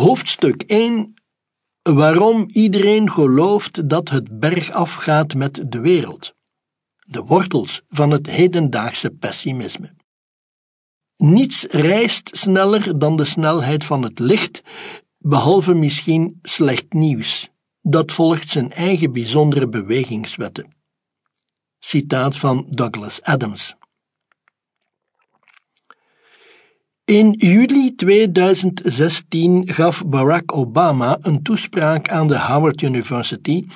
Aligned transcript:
Hoofdstuk 0.00 0.62
1 0.62 1.14
Waarom 1.82 2.46
iedereen 2.48 3.10
gelooft 3.10 3.88
dat 3.88 4.08
het 4.08 4.38
bergaf 4.38 4.94
gaat 4.94 5.34
met 5.34 5.64
de 5.66 5.80
wereld. 5.80 6.34
De 7.06 7.22
wortels 7.22 7.82
van 7.88 8.10
het 8.10 8.26
hedendaagse 8.26 9.10
pessimisme. 9.10 9.94
Niets 11.16 11.64
reist 11.64 12.36
sneller 12.36 12.98
dan 12.98 13.16
de 13.16 13.24
snelheid 13.24 13.84
van 13.84 14.02
het 14.02 14.18
licht, 14.18 14.62
behalve 15.18 15.74
misschien 15.74 16.38
slecht 16.42 16.92
nieuws. 16.92 17.48
Dat 17.80 18.12
volgt 18.12 18.48
zijn 18.48 18.72
eigen 18.72 19.12
bijzondere 19.12 19.68
bewegingswetten. 19.68 20.74
Citaat 21.78 22.36
van 22.36 22.66
Douglas 22.68 23.22
Adams. 23.22 23.76
In 27.10 27.34
juli 27.38 27.94
2016 27.94 29.68
gaf 29.68 30.06
Barack 30.06 30.56
Obama 30.56 31.18
een 31.22 31.42
toespraak 31.42 32.08
aan 32.08 32.26
de 32.26 32.38
Howard 32.38 32.82
University 32.82 33.66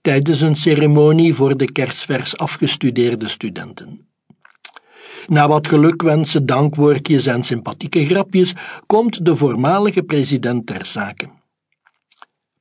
tijdens 0.00 0.40
een 0.40 0.54
ceremonie 0.54 1.34
voor 1.34 1.56
de 1.56 1.72
kerstvers 1.72 2.36
afgestudeerde 2.36 3.28
studenten. 3.28 4.08
Na 5.26 5.48
wat 5.48 5.68
gelukwensen, 5.68 6.46
dankwoordjes 6.46 7.26
en 7.26 7.44
sympathieke 7.44 8.06
grapjes 8.06 8.54
komt 8.86 9.24
de 9.24 9.36
voormalige 9.36 10.02
president 10.02 10.66
ter 10.66 10.86
zake. 10.86 11.28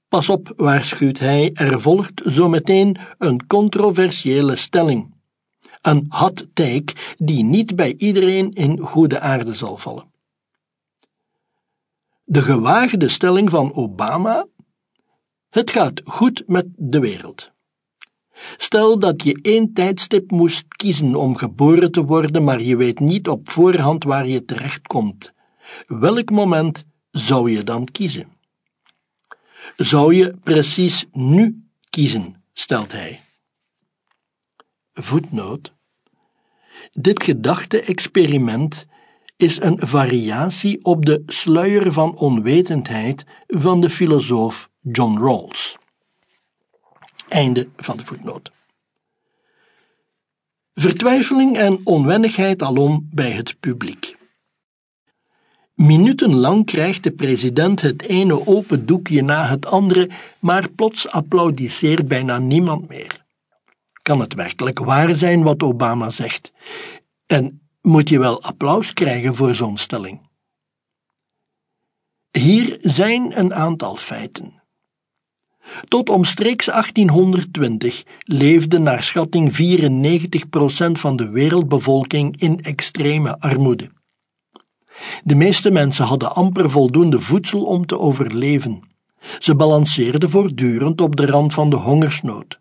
Pas 0.07 0.29
op, 0.29 0.53
waarschuwt 0.55 1.19
hij, 1.19 1.49
er 1.53 1.81
volgt 1.81 2.21
zometeen 2.23 2.97
een 3.17 3.47
controversiële 3.47 4.55
stelling. 4.55 5.13
Een 5.81 6.05
hot 6.09 6.47
take 6.53 6.93
die 7.17 7.43
niet 7.43 7.75
bij 7.75 7.95
iedereen 7.97 8.51
in 8.51 8.79
goede 8.79 9.19
aarde 9.19 9.53
zal 9.53 9.77
vallen. 9.77 10.10
De 12.31 12.41
gewaagde 12.41 13.09
stelling 13.09 13.49
van 13.49 13.73
Obama: 13.73 14.47
Het 15.49 15.71
gaat 15.71 16.01
goed 16.05 16.43
met 16.47 16.65
de 16.75 16.99
wereld. 16.99 17.51
Stel 18.57 18.99
dat 18.99 19.23
je 19.23 19.39
één 19.41 19.73
tijdstip 19.73 20.31
moest 20.31 20.67
kiezen 20.67 21.15
om 21.15 21.35
geboren 21.35 21.91
te 21.91 22.05
worden, 22.05 22.43
maar 22.43 22.61
je 22.61 22.75
weet 22.75 22.99
niet 22.99 23.27
op 23.27 23.49
voorhand 23.49 24.03
waar 24.03 24.27
je 24.27 24.45
terechtkomt. 24.45 25.33
Welk 25.87 26.29
moment 26.29 26.85
zou 27.11 27.51
je 27.51 27.63
dan 27.63 27.85
kiezen? 27.85 28.27
Zou 29.75 30.13
je 30.13 30.37
precies 30.43 31.05
nu 31.11 31.67
kiezen, 31.89 32.43
stelt 32.53 32.91
hij. 32.91 33.19
Voetnoot. 34.93 35.73
Dit 36.91 37.23
gedachte-experiment 37.23 38.89
is 39.41 39.61
een 39.61 39.77
variatie 39.79 40.85
op 40.85 41.05
de 41.05 41.23
sluier 41.25 41.93
van 41.93 42.15
onwetendheid 42.17 43.25
van 43.47 43.81
de 43.81 43.89
filosoof 43.89 44.69
John 44.81 45.17
Rawls. 45.17 45.77
Einde 47.27 47.67
van 47.75 47.97
de 47.97 48.05
voetnoot. 48.05 48.51
Vertwijfeling 50.73 51.57
en 51.57 51.79
onwennigheid 51.83 52.61
alom 52.61 53.09
bij 53.11 53.31
het 53.31 53.59
publiek. 53.59 54.15
Minutenlang 55.73 56.65
krijgt 56.65 57.03
de 57.03 57.11
president 57.11 57.81
het 57.81 58.01
ene 58.01 58.47
open 58.47 58.85
doekje 58.85 59.21
na 59.21 59.47
het 59.47 59.65
andere, 59.65 60.09
maar 60.39 60.69
plots 60.69 61.07
applaudisseert 61.07 62.07
bijna 62.07 62.37
niemand 62.37 62.87
meer. 62.87 63.25
Kan 64.01 64.19
het 64.19 64.33
werkelijk 64.33 64.79
waar 64.79 65.15
zijn 65.15 65.43
wat 65.43 65.63
Obama 65.63 66.09
zegt? 66.09 66.53
En 67.25 67.60
moet 67.81 68.09
je 68.09 68.19
wel 68.19 68.41
applaus 68.41 68.93
krijgen 68.93 69.35
voor 69.35 69.55
zo'n 69.55 69.77
stelling? 69.77 70.29
Hier 72.31 72.77
zijn 72.79 73.39
een 73.39 73.53
aantal 73.53 73.95
feiten. 73.95 74.61
Tot 75.87 76.09
omstreeks 76.09 76.65
1820 76.65 78.03
leefde 78.23 78.79
naar 78.79 79.03
schatting 79.03 79.51
94% 79.51 80.91
van 80.91 81.15
de 81.15 81.29
wereldbevolking 81.29 82.41
in 82.41 82.59
extreme 82.59 83.39
armoede. 83.39 83.89
De 85.23 85.35
meeste 85.35 85.71
mensen 85.71 86.05
hadden 86.05 86.35
amper 86.35 86.69
voldoende 86.69 87.19
voedsel 87.19 87.63
om 87.63 87.85
te 87.85 87.99
overleven. 87.99 88.81
Ze 89.39 89.55
balanceerden 89.55 90.29
voortdurend 90.29 91.01
op 91.01 91.15
de 91.15 91.25
rand 91.25 91.53
van 91.53 91.69
de 91.69 91.75
hongersnood. 91.75 92.60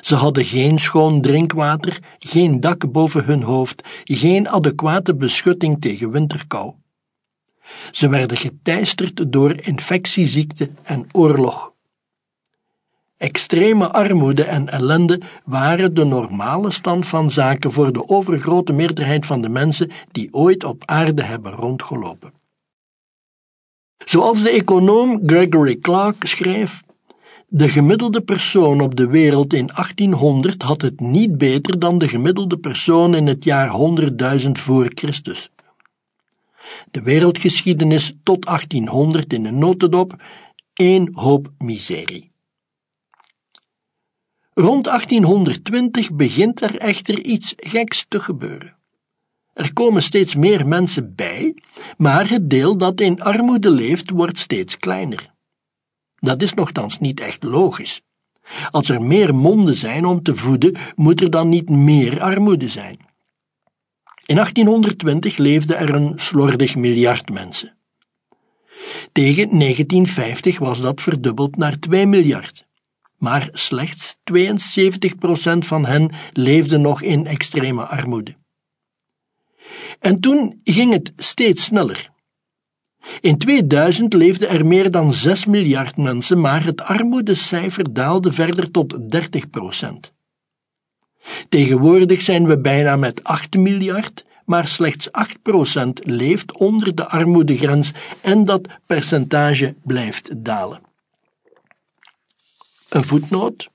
Ze 0.00 0.14
hadden 0.14 0.44
geen 0.44 0.78
schoon 0.78 1.20
drinkwater, 1.20 1.98
geen 2.18 2.60
dak 2.60 2.92
boven 2.92 3.24
hun 3.24 3.42
hoofd, 3.42 3.88
geen 4.04 4.48
adequate 4.48 5.14
beschutting 5.14 5.80
tegen 5.80 6.10
winterkou. 6.10 6.72
Ze 7.90 8.08
werden 8.08 8.36
geteisterd 8.36 9.32
door 9.32 9.60
infectieziekte 9.60 10.70
en 10.82 11.06
oorlog. 11.12 11.72
Extreme 13.16 13.88
armoede 13.88 14.44
en 14.44 14.68
ellende 14.68 15.20
waren 15.44 15.94
de 15.94 16.04
normale 16.04 16.70
stand 16.70 17.06
van 17.06 17.30
zaken 17.30 17.72
voor 17.72 17.92
de 17.92 18.08
overgrote 18.08 18.72
meerderheid 18.72 19.26
van 19.26 19.42
de 19.42 19.48
mensen 19.48 19.90
die 20.12 20.28
ooit 20.32 20.64
op 20.64 20.82
aarde 20.84 21.22
hebben 21.22 21.52
rondgelopen. 21.52 22.32
Zoals 24.04 24.42
de 24.42 24.50
econoom 24.50 25.20
Gregory 25.26 25.76
Clark 25.76 26.26
schreef, 26.26 26.82
de 27.56 27.68
gemiddelde 27.68 28.20
persoon 28.20 28.80
op 28.80 28.96
de 28.96 29.06
wereld 29.06 29.52
in 29.52 29.66
1800 29.66 30.62
had 30.62 30.82
het 30.82 31.00
niet 31.00 31.38
beter 31.38 31.78
dan 31.78 31.98
de 31.98 32.08
gemiddelde 32.08 32.58
persoon 32.58 33.14
in 33.14 33.26
het 33.26 33.44
jaar 33.44 33.68
100.000 34.40 34.50
voor 34.52 34.90
Christus. 34.94 35.50
De 36.90 37.02
wereldgeschiedenis 37.02 38.14
tot 38.22 38.44
1800 38.46 39.32
in 39.32 39.44
een 39.44 39.58
notendop, 39.58 40.22
één 40.72 41.08
hoop 41.12 41.52
miserie. 41.58 42.30
Rond 44.54 44.84
1820 44.84 46.12
begint 46.12 46.60
er 46.60 46.78
echter 46.78 47.24
iets 47.24 47.54
geks 47.56 48.04
te 48.08 48.20
gebeuren. 48.20 48.76
Er 49.52 49.72
komen 49.72 50.02
steeds 50.02 50.34
meer 50.34 50.66
mensen 50.66 51.14
bij, 51.14 51.54
maar 51.96 52.30
het 52.30 52.50
deel 52.50 52.76
dat 52.76 53.00
in 53.00 53.22
armoede 53.22 53.70
leeft 53.70 54.10
wordt 54.10 54.38
steeds 54.38 54.78
kleiner. 54.78 55.33
Dat 56.24 56.42
is 56.42 56.54
nogthans 56.54 56.98
niet 56.98 57.20
echt 57.20 57.42
logisch. 57.42 58.02
Als 58.70 58.88
er 58.88 59.02
meer 59.02 59.34
monden 59.34 59.74
zijn 59.74 60.04
om 60.04 60.22
te 60.22 60.34
voeden, 60.34 60.76
moet 60.96 61.20
er 61.20 61.30
dan 61.30 61.48
niet 61.48 61.68
meer 61.68 62.20
armoede 62.20 62.68
zijn. 62.68 62.98
In 64.26 64.34
1820 64.34 65.36
leefde 65.36 65.74
er 65.74 65.94
een 65.94 66.12
slordig 66.18 66.76
miljard 66.76 67.30
mensen. 67.30 67.76
Tegen 69.12 69.58
1950 69.58 70.58
was 70.58 70.80
dat 70.80 71.02
verdubbeld 71.02 71.56
naar 71.56 71.78
2 71.78 72.06
miljard. 72.06 72.66
Maar 73.18 73.48
slechts 73.52 74.16
72% 74.32 75.58
van 75.58 75.86
hen 75.86 76.10
leefde 76.32 76.76
nog 76.76 77.02
in 77.02 77.26
extreme 77.26 77.86
armoede. 77.86 78.34
En 79.98 80.20
toen 80.20 80.60
ging 80.64 80.92
het 80.92 81.12
steeds 81.16 81.64
sneller. 81.64 82.12
In 83.20 83.38
2000 83.38 84.12
leefden 84.12 84.48
er 84.48 84.66
meer 84.66 84.90
dan 84.90 85.12
6 85.12 85.46
miljard 85.46 85.96
mensen, 85.96 86.40
maar 86.40 86.64
het 86.64 86.80
armoedecijfer 86.80 87.92
daalde 87.92 88.32
verder 88.32 88.70
tot 88.70 89.10
30 89.10 89.50
procent. 89.50 90.12
Tegenwoordig 91.48 92.22
zijn 92.22 92.46
we 92.46 92.58
bijna 92.58 92.96
met 92.96 93.24
8 93.24 93.56
miljard, 93.56 94.24
maar 94.44 94.66
slechts 94.66 95.12
8 95.12 95.42
procent 95.42 96.00
leeft 96.04 96.58
onder 96.58 96.94
de 96.94 97.08
armoedegrens 97.08 97.92
en 98.20 98.44
dat 98.44 98.68
percentage 98.86 99.74
blijft 99.82 100.44
dalen. 100.44 100.80
Een 102.88 103.04
voetnoot. 103.04 103.68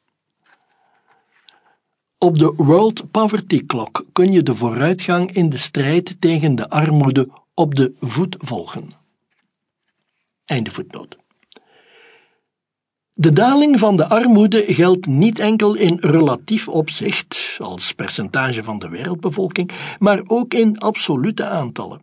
Op 2.18 2.38
de 2.38 2.54
World 2.58 3.12
Poverty 3.12 3.66
Clock 3.66 4.06
kun 4.12 4.32
je 4.32 4.44
de 4.44 4.56
vooruitgang 4.56 5.32
in 5.32 5.50
de 5.50 5.58
strijd 5.58 6.16
tegen 6.22 6.56
de 6.56 6.70
armoede 6.70 7.30
op 7.54 7.76
de 7.76 7.92
voet 8.00 8.36
volgen. 8.40 8.99
Einde 10.50 10.72
voetnoot. 10.72 11.18
De 13.14 13.34
daling 13.34 13.80
van 13.80 13.96
de 13.96 14.08
armoede 14.08 14.64
geldt 14.68 15.06
niet 15.06 15.40
enkel 15.40 15.76
in 15.76 15.98
relatief 16.00 16.68
opzicht, 16.68 17.58
als 17.60 17.94
percentage 17.94 18.64
van 18.64 18.80
de 18.80 18.90
wereldbevolking, 18.90 19.72
maar 20.00 20.22
ook 20.26 20.54
in 20.54 20.78
absolute 20.78 21.46
aantallen. 21.46 22.02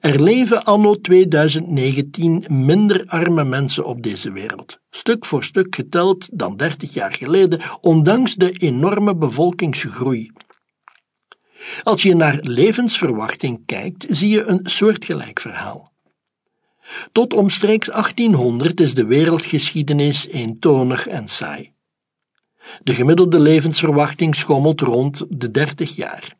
Er 0.00 0.22
leven 0.22 0.64
anno 0.64 0.94
2019 0.94 2.44
minder 2.48 3.04
arme 3.06 3.44
mensen 3.44 3.84
op 3.84 4.02
deze 4.02 4.32
wereld, 4.32 4.80
stuk 4.90 5.24
voor 5.24 5.44
stuk 5.44 5.74
geteld 5.74 6.28
dan 6.32 6.56
30 6.56 6.94
jaar 6.94 7.12
geleden, 7.12 7.60
ondanks 7.80 8.34
de 8.34 8.50
enorme 8.50 9.16
bevolkingsgroei. 9.16 10.30
Als 11.82 12.02
je 12.02 12.14
naar 12.14 12.38
levensverwachting 12.40 13.62
kijkt, 13.66 14.06
zie 14.08 14.28
je 14.28 14.44
een 14.44 14.60
soortgelijk 14.62 15.40
verhaal. 15.40 15.89
Tot 17.12 17.34
omstreeks 17.34 17.86
1800 17.86 18.80
is 18.80 18.94
de 18.94 19.04
wereldgeschiedenis 19.04 20.28
eentonig 20.28 21.06
en 21.06 21.28
saai. 21.28 21.72
De 22.82 22.94
gemiddelde 22.94 23.40
levensverwachting 23.40 24.34
schommelt 24.34 24.80
rond 24.80 25.24
de 25.28 25.50
30 25.50 25.96
jaar. 25.96 26.38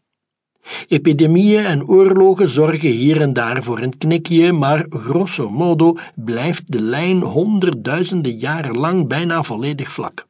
Epidemieën 0.88 1.64
en 1.64 1.86
oorlogen 1.86 2.48
zorgen 2.48 2.90
hier 2.90 3.20
en 3.20 3.32
daar 3.32 3.62
voor 3.62 3.78
een 3.78 3.98
knikje, 3.98 4.52
maar 4.52 4.86
grosso 4.88 5.50
modo 5.50 5.96
blijft 6.14 6.72
de 6.72 6.82
lijn 6.82 7.22
honderdduizenden 7.22 8.36
jaren 8.36 8.76
lang 8.76 9.08
bijna 9.08 9.42
volledig 9.42 9.92
vlak. 9.92 10.26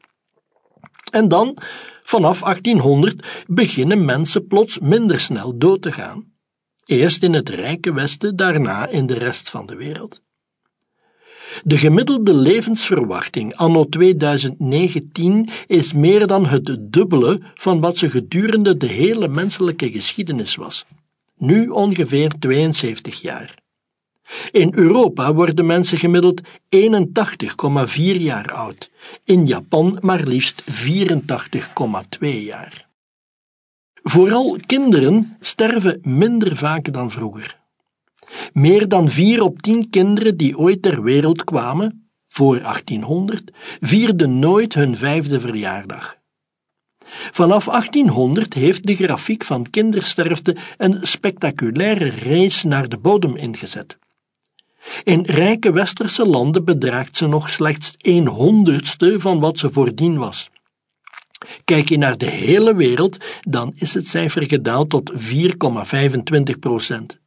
En 1.13 1.29
dan, 1.29 1.57
vanaf 2.03 2.41
1800, 2.41 3.45
beginnen 3.47 4.05
mensen 4.05 4.47
plots 4.47 4.79
minder 4.79 5.21
snel 5.21 5.59
dood 5.59 5.83
te 5.83 5.93
gaan. 5.93 6.30
Eerst 6.91 7.23
in 7.23 7.33
het 7.33 7.49
rijke 7.49 7.93
Westen, 7.93 8.37
daarna 8.37 8.89
in 8.89 9.07
de 9.07 9.15
rest 9.15 9.51
van 9.51 9.67
de 9.67 9.77
wereld. 9.77 10.23
De 11.65 11.79
gemiddelde 11.79 12.35
levensverwachting 12.35 13.55
anno 13.55 13.85
2019 13.85 15.49
is 15.67 15.93
meer 15.93 16.27
dan 16.27 16.47
het 16.47 16.77
dubbele 16.81 17.41
van 17.55 17.81
wat 17.81 17.99
ze 17.99 18.11
gedurende 18.11 18.77
de 18.77 18.87
hele 18.87 19.29
menselijke 19.29 19.91
geschiedenis 19.91 20.55
was. 20.55 20.87
Nu 21.37 21.69
ongeveer 21.69 22.33
72 22.39 23.21
jaar. 23.21 23.55
In 24.51 24.73
Europa 24.75 25.35
worden 25.35 25.67
mensen 25.67 25.99
gemiddeld 25.99 26.41
81,4 26.77 27.99
jaar 28.19 28.53
oud, 28.53 28.91
in 29.25 29.47
Japan 29.47 29.99
maar 30.01 30.23
liefst 30.23 30.65
84,2 32.21 32.29
jaar. 32.29 32.90
Vooral 34.11 34.57
kinderen 34.67 35.37
sterven 35.41 36.01
minder 36.03 36.57
vaak 36.57 36.93
dan 36.93 37.11
vroeger. 37.11 37.59
Meer 38.53 38.89
dan 38.89 39.09
vier 39.09 39.43
op 39.43 39.63
tien 39.63 39.91
kinderen 39.91 40.37
die 40.37 40.59
ooit 40.59 40.83
ter 40.83 41.03
wereld 41.03 41.45
kwamen, 41.45 42.11
voor 42.29 42.61
1800, 42.61 43.51
vierden 43.81 44.39
nooit 44.39 44.75
hun 44.75 44.97
vijfde 44.97 45.41
verjaardag. 45.41 46.17
Vanaf 47.31 47.65
1800 47.65 48.55
heeft 48.55 48.87
de 48.87 48.97
grafiek 48.97 49.45
van 49.45 49.71
kindersterfte 49.71 50.57
een 50.77 50.99
spectaculaire 51.03 52.11
race 52.11 52.67
naar 52.67 52.89
de 52.89 52.99
bodem 52.99 53.37
ingezet. 53.37 53.99
In 55.05 55.23
rijke 55.25 55.73
westerse 55.73 56.27
landen 56.27 56.65
bedraagt 56.65 57.17
ze 57.17 57.27
nog 57.27 57.51
slechts 57.51 57.95
een 57.99 58.27
honderdste 58.27 59.21
van 59.21 59.41
wat 59.41 59.59
ze 59.59 59.73
voordien 59.73 60.19
was. 60.19 60.51
Kijk 61.65 61.89
je 61.89 61.99
naar 61.99 62.19
de 62.19 62.31
hele 62.31 62.75
wereld, 62.75 63.17
dan 63.41 63.73
is 63.75 63.95
het 63.95 64.07
cijfer 64.07 64.43
gedaald 64.43 64.91
tot 64.91 65.13
4,25 65.13 66.59
procent. 66.61 67.21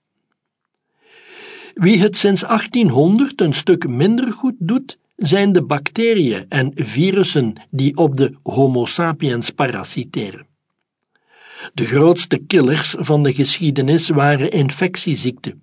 Wie 1.73 1.99
het 1.99 2.17
sinds 2.17 2.41
1800 2.41 3.41
een 3.41 3.53
stuk 3.53 3.87
minder 3.87 4.31
goed 4.31 4.55
doet, 4.57 4.97
zijn 5.15 5.51
de 5.51 5.63
bacteriën 5.63 6.45
en 6.49 6.71
virussen 6.75 7.53
die 7.69 7.97
op 7.97 8.17
de 8.17 8.35
Homo 8.43 8.85
sapiens 8.85 9.49
parasiteren. 9.49 10.47
De 11.73 11.85
grootste 11.85 12.37
killers 12.37 12.95
van 12.99 13.23
de 13.23 13.33
geschiedenis 13.33 14.09
waren 14.09 14.51
infectieziekten. 14.51 15.62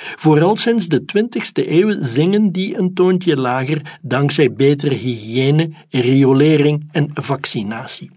Vooral 0.00 0.56
sinds 0.56 0.86
de 0.86 1.02
20ste 1.02 1.68
eeuw 1.68 1.96
zingen 2.00 2.52
die 2.52 2.78
een 2.78 2.94
toontje 2.94 3.36
lager 3.36 3.98
dankzij 4.02 4.52
betere 4.52 4.94
hygiëne, 4.94 5.70
riolering 5.90 6.88
en 6.92 7.10
vaccinatie. 7.14 8.10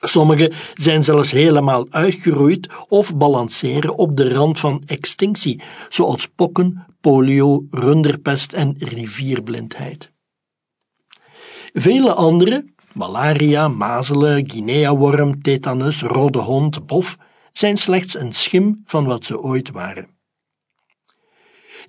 Sommige 0.00 0.52
zijn 0.74 1.04
zelfs 1.04 1.30
helemaal 1.30 1.86
uitgeroeid 1.90 2.68
of 2.88 3.16
balanceren 3.16 3.96
op 3.96 4.16
de 4.16 4.32
rand 4.32 4.58
van 4.58 4.82
extinctie, 4.86 5.60
zoals 5.88 6.28
pokken, 6.28 6.86
polio, 7.00 7.66
runderpest 7.70 8.52
en 8.52 8.74
rivierblindheid. 8.78 10.12
Vele 11.72 12.12
andere, 12.12 12.64
malaria, 12.92 13.68
mazelen, 13.68 14.50
guineaworm, 14.50 15.42
tetanus, 15.42 16.02
rode 16.02 16.38
hond, 16.38 16.86
bof, 16.86 17.16
zijn 17.52 17.76
slechts 17.76 18.18
een 18.18 18.32
schim 18.32 18.82
van 18.84 19.04
wat 19.04 19.24
ze 19.24 19.40
ooit 19.40 19.70
waren. 19.70 20.17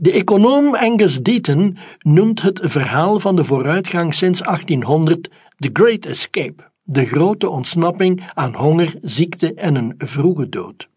De 0.01 0.11
econoom 0.11 0.75
Angus 0.75 1.21
Deaton 1.21 1.77
noemt 1.99 2.41
het 2.41 2.59
verhaal 2.63 3.19
van 3.19 3.35
de 3.35 3.43
vooruitgang 3.43 4.13
sinds 4.13 4.41
1800 4.41 5.29
The 5.57 5.69
Great 5.73 6.05
Escape 6.05 6.71
de 6.83 7.05
grote 7.05 7.49
ontsnapping 7.49 8.29
aan 8.33 8.55
honger, 8.55 8.93
ziekte 9.01 9.53
en 9.53 9.75
een 9.75 9.93
vroege 9.97 10.49
dood. 10.49 10.89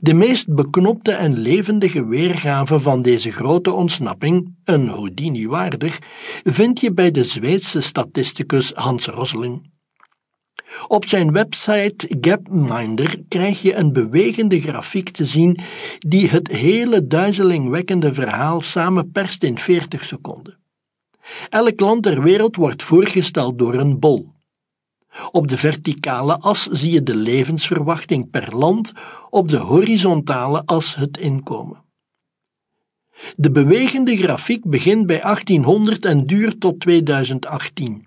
De 0.00 0.14
meest 0.14 0.54
beknopte 0.54 1.12
en 1.12 1.38
levendige 1.38 2.06
weergave 2.06 2.80
van 2.80 3.02
deze 3.02 3.30
grote 3.30 3.72
ontsnapping, 3.72 4.54
een 4.64 4.88
Houdini 4.88 5.48
waardig, 5.48 5.98
vind 6.44 6.80
je 6.80 6.92
bij 6.92 7.10
de 7.10 7.24
Zweedse 7.24 7.80
statisticus 7.80 8.72
Hans 8.72 9.06
Rosling. 9.06 9.72
Op 10.88 11.06
zijn 11.06 11.32
website 11.32 12.16
Gapminder 12.20 13.22
krijg 13.28 13.62
je 13.62 13.74
een 13.74 13.92
bewegende 13.92 14.60
grafiek 14.60 15.08
te 15.08 15.24
zien 15.24 15.58
die 15.98 16.28
het 16.28 16.48
hele 16.48 17.06
duizelingwekkende 17.06 18.14
verhaal 18.14 18.60
samenperst 18.60 19.42
in 19.42 19.58
40 19.58 20.04
seconden. 20.04 20.58
Elk 21.48 21.80
land 21.80 22.02
ter 22.02 22.22
wereld 22.22 22.56
wordt 22.56 22.82
voorgesteld 22.82 23.58
door 23.58 23.74
een 23.74 23.98
bol. 23.98 24.32
Op 25.30 25.46
de 25.46 25.56
verticale 25.56 26.38
as 26.38 26.66
zie 26.66 26.92
je 26.92 27.02
de 27.02 27.16
levensverwachting 27.16 28.30
per 28.30 28.56
land, 28.56 28.92
op 29.30 29.48
de 29.48 29.56
horizontale 29.56 30.62
as 30.64 30.94
het 30.94 31.18
inkomen. 31.18 31.82
De 33.36 33.50
bewegende 33.50 34.16
grafiek 34.16 34.64
begint 34.64 35.06
bij 35.06 35.20
1800 35.20 36.04
en 36.04 36.26
duurt 36.26 36.60
tot 36.60 36.80
2018. 36.80 38.06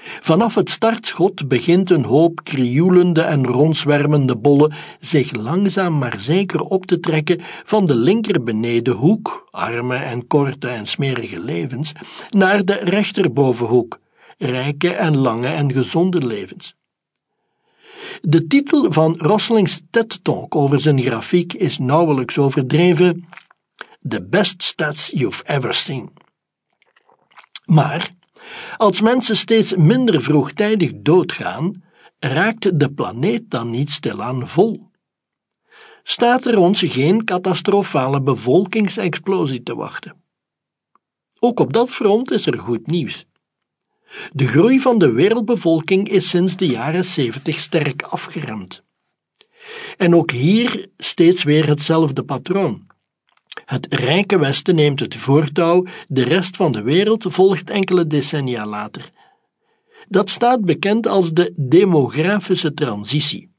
Vanaf 0.00 0.54
het 0.54 0.70
startschot 0.70 1.48
begint 1.48 1.90
een 1.90 2.04
hoop 2.04 2.44
krioelende 2.44 3.20
en 3.20 3.46
rondzwermende 3.46 4.36
bollen 4.36 4.72
zich 5.00 5.32
langzaam 5.32 5.98
maar 5.98 6.20
zeker 6.20 6.60
op 6.60 6.86
te 6.86 7.00
trekken 7.00 7.40
van 7.64 7.86
de 7.86 7.96
linkerbenedenhoek, 7.96 9.48
arme 9.50 9.96
en 9.96 10.26
korte 10.26 10.68
en 10.68 10.86
smerige 10.86 11.40
levens, 11.40 11.92
naar 12.30 12.64
de 12.64 12.74
rechterbovenhoek, 12.74 14.00
rijke 14.38 14.92
en 14.94 15.18
lange 15.18 15.48
en 15.48 15.72
gezonde 15.72 16.26
levens. 16.26 16.76
De 18.20 18.46
titel 18.46 18.92
van 18.92 19.14
Roslings 19.18 19.80
TED 19.90 20.24
Talk 20.24 20.56
over 20.56 20.80
zijn 20.80 21.00
grafiek 21.00 21.52
is 21.52 21.78
nauwelijks 21.78 22.38
overdreven: 22.38 23.28
The 24.08 24.26
best 24.26 24.62
stats 24.62 25.10
you've 25.14 25.44
ever 25.46 25.74
seen. 25.74 26.10
Maar 27.64 28.16
als 28.76 29.00
mensen 29.00 29.36
steeds 29.36 29.76
minder 29.76 30.22
vroegtijdig 30.22 30.90
doodgaan, 30.94 31.82
raakt 32.18 32.80
de 32.80 32.92
planeet 32.92 33.50
dan 33.50 33.70
niet 33.70 33.90
stilaan 33.90 34.48
vol. 34.48 34.90
Staat 36.02 36.44
er 36.46 36.58
ons 36.58 36.82
geen 36.86 37.24
catastrofale 37.24 38.22
bevolkingsexplosie 38.22 39.62
te 39.62 39.74
wachten? 39.74 40.22
Ook 41.38 41.60
op 41.60 41.72
dat 41.72 41.92
front 41.92 42.30
is 42.30 42.46
er 42.46 42.58
goed 42.58 42.86
nieuws. 42.86 43.26
De 44.32 44.46
groei 44.46 44.80
van 44.80 44.98
de 44.98 45.12
wereldbevolking 45.12 46.08
is 46.08 46.28
sinds 46.28 46.56
de 46.56 46.66
jaren 46.66 47.04
70 47.04 47.58
sterk 47.58 48.02
afgeremd. 48.02 48.82
En 49.96 50.14
ook 50.14 50.30
hier 50.30 50.86
steeds 50.96 51.42
weer 51.42 51.68
hetzelfde 51.68 52.24
patroon. 52.24 52.86
Het 53.64 53.86
rijke 53.90 54.38
Westen 54.38 54.74
neemt 54.74 55.00
het 55.00 55.16
voortouw, 55.16 55.84
de 56.08 56.22
rest 56.22 56.56
van 56.56 56.72
de 56.72 56.82
wereld 56.82 57.24
volgt 57.28 57.70
enkele 57.70 58.06
decennia 58.06 58.66
later. 58.66 59.10
Dat 60.08 60.30
staat 60.30 60.64
bekend 60.64 61.06
als 61.06 61.32
de 61.32 61.52
demografische 61.56 62.74
transitie. 62.74 63.50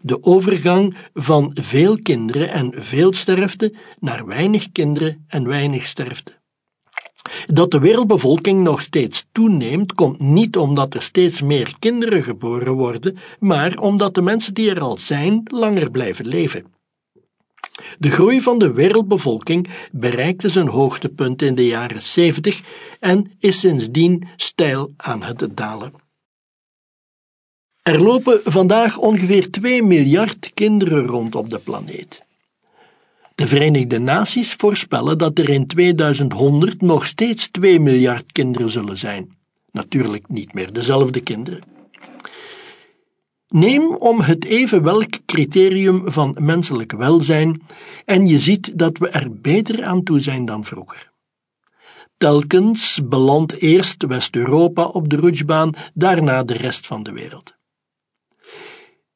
De 0.00 0.22
overgang 0.22 0.96
van 1.14 1.50
veel 1.60 1.98
kinderen 1.98 2.50
en 2.50 2.72
veel 2.76 3.12
sterfte 3.12 3.74
naar 3.98 4.26
weinig 4.26 4.72
kinderen 4.72 5.24
en 5.28 5.46
weinig 5.46 5.86
sterfte. 5.86 6.32
Dat 7.46 7.70
de 7.70 7.78
wereldbevolking 7.78 8.62
nog 8.62 8.80
steeds 8.80 9.26
toeneemt, 9.32 9.94
komt 9.94 10.20
niet 10.20 10.56
omdat 10.56 10.94
er 10.94 11.02
steeds 11.02 11.42
meer 11.42 11.74
kinderen 11.78 12.22
geboren 12.22 12.72
worden, 12.72 13.16
maar 13.38 13.78
omdat 13.78 14.14
de 14.14 14.22
mensen 14.22 14.54
die 14.54 14.70
er 14.70 14.80
al 14.80 14.98
zijn 14.98 15.40
langer 15.44 15.90
blijven 15.90 16.26
leven. 16.26 16.73
De 17.98 18.10
groei 18.10 18.40
van 18.40 18.58
de 18.58 18.72
wereldbevolking 18.72 19.68
bereikte 19.92 20.48
zijn 20.48 20.68
hoogtepunt 20.68 21.42
in 21.42 21.54
de 21.54 21.66
jaren 21.66 22.02
70 22.02 22.60
en 23.00 23.32
is 23.38 23.60
sindsdien 23.60 24.28
steil 24.36 24.92
aan 24.96 25.22
het 25.22 25.56
dalen. 25.56 25.92
Er 27.82 28.02
lopen 28.02 28.40
vandaag 28.44 28.98
ongeveer 28.98 29.50
2 29.50 29.82
miljard 29.82 30.50
kinderen 30.54 31.06
rond 31.06 31.34
op 31.34 31.50
de 31.50 31.58
planeet. 31.58 32.22
De 33.34 33.46
Verenigde 33.46 33.98
Naties 33.98 34.52
voorspellen 34.52 35.18
dat 35.18 35.38
er 35.38 35.48
in 35.48 35.66
2100 35.66 36.80
nog 36.80 37.06
steeds 37.06 37.48
2 37.48 37.80
miljard 37.80 38.32
kinderen 38.32 38.70
zullen 38.70 38.98
zijn. 38.98 39.36
Natuurlijk 39.70 40.28
niet 40.28 40.54
meer 40.54 40.72
dezelfde 40.72 41.20
kinderen. 41.20 41.73
Neem 43.48 43.94
om 43.96 44.20
het 44.20 44.44
even 44.44 44.82
welk 44.82 45.24
criterium 45.26 46.02
van 46.12 46.36
menselijk 46.40 46.92
welzijn 46.92 47.62
en 48.04 48.26
je 48.26 48.38
ziet 48.38 48.78
dat 48.78 48.98
we 48.98 49.08
er 49.08 49.40
beter 49.40 49.84
aan 49.84 50.02
toe 50.02 50.20
zijn 50.20 50.44
dan 50.44 50.64
vroeger. 50.64 51.12
Telkens 52.16 53.00
belandt 53.04 53.60
eerst 53.60 54.06
West-Europa 54.06 54.84
op 54.84 55.08
de 55.08 55.16
rutschbaan, 55.16 55.72
daarna 55.94 56.42
de 56.42 56.54
rest 56.54 56.86
van 56.86 57.02
de 57.02 57.12
wereld. 57.12 57.54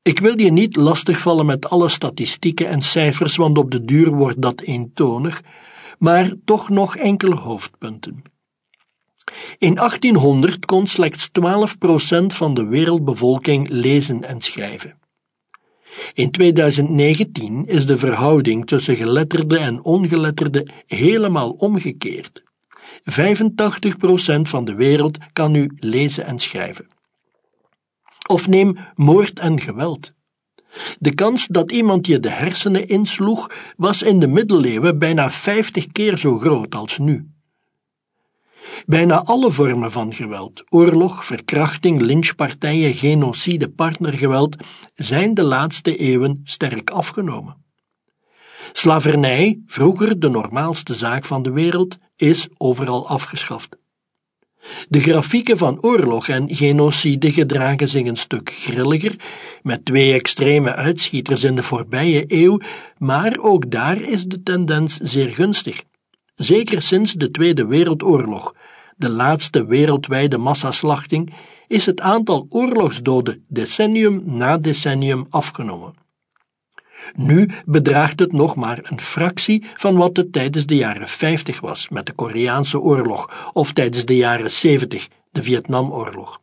Ik 0.03 0.19
wil 0.19 0.41
je 0.41 0.53
niet 0.53 0.77
lastigvallen 0.77 1.47
met 1.47 1.71
alle 1.71 1.89
statistieken 1.89 2.69
en 2.69 2.83
cijfers, 2.83 3.37
want 3.37 3.59
op 3.59 3.71
de 3.71 3.85
duur 3.85 4.11
wordt 4.11 4.43
dat 4.43 4.61
eentonig, 4.61 5.43
maar 5.99 6.33
toch 6.45 6.69
nog 6.69 6.97
enkele 6.97 7.35
hoofdpunten. 7.35 8.23
In 9.59 9.75
1800 9.75 10.67
kon 10.67 10.87
slechts 10.87 11.29
12% 11.29 12.27
van 12.27 12.55
de 12.55 12.65
wereldbevolking 12.65 13.69
lezen 13.69 14.25
en 14.25 14.41
schrijven. 14.41 14.99
In 16.15 16.31
2019 16.31 17.67
is 17.67 17.87
de 17.87 17.99
verhouding 17.99 18.67
tussen 18.67 18.97
geletterde 18.97 19.59
en 19.59 19.85
ongeletterde 19.85 20.67
helemaal 20.87 21.51
omgekeerd. 21.51 22.43
85% 23.03 24.41
van 24.43 24.65
de 24.65 24.75
wereld 24.75 25.19
kan 25.33 25.51
nu 25.51 25.73
lezen 25.77 26.27
en 26.27 26.39
schrijven. 26.39 26.89
Of 28.29 28.49
neem 28.49 28.77
moord 28.95 29.39
en 29.39 29.61
geweld. 29.61 30.13
De 30.99 31.15
kans 31.15 31.47
dat 31.47 31.73
iemand 31.73 32.07
je 32.07 32.21
de 32.21 32.31
hersenen 32.31 32.89
insloeg 32.89 33.51
was 33.77 34.03
in 34.03 34.21
de 34.21 34.27
middeleeuwen 34.27 34.99
bijna 34.99 35.31
50 35.31 35.87
keer 35.87 36.19
zo 36.19 36.39
groot 36.39 36.75
als 36.75 36.99
nu. 36.99 37.38
Bijna 38.87 39.23
alle 39.23 39.53
vormen 39.53 39.93
van 39.93 40.15
geweld, 40.15 40.65
oorlog, 40.69 41.25
verkrachting, 41.25 42.01
lynchpartijen, 42.01 42.95
genocide, 42.95 43.69
partnergeweld, 43.69 44.57
zijn 44.95 45.35
de 45.35 45.43
laatste 45.43 45.97
eeuwen 45.97 46.41
sterk 46.45 46.91
afgenomen. 46.91 47.57
Slavernij, 48.73 49.63
vroeger 49.67 50.21
de 50.21 50.29
normaalste 50.29 50.95
zaak 50.95 51.25
van 51.25 51.43
de 51.43 51.51
wereld, 51.51 51.99
is 52.17 52.49
overal 52.57 53.09
afgeschaft. 53.09 53.77
De 54.89 55.01
grafieken 55.01 55.59
van 55.59 55.83
oorlog 55.83 56.29
en 56.29 56.55
genocide 56.55 57.33
gedragen 57.33 57.89
zich 57.89 58.07
een 58.07 58.17
stuk 58.17 58.51
grilliger, 58.51 59.17
met 59.63 59.85
twee 59.85 60.13
extreme 60.13 60.75
uitschieters 60.75 61.45
in 61.45 61.55
de 61.55 61.63
voorbije 61.63 62.25
eeuw, 62.29 62.59
maar 62.99 63.37
ook 63.41 63.71
daar 63.71 64.01
is 64.01 64.25
de 64.25 64.43
tendens 64.43 64.97
zeer 64.97 65.29
gunstig. 65.29 65.83
Zeker 66.39 66.83
sinds 66.83 67.13
de 67.13 67.31
Tweede 67.31 67.67
Wereldoorlog, 67.67 68.55
de 68.97 69.11
laatste 69.11 69.67
wereldwijde 69.67 70.39
massaslachting, 70.39 71.35
is 71.67 71.87
het 71.87 72.01
aantal 72.01 72.47
oorlogsdoden 72.49 73.45
decennium 73.49 74.23
na 74.25 74.59
decennium 74.59 75.27
afgenomen. 75.31 75.95
Nu 77.15 77.49
bedraagt 77.65 78.21
het 78.21 78.33
nog 78.33 78.55
maar 78.55 78.79
een 78.83 79.01
fractie 79.01 79.65
van 79.75 79.97
wat 79.97 80.17
het 80.17 80.33
tijdens 80.33 80.67
de 80.67 80.77
jaren 80.77 81.09
50 81.09 81.61
was 81.61 81.89
met 81.89 82.07
de 82.07 82.13
Koreaanse 82.13 82.81
oorlog 82.81 83.51
of 83.53 83.73
tijdens 83.73 84.05
de 84.05 84.17
jaren 84.17 84.51
70, 84.51 85.09
de 85.31 85.43
Vietnamoorlog. 85.43 86.41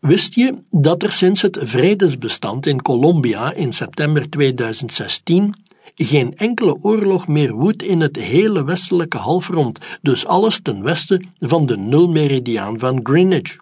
Wist 0.00 0.34
je 0.34 0.54
dat 0.70 1.02
er 1.02 1.12
sinds 1.12 1.42
het 1.42 1.58
vredesbestand 1.62 2.66
in 2.66 2.82
Colombia 2.82 3.52
in 3.52 3.72
september 3.72 4.30
2016 4.30 5.54
geen 6.04 6.36
enkele 6.36 6.76
oorlog 6.80 7.28
meer 7.28 7.52
woedt 7.52 7.82
in 7.82 8.00
het 8.00 8.16
hele 8.16 8.64
westelijke 8.64 9.16
halfrond, 9.16 9.78
dus 10.02 10.26
alles 10.26 10.60
ten 10.62 10.82
westen 10.82 11.34
van 11.38 11.66
de 11.66 11.76
nulmeridiaan 11.76 12.78
van 12.78 13.00
Greenwich? 13.02 13.56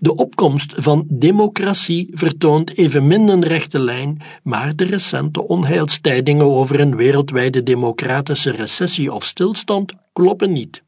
De 0.00 0.14
opkomst 0.14 0.74
van 0.76 1.04
democratie 1.08 2.10
vertoont 2.12 2.76
evenmin 2.76 3.28
een 3.28 3.44
rechte 3.44 3.82
lijn, 3.82 4.22
maar 4.42 4.76
de 4.76 4.84
recente 4.84 5.48
onheilstijdingen 5.48 6.46
over 6.46 6.80
een 6.80 6.96
wereldwijde 6.96 7.62
democratische 7.62 8.50
recessie 8.50 9.12
of 9.12 9.24
stilstand 9.24 9.92
kloppen 10.12 10.52
niet. 10.52 10.82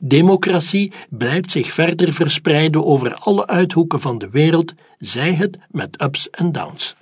Democratie 0.00 0.92
blijft 1.08 1.50
zich 1.50 1.72
verder 1.72 2.12
verspreiden 2.12 2.84
over 2.84 3.14
alle 3.14 3.46
uithoeken 3.46 4.00
van 4.00 4.18
de 4.18 4.30
wereld, 4.30 4.74
zij 4.98 5.34
het 5.34 5.58
met 5.70 6.02
ups 6.02 6.30
en 6.30 6.52
downs. 6.52 6.96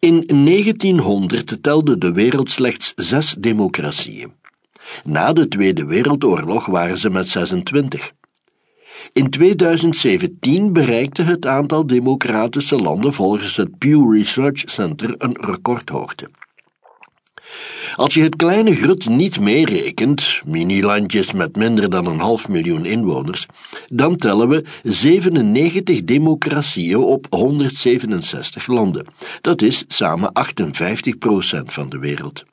In 0.00 0.24
1900 0.26 1.62
telde 1.62 1.98
de 1.98 2.12
wereld 2.12 2.50
slechts 2.50 2.92
zes 2.96 3.34
democratieën. 3.38 4.32
Na 5.04 5.32
de 5.32 5.48
Tweede 5.48 5.86
Wereldoorlog 5.86 6.66
waren 6.66 6.98
ze 6.98 7.10
met 7.10 7.28
26. 7.28 8.12
In 9.12 9.30
2017 9.30 10.72
bereikte 10.72 11.22
het 11.22 11.46
aantal 11.46 11.86
democratische 11.86 12.76
landen 12.76 13.12
volgens 13.12 13.56
het 13.56 13.78
Pew 13.78 14.14
Research 14.14 14.62
Center 14.64 15.14
een 15.18 15.36
recordhoogte. 15.40 16.30
Als 17.96 18.14
je 18.14 18.22
het 18.22 18.36
kleine 18.36 18.74
grut 18.74 19.08
niet 19.08 19.40
meerekent, 19.40 20.40
mini-landjes 20.46 21.32
met 21.32 21.56
minder 21.56 21.90
dan 21.90 22.06
een 22.06 22.20
half 22.20 22.48
miljoen 22.48 22.84
inwoners, 22.84 23.46
dan 23.86 24.16
tellen 24.16 24.48
we 24.48 24.64
97 24.82 26.04
democratieën 26.04 26.96
op 26.96 27.26
167 27.30 28.66
landen. 28.66 29.06
Dat 29.40 29.62
is 29.62 29.84
samen 29.88 30.32
58 30.32 31.18
procent 31.18 31.72
van 31.72 31.88
de 31.88 31.98
wereld. 31.98 32.44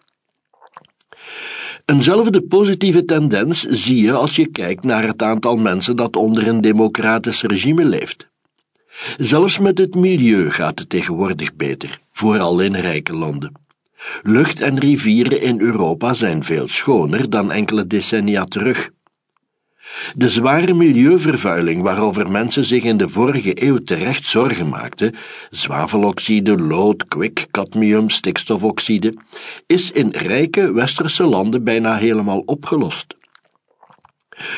Eenzelfde 1.85 2.41
positieve 2.41 3.05
tendens 3.05 3.63
zie 3.63 4.01
je 4.01 4.13
als 4.13 4.35
je 4.35 4.47
kijkt 4.47 4.83
naar 4.83 5.03
het 5.03 5.21
aantal 5.21 5.55
mensen 5.55 5.95
dat 5.95 6.15
onder 6.15 6.47
een 6.47 6.61
democratisch 6.61 7.41
regime 7.41 7.85
leeft. 7.85 8.27
Zelfs 9.17 9.59
met 9.59 9.77
het 9.77 9.95
milieu 9.95 10.51
gaat 10.51 10.79
het 10.79 10.89
tegenwoordig 10.89 11.55
beter, 11.55 11.99
vooral 12.11 12.59
in 12.59 12.75
rijke 12.75 13.13
landen. 13.15 13.66
Lucht 14.21 14.61
en 14.61 14.79
rivieren 14.79 15.41
in 15.41 15.59
Europa 15.59 16.13
zijn 16.13 16.43
veel 16.43 16.67
schoner 16.67 17.29
dan 17.29 17.51
enkele 17.51 17.87
decennia 17.87 18.43
terug. 18.45 18.89
De 20.15 20.29
zware 20.29 20.73
milieuvervuiling 20.73 21.81
waarover 21.81 22.31
mensen 22.31 22.65
zich 22.65 22.83
in 22.83 22.97
de 22.97 23.09
vorige 23.09 23.63
eeuw 23.65 23.77
terecht 23.77 24.25
zorgen 24.25 24.69
maakten, 24.69 25.15
zwaveloxide, 25.49 26.57
lood, 26.57 27.07
kwik, 27.07 27.47
cadmium, 27.51 28.09
stikstofoxide, 28.09 29.13
is 29.65 29.91
in 29.91 30.09
rijke 30.11 30.73
westerse 30.73 31.23
landen 31.23 31.63
bijna 31.63 31.95
helemaal 31.95 32.43
opgelost. 32.45 33.16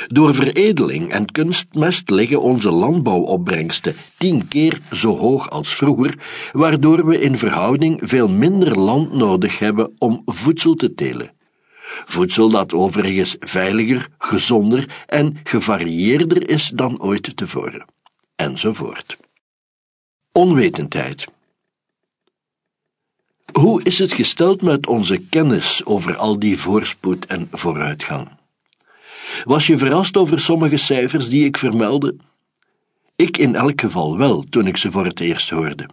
Door 0.08 0.36
veredeling 0.36 1.12
en 1.12 1.32
kunstmest 1.32 2.10
liggen 2.10 2.42
onze 2.42 2.72
landbouwopbrengsten 2.72 3.96
tien 4.18 4.48
keer 4.48 4.80
zo 4.92 5.18
hoog 5.18 5.50
als 5.50 5.76
vroeger, 5.76 6.16
waardoor 6.52 7.06
we 7.06 7.22
in 7.22 7.38
verhouding 7.38 8.00
veel 8.04 8.28
minder 8.28 8.80
land 8.80 9.14
nodig 9.14 9.60
hebben 9.60 9.96
om 9.98 10.22
voedsel 10.26 10.74
te 10.74 10.94
telen. 10.94 11.32
Voedsel 12.06 12.50
dat 12.50 12.74
overigens 12.74 13.36
veiliger, 13.40 14.08
gezonder 14.18 15.04
en 15.08 15.40
gevarieerder 15.44 16.50
is 16.50 16.68
dan 16.68 17.02
ooit 17.02 17.38
tevoren. 17.38 17.86
Enzovoort. 18.36 19.18
Onwetendheid. 20.32 21.28
Hoe 23.52 23.84
is 23.84 24.00
het 24.00 24.14
gesteld 24.14 24.62
met 24.62 24.88
onze 24.88 25.28
kennis 25.30 25.86
over 25.86 26.16
al 26.16 26.40
die 26.40 26.60
voorspoed 26.60 27.26
en 27.26 27.48
vooruitgang? 27.52 28.39
Was 29.44 29.68
je 29.68 29.78
verrast 29.78 30.18
over 30.18 30.40
sommige 30.40 30.78
cijfers 30.78 31.30
die 31.30 31.46
ik 31.46 31.58
vermeldde? 31.58 32.16
Ik 33.16 33.38
in 33.38 33.56
elk 33.56 33.82
geval 33.82 34.18
wel, 34.18 34.44
toen 34.44 34.68
ik 34.68 34.78
ze 34.78 34.92
voor 34.92 35.06
het 35.06 35.20
eerst 35.20 35.50
hoorde. 35.50 35.90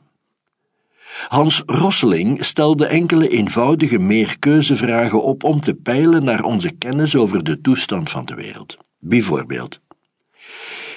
Hans 1.29 1.63
Rosseling 1.67 2.45
stelde 2.45 2.87
enkele 2.87 3.29
eenvoudige 3.29 3.99
meerkeuzevragen 3.99 5.23
op 5.23 5.45
om 5.45 5.61
te 5.61 5.75
peilen 5.75 6.25
naar 6.25 6.45
onze 6.45 6.71
kennis 6.71 7.17
over 7.17 7.45
de 7.45 7.61
toestand 7.61 8.11
van 8.11 8.25
de 8.25 8.35
wereld. 8.35 8.77
Bijvoorbeeld: 8.99 9.81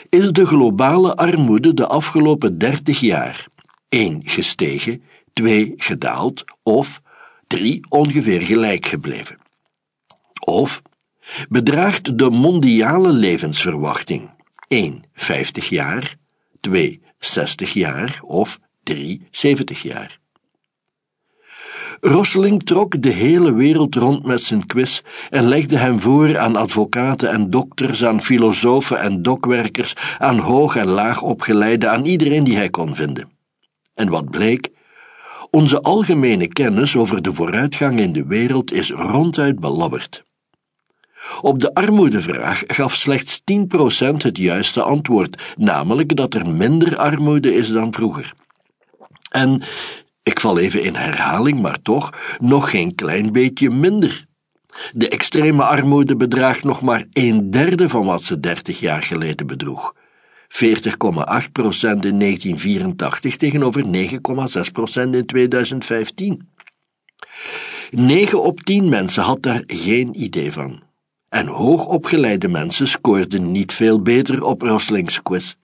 Is 0.09 0.31
de 0.31 0.45
globale 0.45 1.15
armoede 1.15 1.73
de 1.73 1.87
afgelopen 1.87 2.57
30 2.57 2.99
jaar 2.99 3.47
1 3.89 4.19
gestegen, 4.21 5.03
2 5.33 5.73
gedaald 5.77 6.43
of 6.63 7.01
3 7.47 7.85
ongeveer 7.89 8.41
gelijk 8.41 8.85
gebleven? 8.85 9.37
Of 10.45 10.81
bedraagt 11.49 12.17
de 12.17 12.29
mondiale 12.29 13.11
levensverwachting 13.11 14.29
1 14.67 15.03
50 15.13 15.69
jaar, 15.69 16.15
2 16.59 17.01
60 17.19 17.73
jaar 17.73 18.19
of 18.23 18.59
3 18.83 19.27
70 19.31 19.81
jaar. 19.81 20.19
Rosseling 22.01 22.63
trok 22.63 23.01
de 23.01 23.09
hele 23.09 23.53
wereld 23.53 23.95
rond 23.95 24.25
met 24.25 24.41
zijn 24.41 24.65
quiz 24.65 25.01
en 25.29 25.47
legde 25.47 25.77
hem 25.77 25.99
voor 25.99 26.39
aan 26.39 26.55
advocaten 26.55 27.29
en 27.31 27.49
dokters, 27.49 28.05
aan 28.05 28.21
filosofen 28.21 28.99
en 28.99 29.21
dokwerkers, 29.21 29.93
aan 30.17 30.37
hoog 30.37 30.75
en 30.75 30.87
laag 30.87 31.21
opgeleiden, 31.21 31.91
aan 31.91 32.05
iedereen 32.05 32.43
die 32.43 32.55
hij 32.55 32.69
kon 32.69 32.95
vinden. 32.95 33.31
En 33.93 34.09
wat 34.09 34.29
bleek? 34.29 34.69
Onze 35.51 35.81
algemene 35.81 36.47
kennis 36.47 36.95
over 36.95 37.21
de 37.21 37.33
vooruitgang 37.33 37.99
in 37.99 38.13
de 38.13 38.25
wereld 38.25 38.71
is 38.71 38.91
ronduit 38.91 39.59
belabberd. 39.59 40.23
Op 41.41 41.59
de 41.59 41.73
armoedevraag 41.73 42.63
gaf 42.67 42.95
slechts 42.95 43.41
10% 43.51 44.15
het 44.17 44.37
juiste 44.37 44.81
antwoord, 44.81 45.53
namelijk 45.57 46.15
dat 46.15 46.33
er 46.33 46.49
minder 46.49 46.97
armoede 46.97 47.53
is 47.53 47.71
dan 47.71 47.93
vroeger. 47.93 48.33
En, 49.31 49.61
ik 50.23 50.39
val 50.39 50.59
even 50.59 50.83
in 50.83 50.95
herhaling, 50.95 51.61
maar 51.61 51.81
toch, 51.81 52.13
nog 52.39 52.69
geen 52.69 52.95
klein 52.95 53.31
beetje 53.31 53.69
minder. 53.69 54.27
De 54.93 55.09
extreme 55.09 55.63
armoede 55.63 56.15
bedraagt 56.15 56.63
nog 56.63 56.81
maar 56.81 57.03
een 57.13 57.51
derde 57.51 57.89
van 57.89 58.05
wat 58.05 58.23
ze 58.23 58.39
dertig 58.39 58.79
jaar 58.79 59.01
geleden 59.01 59.47
bedroeg. 59.47 59.93
40,8% 60.49 60.59
in 61.99 62.19
1984 62.19 63.37
tegenover 63.37 63.83
9,6% 63.85 65.09
in 65.09 65.25
2015. 65.25 66.49
9 67.91 68.43
op 68.43 68.61
10 68.61 68.89
mensen 68.89 69.23
had 69.23 69.41
daar 69.41 69.63
geen 69.65 70.21
idee 70.21 70.51
van. 70.51 70.88
En 71.29 71.47
hoogopgeleide 71.47 72.47
mensen 72.47 72.87
scoorden 72.87 73.51
niet 73.51 73.73
veel 73.73 74.01
beter 74.01 74.43
op 74.43 74.61
Roslings 74.61 75.21
quiz. 75.21 75.55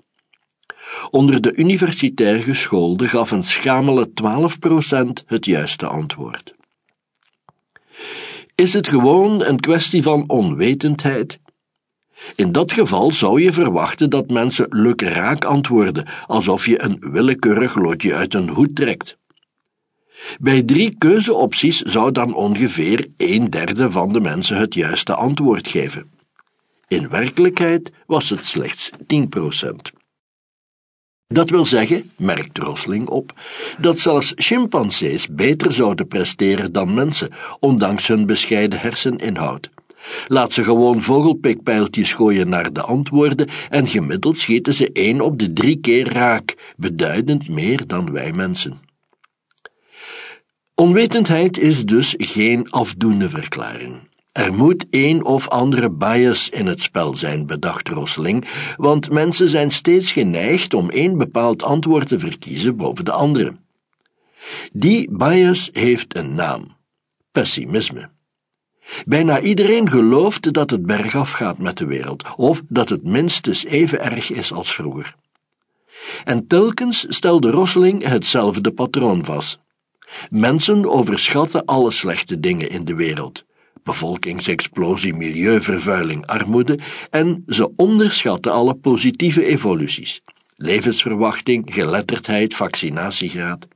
Onder 1.09 1.41
de 1.41 1.55
universitair 1.55 2.43
geschoolden 2.43 3.09
gaf 3.09 3.31
een 3.31 3.43
schamele 3.43 4.09
12% 4.09 5.25
het 5.25 5.45
juiste 5.45 5.87
antwoord. 5.87 6.53
Is 8.55 8.73
het 8.73 8.87
gewoon 8.87 9.43
een 9.43 9.59
kwestie 9.59 10.03
van 10.03 10.23
onwetendheid? 10.29 11.39
In 12.35 12.51
dat 12.51 12.71
geval 12.71 13.11
zou 13.11 13.41
je 13.41 13.53
verwachten 13.53 14.09
dat 14.09 14.29
mensen 14.29 14.65
lukraak 14.69 15.45
antwoorden, 15.45 16.05
alsof 16.27 16.65
je 16.65 16.81
een 16.81 16.97
willekeurig 16.99 17.75
lotje 17.75 18.15
uit 18.15 18.33
een 18.33 18.49
hoed 18.49 18.75
trekt. 18.75 19.17
Bij 20.39 20.63
drie 20.63 20.95
keuzeopties 20.97 21.81
zou 21.81 22.11
dan 22.11 22.33
ongeveer 22.33 23.07
een 23.17 23.49
derde 23.49 23.91
van 23.91 24.13
de 24.13 24.19
mensen 24.19 24.57
het 24.57 24.73
juiste 24.73 25.15
antwoord 25.15 25.67
geven. 25.67 26.11
In 26.87 27.09
werkelijkheid 27.09 27.91
was 28.05 28.29
het 28.29 28.45
slechts 28.45 28.89
10%. 28.89 28.95
Dat 31.27 31.49
wil 31.49 31.65
zeggen, 31.65 32.03
merkt 32.17 32.57
Rosling 32.57 33.07
op, 33.07 33.33
dat 33.79 33.99
zelfs 33.99 34.31
chimpansees 34.35 35.27
beter 35.27 35.71
zouden 35.71 36.07
presteren 36.07 36.71
dan 36.71 36.93
mensen, 36.93 37.29
ondanks 37.59 38.07
hun 38.07 38.25
bescheiden 38.25 38.79
herseninhoud. 38.79 39.69
Laat 40.27 40.53
ze 40.53 40.63
gewoon 40.63 41.01
vogelpikpijltjes 41.01 42.13
gooien 42.13 42.49
naar 42.49 42.73
de 42.73 42.81
antwoorden 42.81 43.49
en 43.69 43.87
gemiddeld 43.87 44.39
schieten 44.39 44.73
ze 44.73 44.91
één 44.91 45.21
op 45.21 45.39
de 45.39 45.53
drie 45.53 45.77
keer 45.77 46.13
raak, 46.13 46.73
beduidend 46.77 47.49
meer 47.49 47.87
dan 47.87 48.11
wij 48.11 48.33
mensen. 48.33 48.84
Onwetendheid 50.75 51.57
is 51.57 51.85
dus 51.85 52.13
geen 52.17 52.71
afdoende 52.71 53.29
verklaring. 53.29 54.09
Er 54.31 54.53
moet 54.53 54.85
een 54.89 55.23
of 55.23 55.49
andere 55.49 55.91
bias 55.91 56.49
in 56.49 56.65
het 56.65 56.81
spel 56.81 57.15
zijn, 57.15 57.45
bedacht 57.45 57.89
Rosling, 57.89 58.45
want 58.77 59.09
mensen 59.09 59.47
zijn 59.49 59.71
steeds 59.71 60.11
geneigd 60.11 60.73
om 60.73 60.89
één 60.89 61.17
bepaald 61.17 61.63
antwoord 61.63 62.07
te 62.07 62.19
verkiezen 62.19 62.75
boven 62.75 63.05
de 63.05 63.11
andere. 63.11 63.55
Die 64.71 65.11
bias 65.11 65.69
heeft 65.71 66.15
een 66.15 66.35
naam: 66.35 66.77
pessimisme. 67.31 68.09
Bijna 69.05 69.39
iedereen 69.39 69.89
gelooft 69.89 70.53
dat 70.53 70.69
het 70.69 70.85
bergaf 70.85 71.31
gaat 71.31 71.57
met 71.57 71.77
de 71.77 71.85
wereld, 71.85 72.35
of 72.35 72.61
dat 72.67 72.89
het 72.89 73.03
minstens 73.03 73.65
even 73.65 74.03
erg 74.03 74.31
is 74.31 74.51
als 74.51 74.73
vroeger. 74.73 75.15
En 76.23 76.47
telkens 76.47 77.05
stelde 77.09 77.49
Rosling 77.51 78.07
hetzelfde 78.07 78.71
patroon 78.71 79.25
vast. 79.25 79.63
Mensen 80.29 80.89
overschatten 80.89 81.65
alle 81.65 81.91
slechte 81.91 82.39
dingen 82.39 82.69
in 82.69 82.85
de 82.85 82.95
wereld 82.95 83.45
bevolkingsexplosie, 83.85 85.13
milieuvervuiling, 85.13 86.25
armoede 86.25 86.79
en 87.09 87.43
ze 87.47 87.71
onderschatten 87.75 88.51
alle 88.51 88.73
positieve 88.73 89.45
evoluties. 89.45 90.21
Levensverwachting, 90.55 91.73
geletterdheid, 91.73 92.55
vaccinatiegraad. 92.55 93.67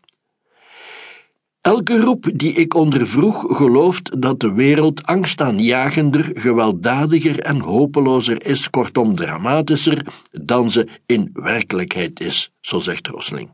Elke 1.61 1.99
groep 1.99 2.29
die 2.33 2.53
ik 2.53 2.73
ondervroeg 2.73 3.57
gelooft 3.57 4.21
dat 4.21 4.39
de 4.39 4.53
wereld 4.53 5.05
angstaanjagender, 5.05 6.29
gewelddadiger 6.33 7.39
en 7.39 7.59
hopelozer 7.59 8.45
is, 8.45 8.69
kortom 8.69 9.13
dramatischer, 9.13 10.05
dan 10.31 10.71
ze 10.71 10.87
in 11.05 11.29
werkelijkheid 11.33 12.19
is, 12.19 12.51
zo 12.61 12.79
zegt 12.79 13.07
Rosling. 13.07 13.49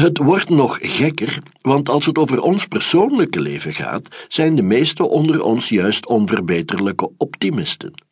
Het 0.00 0.18
wordt 0.18 0.48
nog 0.48 0.78
gekker, 0.80 1.38
want 1.60 1.88
als 1.88 2.06
het 2.06 2.18
over 2.18 2.40
ons 2.40 2.66
persoonlijke 2.66 3.40
leven 3.40 3.74
gaat, 3.74 4.08
zijn 4.28 4.56
de 4.56 4.62
meesten 4.62 5.10
onder 5.10 5.42
ons 5.42 5.68
juist 5.68 6.06
onverbeterlijke 6.06 7.10
optimisten. 7.18 8.02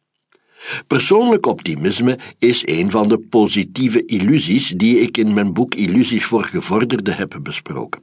Persoonlijk 0.87 1.47
optimisme 1.47 2.19
is 2.39 2.67
een 2.67 2.91
van 2.91 3.09
de 3.09 3.19
positieve 3.19 4.05
illusies 4.05 4.69
die 4.69 5.01
ik 5.01 5.17
in 5.17 5.35
mijn 5.35 5.53
boek 5.53 5.75
Illusies 5.75 6.25
voor 6.25 6.45
Gevorderden 6.45 7.17
heb 7.17 7.39
besproken. 7.43 8.03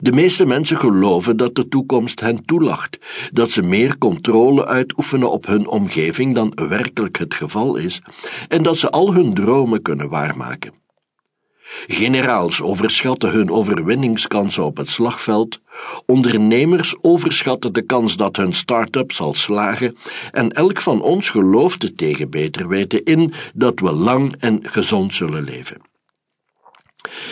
De 0.00 0.12
meeste 0.12 0.46
mensen 0.46 0.78
geloven 0.78 1.36
dat 1.36 1.54
de 1.54 1.68
toekomst 1.68 2.20
hen 2.20 2.44
toelacht, 2.44 2.98
dat 3.30 3.50
ze 3.50 3.62
meer 3.62 3.98
controle 3.98 4.66
uitoefenen 4.66 5.30
op 5.30 5.46
hun 5.46 5.66
omgeving 5.66 6.34
dan 6.34 6.52
werkelijk 6.68 7.18
het 7.18 7.34
geval 7.34 7.76
is, 7.76 8.02
en 8.48 8.62
dat 8.62 8.78
ze 8.78 8.90
al 8.90 9.14
hun 9.14 9.34
dromen 9.34 9.82
kunnen 9.82 10.08
waarmaken. 10.08 10.84
Generaals 11.86 12.62
overschatten 12.62 13.30
hun 13.30 13.50
overwinningskansen 13.50 14.64
op 14.64 14.76
het 14.76 14.88
slagveld, 14.88 15.60
ondernemers 16.06 16.94
overschatten 17.00 17.72
de 17.72 17.82
kans 17.82 18.16
dat 18.16 18.36
hun 18.36 18.52
start-up 18.52 19.12
zal 19.12 19.34
slagen, 19.34 19.96
en 20.32 20.52
elk 20.52 20.80
van 20.80 21.02
ons 21.02 21.30
gelooft 21.30 21.82
er 21.82 21.94
tegen 21.94 22.30
beter 22.30 22.68
weten 22.68 23.04
in 23.04 23.32
dat 23.54 23.80
we 23.80 23.92
lang 23.92 24.34
en 24.38 24.58
gezond 24.62 25.14
zullen 25.14 25.44
leven. 25.44 25.80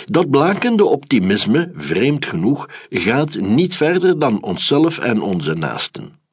Dat 0.04 0.30
blakende 0.30 0.84
optimisme, 0.84 1.72
vreemd 1.76 2.26
genoeg, 2.26 2.68
gaat 2.90 3.34
niet 3.34 3.76
verder 3.76 4.18
dan 4.18 4.42
onszelf 4.42 4.98
en 4.98 5.20
onze 5.20 5.54
naasten. 5.54 6.23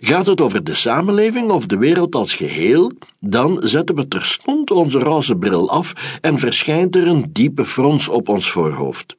Gaat 0.00 0.26
het 0.26 0.40
over 0.40 0.64
de 0.64 0.74
samenleving 0.74 1.50
of 1.50 1.66
de 1.66 1.76
wereld 1.76 2.14
als 2.14 2.34
geheel, 2.34 2.92
dan 3.20 3.60
zetten 3.62 3.94
we 3.94 4.08
terstond 4.08 4.70
onze 4.70 4.98
roze 4.98 5.36
bril 5.36 5.70
af 5.70 6.18
en 6.20 6.38
verschijnt 6.38 6.96
er 6.96 7.06
een 7.06 7.30
diepe 7.32 7.64
frons 7.64 8.08
op 8.08 8.28
ons 8.28 8.50
voorhoofd. 8.50 9.16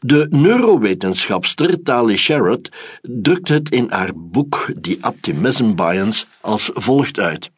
De 0.00 0.26
neurowetenschapster 0.30 1.82
Tali 1.82 2.16
Sherrod 2.16 2.68
drukt 3.02 3.48
het 3.48 3.70
in 3.70 3.86
haar 3.90 4.10
boek 4.14 4.72
The 4.80 4.98
Optimism 5.00 5.74
Bias 5.74 6.26
als 6.40 6.70
volgt 6.74 7.18
uit. 7.18 7.50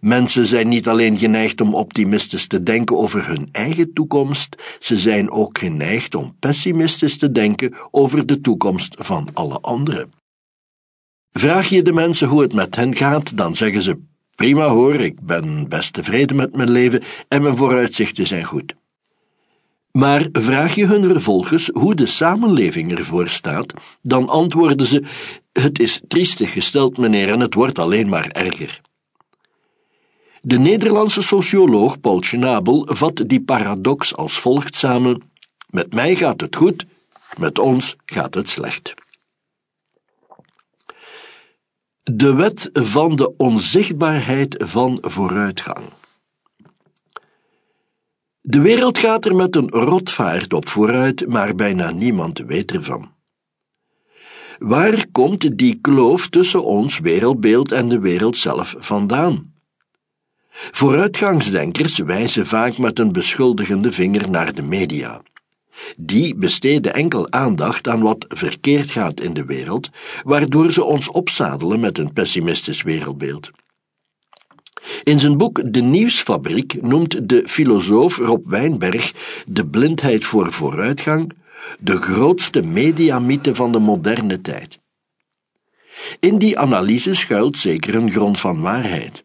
Mensen 0.00 0.46
zijn 0.46 0.68
niet 0.68 0.88
alleen 0.88 1.18
geneigd 1.18 1.60
om 1.60 1.74
optimistisch 1.74 2.46
te 2.46 2.62
denken 2.62 2.96
over 2.96 3.26
hun 3.26 3.48
eigen 3.52 3.92
toekomst, 3.92 4.76
ze 4.78 4.98
zijn 4.98 5.30
ook 5.30 5.58
geneigd 5.58 6.14
om 6.14 6.36
pessimistisch 6.38 7.18
te 7.18 7.32
denken 7.32 7.74
over 7.90 8.26
de 8.26 8.40
toekomst 8.40 8.96
van 8.98 9.28
alle 9.32 9.60
anderen. 9.60 10.21
Vraag 11.32 11.68
je 11.68 11.82
de 11.82 11.92
mensen 11.92 12.28
hoe 12.28 12.42
het 12.42 12.52
met 12.52 12.76
hen 12.76 12.96
gaat, 12.96 13.36
dan 13.36 13.54
zeggen 13.54 13.82
ze: 13.82 13.98
Prima 14.34 14.68
hoor, 14.68 14.94
ik 14.94 15.20
ben 15.20 15.68
best 15.68 15.92
tevreden 15.92 16.36
met 16.36 16.56
mijn 16.56 16.70
leven 16.70 17.02
en 17.28 17.42
mijn 17.42 17.56
vooruitzichten 17.56 18.26
zijn 18.26 18.44
goed. 18.44 18.74
Maar 19.92 20.28
vraag 20.32 20.74
je 20.74 20.86
hun 20.86 21.04
vervolgens 21.04 21.70
hoe 21.72 21.94
de 21.94 22.06
samenleving 22.06 22.98
ervoor 22.98 23.28
staat, 23.28 23.74
dan 24.02 24.28
antwoorden 24.28 24.86
ze: 24.86 25.04
Het 25.52 25.78
is 25.78 26.00
triestig 26.08 26.52
gesteld, 26.52 26.98
meneer, 26.98 27.28
en 27.32 27.40
het 27.40 27.54
wordt 27.54 27.78
alleen 27.78 28.08
maar 28.08 28.26
erger. 28.26 28.80
De 30.42 30.58
Nederlandse 30.58 31.22
socioloog 31.22 32.00
Paul 32.00 32.22
Schnabel 32.22 32.86
vat 32.90 33.24
die 33.26 33.40
paradox 33.40 34.16
als 34.16 34.38
volgt 34.38 34.74
samen: 34.74 35.22
Met 35.70 35.92
mij 35.92 36.16
gaat 36.16 36.40
het 36.40 36.56
goed, 36.56 36.86
met 37.38 37.58
ons 37.58 37.96
gaat 38.04 38.34
het 38.34 38.48
slecht. 38.48 38.94
De 42.10 42.34
wet 42.34 42.70
van 42.72 43.16
de 43.16 43.36
onzichtbaarheid 43.36 44.64
van 44.66 44.98
vooruitgang. 45.00 45.84
De 48.40 48.60
wereld 48.60 48.98
gaat 48.98 49.24
er 49.24 49.34
met 49.34 49.56
een 49.56 49.68
rotvaart 49.68 50.52
op 50.52 50.68
vooruit, 50.68 51.28
maar 51.28 51.54
bijna 51.54 51.90
niemand 51.90 52.38
weet 52.38 52.72
ervan. 52.72 53.10
Waar 54.58 55.06
komt 55.12 55.58
die 55.58 55.78
kloof 55.80 56.28
tussen 56.28 56.64
ons 56.64 56.98
wereldbeeld 56.98 57.72
en 57.72 57.88
de 57.88 57.98
wereld 57.98 58.36
zelf 58.36 58.74
vandaan? 58.78 59.54
Vooruitgangsdenkers 60.50 61.98
wijzen 61.98 62.46
vaak 62.46 62.78
met 62.78 62.98
een 62.98 63.12
beschuldigende 63.12 63.92
vinger 63.92 64.30
naar 64.30 64.54
de 64.54 64.62
media. 64.62 65.22
Die 65.96 66.34
besteden 66.34 66.94
enkel 66.94 67.30
aandacht 67.30 67.88
aan 67.88 68.02
wat 68.02 68.24
verkeerd 68.28 68.90
gaat 68.90 69.20
in 69.20 69.34
de 69.34 69.44
wereld, 69.44 69.90
waardoor 70.24 70.72
ze 70.72 70.84
ons 70.84 71.10
opzadelen 71.10 71.80
met 71.80 71.98
een 71.98 72.12
pessimistisch 72.12 72.82
wereldbeeld. 72.82 73.50
In 75.02 75.20
zijn 75.20 75.36
boek 75.36 75.72
De 75.72 75.80
Nieuwsfabriek 75.80 76.82
noemt 76.82 77.28
de 77.28 77.42
filosoof 77.46 78.16
Rob 78.16 78.48
Wijnberg 78.48 79.12
de 79.46 79.66
blindheid 79.66 80.24
voor 80.24 80.52
vooruitgang 80.52 81.32
de 81.78 81.96
grootste 81.96 82.62
mediamythe 82.62 83.54
van 83.54 83.72
de 83.72 83.78
moderne 83.78 84.40
tijd. 84.40 84.80
In 86.20 86.38
die 86.38 86.58
analyse 86.58 87.14
schuilt 87.14 87.58
zeker 87.58 87.94
een 87.94 88.10
grond 88.10 88.40
van 88.40 88.60
waarheid. 88.60 89.21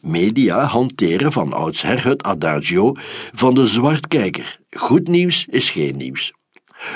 Media 0.00 0.64
hanteren 0.64 1.32
van 1.32 1.52
oudsher 1.52 2.04
het 2.04 2.22
adagio 2.22 2.94
van 3.32 3.54
de 3.54 3.66
zwartkijker. 3.66 4.58
Goed 4.70 5.08
nieuws 5.08 5.46
is 5.48 5.70
geen 5.70 5.96
nieuws. 5.96 6.32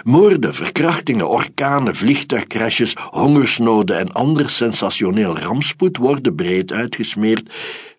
Moorden, 0.05 0.55
verkrachtingen, 0.55 1.29
orkanen, 1.29 1.95
vliegtuigcrashes, 1.95 2.97
hongersnoden 3.11 3.99
en 3.99 4.13
ander 4.13 4.51
sensationeel 4.51 5.39
rampspoed 5.39 5.97
worden 5.97 6.35
breed 6.35 6.73
uitgesmeerd, 6.73 7.53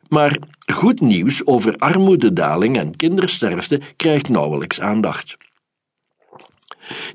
Maar 0.08 0.38
goed 0.73 1.01
nieuws 1.01 1.45
over 1.45 1.75
armoededaling 1.77 2.77
en 2.77 2.95
kindersterfte 2.95 3.79
krijgt 3.95 4.29
nauwelijks 4.29 4.81
aandacht. 4.81 5.38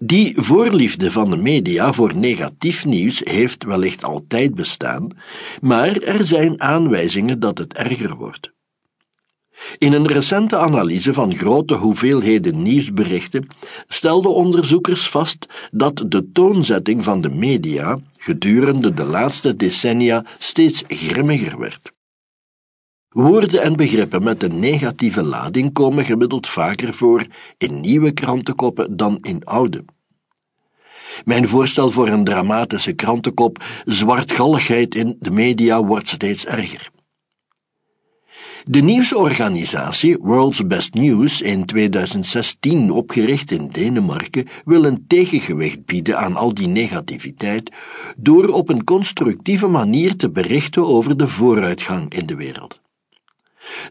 Die 0.00 0.32
voorliefde 0.36 1.10
van 1.10 1.30
de 1.30 1.36
media 1.36 1.92
voor 1.92 2.16
negatief 2.16 2.84
nieuws 2.84 3.20
heeft 3.24 3.64
wellicht 3.64 4.04
altijd 4.04 4.54
bestaan, 4.54 5.08
maar 5.60 5.96
er 5.96 6.24
zijn 6.24 6.60
aanwijzingen 6.60 7.40
dat 7.40 7.58
het 7.58 7.74
erger 7.74 8.16
wordt. 8.16 8.52
In 9.78 9.92
een 9.92 10.06
recente 10.06 10.56
analyse 10.56 11.14
van 11.14 11.36
grote 11.36 11.74
hoeveelheden 11.74 12.62
nieuwsberichten 12.62 13.46
stelden 13.86 14.34
onderzoekers 14.34 15.08
vast 15.08 15.68
dat 15.70 16.04
de 16.06 16.32
toonzetting 16.32 17.04
van 17.04 17.20
de 17.20 17.30
media 17.30 17.98
gedurende 18.16 18.94
de 18.94 19.04
laatste 19.04 19.56
decennia 19.56 20.24
steeds 20.38 20.82
grimmiger 20.88 21.58
werd. 21.58 21.92
Woorden 23.10 23.62
en 23.62 23.76
begrippen 23.76 24.22
met 24.22 24.42
een 24.42 24.58
negatieve 24.58 25.22
lading 25.22 25.72
komen 25.72 26.04
gemiddeld 26.04 26.48
vaker 26.48 26.94
voor 26.94 27.26
in 27.58 27.80
nieuwe 27.80 28.12
krantenkoppen 28.12 28.96
dan 28.96 29.18
in 29.22 29.44
oude. 29.44 29.84
Mijn 31.24 31.48
voorstel 31.48 31.90
voor 31.90 32.08
een 32.08 32.24
dramatische 32.24 32.92
krantenkop, 32.92 33.64
zwartgalligheid 33.84 34.94
in 34.94 35.16
de 35.20 35.30
media, 35.30 35.84
wordt 35.84 36.08
steeds 36.08 36.46
erger. 36.46 36.90
De 38.64 38.80
nieuwsorganisatie 38.80 40.18
World's 40.20 40.66
Best 40.66 40.94
News, 40.94 41.40
in 41.40 41.64
2016 41.64 42.90
opgericht 42.90 43.50
in 43.50 43.68
Denemarken, 43.68 44.46
wil 44.64 44.84
een 44.84 45.04
tegengewicht 45.06 45.84
bieden 45.84 46.18
aan 46.18 46.36
al 46.36 46.54
die 46.54 46.68
negativiteit 46.68 47.72
door 48.16 48.48
op 48.48 48.68
een 48.68 48.84
constructieve 48.84 49.66
manier 49.66 50.16
te 50.16 50.30
berichten 50.30 50.86
over 50.86 51.16
de 51.16 51.28
vooruitgang 51.28 52.14
in 52.14 52.26
de 52.26 52.34
wereld. 52.34 52.80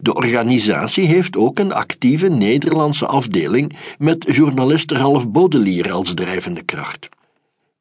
De 0.01 0.13
organisatie 0.13 1.05
heeft 1.05 1.37
ook 1.37 1.59
een 1.59 1.73
actieve 1.73 2.27
Nederlandse 2.27 3.05
afdeling 3.05 3.77
met 3.97 4.25
journalist 4.27 4.91
Ralf 4.91 5.29
Bodelier 5.29 5.91
als 5.91 6.13
drijvende 6.13 6.63
kracht. 6.63 7.09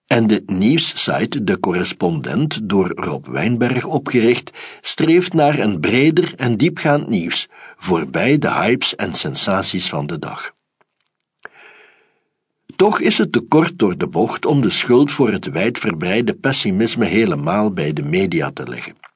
En 0.07 0.27
de 0.27 0.42
nieuwssite 0.46 1.44
De 1.44 1.61
Correspondent, 1.61 2.68
door 2.68 2.92
Rob 2.94 3.27
Wijnberg 3.27 3.85
opgericht, 3.85 4.51
streeft 4.81 5.33
naar 5.33 5.59
een 5.59 5.81
breder 5.81 6.33
en 6.37 6.57
diepgaand 6.57 7.09
nieuws, 7.09 7.48
voorbij 7.77 8.38
de 8.38 8.51
hypes 8.51 8.94
en 8.94 9.14
sensaties 9.14 9.88
van 9.88 10.07
de 10.07 10.18
dag. 10.18 10.53
Toch 12.77 13.01
is 13.01 13.18
het 13.18 13.33
te 13.33 13.40
kort 13.40 13.79
door 13.79 13.98
de 13.98 14.07
bocht 14.07 14.46
om 14.46 14.61
de 14.61 14.70
schuld 14.70 15.12
voor 15.12 15.31
het 15.31 15.51
wijdverbreide 15.51 16.35
pessimisme 16.35 17.05
helemaal 17.05 17.72
bij 17.72 17.92
de 17.92 18.03
media 18.03 18.51
te 18.51 18.68
leggen. 18.68 19.08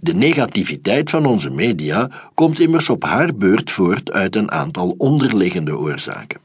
De 0.00 0.14
negativiteit 0.14 1.10
van 1.10 1.26
onze 1.26 1.50
media 1.50 2.10
komt 2.34 2.60
immers 2.60 2.90
op 2.90 3.04
haar 3.04 3.34
beurt 3.34 3.70
voort 3.70 4.12
uit 4.12 4.36
een 4.36 4.50
aantal 4.50 4.94
onderliggende 4.98 5.78
oorzaken. 5.78 6.40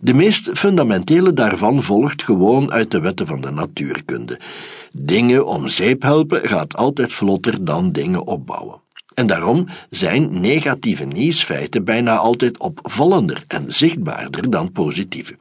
De 0.00 0.14
meest 0.14 0.50
fundamentele 0.58 1.32
daarvan 1.32 1.82
volgt 1.82 2.22
gewoon 2.22 2.72
uit 2.72 2.90
de 2.90 3.00
wetten 3.00 3.26
van 3.26 3.40
de 3.40 3.50
natuurkunde. 3.50 4.40
Dingen 4.92 5.46
om 5.46 5.68
zeep 5.68 6.02
helpen 6.02 6.48
gaat 6.48 6.76
altijd 6.76 7.12
vlotter 7.12 7.64
dan 7.64 7.92
dingen 7.92 8.26
opbouwen. 8.26 8.80
En 9.14 9.26
daarom 9.26 9.66
zijn 9.90 10.40
negatieve 10.40 11.04
nieuwsfeiten 11.04 11.84
bijna 11.84 12.16
altijd 12.16 12.58
opvallender 12.58 13.44
en 13.46 13.72
zichtbaarder 13.72 14.50
dan 14.50 14.72
positieve. 14.72 15.36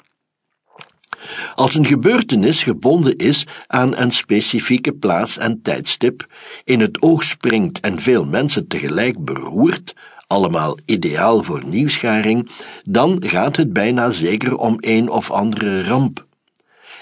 Als 1.55 1.75
een 1.75 1.85
gebeurtenis 1.85 2.63
gebonden 2.63 3.15
is 3.17 3.47
aan 3.67 3.97
een 3.97 4.11
specifieke 4.11 4.91
plaats 4.91 5.37
en 5.37 5.61
tijdstip, 5.61 6.27
in 6.63 6.79
het 6.79 7.01
oog 7.01 7.23
springt 7.23 7.79
en 7.79 7.99
veel 7.99 8.25
mensen 8.25 8.67
tegelijk 8.67 9.25
beroert, 9.25 9.93
allemaal 10.27 10.77
ideaal 10.85 11.43
voor 11.43 11.65
nieuwsgaring, 11.65 12.49
dan 12.83 13.23
gaat 13.25 13.55
het 13.55 13.73
bijna 13.73 14.11
zeker 14.11 14.57
om 14.57 14.77
een 14.79 15.09
of 15.09 15.31
andere 15.31 15.83
ramp. 15.83 16.25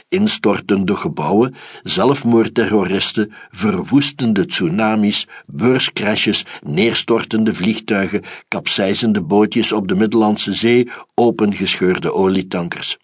Instortende 0.10 0.96
gebouwen, 0.96 1.56
zelfmoordterroristen, 1.84 3.32
verwoestende 3.52 4.46
tsunamis, 4.46 5.28
beurscrashes, 5.46 6.46
neerstortende 6.64 7.54
vliegtuigen, 7.54 8.22
kapseizende 8.48 9.22
bootjes 9.22 9.72
op 9.72 9.88
de 9.88 9.96
Middellandse 9.96 10.54
Zee, 10.54 10.90
opengescheurde 11.16 12.14
olietankers. 12.14 12.98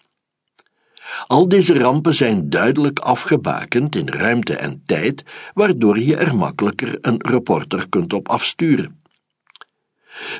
Al 1.26 1.48
deze 1.48 1.78
rampen 1.78 2.14
zijn 2.14 2.50
duidelijk 2.50 2.98
afgebakend 2.98 3.96
in 3.96 4.08
ruimte 4.08 4.56
en 4.56 4.82
tijd, 4.84 5.24
waardoor 5.54 5.98
je 5.98 6.16
er 6.16 6.36
makkelijker 6.36 6.98
een 7.00 7.18
reporter 7.18 7.88
kunt 7.88 8.12
op 8.12 8.28
afsturen. 8.28 9.00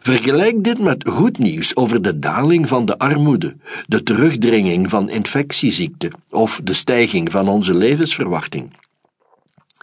Vergelijk 0.03 0.65
dit 0.65 0.79
met 0.79 1.09
goed 1.09 1.39
nieuws 1.39 1.77
over 1.77 2.03
de 2.03 2.19
daling 2.19 2.69
van 2.69 2.85
de 2.85 2.99
armoede, 2.99 3.57
de 3.87 4.03
terugdringing 4.03 4.91
van 4.91 5.11
infectieziekten 5.11 6.13
of 6.31 6.61
de 6.65 6.73
stijging 6.73 7.31
van 7.31 7.49
onze 7.49 7.75
levensverwachting. 7.75 8.73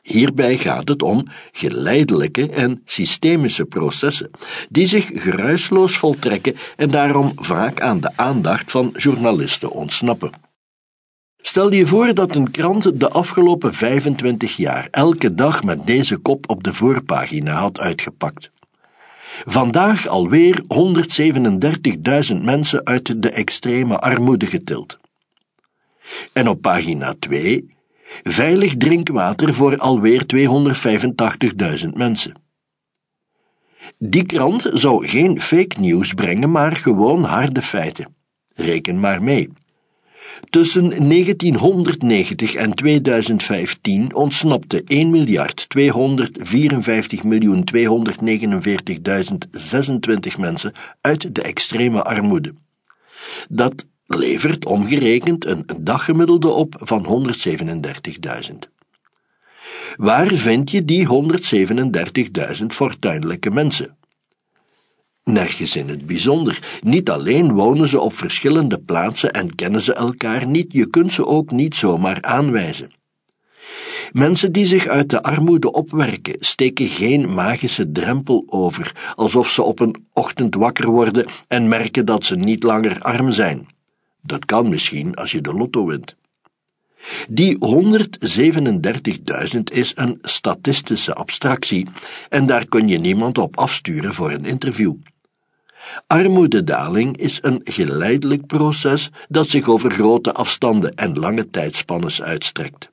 Hierbij 0.01 0.57
gaat 0.57 0.87
het 0.87 1.01
om 1.01 1.27
geleidelijke 1.51 2.49
en 2.49 2.81
systemische 2.85 3.65
processen, 3.65 4.31
die 4.69 4.87
zich 4.87 5.09
geruisloos 5.13 5.97
voltrekken 5.97 6.55
en 6.75 6.89
daarom 6.89 7.31
vaak 7.35 7.81
aan 7.81 7.99
de 7.99 8.11
aandacht 8.15 8.71
van 8.71 8.93
journalisten 8.97 9.71
ontsnappen. 9.71 10.31
Stel 11.47 11.73
je 11.73 11.87
voor 11.87 12.13
dat 12.13 12.35
een 12.35 12.51
krant 12.51 12.99
de 12.99 13.09
afgelopen 13.09 13.73
25 13.73 14.57
jaar 14.57 14.87
elke 14.91 15.33
dag 15.33 15.63
met 15.63 15.87
deze 15.87 16.17
kop 16.17 16.49
op 16.49 16.63
de 16.63 16.73
voorpagina 16.73 17.53
had 17.53 17.79
uitgepakt. 17.79 18.49
Vandaag 19.45 20.07
alweer 20.07 20.61
137.000 22.33 22.41
mensen 22.41 22.85
uit 22.85 23.21
de 23.21 23.29
extreme 23.29 23.99
armoede 23.99 24.45
getild. 24.45 24.99
En 26.33 26.47
op 26.47 26.61
pagina 26.61 27.15
2 27.19 27.75
veilig 28.23 28.77
drinkwater 28.77 29.53
voor 29.53 29.77
alweer 29.77 30.25
285.000 31.83 31.89
mensen. 31.93 32.33
Die 33.97 34.25
krant 34.25 34.69
zou 34.73 35.07
geen 35.07 35.41
fake 35.41 35.79
news 35.79 36.13
brengen, 36.13 36.51
maar 36.51 36.75
gewoon 36.75 37.23
harde 37.23 37.61
feiten. 37.61 38.15
Reken 38.49 38.99
maar 38.99 39.23
mee. 39.23 39.49
Tussen 40.49 40.89
1990 40.89 42.55
en 42.55 42.73
2015 42.73 44.15
ontsnapte 44.15 44.83
1 44.87 45.09
miljard 45.09 45.69
254 45.69 47.23
miljoen 47.23 47.63
249.026 47.75 50.39
mensen 50.39 50.71
uit 51.01 51.35
de 51.35 51.41
extreme 51.41 52.03
armoede. 52.03 52.53
Dat 53.49 53.85
levert 54.07 54.65
omgerekend 54.65 55.45
een 55.45 55.65
daggemiddelde 55.79 56.49
op 56.49 56.75
van 56.79 57.31
137.000. 58.51 58.55
Waar 59.95 60.33
vind 60.33 60.71
je 60.71 60.85
die 60.85 61.07
137.000 62.59 62.65
fortuinlijke 62.65 63.51
mensen? 63.51 63.97
Nergens 65.31 65.75
in 65.75 65.89
het 65.89 66.05
bijzonder. 66.05 66.79
Niet 66.81 67.09
alleen 67.09 67.53
wonen 67.53 67.87
ze 67.87 67.99
op 67.99 68.17
verschillende 68.17 68.79
plaatsen 68.79 69.31
en 69.31 69.55
kennen 69.55 69.81
ze 69.81 69.93
elkaar 69.93 70.47
niet, 70.47 70.73
je 70.73 70.89
kunt 70.89 71.11
ze 71.11 71.25
ook 71.25 71.51
niet 71.51 71.75
zomaar 71.75 72.21
aanwijzen. 72.21 72.91
Mensen 74.11 74.51
die 74.51 74.65
zich 74.65 74.87
uit 74.87 75.09
de 75.09 75.23
armoede 75.23 75.71
opwerken, 75.71 76.35
steken 76.39 76.87
geen 76.87 77.33
magische 77.33 77.91
drempel 77.91 78.43
over, 78.47 79.13
alsof 79.15 79.49
ze 79.49 79.63
op 79.63 79.79
een 79.79 80.05
ochtend 80.13 80.55
wakker 80.55 80.89
worden 80.89 81.25
en 81.47 81.67
merken 81.67 82.05
dat 82.05 82.25
ze 82.25 82.35
niet 82.35 82.63
langer 82.63 82.99
arm 82.99 83.31
zijn. 83.31 83.67
Dat 84.21 84.45
kan 84.45 84.69
misschien 84.69 85.15
als 85.15 85.31
je 85.31 85.41
de 85.41 85.53
lotto 85.53 85.85
wint. 85.85 86.15
Die 87.29 87.57
137.000 89.55 89.59
is 89.63 89.91
een 89.95 90.17
statistische 90.21 91.13
abstractie 91.13 91.87
en 92.29 92.45
daar 92.45 92.65
kun 92.65 92.87
je 92.87 92.97
niemand 92.97 93.37
op 93.37 93.57
afsturen 93.57 94.13
voor 94.13 94.31
een 94.31 94.45
interview. 94.45 94.93
Armoededaling 96.07 97.17
is 97.17 97.39
een 97.41 97.61
geleidelijk 97.63 98.45
proces 98.45 99.11
dat 99.29 99.49
zich 99.49 99.67
over 99.67 99.91
grote 99.91 100.33
afstanden 100.33 100.95
en 100.95 101.19
lange 101.19 101.49
tijdspannes 101.49 102.21
uitstrekt. 102.21 102.89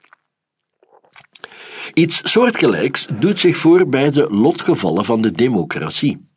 Iets 1.94 2.30
soortgelijks 2.30 3.06
doet 3.18 3.38
zich 3.38 3.56
voor 3.56 3.88
bij 3.88 4.10
de 4.10 4.30
lotgevallen 4.30 5.04
van 5.04 5.20
de 5.20 5.32
democratie. 5.32 6.30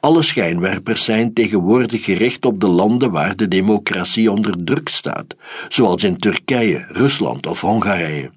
Alle 0.00 0.22
schijnwerpers 0.22 1.04
zijn 1.04 1.32
tegenwoordig 1.32 2.04
gericht 2.04 2.44
op 2.44 2.60
de 2.60 2.66
landen 2.66 3.10
waar 3.10 3.36
de 3.36 3.48
democratie 3.48 4.30
onder 4.30 4.64
druk 4.64 4.88
staat, 4.88 5.36
zoals 5.68 6.04
in 6.04 6.16
Turkije, 6.16 6.86
Rusland 6.88 7.46
of 7.46 7.60
Hongarije. 7.60 8.30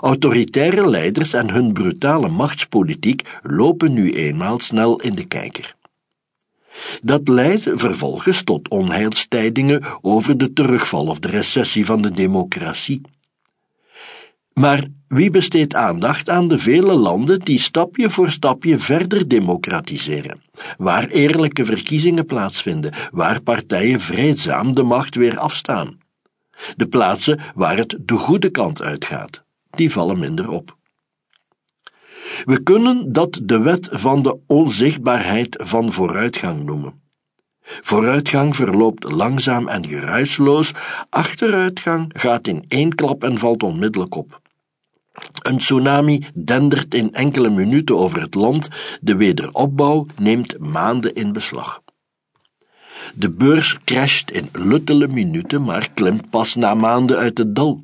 Autoritaire 0.00 0.90
leiders 0.90 1.32
en 1.32 1.50
hun 1.50 1.72
brutale 1.72 2.28
machtspolitiek 2.28 3.38
lopen 3.42 3.92
nu 3.92 4.12
eenmaal 4.12 4.58
snel 4.58 5.00
in 5.00 5.14
de 5.14 5.24
kijker. 5.24 5.78
Dat 7.02 7.28
leidt 7.28 7.70
vervolgens 7.74 8.42
tot 8.42 8.68
onheilstijdingen 8.68 9.82
over 10.00 10.38
de 10.38 10.52
terugval 10.52 11.06
of 11.06 11.18
de 11.18 11.28
recessie 11.28 11.84
van 11.84 12.02
de 12.02 12.10
democratie. 12.10 13.00
Maar 14.52 14.84
wie 15.08 15.30
besteedt 15.30 15.74
aandacht 15.74 16.28
aan 16.28 16.48
de 16.48 16.58
vele 16.58 16.94
landen 16.94 17.40
die 17.40 17.58
stapje 17.58 18.10
voor 18.10 18.30
stapje 18.30 18.78
verder 18.78 19.28
democratiseren, 19.28 20.42
waar 20.78 21.06
eerlijke 21.06 21.64
verkiezingen 21.64 22.26
plaatsvinden, 22.26 22.92
waar 23.10 23.42
partijen 23.42 24.00
vreedzaam 24.00 24.74
de 24.74 24.82
macht 24.82 25.14
weer 25.14 25.38
afstaan? 25.38 25.98
De 26.76 26.86
plaatsen 26.86 27.40
waar 27.54 27.76
het 27.76 27.98
de 28.00 28.14
goede 28.14 28.50
kant 28.50 28.82
uitgaat, 28.82 29.44
die 29.70 29.90
vallen 29.90 30.18
minder 30.18 30.50
op. 30.50 30.78
We 32.44 32.62
kunnen 32.62 33.12
dat 33.12 33.40
de 33.42 33.58
wet 33.58 33.88
van 33.90 34.22
de 34.22 34.38
onzichtbaarheid 34.46 35.56
van 35.62 35.92
vooruitgang 35.92 36.64
noemen. 36.64 37.00
Vooruitgang 37.62 38.56
verloopt 38.56 39.12
langzaam 39.12 39.68
en 39.68 39.88
geruisloos, 39.88 40.72
achteruitgang 41.08 42.12
gaat 42.16 42.46
in 42.46 42.64
één 42.68 42.94
klap 42.94 43.24
en 43.24 43.38
valt 43.38 43.62
onmiddellijk 43.62 44.14
op. 44.14 44.40
Een 45.42 45.58
tsunami 45.58 46.26
dendert 46.34 46.94
in 46.94 47.12
enkele 47.12 47.50
minuten 47.50 47.96
over 47.98 48.20
het 48.20 48.34
land, 48.34 48.68
de 49.00 49.16
wederopbouw 49.16 50.06
neemt 50.16 50.58
maanden 50.58 51.14
in 51.14 51.32
beslag. 51.32 51.82
De 53.14 53.30
beurs 53.30 53.78
crasht 53.84 54.30
in 54.30 54.48
luttele 54.52 55.08
minuten, 55.08 55.62
maar 55.62 55.88
klimt 55.94 56.30
pas 56.30 56.54
na 56.54 56.74
maanden 56.74 57.16
uit 57.16 57.38
het 57.38 57.54
dal. 57.54 57.80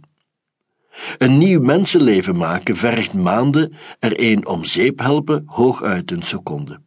Een 1.19 1.39
nieuw 1.39 1.61
mensenleven 1.61 2.37
maken 2.37 2.77
vergt 2.77 3.13
maanden, 3.13 3.73
er 3.99 4.13
een 4.15 4.47
om 4.47 4.65
zeep 4.65 4.99
helpen 4.99 5.43
hooguit 5.47 6.11
een 6.11 6.23
seconde. 6.23 6.81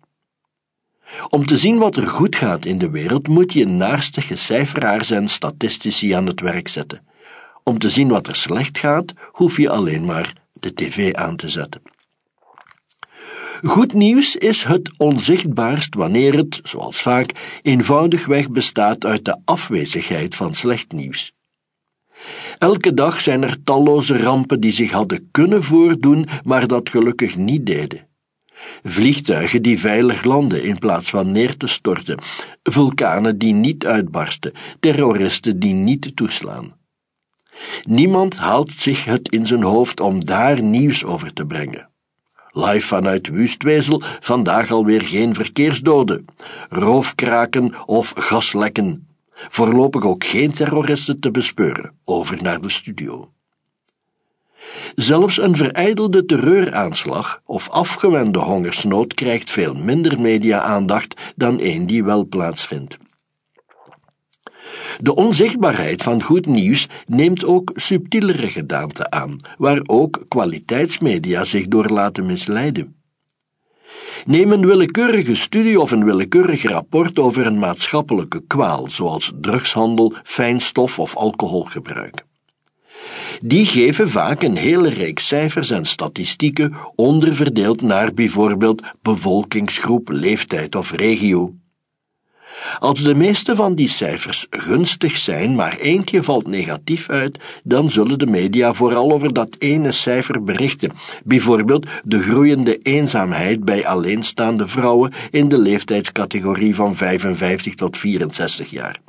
Om 1.29 1.45
te 1.45 1.57
zien 1.57 1.77
wat 1.77 1.95
er 1.95 2.07
goed 2.07 2.35
gaat 2.35 2.65
in 2.65 2.77
de 2.77 2.89
wereld 2.89 3.27
moet 3.27 3.53
je 3.53 3.65
naarstige 3.65 4.35
cijferaars 4.35 5.11
en 5.11 5.27
statistici 5.27 6.11
aan 6.11 6.25
het 6.25 6.41
werk 6.41 6.67
zetten. 6.67 7.07
Om 7.63 7.79
te 7.79 7.89
zien 7.89 8.07
wat 8.07 8.27
er 8.27 8.35
slecht 8.35 8.77
gaat, 8.77 9.13
hoef 9.31 9.57
je 9.57 9.69
alleen 9.69 10.05
maar 10.05 10.33
de 10.51 10.73
tv 10.73 11.13
aan 11.13 11.35
te 11.35 11.49
zetten. 11.49 11.81
Goed 13.61 13.93
nieuws 13.93 14.35
is 14.35 14.63
het 14.63 14.91
onzichtbaarst 14.97 15.95
wanneer 15.95 16.35
het, 16.35 16.59
zoals 16.63 17.01
vaak, 17.01 17.59
eenvoudigweg 17.61 18.49
bestaat 18.49 19.05
uit 19.05 19.25
de 19.25 19.37
afwezigheid 19.45 20.35
van 20.35 20.53
slecht 20.53 20.91
nieuws. 20.91 21.33
Elke 22.59 22.93
dag 22.93 23.21
zijn 23.21 23.43
er 23.43 23.63
talloze 23.63 24.21
rampen 24.21 24.59
die 24.59 24.71
zich 24.71 24.91
hadden 24.91 25.27
kunnen 25.31 25.63
voordoen, 25.63 26.25
maar 26.43 26.67
dat 26.67 26.89
gelukkig 26.89 27.35
niet 27.35 27.65
deden. 27.65 28.07
Vliegtuigen 28.83 29.61
die 29.61 29.79
veilig 29.79 30.23
landen 30.23 30.63
in 30.63 30.77
plaats 30.77 31.09
van 31.09 31.31
neer 31.31 31.57
te 31.57 31.67
storten, 31.67 32.17
vulkanen 32.63 33.37
die 33.37 33.53
niet 33.53 33.85
uitbarsten, 33.85 34.51
terroristen 34.79 35.59
die 35.59 35.73
niet 35.73 36.15
toeslaan. 36.15 36.75
Niemand 37.83 38.37
haalt 38.37 38.71
zich 38.71 39.05
het 39.05 39.29
in 39.29 39.45
zijn 39.45 39.63
hoofd 39.63 39.99
om 39.99 40.25
daar 40.25 40.61
nieuws 40.61 41.03
over 41.05 41.33
te 41.33 41.45
brengen. 41.45 41.89
Live 42.51 42.87
vanuit 42.87 43.27
Wustwezel, 43.29 44.01
vandaag 44.19 44.71
alweer 44.71 45.01
geen 45.01 45.35
verkeersdoden, 45.35 46.25
roofkraken 46.69 47.73
of 47.85 48.13
gaslekken. 48.15 49.08
Voorlopig 49.47 50.03
ook 50.03 50.23
geen 50.23 50.51
terroristen 50.51 51.19
te 51.19 51.31
bespeuren. 51.31 51.93
Over 52.05 52.41
naar 52.41 52.61
de 52.61 52.69
studio. 52.69 53.31
Zelfs 54.95 55.41
een 55.41 55.55
verijdelde 55.55 56.25
terreuraanslag 56.25 57.41
of 57.45 57.69
afgewende 57.69 58.39
hongersnood 58.39 59.13
krijgt 59.13 59.49
veel 59.49 59.73
minder 59.73 60.21
media-aandacht 60.21 61.21
dan 61.35 61.57
een 61.61 61.87
die 61.87 62.03
wel 62.03 62.27
plaatsvindt. 62.27 62.97
De 65.01 65.15
onzichtbaarheid 65.15 66.03
van 66.03 66.23
goed 66.23 66.45
nieuws 66.45 66.87
neemt 67.05 67.45
ook 67.45 67.71
subtielere 67.73 68.47
gedaanten 68.47 69.11
aan, 69.11 69.39
waar 69.57 69.81
ook 69.85 70.25
kwaliteitsmedia 70.27 71.45
zich 71.45 71.67
door 71.67 71.89
laten 71.89 72.25
misleiden. 72.25 72.98
Neem 74.25 74.51
een 74.51 74.65
willekeurige 74.65 75.35
studie 75.35 75.79
of 75.79 75.91
een 75.91 76.05
willekeurig 76.05 76.63
rapport 76.63 77.19
over 77.19 77.45
een 77.45 77.59
maatschappelijke 77.59 78.43
kwaal, 78.47 78.89
zoals 78.89 79.31
drugshandel, 79.41 80.13
fijnstof 80.23 80.99
of 80.99 81.15
alcoholgebruik. 81.15 82.25
Die 83.41 83.65
geven 83.65 84.09
vaak 84.09 84.41
een 84.41 84.55
hele 84.55 84.89
reeks 84.89 85.27
cijfers 85.27 85.69
en 85.69 85.85
statistieken 85.85 86.73
onderverdeeld 86.95 87.81
naar 87.81 88.13
bijvoorbeeld 88.13 88.81
bevolkingsgroep, 89.01 90.09
leeftijd 90.09 90.75
of 90.75 90.91
regio. 90.91 91.53
Als 92.79 93.03
de 93.03 93.15
meeste 93.15 93.55
van 93.55 93.75
die 93.75 93.89
cijfers 93.89 94.47
gunstig 94.49 95.17
zijn, 95.17 95.55
maar 95.55 95.77
eentje 95.77 96.23
valt 96.23 96.47
negatief 96.47 97.09
uit, 97.09 97.39
dan 97.63 97.89
zullen 97.89 98.19
de 98.19 98.27
media 98.27 98.73
vooral 98.73 99.11
over 99.11 99.33
dat 99.33 99.55
ene 99.59 99.91
cijfer 99.91 100.43
berichten, 100.43 100.91
bijvoorbeeld 101.23 101.87
de 102.03 102.19
groeiende 102.21 102.77
eenzaamheid 102.77 103.65
bij 103.65 103.87
alleenstaande 103.87 104.67
vrouwen 104.67 105.11
in 105.31 105.47
de 105.47 105.57
leeftijdscategorie 105.57 106.75
van 106.75 106.95
55 106.95 107.75
tot 107.75 107.97
64 107.97 108.69
jaar. 108.69 108.99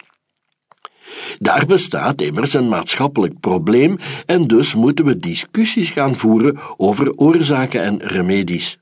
Daar 1.38 1.66
bestaat 1.66 2.20
immers 2.20 2.54
een 2.54 2.68
maatschappelijk 2.68 3.40
probleem 3.40 3.98
en 4.26 4.46
dus 4.46 4.74
moeten 4.74 5.04
we 5.04 5.18
discussies 5.18 5.90
gaan 5.90 6.16
voeren 6.16 6.58
over 6.76 7.16
oorzaken 7.16 7.82
en 7.82 7.98
remedies. 8.02 8.79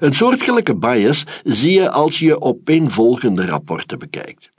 Een 0.00 0.12
soortgelijke 0.12 0.74
bias 0.74 1.24
zie 1.44 1.72
je 1.72 1.90
als 1.90 2.18
je 2.18 2.40
opeenvolgende 2.40 3.46
rapporten 3.46 3.98
bekijkt. 3.98 4.52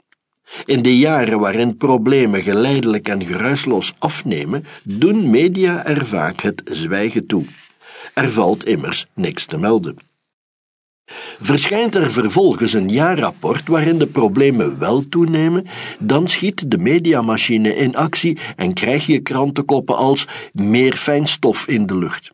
In 0.64 0.82
de 0.82 0.98
jaren 0.98 1.38
waarin 1.38 1.76
problemen 1.76 2.42
geleidelijk 2.42 3.08
en 3.08 3.26
geruisloos 3.26 3.92
afnemen, 3.98 4.64
doen 4.84 5.30
media 5.30 5.86
er 5.86 6.06
vaak 6.06 6.40
het 6.40 6.62
zwijgen 6.64 7.26
toe. 7.26 7.44
Er 8.14 8.30
valt 8.30 8.64
immers 8.64 9.06
niks 9.14 9.44
te 9.44 9.58
melden. 9.58 9.96
Verschijnt 11.40 11.94
er 11.94 12.12
vervolgens 12.12 12.72
een 12.72 12.88
jaarrapport 12.88 13.68
waarin 13.68 13.98
de 13.98 14.06
problemen 14.06 14.78
wel 14.78 15.08
toenemen, 15.08 15.66
dan 15.98 16.28
schiet 16.28 16.70
de 16.70 16.78
mediamachine 16.78 17.76
in 17.76 17.96
actie 17.96 18.38
en 18.56 18.72
krijg 18.72 19.06
je 19.06 19.20
krantenkoppen 19.20 19.96
als 19.96 20.26
meer 20.52 20.92
fijnstof 20.92 21.66
in 21.66 21.86
de 21.86 21.98
lucht. 21.98 22.33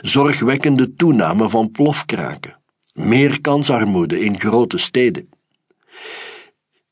Zorgwekkende 0.00 0.94
toename 0.94 1.48
van 1.48 1.70
plofkraken. 1.70 2.58
Meer 2.94 3.40
kansarmoede 3.40 4.20
in 4.20 4.40
grote 4.40 4.78
steden. 4.78 5.28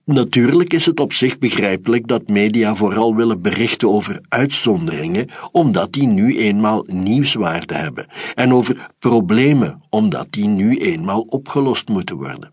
Natuurlijk 0.05 0.73
is 0.73 0.87
het 0.87 1.01
op 1.01 1.13
zich 1.13 1.39
begrijpelijk 1.39 2.07
dat 2.07 2.29
media 2.29 2.75
vooral 2.77 3.15
willen 3.15 3.43
berichten 3.43 3.89
over 3.89 4.21
uitzonderingen, 4.29 5.29
omdat 5.53 5.93
die 5.93 6.07
nu 6.07 6.39
eenmaal 6.39 6.85
nieuwswaarde 6.87 7.75
hebben, 7.75 8.07
en 8.35 8.55
over 8.55 8.91
problemen, 8.99 9.83
omdat 9.89 10.27
die 10.31 10.47
nu 10.47 10.77
eenmaal 10.77 11.21
opgelost 11.21 11.89
moeten 11.89 12.17
worden. 12.17 12.53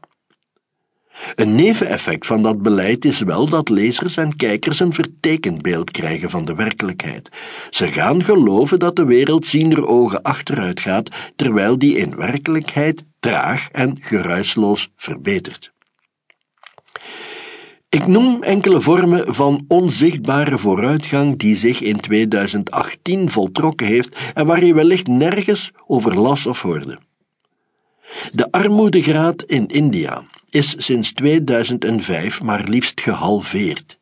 Een 1.36 1.56
neveneffect 1.56 2.26
van 2.26 2.44
dat 2.44 2.62
beleid 2.62 3.06
is 3.06 3.20
wel 3.20 3.50
dat 3.50 3.70
lezers 3.70 4.18
en 4.18 4.36
kijkers 4.36 4.80
een 4.80 4.94
vertekend 4.94 5.62
beeld 5.62 5.92
krijgen 5.92 6.30
van 6.30 6.46
de 6.46 6.56
werkelijkheid. 6.56 7.30
Ze 7.70 7.92
gaan 7.92 8.24
geloven 8.24 8.80
dat 8.80 8.96
de 8.96 9.06
wereld 9.06 9.48
ziender 9.48 9.88
ogen 9.88 10.22
achteruit 10.22 10.80
gaat, 10.80 11.10
terwijl 11.36 11.78
die 11.78 11.98
in 11.98 12.16
werkelijkheid 12.16 13.04
traag 13.20 13.70
en 13.72 13.98
geruisloos 14.02 14.92
verbetert. 14.96 15.74
Ik 17.90 18.08
noem 18.08 18.44
enkele 18.44 18.82
vormen 18.82 19.36
van 19.36 19.66
onzichtbare 19.68 20.58
vooruitgang 20.58 21.38
die 21.38 21.56
zich 21.56 21.82
in 21.82 22.00
2018 22.00 23.32
voltrokken 23.32 23.88
heeft 23.88 24.18
en 24.34 24.46
waar 24.46 24.66
je 24.66 24.74
wellicht 24.74 25.08
nergens 25.08 25.72
over 25.88 26.20
las 26.20 26.46
of 26.46 26.62
hoorde. 26.62 27.00
De 28.32 28.52
armoedegraad 28.52 29.44
in 29.44 29.68
India 29.68 30.24
is 30.56 30.76
sinds 30.78 31.14
2005 31.14 32.42
maar 32.42 32.64
liefst 32.64 33.02
gehalveerd. 33.02 33.98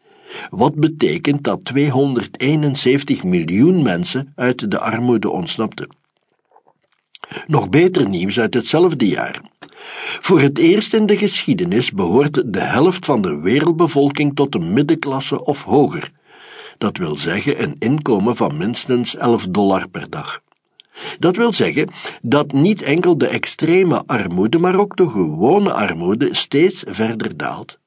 Wat 0.50 0.76
betekent 0.76 1.44
dat 1.44 1.66
271 1.66 3.24
miljoen 3.24 3.82
mensen 3.82 4.32
uit 4.36 4.72
de 4.72 4.80
armoede 4.80 5.30
ontsnapten. 5.30 5.88
Nog 7.48 7.70
beter 7.70 8.10
nieuws 8.10 8.40
uit 8.40 8.54
hetzelfde 8.54 9.08
jaar. 9.08 9.42
Voor 10.20 10.42
het 10.42 10.58
eerst 10.58 10.94
in 10.94 11.06
de 11.06 11.18
geschiedenis 11.18 11.92
behoort 11.92 12.54
de 12.54 12.60
helft 12.60 13.06
van 13.06 13.22
de 13.22 13.40
wereldbevolking 13.40 14.36
tot 14.36 14.52
de 14.52 14.60
middenklasse 14.60 15.46
of 15.46 15.64
hoger. 15.64 16.12
Dat 16.78 16.98
wil 16.98 17.18
zeggen 17.18 17.64
een 17.64 17.76
inkomen 17.80 18.36
van 18.36 18.58
minstens 18.58 19.16
11 19.16 19.48
dollar 19.48 19.88
per 19.88 20.10
dag. 20.10 20.42
Dat 21.20 21.36
wil 21.36 21.54
zeggen 21.54 21.90
dat 22.22 22.52
niet 22.52 22.82
enkel 22.82 23.18
de 23.18 23.28
extreme 23.28 24.04
armoede, 24.06 24.60
maar 24.60 24.80
ook 24.80 24.98
de 24.98 25.10
gewone 25.10 25.72
armoede 25.72 26.36
steeds 26.36 26.84
verder 26.88 27.38
daalt. 27.38 27.82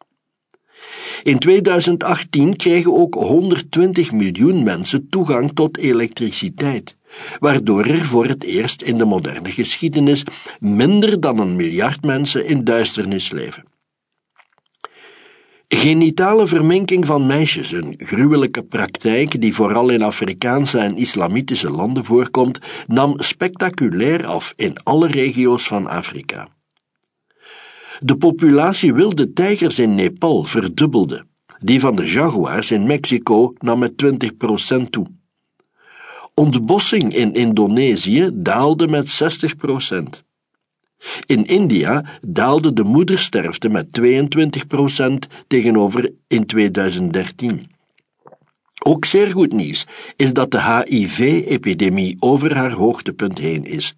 In 1.22 1.38
2018 1.38 2.56
kregen 2.56 2.92
ook 2.92 3.14
120 3.14 4.12
miljoen 4.12 4.62
mensen 4.62 5.08
toegang 5.08 5.50
tot 5.54 5.78
elektriciteit, 5.78 6.96
waardoor 7.38 7.84
er 7.84 8.04
voor 8.04 8.26
het 8.26 8.44
eerst 8.44 8.82
in 8.82 8.98
de 8.98 9.04
moderne 9.04 9.50
geschiedenis 9.50 10.24
minder 10.60 11.20
dan 11.20 11.38
een 11.38 11.56
miljard 11.56 12.04
mensen 12.04 12.46
in 12.46 12.64
duisternis 12.64 13.30
leven. 13.30 13.64
Genitale 15.68 16.46
verminking 16.46 17.06
van 17.06 17.26
meisjes, 17.26 17.72
een 17.72 17.94
gruwelijke 17.98 18.62
praktijk 18.62 19.40
die 19.40 19.54
vooral 19.54 19.88
in 19.88 20.02
Afrikaanse 20.02 20.78
en 20.78 20.96
islamitische 20.96 21.70
landen 21.70 22.04
voorkomt, 22.04 22.58
nam 22.86 23.14
spectaculair 23.16 24.26
af 24.26 24.52
in 24.56 24.76
alle 24.82 25.06
regio's 25.06 25.66
van 25.66 25.86
Afrika. 25.86 26.48
De 27.98 28.16
populatie 28.16 28.94
wilde 28.94 29.32
tijgers 29.32 29.78
in 29.78 29.94
Nepal 29.94 30.44
verdubbelde. 30.44 31.26
Die 31.58 31.80
van 31.80 31.96
de 31.96 32.06
jaguars 32.06 32.70
in 32.70 32.86
Mexico 32.86 33.52
nam 33.58 33.78
met 33.78 33.92
20% 34.76 34.90
toe. 34.90 35.06
Ontbossing 36.34 37.14
in 37.14 37.34
Indonesië 37.34 38.30
daalde 38.32 38.88
met 38.88 39.22
60%. 40.22 40.25
In 41.26 41.46
India 41.46 42.04
daalde 42.26 42.72
de 42.72 42.84
moedersterfte 42.84 43.68
met 43.68 43.86
22% 44.00 45.14
tegenover 45.46 46.12
in 46.28 46.46
2013. 46.46 47.74
Ook 48.86 49.04
zeer 49.04 49.30
goed 49.30 49.52
nieuws 49.52 49.86
is 50.16 50.32
dat 50.32 50.50
de 50.50 50.82
HIV-epidemie 50.84 52.16
over 52.18 52.56
haar 52.56 52.72
hoogtepunt 52.72 53.38
heen 53.38 53.64
is. 53.64 53.94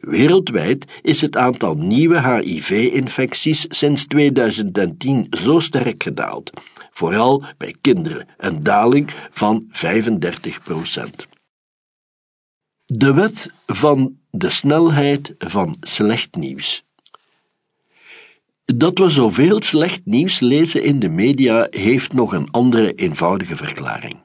Wereldwijd 0.00 0.84
is 1.02 1.20
het 1.20 1.36
aantal 1.36 1.74
nieuwe 1.74 2.32
HIV-infecties 2.32 3.64
sinds 3.68 4.06
2010 4.06 5.26
zo 5.30 5.58
sterk 5.58 6.02
gedaald, 6.02 6.50
vooral 6.90 7.42
bij 7.56 7.74
kinderen, 7.80 8.28
een 8.36 8.62
daling 8.62 9.10
van 9.30 9.66
35% 9.66 9.72
De 12.86 13.14
wet 13.14 13.50
van 13.66 14.17
de 14.38 14.50
snelheid 14.50 15.34
van 15.38 15.76
slecht 15.80 16.34
nieuws. 16.34 16.84
Dat 18.64 18.98
we 18.98 19.08
zoveel 19.08 19.62
slecht 19.62 20.00
nieuws 20.04 20.40
lezen 20.40 20.82
in 20.82 20.98
de 20.98 21.08
media 21.08 21.66
heeft 21.70 22.12
nog 22.12 22.32
een 22.32 22.50
andere 22.50 22.94
eenvoudige 22.94 23.56
verklaring. 23.56 24.16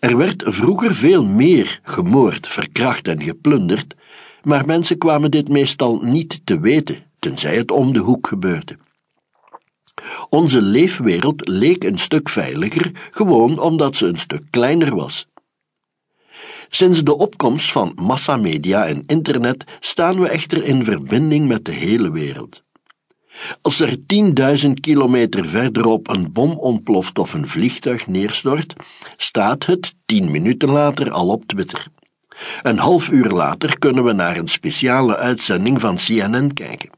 Er 0.00 0.16
werd 0.16 0.42
vroeger 0.46 0.94
veel 0.94 1.24
meer 1.24 1.80
gemoord, 1.82 2.48
verkracht 2.48 3.08
en 3.08 3.22
geplunderd, 3.22 3.94
maar 4.42 4.66
mensen 4.66 4.98
kwamen 4.98 5.30
dit 5.30 5.48
meestal 5.48 6.00
niet 6.02 6.40
te 6.44 6.60
weten, 6.60 6.96
tenzij 7.18 7.56
het 7.56 7.70
om 7.70 7.92
de 7.92 7.98
hoek 7.98 8.26
gebeurde. 8.26 8.76
Onze 10.28 10.62
leefwereld 10.62 11.48
leek 11.48 11.84
een 11.84 11.98
stuk 11.98 12.28
veiliger, 12.28 12.90
gewoon 13.10 13.58
omdat 13.58 13.96
ze 13.96 14.06
een 14.06 14.18
stuk 14.18 14.42
kleiner 14.50 14.94
was. 14.94 15.26
Sinds 16.74 17.04
de 17.04 17.16
opkomst 17.16 17.72
van 17.72 17.92
massamedia 17.94 18.86
en 18.86 19.02
internet 19.06 19.64
staan 19.80 20.20
we 20.20 20.28
echter 20.28 20.64
in 20.64 20.84
verbinding 20.84 21.48
met 21.48 21.64
de 21.64 21.72
hele 21.72 22.10
wereld. 22.10 22.62
Als 23.62 23.80
er 23.80 23.96
10.000 24.64 24.70
kilometer 24.80 25.48
verderop 25.48 26.08
een 26.08 26.32
bom 26.32 26.52
ontploft 26.52 27.18
of 27.18 27.34
een 27.34 27.48
vliegtuig 27.48 28.06
neerstort, 28.06 28.74
staat 29.16 29.66
het 29.66 29.94
tien 30.06 30.30
minuten 30.30 30.70
later 30.70 31.10
al 31.10 31.28
op 31.28 31.44
Twitter. 31.44 31.86
Een 32.62 32.78
half 32.78 33.10
uur 33.10 33.30
later 33.30 33.78
kunnen 33.78 34.04
we 34.04 34.12
naar 34.12 34.36
een 34.36 34.48
speciale 34.48 35.16
uitzending 35.16 35.80
van 35.80 35.96
CNN 35.96 36.54
kijken. 36.54 36.90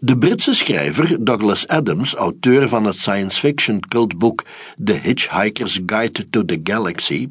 De 0.00 0.18
Britse 0.18 0.54
schrijver 0.54 1.24
Douglas 1.24 1.66
Adams, 1.68 2.14
auteur 2.14 2.68
van 2.68 2.84
het 2.84 2.98
science 2.98 3.38
fiction 3.38 3.80
cultboek 3.88 4.44
The 4.84 4.92
Hitchhiker's 4.92 5.80
Guide 5.86 6.30
to 6.30 6.44
the 6.44 6.60
Galaxy, 6.62 7.26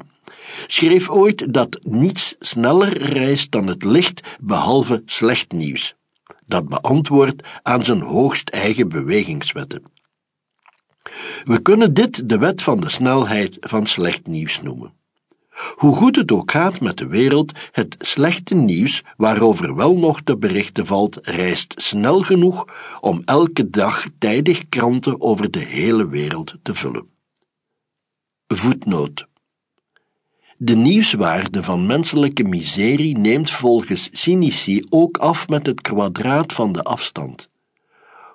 schreef 0.66 1.08
ooit 1.08 1.52
dat 1.52 1.80
niets 1.82 2.34
sneller 2.38 3.02
reist 3.02 3.50
dan 3.50 3.66
het 3.66 3.84
licht 3.84 4.36
behalve 4.40 5.02
slecht 5.06 5.52
nieuws. 5.52 5.94
Dat 6.46 6.68
beantwoordt 6.68 7.42
aan 7.62 7.84
zijn 7.84 8.00
hoogst 8.00 8.48
eigen 8.48 8.88
bewegingswetten. 8.88 9.82
We 11.44 11.62
kunnen 11.62 11.94
dit 11.94 12.28
de 12.28 12.38
wet 12.38 12.62
van 12.62 12.80
de 12.80 12.88
snelheid 12.88 13.56
van 13.60 13.86
slecht 13.86 14.26
nieuws 14.26 14.62
noemen. 14.62 14.92
Hoe 15.76 15.96
goed 15.96 16.16
het 16.16 16.32
ook 16.32 16.50
gaat 16.50 16.80
met 16.80 16.98
de 16.98 17.06
wereld, 17.06 17.52
het 17.72 17.96
slechte 17.98 18.54
nieuws 18.54 19.02
waarover 19.16 19.74
wel 19.74 19.96
nog 19.96 20.20
te 20.20 20.36
berichten 20.36 20.86
valt, 20.86 21.18
reist 21.22 21.74
snel 21.76 22.22
genoeg 22.22 22.64
om 23.00 23.22
elke 23.24 23.70
dag 23.70 24.04
tijdig 24.18 24.68
kranten 24.68 25.20
over 25.20 25.50
de 25.50 25.58
hele 25.58 26.08
wereld 26.08 26.54
te 26.62 26.74
vullen. 26.74 27.08
Voetnoot 28.46 29.26
de 30.58 30.76
nieuwswaarde 30.76 31.62
van 31.62 31.86
menselijke 31.86 32.42
miserie 32.42 33.18
neemt 33.18 33.50
volgens 33.50 34.08
cynici 34.12 34.82
ook 34.88 35.16
af 35.18 35.48
met 35.48 35.66
het 35.66 35.80
kwadraat 35.80 36.52
van 36.52 36.72
de 36.72 36.82
afstand. 36.82 37.48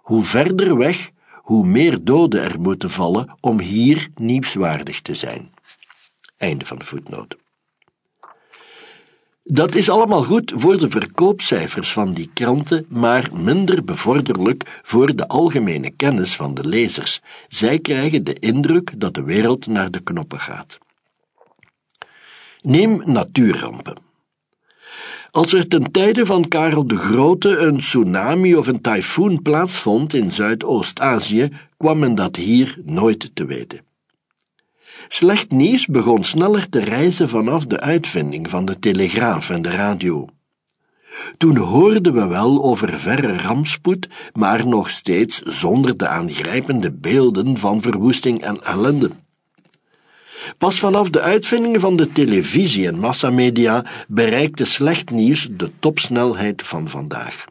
Hoe 0.02 0.24
verder 0.24 0.78
weg, 0.78 1.12
hoe 1.34 1.66
meer 1.66 2.04
doden 2.04 2.44
er 2.44 2.60
moeten 2.60 2.90
vallen 2.90 3.38
om 3.40 3.60
hier 3.60 4.08
nieuwswaardig 4.16 5.02
te 5.02 5.16
zijn. 5.16 5.52
Einde 6.38 6.66
van 6.66 6.80
de 6.80 6.86
voetnoot. 6.86 7.36
Dat 9.44 9.76
is 9.76 9.90
allemaal 9.90 10.24
goed 10.24 10.54
voor 10.56 10.78
de 10.78 10.90
verkoopcijfers 10.90 11.94
van 11.94 12.14
die 12.14 12.30
kranten, 12.34 12.86
maar 12.90 13.30
minder 13.34 13.84
bevorderlijk 13.84 14.80
voor 14.84 15.16
de 15.16 15.28
algemene 15.28 15.92
kennis 15.92 16.36
van 16.36 16.54
de 16.54 16.68
lezers. 16.68 17.22
Zij 17.48 17.80
krijgen 17.80 18.24
de 18.24 18.34
indruk 18.34 19.00
dat 19.00 19.14
de 19.14 19.24
wereld 19.24 19.68
naar 19.68 19.92
de 19.92 20.00
knoppen 20.00 20.40
gaat. 20.40 20.80
Neem 22.62 23.02
natuurrampen. 23.06 23.96
Als 25.32 25.54
er 25.54 25.68
ten 25.68 25.92
tijde 25.92 26.26
van 26.26 26.48
Karel 26.48 26.88
de 26.88 26.98
Grote 26.98 27.58
een 27.58 27.78
tsunami 27.78 28.56
of 28.56 28.68
een 28.68 28.82
tyfoon 28.82 29.42
plaatsvond 29.42 30.14
in 30.14 30.32
Zuidoost-Azië, 30.32 31.50
kwam 31.78 32.00
men 32.00 32.16
dat 32.16 32.36
hier 32.36 32.78
nooit 32.86 33.36
te 33.36 33.46
weten. 33.46 33.82
Slecht 35.08 35.52
nieuws 35.52 35.86
begon 35.86 36.24
sneller 36.24 36.70
te 36.70 36.80
reizen 36.80 37.30
vanaf 37.30 37.66
de 37.66 37.80
uitvinding 37.80 38.50
van 38.50 38.66
de 38.66 38.80
telegraaf 38.80 39.50
en 39.50 39.62
de 39.62 39.72
radio. 39.72 40.28
Toen 41.38 41.58
hoorden 41.58 42.14
we 42.14 42.28
wel 42.28 42.64
over 42.64 43.00
verre 43.00 43.38
rampspoed, 43.38 44.10
maar 44.34 44.68
nog 44.68 44.90
steeds 44.90 45.42
zonder 45.42 45.98
de 45.98 46.08
aangrijpende 46.08 46.92
beelden 46.92 47.58
van 47.58 47.82
verwoesting 47.82 48.42
en 48.42 48.64
ellende. 48.64 49.10
Pas 50.58 50.80
vanaf 50.80 51.10
de 51.10 51.22
uitvinding 51.22 51.80
van 51.80 51.96
de 51.96 52.12
televisie 52.12 52.88
en 52.88 53.00
massamedia 53.00 53.86
bereikte 54.08 54.66
slecht 54.66 55.10
nieuws 55.10 55.48
de 55.52 55.72
topsnelheid 55.80 56.62
van 56.62 56.90
vandaag. 56.90 57.46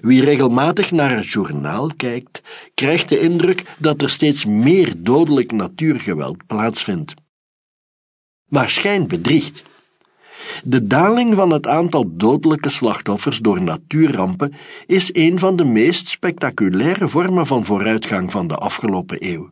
Wie 0.00 0.24
regelmatig 0.24 0.90
naar 0.90 1.16
het 1.16 1.28
journaal 1.28 1.90
kijkt, 1.96 2.42
krijgt 2.74 3.08
de 3.08 3.20
indruk 3.20 3.62
dat 3.78 4.02
er 4.02 4.10
steeds 4.10 4.44
meer 4.44 4.92
dodelijk 4.96 5.52
natuurgeweld 5.52 6.46
plaatsvindt. 6.46 7.14
Maar 8.46 8.70
schijn 8.70 9.08
bedriegt. 9.08 9.62
De 10.64 10.86
daling 10.86 11.34
van 11.34 11.50
het 11.50 11.66
aantal 11.66 12.16
dodelijke 12.16 12.68
slachtoffers 12.68 13.38
door 13.38 13.62
natuurrampen 13.62 14.54
is 14.86 15.14
een 15.14 15.38
van 15.38 15.56
de 15.56 15.64
meest 15.64 16.08
spectaculaire 16.08 17.08
vormen 17.08 17.46
van 17.46 17.64
vooruitgang 17.64 18.32
van 18.32 18.46
de 18.46 18.56
afgelopen 18.56 19.16
eeuw. 19.20 19.50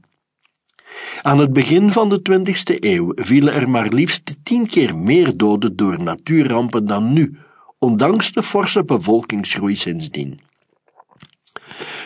Aan 1.22 1.38
het 1.38 1.52
begin 1.52 1.90
van 1.90 2.08
de 2.08 2.20
20e 2.30 2.78
eeuw 2.78 3.12
vielen 3.14 3.54
er 3.54 3.70
maar 3.70 3.88
liefst 3.88 4.36
tien 4.42 4.66
keer 4.66 4.96
meer 4.96 5.36
doden 5.36 5.76
door 5.76 6.02
natuurrampen 6.02 6.86
dan 6.86 7.12
nu, 7.12 7.38
ondanks 7.78 8.32
de 8.32 8.42
forse 8.42 8.84
bevolkingsgroei 8.84 9.76
sindsdien. 9.76 10.40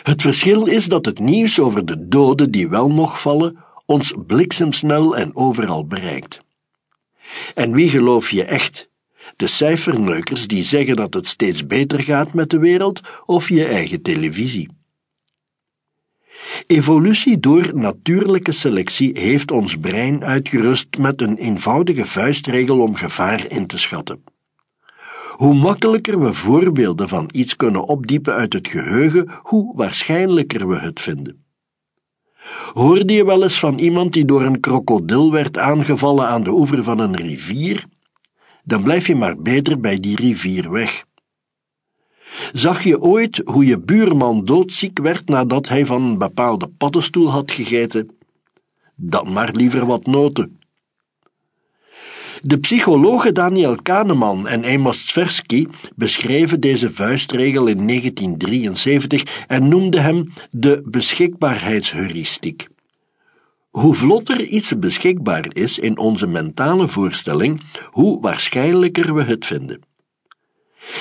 Het 0.03 0.21
verschil 0.21 0.65
is 0.65 0.85
dat 0.85 1.05
het 1.05 1.19
nieuws 1.19 1.59
over 1.59 1.85
de 1.85 2.07
doden 2.07 2.51
die 2.51 2.69
wel 2.69 2.91
nog 2.91 3.21
vallen 3.21 3.57
ons 3.85 4.13
bliksemsnel 4.27 5.17
en 5.17 5.35
overal 5.35 5.85
bereikt. 5.85 6.39
En 7.55 7.71
wie 7.71 7.89
geloof 7.89 8.31
je 8.31 8.43
echt? 8.43 8.89
De 9.35 9.47
cijferneukers 9.47 10.47
die 10.47 10.63
zeggen 10.63 10.95
dat 10.95 11.13
het 11.13 11.27
steeds 11.27 11.65
beter 11.65 11.99
gaat 11.99 12.33
met 12.33 12.49
de 12.49 12.59
wereld 12.59 13.01
of 13.25 13.49
je 13.49 13.65
eigen 13.65 14.01
televisie? 14.01 14.78
Evolutie 16.67 17.39
door 17.39 17.71
natuurlijke 17.73 18.51
selectie 18.51 19.19
heeft 19.19 19.51
ons 19.51 19.77
brein 19.77 20.23
uitgerust 20.23 20.97
met 20.97 21.21
een 21.21 21.37
eenvoudige 21.37 22.05
vuistregel 22.05 22.79
om 22.79 22.95
gevaar 22.95 23.45
in 23.47 23.67
te 23.67 23.77
schatten. 23.77 24.23
Hoe 25.31 25.53
makkelijker 25.53 26.19
we 26.19 26.33
voorbeelden 26.33 27.09
van 27.09 27.29
iets 27.31 27.55
kunnen 27.55 27.83
opdiepen 27.83 28.33
uit 28.33 28.53
het 28.53 28.67
geheugen, 28.67 29.29
hoe 29.41 29.75
waarschijnlijker 29.75 30.67
we 30.67 30.79
het 30.79 30.99
vinden. 30.99 31.43
Hoorde 32.73 33.13
je 33.13 33.25
wel 33.25 33.43
eens 33.43 33.59
van 33.59 33.77
iemand 33.77 34.13
die 34.13 34.25
door 34.25 34.41
een 34.41 34.59
krokodil 34.59 35.31
werd 35.31 35.57
aangevallen 35.57 36.27
aan 36.27 36.43
de 36.43 36.51
oever 36.51 36.83
van 36.83 36.99
een 36.99 37.15
rivier? 37.15 37.85
Dan 38.63 38.83
blijf 38.83 39.07
je 39.07 39.15
maar 39.15 39.37
beter 39.37 39.79
bij 39.79 39.99
die 39.99 40.15
rivier 40.15 40.71
weg. 40.71 41.05
Zag 42.53 42.83
je 42.83 43.01
ooit 43.01 43.41
hoe 43.45 43.65
je 43.65 43.79
buurman 43.79 44.45
doodziek 44.45 44.99
werd 44.99 45.27
nadat 45.27 45.69
hij 45.69 45.85
van 45.85 46.01
een 46.03 46.17
bepaalde 46.17 46.67
paddenstoel 46.67 47.31
had 47.31 47.51
gegeten? 47.51 48.09
Dan 48.95 49.33
maar 49.33 49.51
liever 49.53 49.85
wat 49.85 50.05
noten. 50.05 50.59
De 52.43 52.57
psychologen 52.57 53.33
Daniel 53.33 53.75
Kahneman 53.75 54.47
en 54.47 54.65
Amos 54.65 55.05
Tversky 55.05 55.67
beschreven 55.95 56.59
deze 56.59 56.93
vuistregel 56.93 57.67
in 57.67 57.87
1973 57.87 59.45
en 59.47 59.67
noemden 59.67 60.03
hem 60.03 60.33
de 60.51 60.81
beschikbaarheidsheuristiek. 60.85 62.67
Hoe 63.69 63.93
vlotter 63.93 64.43
iets 64.43 64.79
beschikbaar 64.79 65.45
is 65.49 65.79
in 65.79 65.97
onze 65.97 66.27
mentale 66.27 66.87
voorstelling, 66.87 67.63
hoe 67.85 68.21
waarschijnlijker 68.21 69.15
we 69.15 69.23
het 69.23 69.45
vinden. 69.45 69.88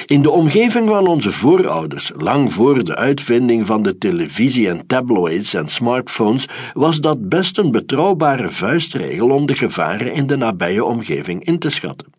In 0.07 0.23
de 0.23 0.31
omgeving 0.31 0.89
van 0.89 1.07
onze 1.07 1.33
voorouders, 1.33 2.13
lang 2.17 2.53
voor 2.53 2.85
de 2.85 2.97
uitvinding 2.97 3.67
van 3.67 3.83
de 3.83 3.99
televisie 3.99 4.69
en 4.69 4.87
tabloids 4.87 5.55
en 5.55 5.69
smartphones, 5.69 6.49
was 6.73 7.01
dat 7.01 7.29
best 7.29 7.59
een 7.59 7.71
betrouwbare 7.71 8.51
vuistregel 8.51 9.31
om 9.31 9.47
de 9.47 9.55
gevaren 9.55 10.13
in 10.13 10.27
de 10.27 10.37
nabije 10.37 10.85
omgeving 10.85 11.45
in 11.45 11.59
te 11.59 11.71
schatten. 11.71 12.13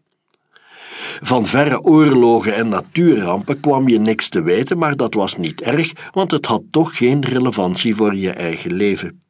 Van 1.21 1.45
verre 1.45 1.81
oorlogen 1.81 2.55
en 2.55 2.69
natuurrampen 2.69 3.59
kwam 3.59 3.87
je 3.87 3.99
niks 3.99 4.29
te 4.29 4.41
weten, 4.41 4.77
maar 4.77 4.95
dat 4.95 5.13
was 5.13 5.37
niet 5.37 5.61
erg, 5.61 5.91
want 6.11 6.31
het 6.31 6.45
had 6.45 6.61
toch 6.71 6.97
geen 6.97 7.25
relevantie 7.25 7.95
voor 7.95 8.15
je 8.15 8.29
eigen 8.29 8.73
leven. 8.73 9.21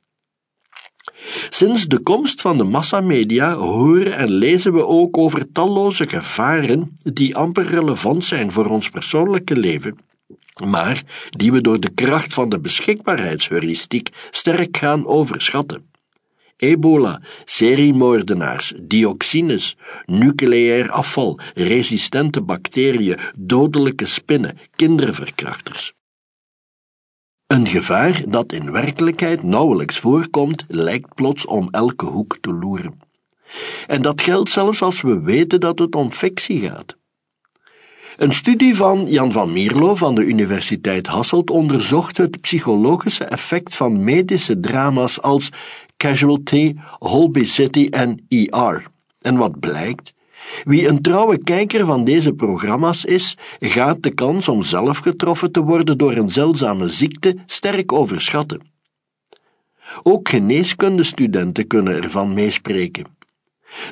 Sinds 1.49 1.85
de 1.85 1.99
komst 1.99 2.41
van 2.41 2.57
de 2.57 2.63
massamedia 2.63 3.55
horen 3.55 4.15
en 4.15 4.31
lezen 4.31 4.73
we 4.73 4.85
ook 4.85 5.17
over 5.17 5.51
talloze 5.51 6.09
gevaren 6.09 6.97
die 7.01 7.35
amper 7.35 7.65
relevant 7.65 8.25
zijn 8.25 8.51
voor 8.51 8.65
ons 8.65 8.89
persoonlijke 8.89 9.57
leven, 9.57 9.97
maar 10.65 11.03
die 11.29 11.51
we 11.51 11.61
door 11.61 11.79
de 11.79 11.89
kracht 11.93 12.33
van 12.33 12.49
de 12.49 12.59
beschikbaarheidsheuristiek 12.59 14.09
sterk 14.31 14.77
gaan 14.77 15.07
overschatten. 15.07 15.87
Ebola, 16.57 17.21
seriemoordenaars, 17.45 18.73
dioxines, 18.83 19.77
nucleair 20.05 20.91
afval, 20.91 21.39
resistente 21.53 22.41
bacteriën, 22.41 23.17
dodelijke 23.37 24.05
spinnen, 24.05 24.57
kinderverkrachters. 24.75 25.93
Een 27.53 27.67
gevaar 27.67 28.23
dat 28.27 28.51
in 28.53 28.71
werkelijkheid 28.71 29.43
nauwelijks 29.43 29.99
voorkomt, 29.99 30.65
lijkt 30.67 31.13
plots 31.13 31.45
om 31.45 31.67
elke 31.71 32.05
hoek 32.05 32.37
te 32.41 32.53
loeren. 32.53 32.99
En 33.87 34.01
dat 34.01 34.21
geldt 34.21 34.49
zelfs 34.49 34.81
als 34.81 35.01
we 35.01 35.21
weten 35.21 35.59
dat 35.59 35.79
het 35.79 35.95
om 35.95 36.11
fictie 36.11 36.69
gaat. 36.69 36.97
Een 38.17 38.31
studie 38.31 38.75
van 38.75 39.05
Jan 39.07 39.31
van 39.31 39.53
Mierlo 39.53 39.95
van 39.95 40.15
de 40.15 40.23
Universiteit 40.23 41.07
Hasselt 41.07 41.49
onderzocht 41.49 42.17
het 42.17 42.41
psychologische 42.41 43.25
effect 43.25 43.75
van 43.75 44.03
medische 44.03 44.59
drama's 44.59 45.21
als 45.21 45.49
Casualty, 45.97 46.75
Holby 46.99 47.45
City 47.45 47.87
en 47.91 48.25
ER. 48.27 48.87
En 49.21 49.37
wat 49.37 49.59
blijkt? 49.59 50.13
Wie 50.63 50.87
een 50.87 51.01
trouwe 51.01 51.43
kijker 51.43 51.85
van 51.85 52.03
deze 52.03 52.33
programma's 52.33 53.05
is, 53.05 53.37
gaat 53.59 54.03
de 54.03 54.13
kans 54.13 54.47
om 54.47 54.61
zelf 54.61 54.97
getroffen 54.97 55.51
te 55.51 55.63
worden 55.63 55.97
door 55.97 56.11
een 56.11 56.29
zeldzame 56.29 56.89
ziekte 56.89 57.35
sterk 57.45 57.91
overschatten. 57.91 58.61
Ook 60.03 60.29
geneeskundestudenten 60.29 61.67
kunnen 61.67 62.03
ervan 62.03 62.33
meespreken. 62.33 63.17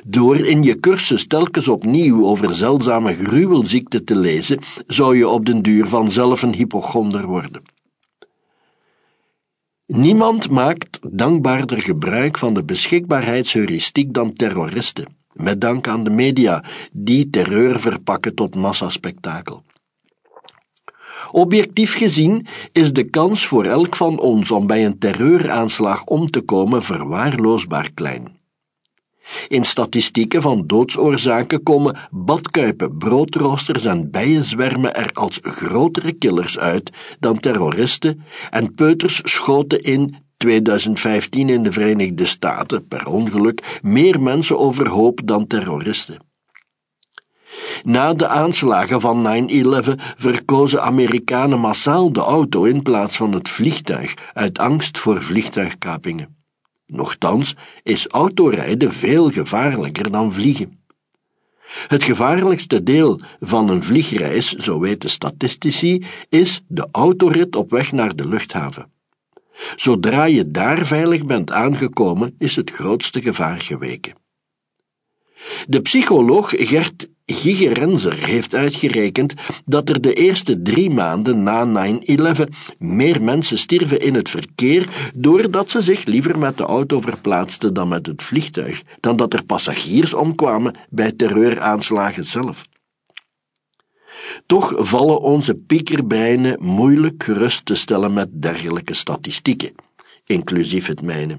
Door 0.06 0.36
in 0.36 0.62
je 0.62 0.80
cursus 0.80 1.26
telkens 1.26 1.68
opnieuw 1.68 2.26
over 2.26 2.54
zeldzame 2.54 3.14
gruwelziekten 3.14 4.04
te 4.04 4.16
lezen, 4.16 4.58
zou 4.86 5.16
je 5.16 5.28
op 5.28 5.46
den 5.46 5.62
duur 5.62 5.88
vanzelf 5.88 6.42
een 6.42 6.54
hypochonder 6.54 7.26
worden. 7.26 7.62
Niemand 9.86 10.50
maakt 10.50 10.98
dankbaarder 11.10 11.82
gebruik 11.82 12.38
van 12.38 12.54
de 12.54 12.64
beschikbaarheidsheuristiek 12.64 14.12
dan 14.12 14.32
terroristen 14.32 15.17
met 15.40 15.60
dank 15.60 15.88
aan 15.88 16.04
de 16.04 16.10
media, 16.10 16.64
die 16.92 17.30
terreur 17.30 17.80
verpakken 17.80 18.34
tot 18.34 18.54
massaspectakel. 18.54 19.62
Objectief 21.30 21.94
gezien 21.94 22.46
is 22.72 22.92
de 22.92 23.04
kans 23.04 23.46
voor 23.46 23.64
elk 23.64 23.96
van 23.96 24.20
ons 24.20 24.50
om 24.50 24.66
bij 24.66 24.84
een 24.84 24.98
terreuraanslag 24.98 26.04
om 26.04 26.26
te 26.26 26.40
komen 26.40 26.82
verwaarloosbaar 26.82 27.90
klein. 27.94 28.36
In 29.48 29.64
statistieken 29.64 30.42
van 30.42 30.66
doodsoorzaken 30.66 31.62
komen 31.62 31.96
badkuipen, 32.10 32.96
broodroosters 32.96 33.84
en 33.84 34.10
bijenzwermen 34.10 34.94
er 34.94 35.10
als 35.12 35.38
grotere 35.42 36.12
killers 36.12 36.58
uit 36.58 36.90
dan 37.20 37.40
terroristen 37.40 38.22
en 38.50 38.74
peuters 38.74 39.20
schoten 39.24 39.78
in 39.78 40.16
2015 40.38 41.48
in 41.48 41.62
de 41.62 41.72
Verenigde 41.72 42.24
Staten 42.24 42.86
per 42.86 43.06
ongeluk 43.06 43.78
meer 43.82 44.22
mensen 44.22 44.58
overhoop 44.58 45.20
dan 45.24 45.46
terroristen. 45.46 46.26
Na 47.84 48.14
de 48.14 48.26
aanslagen 48.26 49.00
van 49.00 49.48
9-11 49.48 49.88
verkozen 50.16 50.82
Amerikanen 50.82 51.60
massaal 51.60 52.12
de 52.12 52.20
auto 52.20 52.64
in 52.64 52.82
plaats 52.82 53.16
van 53.16 53.32
het 53.32 53.48
vliegtuig 53.48 54.14
uit 54.32 54.58
angst 54.58 54.98
voor 54.98 55.22
vliegtuigkapingen. 55.22 56.36
Nochtans 56.86 57.56
is 57.82 58.06
autorijden 58.06 58.92
veel 58.92 59.30
gevaarlijker 59.30 60.10
dan 60.10 60.32
vliegen. 60.32 60.78
Het 61.88 62.02
gevaarlijkste 62.02 62.82
deel 62.82 63.20
van 63.40 63.68
een 63.68 63.82
vliegreis, 63.82 64.52
zo 64.52 64.80
weten 64.80 65.10
statistici, 65.10 66.04
is 66.28 66.62
de 66.66 66.88
autorit 66.92 67.56
op 67.56 67.70
weg 67.70 67.92
naar 67.92 68.16
de 68.16 68.28
luchthaven. 68.28 68.97
Zodra 69.76 70.24
je 70.24 70.50
daar 70.50 70.86
veilig 70.86 71.24
bent 71.24 71.52
aangekomen, 71.52 72.34
is 72.38 72.56
het 72.56 72.70
grootste 72.70 73.22
gevaar 73.22 73.60
geweken. 73.60 74.12
De 75.66 75.80
psycholoog 75.80 76.52
Gert 76.56 77.08
Gigerenzer 77.32 78.26
heeft 78.26 78.54
uitgerekend 78.54 79.34
dat 79.64 79.88
er 79.88 80.00
de 80.00 80.12
eerste 80.12 80.62
drie 80.62 80.90
maanden 80.90 81.42
na 81.42 81.90
9-11 82.36 82.42
meer 82.78 83.22
mensen 83.22 83.58
stierven 83.58 84.00
in 84.00 84.14
het 84.14 84.28
verkeer 84.28 85.10
doordat 85.14 85.70
ze 85.70 85.82
zich 85.82 86.04
liever 86.04 86.38
met 86.38 86.56
de 86.56 86.62
auto 86.62 87.00
verplaatsten 87.00 87.74
dan 87.74 87.88
met 87.88 88.06
het 88.06 88.22
vliegtuig, 88.22 88.82
dan 89.00 89.16
dat 89.16 89.32
er 89.32 89.44
passagiers 89.44 90.14
omkwamen 90.14 90.74
bij 90.90 91.12
terreuraanslagen 91.12 92.24
zelf. 92.24 92.67
Toch 94.46 94.74
vallen 94.76 95.20
onze 95.20 95.54
piekerbreinen 95.54 96.56
moeilijk 96.60 97.22
gerust 97.22 97.64
te 97.64 97.74
stellen 97.74 98.12
met 98.12 98.42
dergelijke 98.42 98.94
statistieken, 98.94 99.74
inclusief 100.26 100.86
het 100.86 101.02
mijne. 101.02 101.38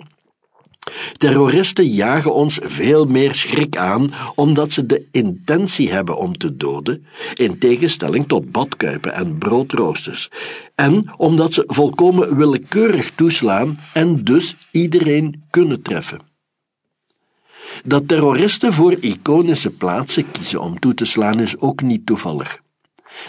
Terroristen 1.17 1.87
jagen 1.87 2.33
ons 2.33 2.59
veel 2.61 3.05
meer 3.05 3.33
schrik 3.33 3.77
aan 3.77 4.11
omdat 4.35 4.71
ze 4.71 4.85
de 4.85 5.07
intentie 5.11 5.91
hebben 5.91 6.17
om 6.17 6.37
te 6.37 6.57
doden, 6.57 7.05
in 7.33 7.57
tegenstelling 7.57 8.27
tot 8.27 8.51
badkuipen 8.51 9.13
en 9.13 9.37
broodroosters, 9.37 10.29
en 10.75 11.13
omdat 11.17 11.53
ze 11.53 11.63
volkomen 11.67 12.37
willekeurig 12.37 13.11
toeslaan 13.11 13.77
en 13.93 14.23
dus 14.23 14.55
iedereen 14.71 15.43
kunnen 15.49 15.81
treffen. 15.81 16.19
Dat 17.83 18.07
terroristen 18.07 18.73
voor 18.73 18.95
iconische 18.99 19.69
plaatsen 19.69 20.31
kiezen 20.31 20.61
om 20.61 20.79
toe 20.79 20.93
te 20.93 21.05
slaan 21.05 21.39
is 21.39 21.59
ook 21.59 21.81
niet 21.81 22.05
toevallig. 22.05 22.61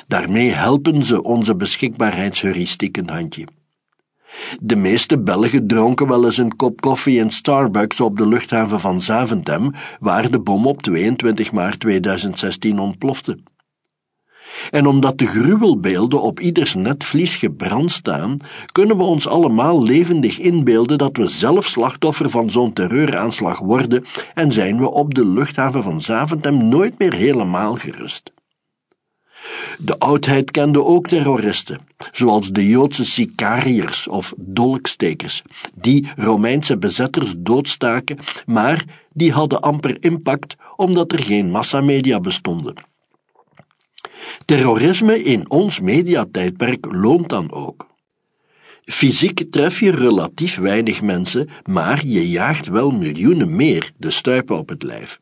Daarmee 0.07 0.51
helpen 0.51 1.05
ze 1.05 1.23
onze 1.23 1.57
beschikbaarheidsheuristiek 1.57 2.97
een 2.97 3.11
handje. 3.11 3.47
De 4.61 4.77
meeste 4.77 5.19
Belgen 5.19 5.67
dronken 5.67 6.09
wel 6.09 6.25
eens 6.25 6.39
een 6.39 6.57
kop 6.57 6.81
koffie 6.81 7.19
in 7.19 7.31
Starbucks 7.31 8.01
op 8.01 8.17
de 8.17 8.29
luchthaven 8.29 8.81
van 8.81 9.01
Zaventem, 9.01 9.73
waar 10.01 10.31
de 10.31 10.41
bom 10.41 10.67
op 10.67 10.83
22 10.83 11.53
maart 11.53 11.81
2016 11.81 12.79
ontplofte. 12.79 13.39
En 14.71 14.87
omdat 14.87 15.19
de 15.19 15.27
gruwelbeelden 15.27 16.23
op 16.23 16.41
ieders 16.41 16.75
netvlies 16.75 17.35
gebrand 17.35 17.91
staan, 17.91 18.37
kunnen 18.73 18.97
we 18.97 19.03
ons 19.03 19.29
allemaal 19.29 19.83
levendig 19.83 20.39
inbeelden 20.39 20.99
dat 20.99 21.17
we 21.17 21.29
zelf 21.29 21.67
slachtoffer 21.67 22.31
van 22.31 22.51
zo'n 22.51 22.73
terreuraanslag 22.73 23.59
worden 23.59 24.05
en 24.35 24.53
zijn 24.53 24.79
we 24.79 24.91
op 24.91 25.15
de 25.15 25.27
luchthaven 25.27 25.83
van 25.83 26.01
Zaventem 26.01 26.69
nooit 26.69 26.99
meer 26.99 27.15
helemaal 27.15 27.75
gerust. 27.75 28.33
De 29.79 29.99
oudheid 29.99 30.51
kende 30.51 30.85
ook 30.85 31.07
terroristen, 31.07 31.81
zoals 32.13 32.49
de 32.49 32.69
Joodse 32.69 33.05
sicariërs 33.05 34.09
of 34.09 34.35
dolkstekers, 34.37 35.43
die 35.75 36.09
Romeinse 36.17 36.79
bezetters 36.79 37.35
doodstaken, 37.39 38.19
maar 38.47 38.85
die 39.13 39.33
hadden 39.33 39.61
amper 39.61 39.97
impact 40.01 40.57
omdat 40.77 41.13
er 41.13 41.23
geen 41.23 41.51
massamedia 41.51 42.21
bestonden. 42.21 42.75
Terrorisme 44.45 45.23
in 45.23 45.51
ons 45.51 45.81
mediatijdperk 45.81 46.87
loont 46.91 47.29
dan 47.29 47.53
ook. 47.53 47.87
Fysiek 48.85 49.51
tref 49.51 49.81
je 49.81 49.91
relatief 49.91 50.57
weinig 50.57 51.03
mensen, 51.03 51.49
maar 51.65 52.07
je 52.07 52.29
jaagt 52.29 52.67
wel 52.67 52.91
miljoenen 52.91 53.57
meer 53.57 53.91
de 53.97 54.11
stuipen 54.11 54.59
op 54.59 54.69
het 54.69 54.83
lijf. 54.83 55.21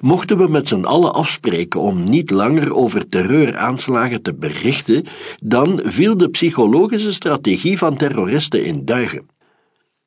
Mochten 0.00 0.38
we 0.38 0.48
met 0.48 0.68
z'n 0.68 0.84
allen 0.84 1.14
afspreken 1.14 1.80
om 1.80 2.04
niet 2.04 2.30
langer 2.30 2.74
over 2.74 3.08
terreuraanslagen 3.08 4.22
te 4.22 4.34
berichten, 4.34 5.04
dan 5.40 5.80
viel 5.84 6.16
de 6.16 6.28
psychologische 6.28 7.12
strategie 7.12 7.78
van 7.78 7.96
terroristen 7.96 8.64
in 8.64 8.84
duigen. 8.84 9.28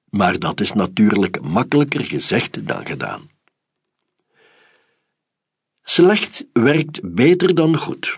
Maar 0.09 0.39
dat 0.39 0.59
is 0.59 0.73
natuurlijk 0.73 1.41
makkelijker 1.41 2.01
gezegd 2.01 2.67
dan 2.67 2.85
gedaan. 2.85 3.21
Slecht 5.83 6.45
werkt 6.53 6.99
beter 7.03 7.55
dan 7.55 7.77
goed. 7.77 8.17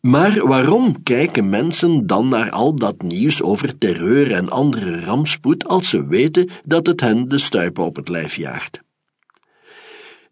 Maar 0.00 0.46
waarom 0.46 1.02
kijken 1.02 1.48
mensen 1.48 2.06
dan 2.06 2.28
naar 2.28 2.50
al 2.50 2.74
dat 2.74 3.02
nieuws 3.02 3.42
over 3.42 3.78
terreur 3.78 4.32
en 4.32 4.48
andere 4.48 5.04
rampspoed 5.04 5.68
als 5.68 5.88
ze 5.88 6.06
weten 6.06 6.48
dat 6.64 6.86
het 6.86 7.00
hen 7.00 7.28
de 7.28 7.38
stuipen 7.38 7.84
op 7.84 7.96
het 7.96 8.08
lijf 8.08 8.36
jaagt? 8.36 8.81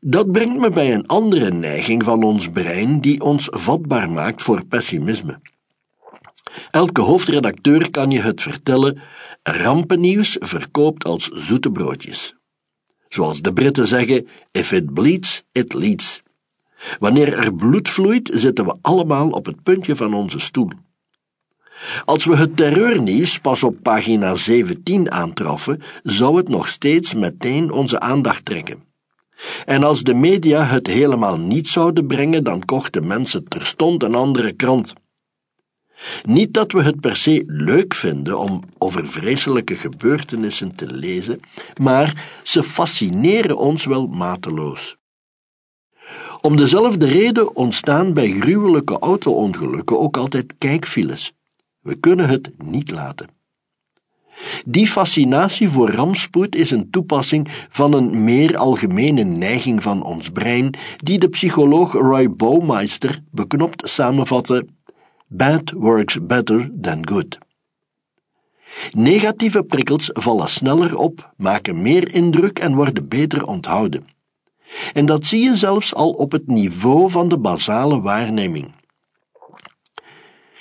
Dat 0.01 0.33
brengt 0.33 0.59
me 0.59 0.71
bij 0.71 0.95
een 0.95 1.07
andere 1.07 1.51
neiging 1.51 2.05
van 2.05 2.23
ons 2.23 2.51
brein 2.51 3.01
die 3.01 3.21
ons 3.21 3.49
vatbaar 3.51 4.11
maakt 4.11 4.43
voor 4.43 4.65
pessimisme. 4.65 5.41
Elke 6.71 7.01
hoofdredacteur 7.01 7.91
kan 7.91 8.11
je 8.11 8.21
het 8.21 8.43
vertellen: 8.43 8.99
rampennieuws 9.43 10.37
verkoopt 10.41 11.05
als 11.05 11.29
zoete 11.29 11.71
broodjes. 11.71 12.35
Zoals 13.09 13.41
de 13.41 13.53
Britten 13.53 13.87
zeggen: 13.87 14.29
if 14.51 14.73
it 14.73 14.95
bleeds, 14.95 15.45
it 15.53 15.73
leads. 15.73 16.23
Wanneer 16.99 17.39
er 17.39 17.55
bloed 17.55 17.89
vloeit, 17.89 18.31
zitten 18.35 18.65
we 18.65 18.77
allemaal 18.81 19.31
op 19.31 19.47
het 19.47 19.63
puntje 19.63 19.97
van 19.97 20.15
onze 20.15 20.39
stoel. 20.39 20.71
Als 22.05 22.25
we 22.25 22.37
het 22.37 22.57
terreurnieuws 22.57 23.39
pas 23.39 23.63
op 23.63 23.77
pagina 23.83 24.35
17 24.35 25.11
aantroffen, 25.11 25.83
zou 26.03 26.37
het 26.37 26.49
nog 26.49 26.69
steeds 26.69 27.15
meteen 27.15 27.73
onze 27.73 28.01
aandacht 28.01 28.45
trekken. 28.45 28.90
En 29.65 29.85
als 29.85 30.03
de 30.03 30.15
media 30.15 30.65
het 30.65 30.87
helemaal 30.87 31.39
niet 31.39 31.69
zouden 31.69 32.07
brengen, 32.07 32.45
dan 32.45 32.65
kochten 32.65 33.07
mensen 33.07 33.49
terstond 33.49 34.03
een 34.03 34.15
andere 34.15 34.53
krant. 34.53 34.93
Niet 36.25 36.55
dat 36.55 36.73
we 36.73 36.83
het 36.83 37.01
per 37.01 37.17
se 37.17 37.43
leuk 37.47 37.95
vinden 37.95 38.39
om 38.39 38.63
over 38.79 39.07
vreselijke 39.07 39.75
gebeurtenissen 39.75 40.77
te 40.77 40.87
lezen, 40.87 41.41
maar 41.81 42.31
ze 42.43 42.63
fascineren 42.63 43.57
ons 43.57 43.85
wel 43.85 44.07
mateloos. 44.07 44.97
Om 46.41 46.57
dezelfde 46.57 47.07
reden 47.07 47.57
ontstaan 47.57 48.13
bij 48.13 48.31
gruwelijke 48.31 48.99
auto-ongelukken 48.99 50.01
ook 50.01 50.17
altijd 50.17 50.55
kijkfiles. 50.59 51.33
We 51.81 51.95
kunnen 51.95 52.29
het 52.29 52.51
niet 52.65 52.91
laten. 52.91 53.40
Die 54.65 54.87
fascinatie 54.87 55.69
voor 55.69 55.91
rampspoed 55.91 56.55
is 56.57 56.71
een 56.71 56.91
toepassing 56.91 57.49
van 57.69 57.93
een 57.93 58.25
meer 58.25 58.57
algemene 58.57 59.23
neiging 59.23 59.83
van 59.83 60.03
ons 60.03 60.29
brein, 60.29 60.75
die 60.97 61.19
de 61.19 61.29
psycholoog 61.29 61.93
Roy 61.93 62.31
Baumeister 62.31 63.21
beknopt 63.31 63.89
samenvatte: 63.89 64.67
Bad 65.29 65.71
works 65.71 66.27
better 66.27 66.71
than 66.81 67.09
good. 67.09 67.39
Negatieve 68.93 69.63
prikkels 69.63 70.11
vallen 70.13 70.49
sneller 70.49 70.97
op, 70.97 71.33
maken 71.37 71.83
meer 71.83 72.15
indruk 72.15 72.59
en 72.59 72.75
worden 72.75 73.09
beter 73.09 73.47
onthouden. 73.47 74.07
En 74.93 75.07
dat 75.07 75.27
zie 75.27 75.43
je 75.43 75.57
zelfs 75.57 75.95
al 75.95 76.11
op 76.11 76.33
het 76.33 76.47
niveau 76.47 77.11
van 77.11 77.29
de 77.29 77.39
basale 77.39 78.01
waarneming. 78.01 78.71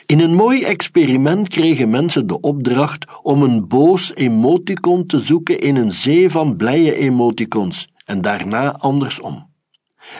In 0.09 0.19
een 0.19 0.33
mooi 0.33 0.63
experiment 0.63 1.47
kregen 1.47 1.89
mensen 1.89 2.27
de 2.27 2.39
opdracht 2.39 3.05
om 3.21 3.43
een 3.43 3.67
boos 3.67 4.15
emoticon 4.15 5.05
te 5.05 5.19
zoeken 5.19 5.59
in 5.59 5.75
een 5.75 5.91
zee 5.91 6.29
van 6.29 6.55
blije 6.55 6.95
emoticons 6.95 7.87
en 8.05 8.21
daarna 8.21 8.71
andersom. 8.71 9.49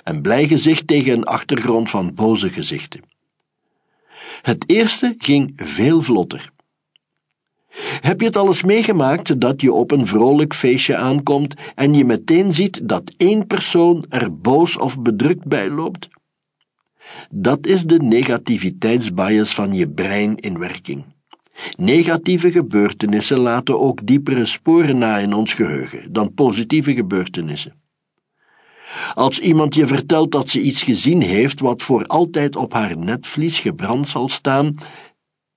Een 0.04 0.22
blij 0.22 0.48
gezicht 0.48 0.88
tegen 0.88 1.14
een 1.14 1.24
achtergrond 1.24 1.90
van 1.90 2.14
boze 2.14 2.50
gezichten. 2.50 3.02
Het 4.42 4.64
eerste 4.70 5.16
ging 5.18 5.52
veel 5.56 6.02
vlotter. 6.02 6.52
Heb 8.02 8.20
je 8.20 8.26
het 8.26 8.38
al 8.38 8.48
eens 8.48 8.64
meegemaakt 8.64 9.42
dat 9.42 9.62
je 9.62 9.74
op 9.74 9.92
een 9.92 10.08
vrolijk 10.08 10.54
feestje 10.54 10.96
aankomt 10.96 11.54
en 11.76 11.94
je 11.94 12.06
meteen 12.06 12.54
ziet 12.54 12.90
dat 12.90 13.14
één 13.18 13.48
persoon 13.48 14.06
er 14.10 14.38
boos 14.38 14.78
of 14.78 15.00
bedrukt 15.00 15.46
bij 15.46 15.70
loopt? 15.70 16.19
Dat 17.30 17.68
is 17.68 17.84
de 17.84 18.02
negativiteitsbias 18.02 19.54
van 19.54 19.74
je 19.74 19.90
brein 19.90 20.36
in 20.36 20.60
werking. 20.60 21.04
Negatieve 21.78 22.52
gebeurtenissen 22.52 23.40
laten 23.40 23.80
ook 23.80 24.06
diepere 24.06 24.46
sporen 24.46 24.98
na 24.98 25.18
in 25.18 25.34
ons 25.34 25.54
geheugen 25.54 26.14
dan 26.14 26.34
positieve 26.34 26.94
gebeurtenissen. 26.94 27.74
Als 29.14 29.40
iemand 29.40 29.76
je 29.76 29.88
vertelt 29.88 30.32
dat 30.32 30.50
ze 30.50 30.62
iets 30.62 30.84
gezien 30.84 31.22
heeft 31.22 31.60
wat 31.60 31.84
voor 31.84 32.06
altijd 32.06 32.56
op 32.56 32.74
haar 32.74 32.98
netvlies 32.98 33.60
gebrand 33.60 34.10
zal 34.10 34.30
staan, 34.30 34.76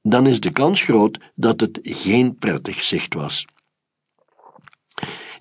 dan 0.02 0.26
is 0.26 0.40
de 0.40 0.50
kans 0.50 0.80
groot 0.80 1.18
dat 1.34 1.60
het 1.60 1.78
geen 1.82 2.36
prettig 2.36 2.82
zicht 2.82 3.14
was. 3.14 3.44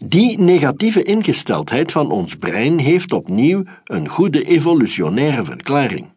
Die 0.04 0.40
negatieve 0.40 1.04
ingesteldheid 1.04 1.92
van 1.92 2.12
ons 2.12 2.36
brein 2.36 2.78
heeft 2.80 3.12
opnieuw 3.12 3.64
een 3.84 4.08
goede 4.08 4.44
evolutionaire 4.44 5.46
verklaring. 5.46 6.10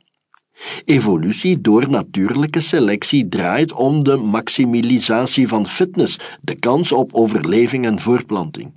Evolutie 0.84 1.60
door 1.60 1.90
natuurlijke 1.90 2.60
selectie 2.60 3.28
draait 3.28 3.72
om 3.72 4.04
de 4.04 4.16
maximalisatie 4.16 5.48
van 5.48 5.66
fitness, 5.66 6.18
de 6.40 6.58
kans 6.58 6.92
op 6.92 7.12
overleving 7.14 7.86
en 7.86 8.00
voortplanting. 8.00 8.72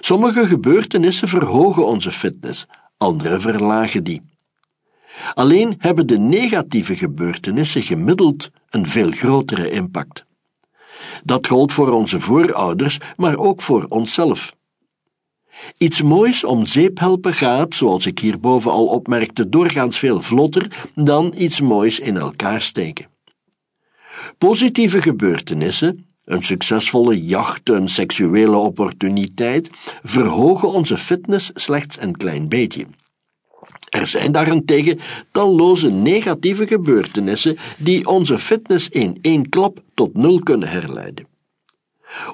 Sommige 0.00 0.46
gebeurtenissen 0.46 1.28
verhogen 1.28 1.86
onze 1.86 2.12
fitness, 2.12 2.66
andere 2.96 3.40
verlagen 3.40 4.04
die. 4.04 4.22
Alleen 5.34 5.74
hebben 5.78 6.06
de 6.06 6.18
negatieve 6.18 6.96
gebeurtenissen 6.96 7.82
gemiddeld 7.82 8.50
een 8.70 8.86
veel 8.86 9.10
grotere 9.10 9.70
impact. 9.70 10.28
Dat 11.24 11.46
gold 11.46 11.72
voor 11.72 11.92
onze 11.92 12.20
voorouders, 12.20 12.98
maar 13.16 13.36
ook 13.36 13.62
voor 13.62 13.86
onszelf. 13.88 14.54
Iets 15.78 16.02
moois 16.02 16.44
om 16.44 16.64
zeep 16.64 16.98
helpen 16.98 17.34
gaat, 17.34 17.74
zoals 17.74 18.06
ik 18.06 18.18
hierboven 18.18 18.70
al 18.70 18.86
opmerkte, 18.86 19.48
doorgaans 19.48 19.98
veel 19.98 20.22
vlotter 20.22 20.88
dan 20.94 21.34
iets 21.36 21.60
moois 21.60 21.98
in 21.98 22.16
elkaar 22.16 22.62
steken. 22.62 23.08
Positieve 24.38 25.02
gebeurtenissen, 25.02 26.06
een 26.24 26.42
succesvolle 26.42 27.24
jacht, 27.24 27.68
een 27.68 27.88
seksuele 27.88 28.56
opportuniteit, 28.56 29.70
verhogen 30.02 30.72
onze 30.72 30.98
fitness 30.98 31.50
slechts 31.54 32.00
een 32.00 32.16
klein 32.16 32.48
beetje. 32.48 32.86
Er 33.90 34.06
zijn 34.06 34.32
daarentegen 34.32 34.98
talloze 35.30 35.90
negatieve 35.90 36.66
gebeurtenissen 36.66 37.56
die 37.78 38.06
onze 38.06 38.38
fitness 38.38 38.88
in 38.88 39.18
één 39.20 39.48
klap 39.48 39.82
tot 39.94 40.14
nul 40.14 40.38
kunnen 40.38 40.68
herleiden. 40.68 41.28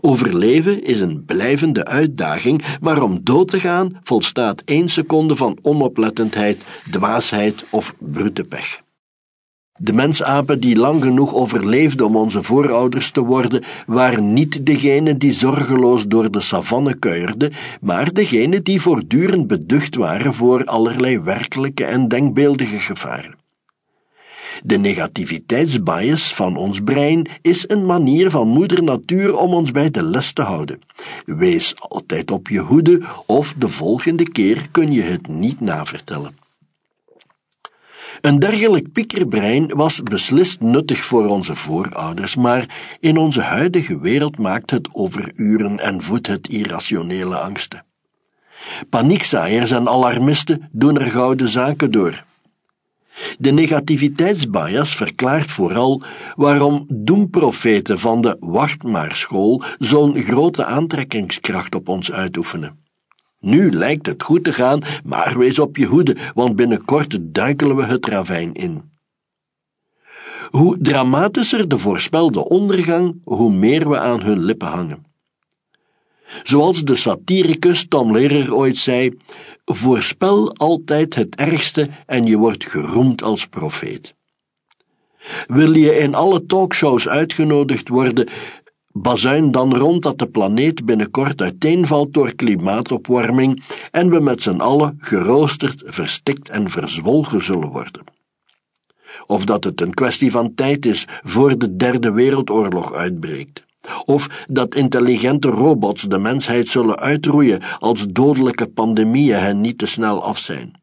Overleven 0.00 0.84
is 0.84 1.00
een 1.00 1.24
blijvende 1.24 1.84
uitdaging, 1.84 2.64
maar 2.80 3.02
om 3.02 3.20
dood 3.22 3.48
te 3.48 3.60
gaan 3.60 4.00
volstaat 4.02 4.62
één 4.64 4.88
seconde 4.88 5.36
van 5.36 5.58
onoplettendheid, 5.62 6.64
dwaasheid 6.90 7.64
of 7.70 7.94
brute 7.98 8.44
pech. 8.44 8.84
De 9.78 9.92
mensapen 9.92 10.60
die 10.60 10.76
lang 10.76 11.02
genoeg 11.02 11.34
overleefden 11.34 12.06
om 12.06 12.16
onze 12.16 12.42
voorouders 12.42 13.10
te 13.10 13.20
worden, 13.20 13.62
waren 13.86 14.32
niet 14.32 14.66
degenen 14.66 15.18
die 15.18 15.32
zorgeloos 15.32 16.06
door 16.06 16.30
de 16.30 16.40
savanne 16.40 16.94
kuierden, 16.94 17.52
maar 17.80 18.12
degenen 18.12 18.64
die 18.64 18.80
voortdurend 18.80 19.46
beducht 19.46 19.96
waren 19.96 20.34
voor 20.34 20.64
allerlei 20.64 21.20
werkelijke 21.20 21.84
en 21.84 22.08
denkbeeldige 22.08 22.78
gevaren. 22.78 23.34
De 24.64 24.78
negativiteitsbias 24.78 26.34
van 26.34 26.56
ons 26.56 26.80
brein 26.80 27.26
is 27.42 27.68
een 27.68 27.86
manier 27.86 28.30
van 28.30 28.48
moeder 28.48 28.82
natuur 28.82 29.36
om 29.36 29.54
ons 29.54 29.70
bij 29.70 29.90
de 29.90 30.02
les 30.02 30.32
te 30.32 30.42
houden. 30.42 30.80
Wees 31.24 31.74
altijd 31.78 32.30
op 32.30 32.48
je 32.48 32.60
hoede 32.60 33.02
of 33.26 33.54
de 33.58 33.68
volgende 33.68 34.30
keer 34.30 34.68
kun 34.70 34.92
je 34.92 35.02
het 35.02 35.28
niet 35.28 35.60
navertellen. 35.60 36.45
Een 38.20 38.38
dergelijk 38.38 38.92
piekerbrein 38.92 39.68
was 39.74 40.02
beslist 40.02 40.60
nuttig 40.60 41.04
voor 41.04 41.26
onze 41.26 41.56
voorouders, 41.56 42.36
maar 42.36 42.76
in 43.00 43.16
onze 43.16 43.40
huidige 43.40 44.00
wereld 44.00 44.38
maakt 44.38 44.70
het 44.70 44.88
overuren 44.92 45.78
en 45.78 46.02
voedt 46.02 46.26
het 46.26 46.48
irrationele 46.48 47.36
angsten. 47.38 47.84
Paniekzaaiers 48.90 49.70
en 49.70 49.88
alarmisten 49.88 50.68
doen 50.72 50.98
er 50.98 51.10
gouden 51.10 51.48
zaken 51.48 51.90
door. 51.90 52.24
De 53.38 53.50
negativiteitsbias 53.50 54.94
verklaart 54.94 55.50
vooral 55.50 56.02
waarom 56.34 56.86
doemprofeten 56.88 57.98
van 57.98 58.20
de 58.20 58.36
wachtmaarschool 58.40 59.62
zo'n 59.78 60.22
grote 60.22 60.64
aantrekkingskracht 60.64 61.74
op 61.74 61.88
ons 61.88 62.12
uitoefenen. 62.12 62.85
Nu 63.46 63.70
lijkt 63.70 64.06
het 64.06 64.22
goed 64.22 64.44
te 64.44 64.52
gaan, 64.52 64.82
maar 65.04 65.38
wees 65.38 65.58
op 65.58 65.76
je 65.76 65.86
hoede, 65.86 66.16
want 66.34 66.56
binnenkort 66.56 67.18
duikelen 67.20 67.76
we 67.76 67.84
het 67.84 68.06
ravijn 68.06 68.52
in. 68.52 68.90
Hoe 70.50 70.76
dramatischer 70.78 71.68
de 71.68 71.78
voorspelde 71.78 72.48
ondergang, 72.48 73.20
hoe 73.24 73.52
meer 73.52 73.88
we 73.88 73.98
aan 73.98 74.22
hun 74.22 74.44
lippen 74.44 74.68
hangen. 74.68 75.06
Zoals 76.42 76.84
de 76.84 76.96
satiricus 76.96 77.88
Tom 77.88 78.12
Lehrer 78.12 78.54
ooit 78.54 78.76
zei: 78.76 79.16
voorspel 79.64 80.52
altijd 80.56 81.14
het 81.14 81.34
ergste 81.34 81.88
en 82.06 82.24
je 82.24 82.36
wordt 82.36 82.64
geroemd 82.70 83.22
als 83.22 83.46
profeet. 83.46 84.14
Wil 85.46 85.74
je 85.74 85.98
in 85.98 86.14
alle 86.14 86.46
talkshows 86.46 87.08
uitgenodigd 87.08 87.88
worden, 87.88 88.28
bazuin 89.02 89.50
dan 89.50 89.76
rond 89.76 90.02
dat 90.02 90.18
de 90.18 90.26
planeet 90.26 90.84
binnenkort 90.84 91.42
uiteenvalt 91.42 92.14
door 92.14 92.34
klimaatopwarming 92.34 93.62
en 93.90 94.10
we 94.10 94.20
met 94.20 94.42
z'n 94.42 94.60
allen 94.60 94.96
geroosterd, 95.00 95.82
verstikt 95.84 96.48
en 96.48 96.70
verzwolgen 96.70 97.44
zullen 97.44 97.68
worden. 97.68 98.04
Of 99.26 99.44
dat 99.44 99.64
het 99.64 99.80
een 99.80 99.94
kwestie 99.94 100.30
van 100.30 100.54
tijd 100.54 100.86
is 100.86 101.04
voor 101.24 101.58
de 101.58 101.76
derde 101.76 102.12
wereldoorlog 102.12 102.92
uitbreekt. 102.92 103.64
Of 104.04 104.44
dat 104.48 104.74
intelligente 104.74 105.48
robots 105.48 106.02
de 106.02 106.18
mensheid 106.18 106.68
zullen 106.68 106.98
uitroeien 106.98 107.62
als 107.78 108.06
dodelijke 108.08 108.66
pandemieën 108.66 109.38
hen 109.38 109.60
niet 109.60 109.78
te 109.78 109.86
snel 109.86 110.22
af 110.24 110.38
zijn. 110.38 110.80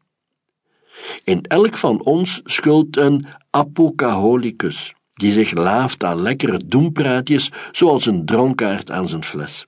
In 1.24 1.42
elk 1.42 1.76
van 1.76 2.02
ons 2.02 2.40
schult 2.44 2.96
een 2.96 3.26
apocaholicus, 3.50 4.94
die 5.14 5.32
zich 5.32 5.52
laaft 5.52 6.04
aan 6.04 6.22
lekkere 6.22 6.60
doempraatjes 6.66 7.50
zoals 7.72 8.06
een 8.06 8.26
dronkaard 8.26 8.90
aan 8.90 9.08
zijn 9.08 9.24
fles. 9.24 9.66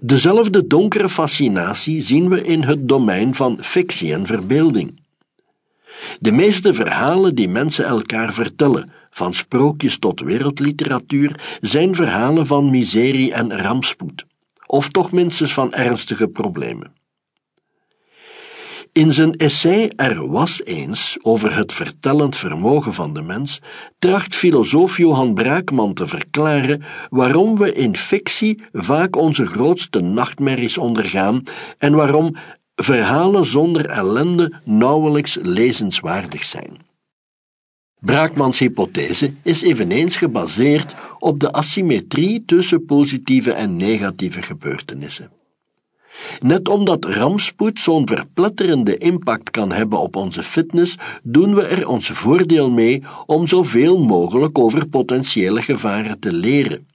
Dezelfde 0.00 0.66
donkere 0.66 1.08
fascinatie 1.08 2.00
zien 2.00 2.28
we 2.28 2.42
in 2.42 2.62
het 2.62 2.88
domein 2.88 3.34
van 3.34 3.58
fictie 3.60 4.12
en 4.12 4.26
verbeelding. 4.26 5.00
De 6.20 6.32
meeste 6.32 6.74
verhalen 6.74 7.34
die 7.34 7.48
mensen 7.48 7.84
elkaar 7.84 8.32
vertellen, 8.32 8.92
van 9.10 9.34
sprookjes 9.34 9.98
tot 9.98 10.20
wereldliteratuur, 10.20 11.58
zijn 11.60 11.94
verhalen 11.94 12.46
van 12.46 12.70
miserie 12.70 13.32
en 13.32 13.60
rampspoed, 13.60 14.26
of 14.66 14.88
toch 14.88 15.12
minstens 15.12 15.52
van 15.52 15.72
ernstige 15.72 16.28
problemen. 16.28 16.97
In 18.98 19.12
zijn 19.12 19.32
essay 19.32 19.92
Er 19.96 20.30
was 20.30 20.64
eens 20.64 21.18
over 21.22 21.56
het 21.56 21.72
vertellend 21.72 22.36
vermogen 22.36 22.94
van 22.94 23.14
de 23.14 23.22
mens 23.22 23.60
tracht 23.98 24.34
filosoof 24.34 24.96
Johan 24.96 25.34
Braakman 25.34 25.94
te 25.94 26.06
verklaren 26.06 26.82
waarom 27.10 27.56
we 27.56 27.72
in 27.72 27.96
fictie 27.96 28.62
vaak 28.72 29.16
onze 29.16 29.46
grootste 29.46 30.00
nachtmerries 30.00 30.78
ondergaan 30.78 31.42
en 31.78 31.94
waarom 31.94 32.36
verhalen 32.74 33.46
zonder 33.46 33.86
ellende 33.86 34.52
nauwelijks 34.64 35.38
lezenswaardig 35.42 36.44
zijn. 36.44 36.76
Braakmans 37.98 38.58
hypothese 38.58 39.32
is 39.42 39.62
eveneens 39.62 40.16
gebaseerd 40.16 40.94
op 41.18 41.40
de 41.40 41.52
asymmetrie 41.52 42.44
tussen 42.44 42.84
positieve 42.84 43.52
en 43.52 43.76
negatieve 43.76 44.42
gebeurtenissen. 44.42 45.37
Net 46.40 46.68
omdat 46.68 47.04
rampspoed 47.04 47.80
zo'n 47.80 48.06
verpletterende 48.06 48.96
impact 48.96 49.50
kan 49.50 49.72
hebben 49.72 49.98
op 49.98 50.16
onze 50.16 50.42
fitness, 50.42 50.96
doen 51.22 51.54
we 51.54 51.62
er 51.62 51.88
ons 51.88 52.08
voordeel 52.08 52.70
mee 52.70 53.02
om 53.26 53.46
zoveel 53.46 54.04
mogelijk 54.04 54.58
over 54.58 54.88
potentiële 54.88 55.62
gevaren 55.62 56.18
te 56.18 56.32
leren. 56.32 56.86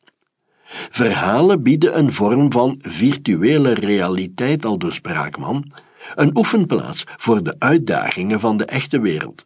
Verhalen 0.90 1.64
bieden 1.64 1.98
een 1.98 2.14
vorm 2.14 2.52
van 2.52 2.80
virtuele 2.82 3.74
realiteit, 3.74 4.66
al 4.66 4.78
dus 4.78 5.00
Braakman, 5.00 5.72
een 6.16 6.38
oefenplaats 6.38 7.04
voor 7.18 7.44
de 7.44 7.56
uitdagingen 7.60 8.40
van 8.40 8.58
de 8.58 8.66
echte 8.66 9.00
wereld. 9.00 9.46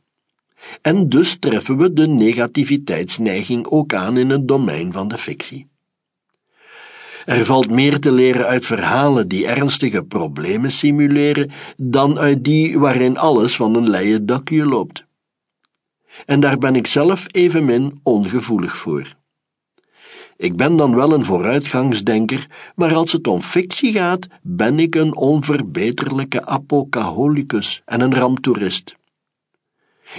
En 0.81 1.09
dus 1.09 1.37
treffen 1.39 1.77
we 1.77 1.93
de 1.93 2.07
negativiteitsneiging 2.07 3.67
ook 3.67 3.93
aan 3.93 4.17
in 4.17 4.29
het 4.29 4.47
domein 4.47 4.93
van 4.93 5.07
de 5.07 5.17
fictie. 5.17 5.67
Er 7.27 7.45
valt 7.45 7.69
meer 7.69 7.99
te 7.99 8.11
leren 8.11 8.45
uit 8.45 8.65
verhalen 8.65 9.27
die 9.27 9.47
ernstige 9.47 10.03
problemen 10.03 10.71
simuleren 10.71 11.51
dan 11.75 12.19
uit 12.19 12.43
die 12.43 12.79
waarin 12.79 13.17
alles 13.17 13.55
van 13.55 13.75
een 13.75 13.89
leien 13.89 14.25
dakje 14.25 14.65
loopt. 14.65 15.05
En 16.25 16.39
daar 16.39 16.57
ben 16.57 16.75
ik 16.75 16.87
zelf 16.87 17.25
evenmin 17.31 17.97
ongevoelig 18.03 18.77
voor. 18.77 19.07
Ik 20.37 20.55
ben 20.55 20.75
dan 20.75 20.95
wel 20.95 21.13
een 21.13 21.25
vooruitgangsdenker, 21.25 22.47
maar 22.75 22.95
als 22.95 23.11
het 23.11 23.27
om 23.27 23.41
fictie 23.41 23.91
gaat, 23.91 24.27
ben 24.41 24.79
ik 24.79 24.95
een 24.95 25.15
onverbeterlijke 25.15 26.45
apocaholicus 26.45 27.81
en 27.85 28.01
een 28.01 28.15
ramptoerist. 28.15 28.95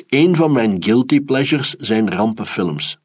Een 0.08 0.36
van 0.36 0.52
mijn 0.52 0.82
guilty 0.82 1.20
pleasures 1.20 1.74
zijn 1.74 2.12
rampenfilms. 2.12 2.98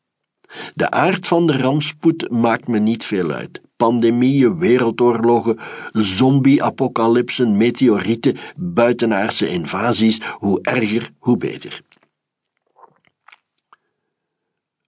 De 0.76 0.91
aard 0.91 1.28
van 1.28 1.47
de 1.47 1.58
rampspoed 1.58 2.30
maakt 2.30 2.68
me 2.68 2.80
niet 2.80 3.06
veel 3.06 3.32
uit. 3.32 3.62
Pandemieën, 3.84 4.59
wereldoorlogen, 4.59 5.59
zombie-apocalypsen, 5.91 7.57
meteorieten, 7.57 8.38
buitenaardse 8.55 9.47
invasies, 9.49 10.21
hoe 10.39 10.59
erger, 10.61 11.09
hoe 11.19 11.38
beter. 11.38 11.81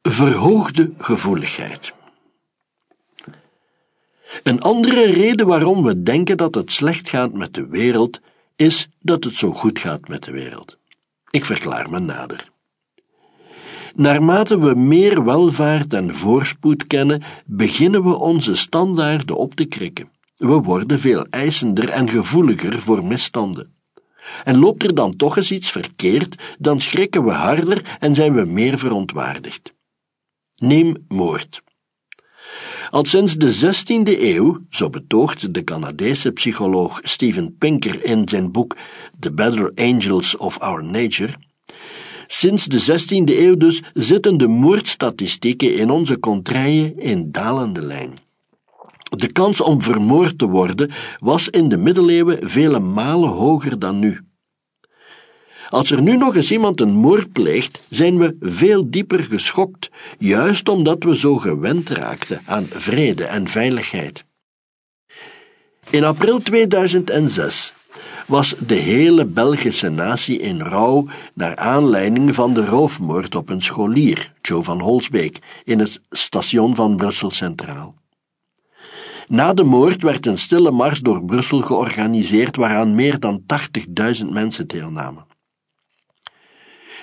Verhoogde 0.01 0.93
gevoeligheid. 0.97 1.93
Een 4.43 4.61
andere 4.61 5.05
reden 5.05 5.47
waarom 5.47 5.83
we 5.83 6.03
denken 6.03 6.37
dat 6.37 6.55
het 6.55 6.71
slecht 6.71 7.09
gaat 7.09 7.33
met 7.33 7.53
de 7.53 7.67
wereld, 7.67 8.21
is 8.55 8.89
dat 8.99 9.23
het 9.23 9.35
zo 9.35 9.51
goed 9.51 9.79
gaat 9.79 10.07
met 10.07 10.23
de 10.23 10.31
wereld. 10.31 10.77
Ik 11.29 11.45
verklaar 11.45 11.89
me 11.89 11.99
nader. 11.99 12.53
Naarmate 13.97 14.59
we 14.59 14.75
meer 14.75 15.23
welvaart 15.23 15.93
en 15.93 16.15
voorspoed 16.15 16.87
kennen, 16.87 17.21
beginnen 17.45 18.03
we 18.03 18.15
onze 18.15 18.55
standaarden 18.55 19.35
op 19.35 19.53
te 19.53 19.65
krikken. 19.65 20.09
We 20.35 20.61
worden 20.61 20.99
veel 20.99 21.25
eisender 21.29 21.89
en 21.89 22.09
gevoeliger 22.09 22.79
voor 22.79 23.05
misstanden. 23.05 23.73
En 24.43 24.57
loopt 24.59 24.83
er 24.83 24.95
dan 24.95 25.11
toch 25.11 25.37
eens 25.37 25.51
iets 25.51 25.71
verkeerd, 25.71 26.55
dan 26.59 26.79
schrikken 26.79 27.23
we 27.23 27.31
harder 27.31 27.97
en 27.99 28.15
zijn 28.15 28.33
we 28.33 28.45
meer 28.45 28.77
verontwaardigd. 28.79 29.73
Neem 30.55 31.05
moord. 31.07 31.61
Al 32.89 33.05
sinds 33.05 33.35
de 33.35 33.73
16e 33.75 34.21
eeuw, 34.21 34.61
zo 34.69 34.89
betoogt 34.89 35.53
de 35.53 35.63
Canadese 35.63 36.31
psycholoog 36.31 36.99
Steven 37.03 37.57
Pinker 37.57 38.03
in 38.03 38.29
zijn 38.29 38.51
boek 38.51 38.75
The 39.19 39.33
Better 39.33 39.71
Angels 39.75 40.37
of 40.37 40.59
Our 40.59 40.83
Nature, 40.83 41.33
sinds 42.27 42.65
de 42.65 42.79
16e 42.79 43.39
eeuw 43.39 43.55
dus 43.55 43.81
zitten 43.93 44.37
de 44.37 44.47
moordstatistieken 44.47 45.75
in 45.75 45.89
onze 45.89 46.19
contraien 46.19 46.99
in 46.99 47.31
dalende 47.31 47.85
lijn. 47.85 48.19
De 49.15 49.31
kans 49.31 49.61
om 49.61 49.81
vermoord 49.81 50.37
te 50.37 50.45
worden 50.45 50.91
was 51.17 51.49
in 51.49 51.69
de 51.69 51.77
middeleeuwen 51.77 52.49
vele 52.49 52.79
malen 52.79 53.29
hoger 53.29 53.79
dan 53.79 53.99
nu. 53.99 54.19
Als 55.69 55.91
er 55.91 56.01
nu 56.01 56.17
nog 56.17 56.35
eens 56.35 56.51
iemand 56.51 56.81
een 56.81 56.93
moord 56.93 57.31
pleegt, 57.31 57.81
zijn 57.89 58.17
we 58.17 58.35
veel 58.39 58.89
dieper 58.89 59.23
geschokt, 59.23 59.89
juist 60.17 60.69
omdat 60.69 61.03
we 61.03 61.17
zo 61.17 61.35
gewend 61.35 61.89
raakten 61.89 62.41
aan 62.45 62.65
vrede 62.69 63.25
en 63.25 63.47
veiligheid. 63.47 64.25
In 65.89 66.03
april 66.03 66.39
2006 66.39 67.73
was 68.25 68.49
de 68.49 68.75
hele 68.75 69.25
Belgische 69.25 69.89
natie 69.89 70.39
in 70.39 70.61
rouw 70.61 71.05
naar 71.33 71.55
aanleiding 71.55 72.35
van 72.35 72.53
de 72.53 72.65
roofmoord 72.65 73.35
op 73.35 73.49
een 73.49 73.61
scholier, 73.61 74.33
Joe 74.41 74.63
van 74.63 74.79
Holsbeek, 74.79 75.39
in 75.63 75.79
het 75.79 76.01
station 76.09 76.75
van 76.75 76.95
Brussel 76.95 77.31
Centraal. 77.31 77.95
Na 79.27 79.53
de 79.53 79.63
moord 79.63 80.01
werd 80.01 80.25
een 80.25 80.37
stille 80.37 80.71
mars 80.71 80.99
door 80.99 81.25
Brussel 81.25 81.61
georganiseerd 81.61 82.55
waaraan 82.55 82.95
meer 82.95 83.19
dan 83.19 83.43
80.000 84.21 84.25
mensen 84.29 84.67
deelnamen 84.67 85.25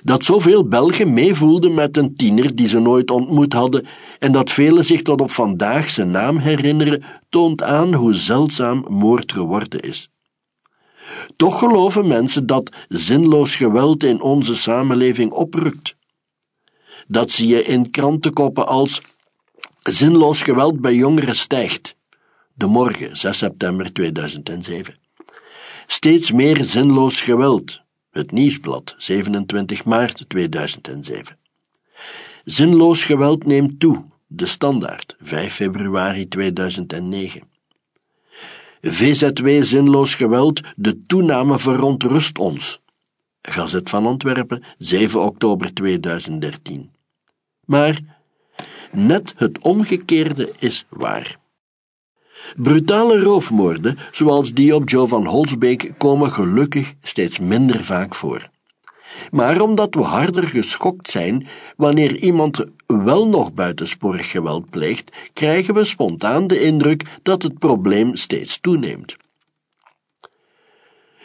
dat 0.04 0.24
zoveel 0.24 0.68
Belgen 0.68 1.12
meevoelden 1.12 1.74
met 1.74 1.96
een 1.96 2.14
tiener 2.14 2.54
die 2.54 2.68
ze 2.68 2.78
nooit 2.78 3.10
ontmoet 3.10 3.52
hadden 3.52 3.86
en 4.18 4.32
dat 4.32 4.50
velen 4.50 4.84
zich 4.84 5.02
tot 5.02 5.20
op 5.20 5.30
vandaag 5.30 5.90
zijn 5.90 6.10
naam 6.10 6.38
herinneren, 6.38 7.02
toont 7.28 7.62
aan 7.62 7.94
hoe 7.94 8.14
zeldzaam 8.14 8.84
moord 8.88 9.32
geworden 9.32 9.80
is. 9.80 10.11
Toch 11.36 11.58
geloven 11.58 12.06
mensen 12.06 12.46
dat 12.46 12.70
zinloos 12.88 13.56
geweld 13.56 14.02
in 14.02 14.20
onze 14.20 14.54
samenleving 14.54 15.32
oprukt. 15.32 15.96
Dat 17.06 17.30
zie 17.30 17.48
je 17.48 17.64
in 17.64 17.90
krantenkoppen 17.90 18.66
als 18.66 19.02
zinloos 19.82 20.42
geweld 20.42 20.80
bij 20.80 20.94
jongeren 20.94 21.36
stijgt. 21.36 21.96
De 22.54 22.66
morgen, 22.66 23.16
6 23.16 23.38
september 23.38 23.92
2007. 23.92 24.94
Steeds 25.86 26.32
meer 26.32 26.64
zinloos 26.64 27.20
geweld. 27.20 27.80
Het 28.10 28.30
Nieuwsblad, 28.30 28.94
27 28.98 29.84
maart 29.84 30.28
2007. 30.28 31.38
Zinloos 32.44 33.04
geweld 33.04 33.46
neemt 33.46 33.80
toe. 33.80 34.04
De 34.26 34.46
Standaard, 34.46 35.16
5 35.20 35.54
februari 35.54 36.28
2009. 36.28 37.51
VZW 38.82 39.62
Zinloos 39.62 40.14
geweld, 40.14 40.60
de 40.76 41.06
toename 41.06 41.58
verontrust 41.58 42.38
ons. 42.38 42.80
Gazet 43.42 43.90
van 43.90 44.06
Antwerpen, 44.06 44.62
7 44.78 45.22
oktober 45.22 45.74
2013. 45.74 46.90
Maar 47.64 48.00
net 48.90 49.34
het 49.36 49.58
omgekeerde 49.58 50.52
is 50.58 50.86
waar. 50.88 51.38
Brutale 52.56 53.20
roofmoorden, 53.20 53.98
zoals 54.12 54.52
die 54.52 54.74
op 54.74 54.88
Joe 54.88 55.08
van 55.08 55.26
Holsbeek, 55.26 55.92
komen 55.98 56.32
gelukkig 56.32 56.94
steeds 57.02 57.38
minder 57.38 57.84
vaak 57.84 58.14
voor. 58.14 58.50
Maar 59.30 59.60
omdat 59.60 59.94
we 59.94 60.02
harder 60.02 60.46
geschokt 60.46 61.10
zijn 61.10 61.46
wanneer 61.76 62.16
iemand 62.16 62.64
wel 62.86 63.28
nog 63.28 63.52
buitensporig 63.52 64.30
geweld 64.30 64.70
pleegt, 64.70 65.16
krijgen 65.32 65.74
we 65.74 65.84
spontaan 65.84 66.46
de 66.46 66.62
indruk 66.62 67.04
dat 67.22 67.42
het 67.42 67.58
probleem 67.58 68.16
steeds 68.16 68.60
toeneemt. 68.60 69.16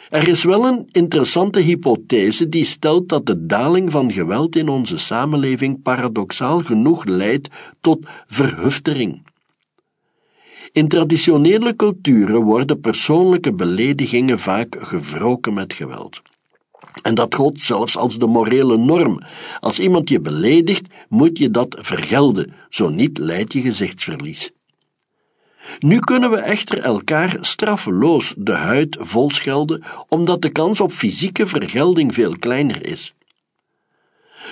Er 0.08 0.28
is 0.28 0.44
wel 0.44 0.66
een 0.66 0.88
interessante 0.90 1.60
hypothese 1.60 2.48
die 2.48 2.64
stelt 2.64 3.08
dat 3.08 3.26
de 3.26 3.46
daling 3.46 3.90
van 3.90 4.12
geweld 4.12 4.56
in 4.56 4.68
onze 4.68 4.98
samenleving 4.98 5.82
paradoxaal 5.82 6.60
genoeg 6.60 7.04
leidt 7.04 7.48
tot 7.80 8.06
verhuftering. 8.26 9.26
In 10.72 10.88
traditionele 10.88 11.76
culturen 11.76 12.42
worden 12.42 12.80
persoonlijke 12.80 13.52
beledigingen 13.52 14.38
vaak 14.38 14.76
gewroken 14.78 15.54
met 15.54 15.72
geweld. 15.72 16.22
En 17.02 17.14
dat 17.14 17.34
gold 17.34 17.62
zelfs 17.62 17.96
als 17.96 18.18
de 18.18 18.26
morele 18.26 18.76
norm. 18.76 19.22
Als 19.60 19.78
iemand 19.78 20.08
je 20.08 20.20
beledigt, 20.20 20.86
moet 21.08 21.38
je 21.38 21.50
dat 21.50 21.76
vergelden, 21.80 22.52
zo 22.68 22.88
niet 22.88 23.18
leidt 23.18 23.52
je 23.52 23.60
gezichtsverlies. 23.60 24.50
Nu 25.78 25.98
kunnen 25.98 26.30
we 26.30 26.36
echter 26.36 26.80
elkaar 26.80 27.36
straffeloos 27.40 28.34
de 28.36 28.52
huid 28.52 28.96
volschelden, 29.00 29.82
omdat 30.08 30.42
de 30.42 30.50
kans 30.50 30.80
op 30.80 30.92
fysieke 30.92 31.46
vergelding 31.46 32.14
veel 32.14 32.38
kleiner 32.38 32.86
is. 32.86 33.14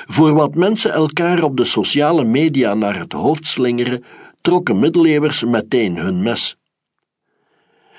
Voor 0.07 0.33
wat 0.33 0.55
mensen 0.55 0.93
elkaar 0.93 1.43
op 1.43 1.57
de 1.57 1.65
sociale 1.65 2.25
media 2.25 2.75
naar 2.75 2.99
het 2.99 3.13
hoofd 3.13 3.47
slingeren, 3.47 4.05
trokken 4.41 4.79
middeleeuwers 4.79 5.45
meteen 5.45 5.97
hun 5.97 6.23
mes. 6.23 6.57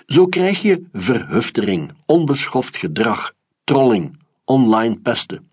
Zo 0.06 0.26
krijg 0.26 0.62
je 0.62 0.84
verhuftering, 0.94 1.92
onbeschoft 2.06 2.78
gedrag, 2.78 3.34
trolling, 3.64 4.18
online 4.48 5.00
pesten. 5.00 5.50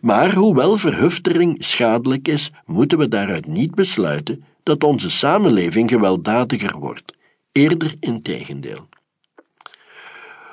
Maar 0.00 0.34
hoewel 0.34 0.76
verhuftering 0.76 1.64
schadelijk 1.64 2.28
is, 2.28 2.50
moeten 2.64 2.98
we 2.98 3.08
daaruit 3.08 3.46
niet 3.46 3.74
besluiten 3.74 4.44
dat 4.62 4.84
onze 4.84 5.10
samenleving 5.10 5.90
gewelddadiger 5.90 6.78
wordt, 6.78 7.14
eerder 7.52 7.94
in 8.00 8.22
tegendeel. 8.22 8.88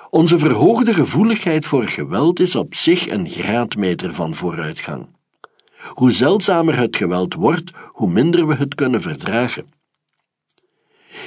Onze 0.09 0.39
verhoogde 0.39 0.93
gevoeligheid 0.93 1.65
voor 1.65 1.83
geweld 1.83 2.39
is 2.39 2.55
op 2.55 2.75
zich 2.75 3.09
een 3.09 3.29
graadmeter 3.29 4.13
van 4.13 4.35
vooruitgang. 4.35 5.07
Hoe 5.87 6.11
zeldzamer 6.11 6.77
het 6.77 6.95
geweld 6.95 7.33
wordt, 7.33 7.71
hoe 7.87 8.09
minder 8.09 8.47
we 8.47 8.55
het 8.55 8.75
kunnen 8.75 9.01
verdragen. 9.01 9.65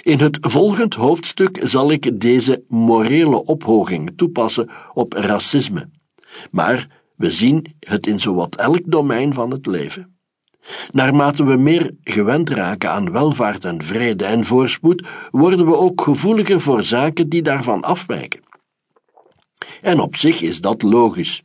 In 0.03 0.19
het 0.19 0.39
volgend 0.41 0.95
hoofdstuk 0.95 1.61
zal 1.63 1.91
ik 1.91 2.21
deze 2.21 2.65
morele 2.69 3.45
ophoging 3.45 4.13
toepassen 4.17 4.71
op 4.95 5.13
racisme, 5.13 5.89
maar 6.51 6.87
we 7.16 7.30
zien 7.30 7.76
het 7.80 8.07
in 8.07 8.20
zowat 8.20 8.57
elk 8.57 8.82
domein 8.84 9.34
van 9.34 9.51
het 9.51 9.66
leven. 9.66 10.18
Naarmate 10.93 11.45
we 11.45 11.57
meer 11.57 11.91
gewend 12.03 12.51
raken 12.51 12.91
aan 12.91 13.12
welvaart 13.12 13.64
en 13.64 13.82
vrede 13.82 14.24
en 14.24 14.45
voorspoed, 14.45 15.09
worden 15.30 15.66
we 15.66 15.76
ook 15.76 16.01
gevoeliger 16.01 16.61
voor 16.61 16.84
zaken 16.84 17.28
die 17.28 17.43
daarvan 17.43 17.82
afwijken. 17.82 18.41
En 19.82 20.01
op 20.01 20.16
zich 20.16 20.43
is 20.43 20.61
dat 20.61 20.82
logisch. 20.82 21.43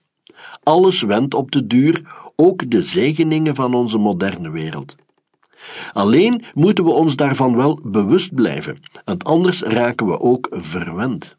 Alles 0.63 1.01
wendt 1.01 1.33
op 1.33 1.51
de 1.51 1.67
duur, 1.67 2.01
ook 2.35 2.69
de 2.69 2.83
zegeningen 2.83 3.55
van 3.55 3.73
onze 3.73 3.97
moderne 3.97 4.49
wereld. 4.49 4.95
Alleen 5.91 6.43
moeten 6.53 6.83
we 6.83 6.91
ons 6.91 7.15
daarvan 7.15 7.55
wel 7.55 7.79
bewust 7.83 8.33
blijven, 8.33 8.79
want 9.05 9.23
anders 9.23 9.61
raken 9.61 10.07
we 10.07 10.19
ook 10.19 10.47
verwend. 10.51 11.37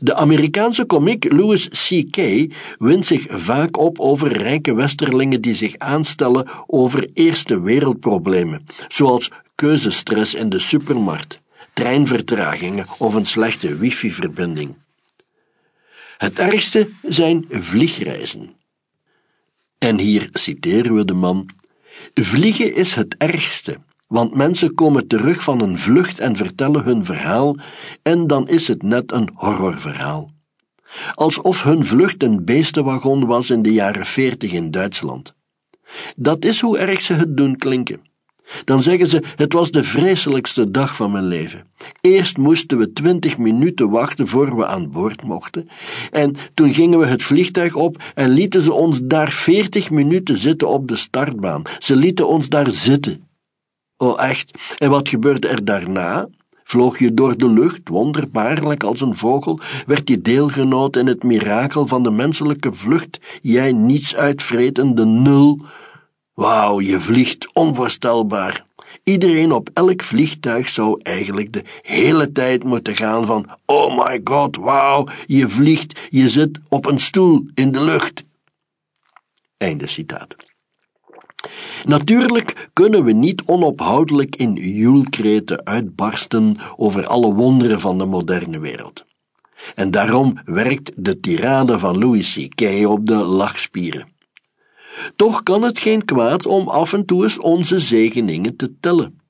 De 0.00 0.14
Amerikaanse 0.14 0.84
komiek 0.84 1.32
Louis 1.32 1.68
C.K. 1.68 2.46
wint 2.78 3.06
zich 3.06 3.26
vaak 3.28 3.76
op 3.76 3.98
over 3.98 4.32
rijke 4.32 4.74
westerlingen 4.74 5.40
die 5.40 5.54
zich 5.54 5.78
aanstellen 5.78 6.48
over 6.66 7.08
eerste 7.14 7.60
wereldproblemen, 7.60 8.66
zoals 8.88 9.30
keuzestress 9.54 10.34
in 10.34 10.48
de 10.48 10.58
supermarkt, 10.58 11.42
treinvertragingen 11.72 12.86
of 12.98 13.14
een 13.14 13.26
slechte 13.26 13.76
wifi-verbinding. 13.76 14.76
Het 16.18 16.38
ergste 16.38 16.88
zijn 17.02 17.44
vliegreizen. 17.50 18.54
En 19.78 19.98
hier 19.98 20.28
citeren 20.32 20.94
we 20.94 21.04
de 21.04 21.14
man: 21.14 21.48
Vliegen 22.14 22.74
is 22.74 22.94
het 22.94 23.14
ergste, 23.18 23.76
want 24.08 24.34
mensen 24.34 24.74
komen 24.74 25.06
terug 25.06 25.42
van 25.42 25.60
een 25.60 25.78
vlucht 25.78 26.18
en 26.18 26.36
vertellen 26.36 26.84
hun 26.84 27.04
verhaal, 27.04 27.56
en 28.02 28.26
dan 28.26 28.48
is 28.48 28.68
het 28.68 28.82
net 28.82 29.12
een 29.12 29.28
horrorverhaal. 29.34 30.30
Alsof 31.14 31.62
hun 31.62 31.86
vlucht 31.86 32.22
een 32.22 32.44
beestenwagon 32.44 33.26
was 33.26 33.50
in 33.50 33.62
de 33.62 33.72
jaren 33.72 34.06
veertig 34.06 34.52
in 34.52 34.70
Duitsland. 34.70 35.34
Dat 36.16 36.44
is 36.44 36.60
hoe 36.60 36.78
erg 36.78 37.02
ze 37.02 37.12
het 37.12 37.36
doen 37.36 37.56
klinken. 37.56 38.00
Dan 38.64 38.82
zeggen 38.82 39.06
ze: 39.06 39.22
Het 39.36 39.52
was 39.52 39.70
de 39.70 39.84
vreselijkste 39.84 40.70
dag 40.70 40.96
van 40.96 41.12
mijn 41.12 41.24
leven. 41.24 41.66
Eerst 42.00 42.36
moesten 42.36 42.78
we 42.78 42.92
twintig 42.92 43.38
minuten 43.38 43.90
wachten 43.90 44.28
voor 44.28 44.56
we 44.56 44.66
aan 44.66 44.90
boord 44.90 45.22
mochten. 45.22 45.68
En 46.10 46.36
toen 46.54 46.74
gingen 46.74 46.98
we 46.98 47.06
het 47.06 47.22
vliegtuig 47.22 47.74
op 47.74 48.02
en 48.14 48.30
lieten 48.30 48.62
ze 48.62 48.72
ons 48.72 49.00
daar 49.02 49.30
veertig 49.30 49.90
minuten 49.90 50.36
zitten 50.36 50.68
op 50.68 50.88
de 50.88 50.96
startbaan. 50.96 51.62
Ze 51.78 51.96
lieten 51.96 52.28
ons 52.28 52.48
daar 52.48 52.70
zitten. 52.70 53.22
Oh, 53.96 54.24
echt? 54.24 54.76
En 54.78 54.90
wat 54.90 55.08
gebeurde 55.08 55.48
er 55.48 55.64
daarna? 55.64 56.28
Vloog 56.64 56.98
je 56.98 57.14
door 57.14 57.36
de 57.36 57.48
lucht, 57.48 57.88
wonderbaarlijk 57.88 58.82
als 58.82 59.00
een 59.00 59.16
vogel? 59.16 59.60
Werd 59.86 60.08
je 60.08 60.20
deelgenoot 60.22 60.96
in 60.96 61.06
het 61.06 61.22
mirakel 61.22 61.86
van 61.86 62.02
de 62.02 62.10
menselijke 62.10 62.72
vlucht? 62.72 63.20
Jij 63.40 63.72
niets 63.72 64.16
uitvretende 64.16 65.04
nul? 65.04 65.60
Wauw, 66.34 66.80
je 66.80 67.00
vliegt 67.00 67.48
onvoorstelbaar. 67.52 68.66
Iedereen 69.04 69.52
op 69.52 69.70
elk 69.72 70.02
vliegtuig 70.02 70.68
zou 70.68 71.00
eigenlijk 71.02 71.52
de 71.52 71.64
hele 71.82 72.32
tijd 72.32 72.64
moeten 72.64 72.96
gaan 72.96 73.26
van 73.26 73.46
Oh 73.66 74.06
my 74.06 74.20
god, 74.24 74.56
wauw, 74.56 75.06
je 75.26 75.48
vliegt, 75.48 76.00
je 76.10 76.28
zit 76.28 76.60
op 76.68 76.86
een 76.86 77.00
stoel 77.00 77.46
in 77.54 77.72
de 77.72 77.84
lucht. 77.84 78.24
Einde 79.56 79.86
citaat. 79.86 80.36
Natuurlijk 81.84 82.68
kunnen 82.72 83.04
we 83.04 83.12
niet 83.12 83.42
onophoudelijk 83.46 84.36
in 84.36 84.54
joelkreten 84.54 85.64
uitbarsten 85.64 86.56
over 86.76 87.06
alle 87.06 87.32
wonderen 87.32 87.80
van 87.80 87.98
de 87.98 88.04
moderne 88.04 88.58
wereld. 88.58 89.04
En 89.74 89.90
daarom 89.90 90.38
werkt 90.44 90.92
de 90.96 91.20
tirade 91.20 91.78
van 91.78 91.98
Louis 91.98 92.34
C.K. 92.34 92.88
op 92.88 93.06
de 93.06 93.14
lachspieren. 93.14 94.12
Toch 95.16 95.42
kan 95.42 95.62
het 95.62 95.78
geen 95.78 96.04
kwaad 96.04 96.46
om 96.46 96.68
af 96.68 96.92
en 96.92 97.04
toe 97.04 97.22
eens 97.22 97.38
onze 97.38 97.78
zegeningen 97.78 98.56
te 98.56 98.74
tellen. 98.80 99.20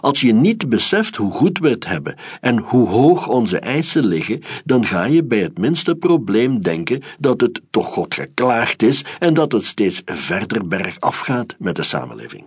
Als 0.00 0.20
je 0.20 0.32
niet 0.32 0.68
beseft 0.68 1.16
hoe 1.16 1.32
goed 1.32 1.58
we 1.58 1.68
het 1.68 1.86
hebben 1.86 2.16
en 2.40 2.58
hoe 2.58 2.88
hoog 2.88 3.28
onze 3.28 3.58
eisen 3.58 4.06
liggen, 4.06 4.40
dan 4.64 4.86
ga 4.86 5.04
je 5.04 5.24
bij 5.24 5.38
het 5.38 5.58
minste 5.58 5.94
probleem 5.94 6.60
denken 6.60 7.02
dat 7.18 7.40
het 7.40 7.60
toch 7.70 7.86
God 7.86 8.14
geklaagd 8.14 8.82
is 8.82 9.04
en 9.18 9.34
dat 9.34 9.52
het 9.52 9.66
steeds 9.66 10.02
verder 10.04 10.66
bergaf 10.66 11.18
gaat 11.18 11.56
met 11.58 11.76
de 11.76 11.82
samenleving. 11.82 12.44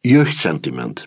Jeugdsentiment. 0.00 1.06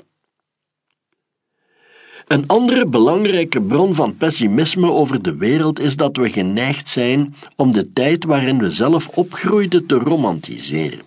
Een 2.27 2.47
andere 2.47 2.87
belangrijke 2.87 3.61
bron 3.61 3.95
van 3.95 4.17
pessimisme 4.17 4.91
over 4.91 5.21
de 5.21 5.35
wereld 5.35 5.79
is 5.79 5.95
dat 5.95 6.17
we 6.17 6.29
geneigd 6.29 6.89
zijn 6.89 7.35
om 7.55 7.71
de 7.71 7.93
tijd 7.93 8.23
waarin 8.23 8.59
we 8.59 8.71
zelf 8.71 9.07
opgroeiden 9.07 9.85
te 9.85 9.95
romantiseren. 9.95 11.01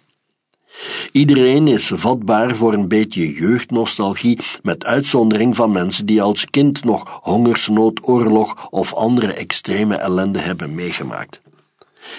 Iedereen 1.12 1.68
is 1.68 1.90
vatbaar 1.94 2.56
voor 2.56 2.72
een 2.72 2.88
beetje 2.88 3.32
jeugdnostalgie, 3.32 4.38
met 4.62 4.84
uitzondering 4.84 5.56
van 5.56 5.72
mensen 5.72 6.06
die 6.06 6.22
als 6.22 6.44
kind 6.50 6.84
nog 6.84 7.18
hongersnood, 7.22 8.00
oorlog 8.02 8.68
of 8.70 8.94
andere 8.94 9.32
extreme 9.32 9.94
ellende 9.94 10.38
hebben 10.38 10.74
meegemaakt. 10.74 11.40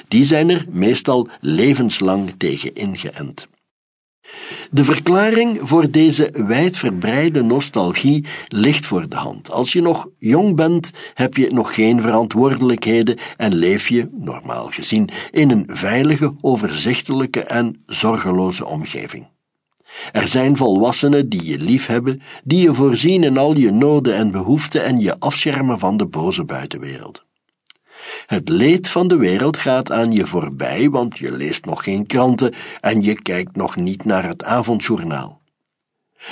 Die 0.07 0.23
zijn 0.23 0.49
er 0.49 0.65
meestal 0.69 1.27
levenslang 1.41 2.35
tegen 2.37 2.75
ingeënt. 2.75 3.47
De 4.71 4.83
verklaring 4.83 5.59
voor 5.61 5.91
deze 5.91 6.29
wijdverbreide 6.33 7.43
nostalgie 7.43 8.25
ligt 8.47 8.85
voor 8.85 9.09
de 9.09 9.15
hand. 9.15 9.51
Als 9.51 9.73
je 9.73 9.81
nog 9.81 10.07
jong 10.17 10.55
bent, 10.55 10.91
heb 11.13 11.37
je 11.37 11.53
nog 11.53 11.73
geen 11.75 12.01
verantwoordelijkheden 12.01 13.17
en 13.37 13.55
leef 13.55 13.89
je, 13.89 14.09
normaal 14.11 14.67
gezien, 14.67 15.09
in 15.31 15.51
een 15.51 15.65
veilige, 15.67 16.35
overzichtelijke 16.41 17.43
en 17.43 17.83
zorgeloze 17.85 18.65
omgeving. 18.65 19.27
Er 20.11 20.27
zijn 20.27 20.57
volwassenen 20.57 21.29
die 21.29 21.45
je 21.45 21.57
liefhebben, 21.57 22.21
die 22.43 22.61
je 22.61 22.73
voorzien 22.73 23.23
in 23.23 23.37
al 23.37 23.55
je 23.55 23.71
noden 23.71 24.15
en 24.15 24.31
behoeften 24.31 24.83
en 24.83 24.99
je 24.99 25.19
afschermen 25.19 25.79
van 25.79 25.97
de 25.97 26.05
boze 26.05 26.43
buitenwereld. 26.43 27.26
Het 28.25 28.49
leed 28.49 28.89
van 28.89 29.07
de 29.07 29.17
wereld 29.17 29.57
gaat 29.57 29.91
aan 29.91 30.11
je 30.11 30.25
voorbij, 30.25 30.89
want 30.89 31.17
je 31.17 31.31
leest 31.31 31.65
nog 31.65 31.83
geen 31.83 32.05
kranten 32.05 32.53
en 32.81 33.01
je 33.01 33.21
kijkt 33.21 33.55
nog 33.55 33.75
niet 33.75 34.05
naar 34.05 34.27
het 34.27 34.43
avondjournaal. 34.43 35.41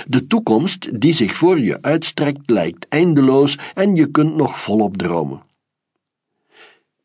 De 0.07 0.28
toekomst 0.28 0.99
die 1.01 1.13
zich 1.13 1.34
voor 1.34 1.59
je 1.59 1.82
uitstrekt 1.82 2.49
lijkt 2.49 2.88
eindeloos 2.89 3.57
en 3.73 3.95
je 3.95 4.11
kunt 4.11 4.36
nog 4.36 4.59
volop 4.59 4.97
dromen. 4.97 5.41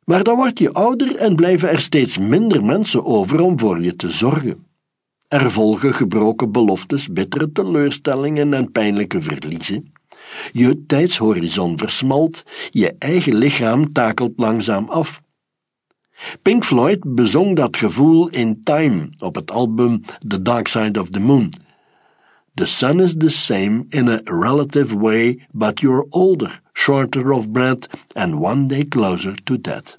Maar 0.05 0.23
dan 0.23 0.37
word 0.37 0.59
je 0.59 0.73
ouder 0.73 1.17
en 1.17 1.37
blijven 1.37 1.69
er 1.69 1.81
steeds 1.81 2.19
minder 2.19 2.65
mensen 2.65 3.05
over 3.05 3.41
om 3.41 3.59
voor 3.59 3.83
je 3.83 3.97
te 3.97 4.11
zorgen. 4.11 4.67
Er 5.29 5.51
volgen 5.51 5.95
gebroken 5.95 6.53
beloftes, 6.53 7.09
bittere 7.09 7.53
teleurstellingen 7.53 8.55
en 8.55 8.73
pijnlijke 8.73 9.23
verliezen. 9.23 9.93
Je 10.53 10.85
tijdshorizon 10.87 11.79
versmalt, 11.79 12.45
je 12.71 12.95
eigen 12.99 13.35
lichaam 13.35 13.93
takelt 13.93 14.33
langzaam 14.37 14.89
af. 14.89 15.21
Pink 16.43 16.65
Floyd 16.65 17.15
bezong 17.15 17.57
dat 17.57 17.77
gevoel 17.77 18.29
in 18.29 18.63
Time 18.63 19.11
op 19.19 19.35
het 19.35 19.51
album 19.51 20.01
The 20.27 20.43
Dark 20.43 20.69
Side 20.69 21.01
of 21.01 21.09
the 21.09 21.21
Moon. 21.21 21.51
The 22.55 22.67
sun 22.67 23.01
is 23.01 23.15
the 23.19 23.29
same 23.29 23.85
in 23.89 24.09
a 24.09 24.21
relative 24.25 24.99
way, 24.99 25.47
but 25.53 25.81
you're 25.81 26.07
older, 26.11 26.61
shorter 26.73 27.33
of 27.33 27.51
breath, 27.51 27.89
and 28.13 28.35
one 28.35 28.67
day 28.67 28.85
closer 28.85 29.35
to 29.45 29.61
death. 29.61 29.99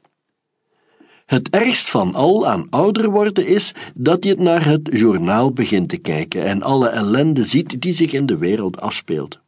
Het 1.26 1.50
ergst 1.50 1.90
van 1.90 2.16
al 2.16 2.48
aan 2.48 2.68
ouder 2.70 3.10
worden 3.10 3.48
is 3.48 3.74
dat 3.94 4.24
je 4.24 4.36
naar 4.36 4.66
het 4.66 4.90
journaal 4.92 5.52
begint 5.52 5.90
te 5.90 5.98
kijken 5.98 6.46
en 6.46 6.62
alle 6.62 6.88
ellende 6.88 7.46
ziet 7.46 7.82
die 7.82 7.94
zich 7.94 8.12
in 8.12 8.26
de 8.26 8.38
wereld 8.38 8.82
afspeelt. 8.82 9.41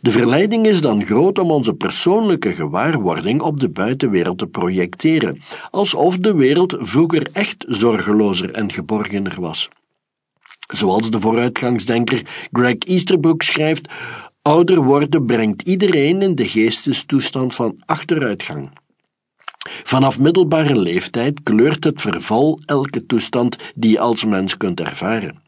De 0.00 0.10
verleiding 0.10 0.66
is 0.66 0.80
dan 0.80 1.04
groot 1.04 1.38
om 1.38 1.50
onze 1.50 1.74
persoonlijke 1.74 2.54
gewaarwording 2.54 3.40
op 3.40 3.60
de 3.60 3.68
buitenwereld 3.68 4.38
te 4.38 4.46
projecteren, 4.46 5.42
alsof 5.70 6.18
de 6.18 6.34
wereld 6.34 6.76
vroeger 6.78 7.28
echt 7.32 7.64
zorgelozer 7.68 8.52
en 8.52 8.72
geborgener 8.72 9.40
was. 9.40 9.68
Zoals 10.68 11.10
de 11.10 11.20
vooruitgangsdenker 11.20 12.48
Greg 12.52 12.78
Easterbrook 12.78 13.42
schrijft: 13.42 13.88
ouder 14.42 14.82
worden 14.82 15.26
brengt 15.26 15.62
iedereen 15.62 16.22
in 16.22 16.34
de 16.34 16.48
geestestoestand 16.48 17.54
van 17.54 17.82
achteruitgang. 17.86 18.70
Vanaf 19.84 20.18
middelbare 20.18 20.78
leeftijd 20.78 21.42
kleurt 21.42 21.84
het 21.84 22.00
verval 22.00 22.60
elke 22.66 23.06
toestand 23.06 23.56
die 23.74 23.90
je 23.90 23.98
als 23.98 24.24
mens 24.24 24.56
kunt 24.56 24.80
ervaren. 24.80 25.43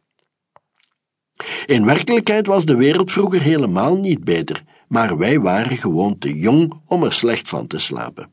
In 1.67 1.85
werkelijkheid 1.85 2.47
was 2.47 2.65
de 2.65 2.77
wereld 2.77 3.13
vroeger 3.13 3.41
helemaal 3.41 3.97
niet 3.97 4.25
beter, 4.25 4.63
maar 4.89 5.19
wij 5.19 5.41
waren 5.41 5.77
gewoon 5.77 6.19
te 6.19 6.39
jong 6.39 6.73
om 6.87 7.03
er 7.03 7.13
slecht 7.13 7.49
van 7.49 7.67
te 7.67 7.79
slapen. 7.79 8.31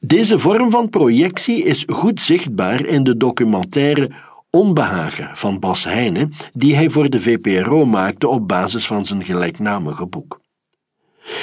Deze 0.00 0.38
vorm 0.38 0.70
van 0.70 0.88
projectie 0.88 1.64
is 1.64 1.84
goed 1.86 2.20
zichtbaar 2.20 2.86
in 2.86 3.02
de 3.02 3.16
documentaire 3.16 4.10
Onbehagen 4.50 5.36
van 5.36 5.58
Bas 5.58 5.84
Heijnen, 5.84 6.32
die 6.52 6.74
hij 6.74 6.90
voor 6.90 7.10
de 7.10 7.20
VPRO 7.20 7.84
maakte 7.84 8.28
op 8.28 8.48
basis 8.48 8.86
van 8.86 9.04
zijn 9.04 9.22
gelijknamige 9.22 10.06
boek. 10.06 10.40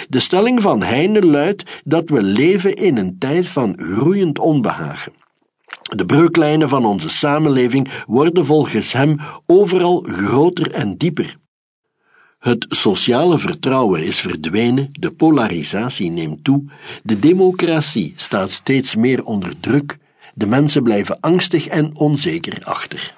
De 0.09 0.19
stelling 0.19 0.61
van 0.61 0.83
Heine 0.83 1.25
luidt 1.25 1.81
dat 1.83 2.09
we 2.09 2.23
leven 2.23 2.73
in 2.73 2.97
een 2.97 3.17
tijd 3.17 3.47
van 3.47 3.75
groeiend 3.77 4.39
onbehagen. 4.39 5.13
De 5.95 6.05
breuklijnen 6.05 6.69
van 6.69 6.85
onze 6.85 7.09
samenleving 7.09 7.89
worden 8.07 8.45
volgens 8.45 8.93
hem 8.93 9.17
overal 9.45 10.05
groter 10.09 10.71
en 10.71 10.97
dieper. 10.97 11.37
Het 12.39 12.65
sociale 12.69 13.37
vertrouwen 13.37 14.03
is 14.03 14.19
verdwenen, 14.19 14.89
de 14.91 15.11
polarisatie 15.11 16.11
neemt 16.11 16.43
toe, 16.43 16.63
de 17.03 17.19
democratie 17.19 18.13
staat 18.15 18.51
steeds 18.51 18.95
meer 18.95 19.23
onder 19.23 19.59
druk, 19.59 19.97
de 20.33 20.45
mensen 20.45 20.83
blijven 20.83 21.19
angstig 21.19 21.67
en 21.67 21.95
onzeker 21.95 22.63
achter. 22.63 23.15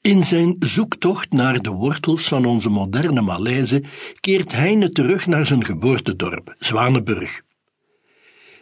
In 0.00 0.24
zijn 0.24 0.56
zoektocht 0.58 1.32
naar 1.32 1.62
de 1.62 1.70
wortels 1.70 2.28
van 2.28 2.44
onze 2.44 2.70
moderne 2.70 3.20
Malaise 3.20 3.82
keert 4.20 4.52
Heine 4.52 4.92
terug 4.92 5.26
naar 5.26 5.46
zijn 5.46 5.64
geboortedorp, 5.64 6.54
Zwanenburg. 6.58 7.42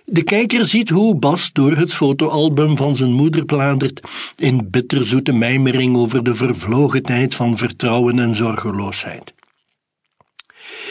De 0.09 0.23
kijker 0.23 0.67
ziet 0.67 0.89
hoe 0.89 1.17
Bas 1.17 1.53
door 1.53 1.77
het 1.77 1.95
fotoalbum 1.95 2.77
van 2.77 2.97
zijn 2.97 3.13
moeder 3.13 3.45
bladert, 3.45 4.01
in 4.37 4.71
bitterzoete 4.71 5.33
mijmering 5.33 5.97
over 5.97 6.23
de 6.23 6.35
vervlogen 6.35 7.03
tijd 7.03 7.35
van 7.35 7.59
vertrouwen 7.59 8.19
en 8.19 8.35
zorgeloosheid. 8.35 9.35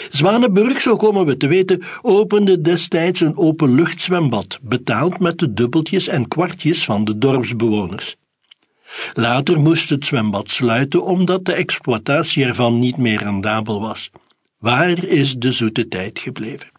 Zwanenburg, 0.09 0.81
zo 0.81 0.95
komen 0.95 1.25
we 1.25 1.37
te 1.37 1.47
weten, 1.47 1.83
opende 2.01 2.61
destijds 2.61 3.19
een 3.21 3.37
openluchtzwembad, 3.37 4.59
betaald 4.61 5.19
met 5.19 5.39
de 5.39 5.53
dubbeltjes 5.53 6.07
en 6.07 6.27
kwartjes 6.27 6.85
van 6.85 7.03
de 7.05 7.17
dorpsbewoners. 7.17 8.15
Later 9.13 9.59
moest 9.59 9.89
het 9.89 10.05
zwembad 10.05 10.51
sluiten 10.51 11.03
omdat 11.03 11.45
de 11.45 11.53
exploitatie 11.53 12.45
ervan 12.45 12.79
niet 12.79 12.97
meer 12.97 13.19
rendabel 13.19 13.81
was. 13.81 14.09
Waar 14.57 15.03
is 15.03 15.35
de 15.35 15.51
zoete 15.51 15.87
tijd 15.87 16.19
gebleven? 16.19 16.74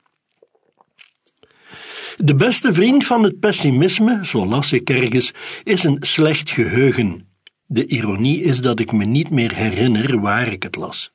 De 2.16 2.34
beste 2.34 2.74
vriend 2.74 3.04
van 3.04 3.22
het 3.22 3.40
pessimisme, 3.40 4.20
zo 4.26 4.46
las 4.46 4.72
ik 4.72 4.90
ergens, 4.90 5.32
is 5.64 5.84
een 5.84 5.96
slecht 6.00 6.50
geheugen. 6.50 7.28
De 7.66 7.86
ironie 7.86 8.42
is 8.42 8.60
dat 8.60 8.80
ik 8.80 8.92
me 8.92 9.04
niet 9.04 9.30
meer 9.30 9.54
herinner 9.54 10.20
waar 10.20 10.52
ik 10.52 10.62
het 10.62 10.76
las. 10.76 11.12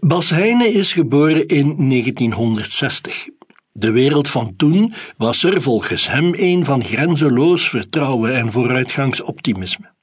Bas 0.00 0.30
Heijnen 0.30 0.74
is 0.74 0.92
geboren 0.92 1.46
in 1.46 1.88
1960. 1.88 3.28
De 3.72 3.90
wereld 3.90 4.28
van 4.28 4.56
toen 4.56 4.92
was 5.16 5.42
er 5.42 5.62
volgens 5.62 6.08
hem 6.08 6.32
een 6.36 6.64
van 6.64 6.84
grenzeloos 6.84 7.68
vertrouwen 7.68 8.34
en 8.34 8.52
vooruitgangsoptimisme. 8.52 9.94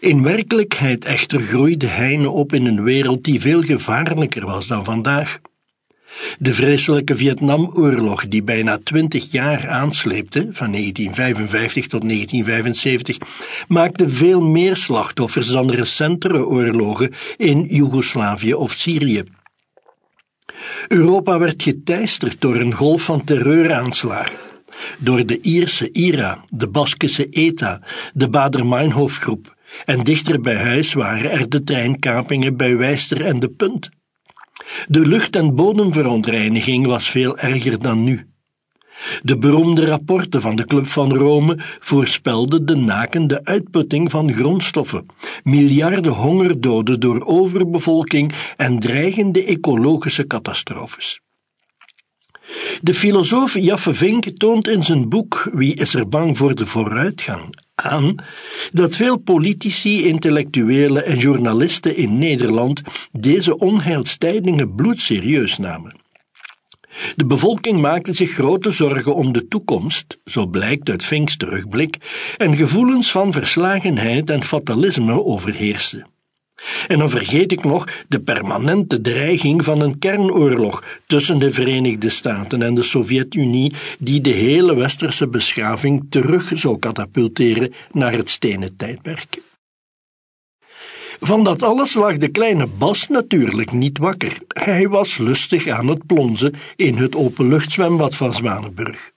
In 0.00 0.22
werkelijkheid 0.22 1.04
echter 1.04 1.40
groeide 1.40 1.86
Heine 1.86 2.30
op 2.30 2.52
in 2.52 2.66
een 2.66 2.82
wereld 2.82 3.24
die 3.24 3.40
veel 3.40 3.62
gevaarlijker 3.62 4.46
was 4.46 4.66
dan 4.66 4.84
vandaag. 4.84 5.40
De 6.38 6.54
vreselijke 6.54 7.16
Vietnamoorlog, 7.16 8.28
die 8.28 8.42
bijna 8.42 8.78
twintig 8.84 9.30
jaar 9.30 9.68
aansleepte, 9.68 10.48
van 10.52 10.72
1955 10.72 11.86
tot 11.86 12.02
1975, 12.02 13.18
maakte 13.68 14.08
veel 14.08 14.40
meer 14.40 14.76
slachtoffers 14.76 15.48
dan 15.48 15.70
recentere 15.70 16.46
oorlogen 16.46 17.12
in 17.36 17.66
Joegoslavië 17.68 18.54
of 18.54 18.72
Syrië. 18.72 19.24
Europa 20.88 21.38
werd 21.38 21.62
geteisterd 21.62 22.40
door 22.40 22.56
een 22.56 22.74
golf 22.74 23.02
van 23.02 23.24
terreuraanslagen. 23.24 24.36
Door 24.98 25.26
de 25.26 25.40
Ierse 25.40 25.92
IRA, 25.92 26.44
de 26.48 26.68
Baskische 26.68 27.28
ETA, 27.28 27.80
de 28.14 28.28
Bader-Meinhof-groep 28.28 29.58
en 29.84 30.04
dichter 30.04 30.40
bij 30.40 30.56
huis 30.56 30.92
waren 30.92 31.30
er 31.30 31.48
de 31.48 31.64
treinkapingen 31.64 32.56
bij 32.56 32.76
Wijster 32.76 33.24
en 33.26 33.40
De 33.40 33.48
Punt. 33.48 33.88
De 34.88 35.00
lucht- 35.00 35.36
en 35.36 35.54
bodemverontreiniging 35.54 36.86
was 36.86 37.10
veel 37.10 37.38
erger 37.38 37.78
dan 37.78 38.04
nu. 38.04 38.30
De 39.22 39.38
beroemde 39.38 39.86
rapporten 39.86 40.40
van 40.40 40.56
de 40.56 40.64
Club 40.64 40.86
van 40.86 41.14
Rome 41.14 41.56
voorspelden 41.58 42.66
de 42.66 42.76
nakende 42.76 43.44
uitputting 43.44 44.10
van 44.10 44.32
grondstoffen, 44.32 45.06
miljarden 45.42 46.12
hongerdoden 46.12 47.00
door 47.00 47.24
overbevolking 47.26 48.32
en 48.56 48.78
dreigende 48.78 49.44
ecologische 49.44 50.26
catastrofes. 50.26 51.20
De 52.80 52.94
filosoof 52.94 53.54
Jaffe 53.54 53.94
Vink 53.94 54.24
toont 54.36 54.68
in 54.68 54.84
zijn 54.84 55.08
boek 55.08 55.50
Wie 55.52 55.74
is 55.74 55.94
er 55.94 56.08
bang 56.08 56.36
voor 56.36 56.54
de 56.54 56.66
vooruitgang 56.66 57.54
aan 57.82 58.14
dat 58.72 58.96
veel 58.96 59.16
politici, 59.16 60.06
intellectuelen 60.06 61.06
en 61.06 61.18
journalisten 61.18 61.96
in 61.96 62.18
Nederland 62.18 62.82
deze 63.12 63.58
onheilstijdingen 63.58 64.74
bloedserieus 64.74 65.58
namen. 65.58 65.98
De 67.16 67.26
bevolking 67.26 67.80
maakte 67.80 68.14
zich 68.14 68.30
grote 68.30 68.70
zorgen 68.70 69.14
om 69.14 69.32
de 69.32 69.48
toekomst, 69.48 70.18
zo 70.24 70.46
blijkt 70.46 70.90
uit 70.90 71.04
Vinks 71.04 71.36
terugblik, 71.36 71.96
en 72.36 72.56
gevoelens 72.56 73.10
van 73.10 73.32
verslagenheid 73.32 74.30
en 74.30 74.42
fatalisme 74.42 75.24
overheersten. 75.24 76.06
En 76.88 76.98
dan 76.98 77.10
vergeet 77.10 77.52
ik 77.52 77.64
nog 77.64 77.88
de 78.08 78.20
permanente 78.20 79.00
dreiging 79.00 79.64
van 79.64 79.80
een 79.80 79.98
kernoorlog 79.98 80.84
tussen 81.06 81.38
de 81.38 81.52
Verenigde 81.52 82.08
Staten 82.08 82.62
en 82.62 82.74
de 82.74 82.82
Sovjet-Unie, 82.82 83.72
die 83.98 84.20
de 84.20 84.30
hele 84.30 84.74
westerse 84.74 85.28
beschaving 85.28 86.06
terug 86.10 86.52
zou 86.54 86.78
katapulteren 86.78 87.72
naar 87.90 88.12
het 88.12 88.30
stenen 88.30 88.76
tijdperk. 88.76 89.38
Van 91.20 91.44
dat 91.44 91.62
alles 91.62 91.94
lag 91.94 92.16
de 92.16 92.28
kleine 92.28 92.66
Bas 92.66 93.08
natuurlijk 93.08 93.72
niet 93.72 93.98
wakker. 93.98 94.38
Hij 94.48 94.88
was 94.88 95.18
lustig 95.18 95.68
aan 95.68 95.86
het 95.86 96.06
plonzen 96.06 96.54
in 96.76 96.96
het 96.96 97.16
openluchtzwembad 97.16 98.16
van 98.16 98.32
Zwanenburg. 98.32 99.12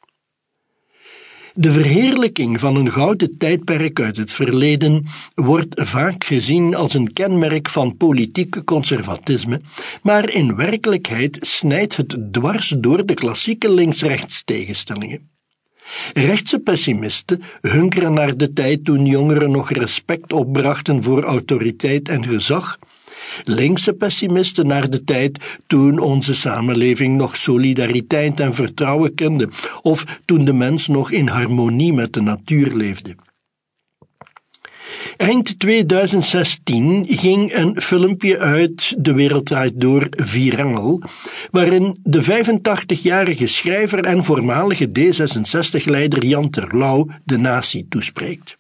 De 1.56 1.72
verheerlijking 1.72 2.60
van 2.60 2.76
een 2.76 2.92
gouden 2.92 3.38
tijdperk 3.38 4.00
uit 4.00 4.18
het 4.18 4.34
verleden 4.34 5.06
wordt 5.34 5.82
vaak 5.82 6.24
gezien 6.24 6.76
als 6.76 6.94
een 6.94 7.14
kenmerk 7.14 7.70
van 7.70 7.98
politieke 7.98 8.64
conservatisme, 8.64 9.62
maar 10.02 10.30
in 10.30 10.56
werkelijkheid 10.56 11.38
snijdt 11.42 11.96
het 11.96 12.18
dwars 12.32 12.76
door 12.78 13.06
de 13.06 13.14
klassieke 13.14 13.72
links-rechts 13.72 14.44
tegenstellingen. 14.44 15.30
Rechtse 16.14 16.60
pessimisten 16.60 17.42
hunkeren 17.62 18.14
naar 18.14 18.38
de 18.38 18.54
tijd 18.54 18.86
toen 18.86 19.06
jongeren 19.06 19.52
nog 19.52 19.72
respect 19.72 20.34
opbrachten 20.34 21.04
voor 21.04 21.24
autoriteit 21.24 22.10
en 22.10 22.26
gezag, 22.26 22.80
Linkse 23.44 23.94
pessimisten 23.94 24.68
naar 24.68 24.90
de 24.90 25.04
tijd 25.04 25.60
toen 25.68 26.00
onze 26.00 26.36
samenleving 26.36 27.18
nog 27.18 27.38
solidariteit 27.38 28.40
en 28.40 28.54
vertrouwen 28.54 29.16
kende, 29.16 29.50
of 29.82 30.20
toen 30.26 30.46
de 30.46 30.54
mens 30.54 30.88
nog 30.88 31.12
in 31.12 31.28
harmonie 31.28 31.94
met 31.94 32.14
de 32.14 32.22
natuur 32.22 32.76
leefde. 32.76 33.16
Eind 35.18 35.60
2016 35.60 37.06
ging 37.10 37.54
een 37.56 37.82
filmpje 37.82 38.40
uit 38.40 38.96
De 38.98 39.14
Wereld 39.14 39.52
Door 39.74 40.08
viraal, 40.10 41.02
waarin 41.52 41.98
de 42.04 42.24
85-jarige 42.24 43.48
schrijver 43.48 44.04
en 44.04 44.24
voormalige 44.24 44.90
D66-leider 45.00 46.26
Jan 46.26 46.50
Terlouw 46.50 47.08
de 47.24 47.38
natie 47.38 47.86
toespreekt. 47.90 48.58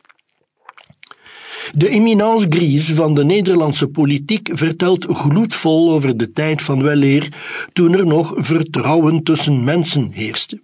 De 1.72 1.90
eminence 1.90 2.46
grise 2.50 2.96
van 2.96 3.14
de 3.14 3.26
Nederlandse 3.26 3.88
politiek 3.88 4.50
vertelt 4.54 5.06
gloedvol 5.06 5.92
over 5.92 6.18
de 6.18 6.32
tijd 6.32 6.62
van 6.62 6.84
weleer 6.84 7.34
toen 7.74 7.94
er 7.94 8.06
nog 8.06 8.34
vertrouwen 8.36 9.24
tussen 9.24 9.64
mensen 9.64 10.12
heerste. 10.12 10.62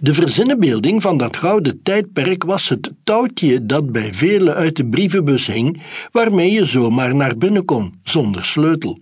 De 0.00 0.14
verzinnenbeelding 0.14 1.02
van 1.02 1.16
dat 1.16 1.36
gouden 1.36 1.82
tijdperk 1.82 2.44
was 2.44 2.68
het 2.68 2.92
touwtje 3.04 3.66
dat 3.66 3.92
bij 3.92 4.14
velen 4.14 4.54
uit 4.54 4.76
de 4.76 4.86
brievenbus 4.86 5.46
hing, 5.46 5.82
waarmee 6.12 6.52
je 6.52 6.64
zomaar 6.64 7.14
naar 7.14 7.36
binnen 7.36 7.64
kon, 7.64 7.94
zonder 8.02 8.44
sleutel. 8.44 8.98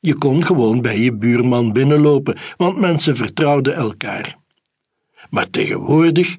Je 0.00 0.14
kon 0.14 0.44
gewoon 0.44 0.80
bij 0.80 1.00
je 1.00 1.12
buurman 1.12 1.72
binnenlopen, 1.72 2.36
want 2.56 2.80
mensen 2.80 3.16
vertrouwden 3.16 3.74
elkaar. 3.74 4.38
Maar 5.30 5.50
tegenwoordig 5.50 6.36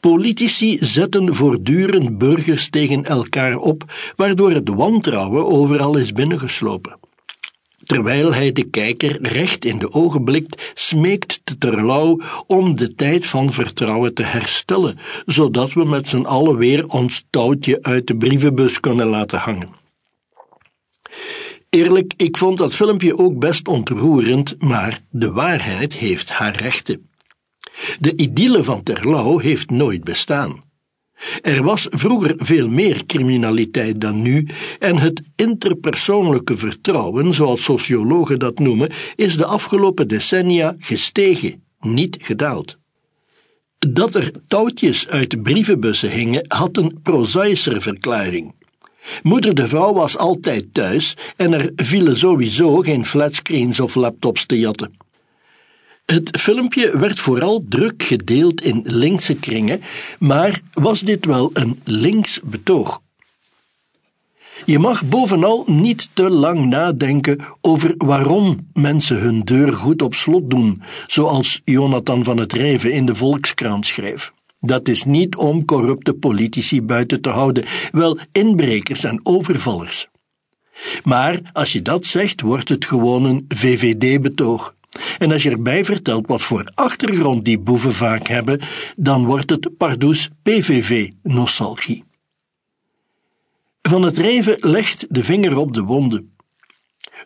Politici 0.00 0.78
zetten 0.80 1.34
voortdurend 1.34 2.18
burgers 2.18 2.70
tegen 2.70 3.04
elkaar 3.04 3.56
op, 3.56 3.84
waardoor 4.16 4.50
het 4.50 4.68
wantrouwen 4.68 5.46
overal 5.46 5.96
is 5.96 6.12
binnengeslopen. 6.12 6.98
Terwijl 7.84 8.34
hij 8.34 8.52
de 8.52 8.64
kijker 8.64 9.22
recht 9.22 9.64
in 9.64 9.78
de 9.78 9.92
ogen 9.92 10.24
blikt, 10.24 10.72
smeekt 10.74 11.40
de 11.44 11.58
Terlouw 11.58 12.20
om 12.46 12.76
de 12.76 12.94
tijd 12.94 13.26
van 13.26 13.52
vertrouwen 13.52 14.14
te 14.14 14.22
herstellen, 14.22 14.98
zodat 15.26 15.72
we 15.72 15.84
met 15.84 16.08
z'n 16.08 16.22
allen 16.22 16.56
weer 16.56 16.86
ons 16.86 17.24
touwtje 17.30 17.82
uit 17.82 18.06
de 18.06 18.16
brievenbus 18.16 18.80
kunnen 18.80 19.06
laten 19.06 19.38
hangen. 19.38 19.68
Eerlijk, 21.70 22.12
ik 22.16 22.36
vond 22.36 22.58
dat 22.58 22.74
filmpje 22.74 23.18
ook 23.18 23.38
best 23.38 23.68
ontroerend, 23.68 24.54
maar 24.58 25.00
de 25.10 25.30
waarheid 25.32 25.92
heeft 25.92 26.30
haar 26.30 26.56
rechten. 26.56 27.07
De 27.98 28.16
idylle 28.16 28.64
van 28.64 28.82
Terlouw 28.82 29.38
heeft 29.38 29.70
nooit 29.70 30.04
bestaan. 30.04 30.66
Er 31.42 31.62
was 31.62 31.86
vroeger 31.90 32.34
veel 32.36 32.68
meer 32.68 33.06
criminaliteit 33.06 34.00
dan 34.00 34.22
nu, 34.22 34.48
en 34.78 34.96
het 34.96 35.22
interpersoonlijke 35.36 36.56
vertrouwen, 36.56 37.34
zoals 37.34 37.64
sociologen 37.64 38.38
dat 38.38 38.58
noemen, 38.58 38.90
is 39.16 39.36
de 39.36 39.44
afgelopen 39.44 40.08
decennia 40.08 40.76
gestegen, 40.78 41.62
niet 41.80 42.18
gedaald. 42.20 42.78
Dat 43.78 44.14
er 44.14 44.30
touwtjes 44.46 45.08
uit 45.08 45.42
brievenbussen 45.42 46.10
hingen, 46.10 46.44
had 46.48 46.76
een 46.76 46.98
prozaïscher 47.02 47.82
verklaring. 47.82 48.54
Moeder 49.22 49.54
de 49.54 49.68
vrouw 49.68 49.92
was 49.92 50.16
altijd 50.16 50.74
thuis 50.74 51.16
en 51.36 51.52
er 51.52 51.72
vielen 51.76 52.16
sowieso 52.16 52.76
geen 52.76 53.06
flatscreens 53.06 53.80
of 53.80 53.94
laptops 53.94 54.46
te 54.46 54.58
jatten. 54.58 55.06
Het 56.12 56.40
filmpje 56.40 56.98
werd 56.98 57.20
vooral 57.20 57.64
druk 57.68 58.02
gedeeld 58.02 58.62
in 58.62 58.80
linkse 58.84 59.34
kringen, 59.34 59.80
maar 60.18 60.60
was 60.72 61.00
dit 61.00 61.24
wel 61.24 61.50
een 61.52 61.80
links 61.84 62.40
betoog? 62.44 63.00
Je 64.64 64.78
mag 64.78 65.04
bovenal 65.04 65.64
niet 65.66 66.08
te 66.12 66.30
lang 66.30 66.66
nadenken 66.66 67.40
over 67.60 67.94
waarom 67.96 68.68
mensen 68.72 69.20
hun 69.20 69.40
deur 69.40 69.72
goed 69.72 70.02
op 70.02 70.14
slot 70.14 70.50
doen, 70.50 70.82
zoals 71.06 71.60
Jonathan 71.64 72.24
van 72.24 72.36
het 72.36 72.52
Rijven 72.52 72.92
in 72.92 73.06
de 73.06 73.14
Volkskrant 73.14 73.86
schreef. 73.86 74.32
Dat 74.60 74.88
is 74.88 75.04
niet 75.04 75.36
om 75.36 75.64
corrupte 75.64 76.14
politici 76.14 76.82
buiten 76.82 77.20
te 77.20 77.28
houden, 77.28 77.64
wel 77.92 78.18
inbrekers 78.32 79.04
en 79.04 79.20
overvallers. 79.22 80.08
Maar 81.04 81.40
als 81.52 81.72
je 81.72 81.82
dat 81.82 82.06
zegt, 82.06 82.40
wordt 82.40 82.68
het 82.68 82.84
gewoon 82.84 83.24
een 83.24 83.44
VVD-betoog. 83.48 84.76
En 85.18 85.32
als 85.32 85.42
je 85.42 85.50
erbij 85.50 85.84
vertelt 85.84 86.26
wat 86.26 86.42
voor 86.42 86.70
achtergrond 86.74 87.44
die 87.44 87.58
boeven 87.58 87.92
vaak 87.92 88.28
hebben, 88.28 88.60
dan 88.96 89.26
wordt 89.26 89.50
het 89.50 89.76
pardoes 89.76 90.28
PVV-nostalgie. 90.42 92.04
Van 93.82 94.02
het 94.02 94.18
Reven 94.18 94.56
legt 94.60 95.06
de 95.08 95.24
vinger 95.24 95.56
op 95.56 95.72
de 95.72 95.82
wonden. 95.82 96.36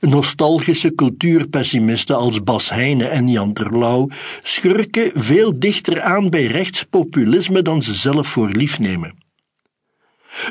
Nostalgische 0.01 0.95
cultuurpessimisten 0.95 2.17
als 2.17 2.43
Bas 2.43 2.71
Heijnen 2.71 3.11
en 3.11 3.29
Jan 3.29 3.53
Terlouw 3.53 4.09
schurken 4.43 5.11
veel 5.15 5.59
dichter 5.59 6.01
aan 6.01 6.31
bij 6.31 6.47
rechtspopulisme 6.47 7.63
dan 7.63 7.83
ze 7.83 7.95
zelf 7.95 8.29
voor 8.29 8.49
lief 8.49 8.79
nemen. 8.79 9.22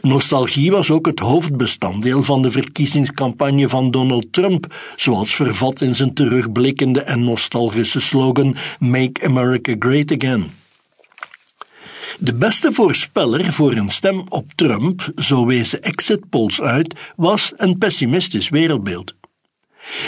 Nostalgie 0.02 0.72
was 0.72 0.92
ook 0.92 1.06
het 1.06 1.20
hoofdbestanddeel 1.20 2.24
van 2.24 2.42
de 2.42 2.52
verkiezingscampagne 2.52 3.70
van 3.70 3.92
Donald 3.92 4.34
Trump, 4.34 4.76
zoals 4.96 5.36
vervat 5.36 5.82
in 5.82 5.96
zijn 5.96 6.14
terugblikkende 6.14 7.02
en 7.02 7.24
nostalgische 7.24 8.02
slogan 8.02 8.56
Make 8.80 9.26
America 9.26 9.76
Great 9.80 10.12
Again. 10.12 10.52
De 12.20 12.34
beste 12.34 12.74
voorspeller 12.74 13.54
voor 13.54 13.72
een 13.72 13.90
stem 13.90 14.24
op 14.30 14.52
Trump, 14.56 15.12
zo 15.16 15.46
wezen 15.46 15.82
exit 15.82 16.30
polls 16.30 16.62
uit, 16.62 17.00
was 17.16 17.54
een 17.56 17.78
pessimistisch 17.78 18.50
wereldbeeld. 18.50 19.14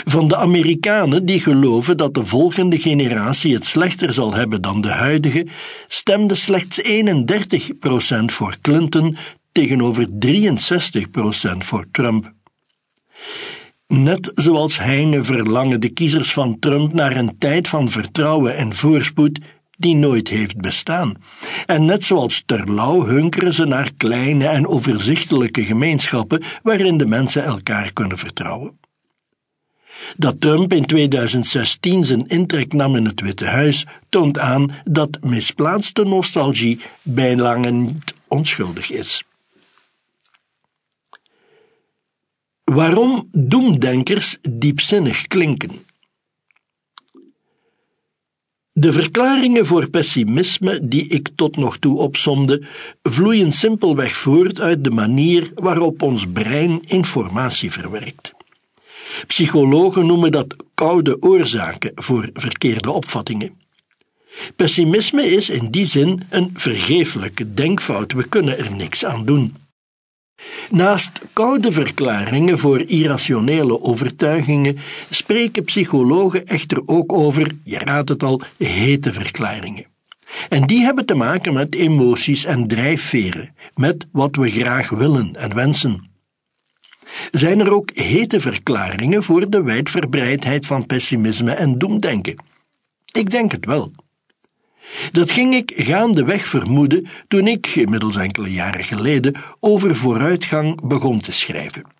Van 0.04 0.28
de 0.28 0.36
Amerikanen 0.36 1.26
die 1.26 1.40
geloven 1.40 1.96
dat 1.96 2.14
de 2.14 2.24
volgende 2.24 2.78
generatie 2.78 3.54
het 3.54 3.66
slechter 3.66 4.12
zal 4.12 4.34
hebben 4.34 4.62
dan 4.62 4.80
de 4.80 4.90
huidige, 4.90 5.46
stemde 5.88 6.34
slechts 6.34 6.80
31% 6.82 8.24
voor 8.24 8.56
Clinton 8.60 9.16
tegenover 9.54 10.08
63% 10.26 11.56
voor 11.58 11.86
Trump. 11.90 12.32
Net 13.86 14.32
zoals 14.34 14.78
Heine 14.78 15.24
verlangen 15.24 15.80
de 15.80 15.88
kiezers 15.88 16.32
van 16.32 16.58
Trump 16.58 16.92
naar 16.92 17.16
een 17.16 17.38
tijd 17.38 17.68
van 17.68 17.90
vertrouwen 17.90 18.56
en 18.56 18.74
voorspoed 18.74 19.38
die 19.76 19.94
nooit 19.94 20.28
heeft 20.28 20.56
bestaan. 20.56 21.14
En 21.66 21.84
net 21.84 22.04
zoals 22.04 22.42
Terlouw 22.46 23.04
hunkeren 23.04 23.54
ze 23.54 23.64
naar 23.64 23.92
kleine 23.96 24.46
en 24.46 24.66
overzichtelijke 24.66 25.64
gemeenschappen 25.64 26.42
waarin 26.62 26.96
de 26.96 27.06
mensen 27.06 27.44
elkaar 27.44 27.92
kunnen 27.92 28.18
vertrouwen. 28.18 28.78
Dat 30.16 30.40
Trump 30.40 30.72
in 30.72 30.84
2016 30.84 32.04
zijn 32.04 32.26
intrek 32.26 32.72
nam 32.72 32.96
in 32.96 33.04
het 33.04 33.20
Witte 33.20 33.46
Huis 33.46 33.86
toont 34.08 34.38
aan 34.38 34.72
dat 34.84 35.18
misplaatste 35.20 36.02
nostalgie 36.02 36.80
bijna 37.02 37.56
niet 37.56 38.14
onschuldig 38.28 38.90
is. 38.90 39.24
Waarom 42.64 43.28
doemdenkers 43.32 44.38
diepzinnig 44.50 45.26
klinken. 45.26 45.70
De 48.72 48.92
verklaringen 48.92 49.66
voor 49.66 49.90
pessimisme 49.90 50.88
die 50.88 51.08
ik 51.08 51.28
tot 51.34 51.56
nog 51.56 51.78
toe 51.78 51.98
opsomde, 51.98 52.62
vloeien 53.02 53.52
simpelweg 53.52 54.16
voort 54.16 54.60
uit 54.60 54.84
de 54.84 54.90
manier 54.90 55.50
waarop 55.54 56.02
ons 56.02 56.26
brein 56.32 56.82
informatie 56.86 57.72
verwerkt. 57.72 58.34
Psychologen 59.26 60.06
noemen 60.06 60.30
dat 60.30 60.56
koude 60.74 61.22
oorzaken 61.22 61.92
voor 61.94 62.30
verkeerde 62.32 62.90
opvattingen. 62.90 63.62
Pessimisme 64.56 65.26
is 65.26 65.50
in 65.50 65.70
die 65.70 65.86
zin 65.86 66.22
een 66.28 66.50
vergeeflijke 66.54 67.54
denkfout, 67.54 68.12
we 68.12 68.28
kunnen 68.28 68.58
er 68.58 68.74
niks 68.74 69.04
aan 69.04 69.24
doen. 69.24 69.54
Naast 70.70 71.20
koude 71.32 71.72
verklaringen 71.72 72.58
voor 72.58 72.80
irrationele 72.80 73.82
overtuigingen 73.82 74.78
spreken 75.10 75.64
psychologen 75.64 76.46
echter 76.46 76.82
ook 76.86 77.12
over, 77.12 77.50
je 77.64 77.78
raadt 77.78 78.08
het 78.08 78.22
al, 78.22 78.40
hete 78.58 79.12
verklaringen. 79.12 79.86
En 80.48 80.66
die 80.66 80.84
hebben 80.84 81.06
te 81.06 81.14
maken 81.14 81.52
met 81.52 81.74
emoties 81.74 82.44
en 82.44 82.66
drijfveren, 82.66 83.54
met 83.74 84.06
wat 84.12 84.36
we 84.36 84.50
graag 84.50 84.90
willen 84.90 85.36
en 85.36 85.54
wensen. 85.54 86.10
Zijn 87.30 87.60
er 87.60 87.72
ook 87.72 87.90
hete 87.94 88.40
verklaringen 88.40 89.22
voor 89.22 89.50
de 89.50 89.62
wijdverbreidheid 89.62 90.66
van 90.66 90.86
pessimisme 90.86 91.50
en 91.50 91.78
doemdenken? 91.78 92.36
Ik 93.12 93.30
denk 93.30 93.52
het 93.52 93.66
wel. 93.66 93.92
Dat 95.12 95.30
ging 95.30 95.54
ik 95.54 95.72
gaandeweg 95.76 96.46
vermoeden 96.46 97.06
toen 97.28 97.46
ik, 97.46 97.66
inmiddels 97.66 98.16
enkele 98.16 98.50
jaren 98.50 98.84
geleden, 98.84 99.34
over 99.60 99.96
vooruitgang 99.96 100.88
begon 100.88 101.18
te 101.18 101.32
schrijven. 101.32 101.92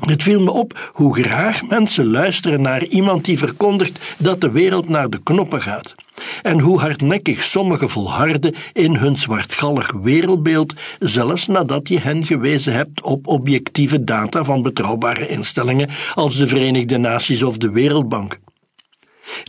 Het 0.00 0.22
viel 0.22 0.42
me 0.42 0.50
op 0.50 0.90
hoe 0.92 1.22
graag 1.22 1.62
mensen 1.62 2.06
luisteren 2.06 2.62
naar 2.62 2.84
iemand 2.84 3.24
die 3.24 3.38
verkondigt 3.38 4.14
dat 4.18 4.40
de 4.40 4.50
wereld 4.50 4.88
naar 4.88 5.10
de 5.10 5.22
knoppen 5.22 5.62
gaat. 5.62 5.94
En 6.42 6.60
hoe 6.60 6.80
hardnekkig 6.80 7.42
sommigen 7.42 7.90
volharden 7.90 8.54
in 8.72 8.96
hun 8.96 9.18
zwartgallig 9.18 9.92
wereldbeeld, 10.02 10.74
zelfs 10.98 11.46
nadat 11.46 11.88
je 11.88 12.00
hen 12.00 12.24
gewezen 12.24 12.72
hebt 12.72 13.02
op 13.02 13.26
objectieve 13.26 14.04
data 14.04 14.44
van 14.44 14.62
betrouwbare 14.62 15.28
instellingen 15.28 15.88
als 16.14 16.36
de 16.36 16.46
Verenigde 16.46 16.98
Naties 16.98 17.42
of 17.42 17.56
de 17.56 17.70
Wereldbank. 17.70 18.38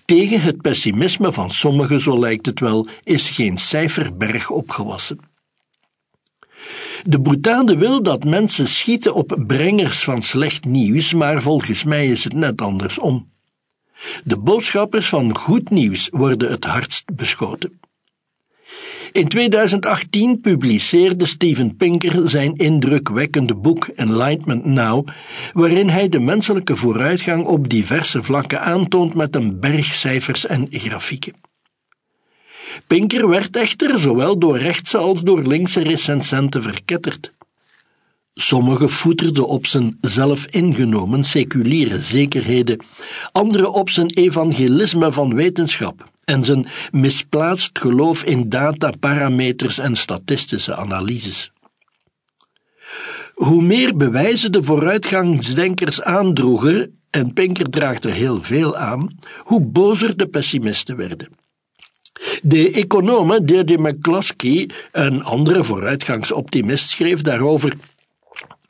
Tegen 0.06 0.42
het 0.42 0.62
pessimisme 0.62 1.32
van 1.32 1.50
sommigen, 1.50 2.02
zo 2.02 2.20
lijkt 2.20 2.46
het 2.46 2.60
wel, 2.60 2.88
is 3.04 3.30
geen 3.30 3.58
cijferberg 3.58 4.50
opgewassen. 4.50 5.18
De 7.04 7.20
boetade 7.20 7.78
wil 7.78 8.04
dat 8.04 8.24
mensen 8.24 8.68
schieten 8.68 9.14
op 9.14 9.44
brengers 9.48 10.04
van 10.04 10.22
slecht 10.22 10.66
nieuws, 10.66 11.14
maar 11.14 11.42
volgens 11.42 11.84
mij 11.84 12.08
is 12.08 12.24
het 12.24 12.34
net 12.34 12.62
andersom. 12.62 13.32
De 14.24 14.38
boodschappers 14.38 15.10
van 15.10 15.38
goed 15.38 15.70
nieuws 15.70 16.10
worden 16.12 16.52
het 16.52 16.64
hardst 16.64 17.16
beschoten. 17.16 17.80
In 19.14 19.28
2018 19.28 20.42
publiceerde 20.42 21.26
Steven 21.26 21.76
Pinker 21.76 22.30
zijn 22.30 22.56
indrukwekkende 22.56 23.56
boek 23.56 23.88
Enlightenment 23.88 24.66
Now, 24.66 25.08
waarin 25.54 25.90
hij 25.90 26.10
de 26.10 26.20
menselijke 26.20 26.76
vooruitgang 26.76 27.46
op 27.46 27.70
diverse 27.70 28.24
vlakken 28.24 28.62
aantoont 28.62 29.14
met 29.14 29.36
een 29.36 29.60
berg 29.60 29.86
cijfers 29.94 30.46
en 30.46 30.68
grafieken. 30.72 31.34
Pinker 32.88 33.30
werd 33.30 33.56
echter 33.56 34.00
zowel 34.00 34.38
door 34.40 34.58
rechtse 34.58 34.98
als 34.98 35.22
door 35.22 35.42
linkse 35.42 35.82
recensenten 35.82 36.64
verketterd. 36.64 37.34
Sommigen 38.34 38.90
voeterden 38.90 39.48
op 39.48 39.66
zijn 39.66 39.98
zelf 40.02 40.46
ingenomen 40.46 41.24
seculiere 41.24 41.98
zekerheden, 41.98 42.86
anderen 43.32 43.74
op 43.74 43.90
zijn 43.90 44.10
evangelisme 44.10 45.12
van 45.12 45.36
wetenschap 45.36 46.12
en 46.26 46.44
zijn 46.44 46.68
misplaatst 46.92 47.80
geloof 47.80 48.24
in 48.24 48.50
data, 48.50 48.92
parameters 49.00 49.78
en 49.78 49.96
statistische 49.96 50.76
analyses. 50.76 51.52
Hoe 53.34 53.64
meer 53.64 53.96
bewijzen 53.96 54.52
de 54.52 54.64
vooruitgangsdenkers 54.64 56.02
aandroegen, 56.02 57.00
en 57.10 57.34
Pinker 57.34 57.70
draagt 57.70 58.06
er 58.06 58.12
heel 58.12 58.44
veel 58.44 58.76
aan, 58.78 59.20
hoe 59.38 59.62
bozer 59.62 60.18
de 60.18 60.28
pessimisten 60.28 60.98
werden. 60.98 61.28
De 62.42 62.72
econoom 62.72 63.46
Deirdre 63.46 63.78
McCloskey, 63.78 64.70
een 64.92 65.24
andere 65.24 65.64
vooruitgangsoptimist, 65.64 66.90
schreef 66.90 67.22
daarover 67.22 67.74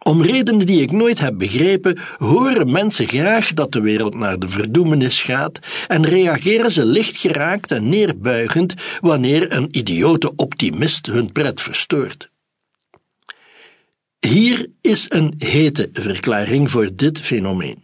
om 0.04 0.22
redenen 0.22 0.66
die 0.66 0.82
ik 0.82 0.92
nooit 0.92 1.20
heb 1.20 1.38
begrepen, 1.38 2.00
horen 2.18 2.72
mensen 2.72 3.08
graag 3.08 3.54
dat 3.54 3.72
de 3.72 3.82
wereld 3.82 4.16
naar 4.16 4.40
de 4.40 4.50
verdoemenis 4.50 5.22
gaat 5.22 5.60
en 5.88 6.06
reageren 6.06 6.72
ze 6.72 6.86
lichtgeraakt 6.86 7.72
en 7.72 7.90
neerbuigend 7.90 8.74
wanneer 9.00 9.52
een 9.52 9.68
idiote 9.72 10.36
optimist 10.36 11.06
hun 11.06 11.32
pret 11.32 11.62
verstoort. 11.62 12.32
Hier 14.20 14.68
is 14.82 15.06
een 15.10 15.34
hete 15.38 15.90
verklaring 15.94 16.72
voor 16.72 16.90
dit 16.96 17.20
fenomeen. 17.20 17.84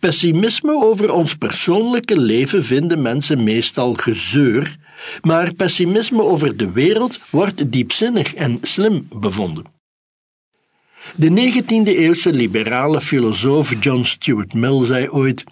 Pessimisme 0.00 0.72
over 0.72 1.12
ons 1.12 1.34
persoonlijke 1.34 2.20
leven 2.20 2.64
vinden 2.64 3.02
mensen 3.02 3.44
meestal 3.44 3.94
gezeur, 3.94 4.76
maar 5.22 5.54
pessimisme 5.54 6.22
over 6.22 6.56
de 6.56 6.72
wereld 6.72 7.18
wordt 7.30 7.72
diepzinnig 7.72 8.34
en 8.34 8.58
slim 8.62 9.08
bevonden. 9.16 9.73
De 11.16 11.30
19e-eeuwse 11.30 12.32
liberale 12.32 13.00
filosoof 13.00 13.74
John 13.80 14.02
Stuart 14.02 14.54
Mill 14.54 14.84
zei 14.84 15.08
ooit: 15.08 15.44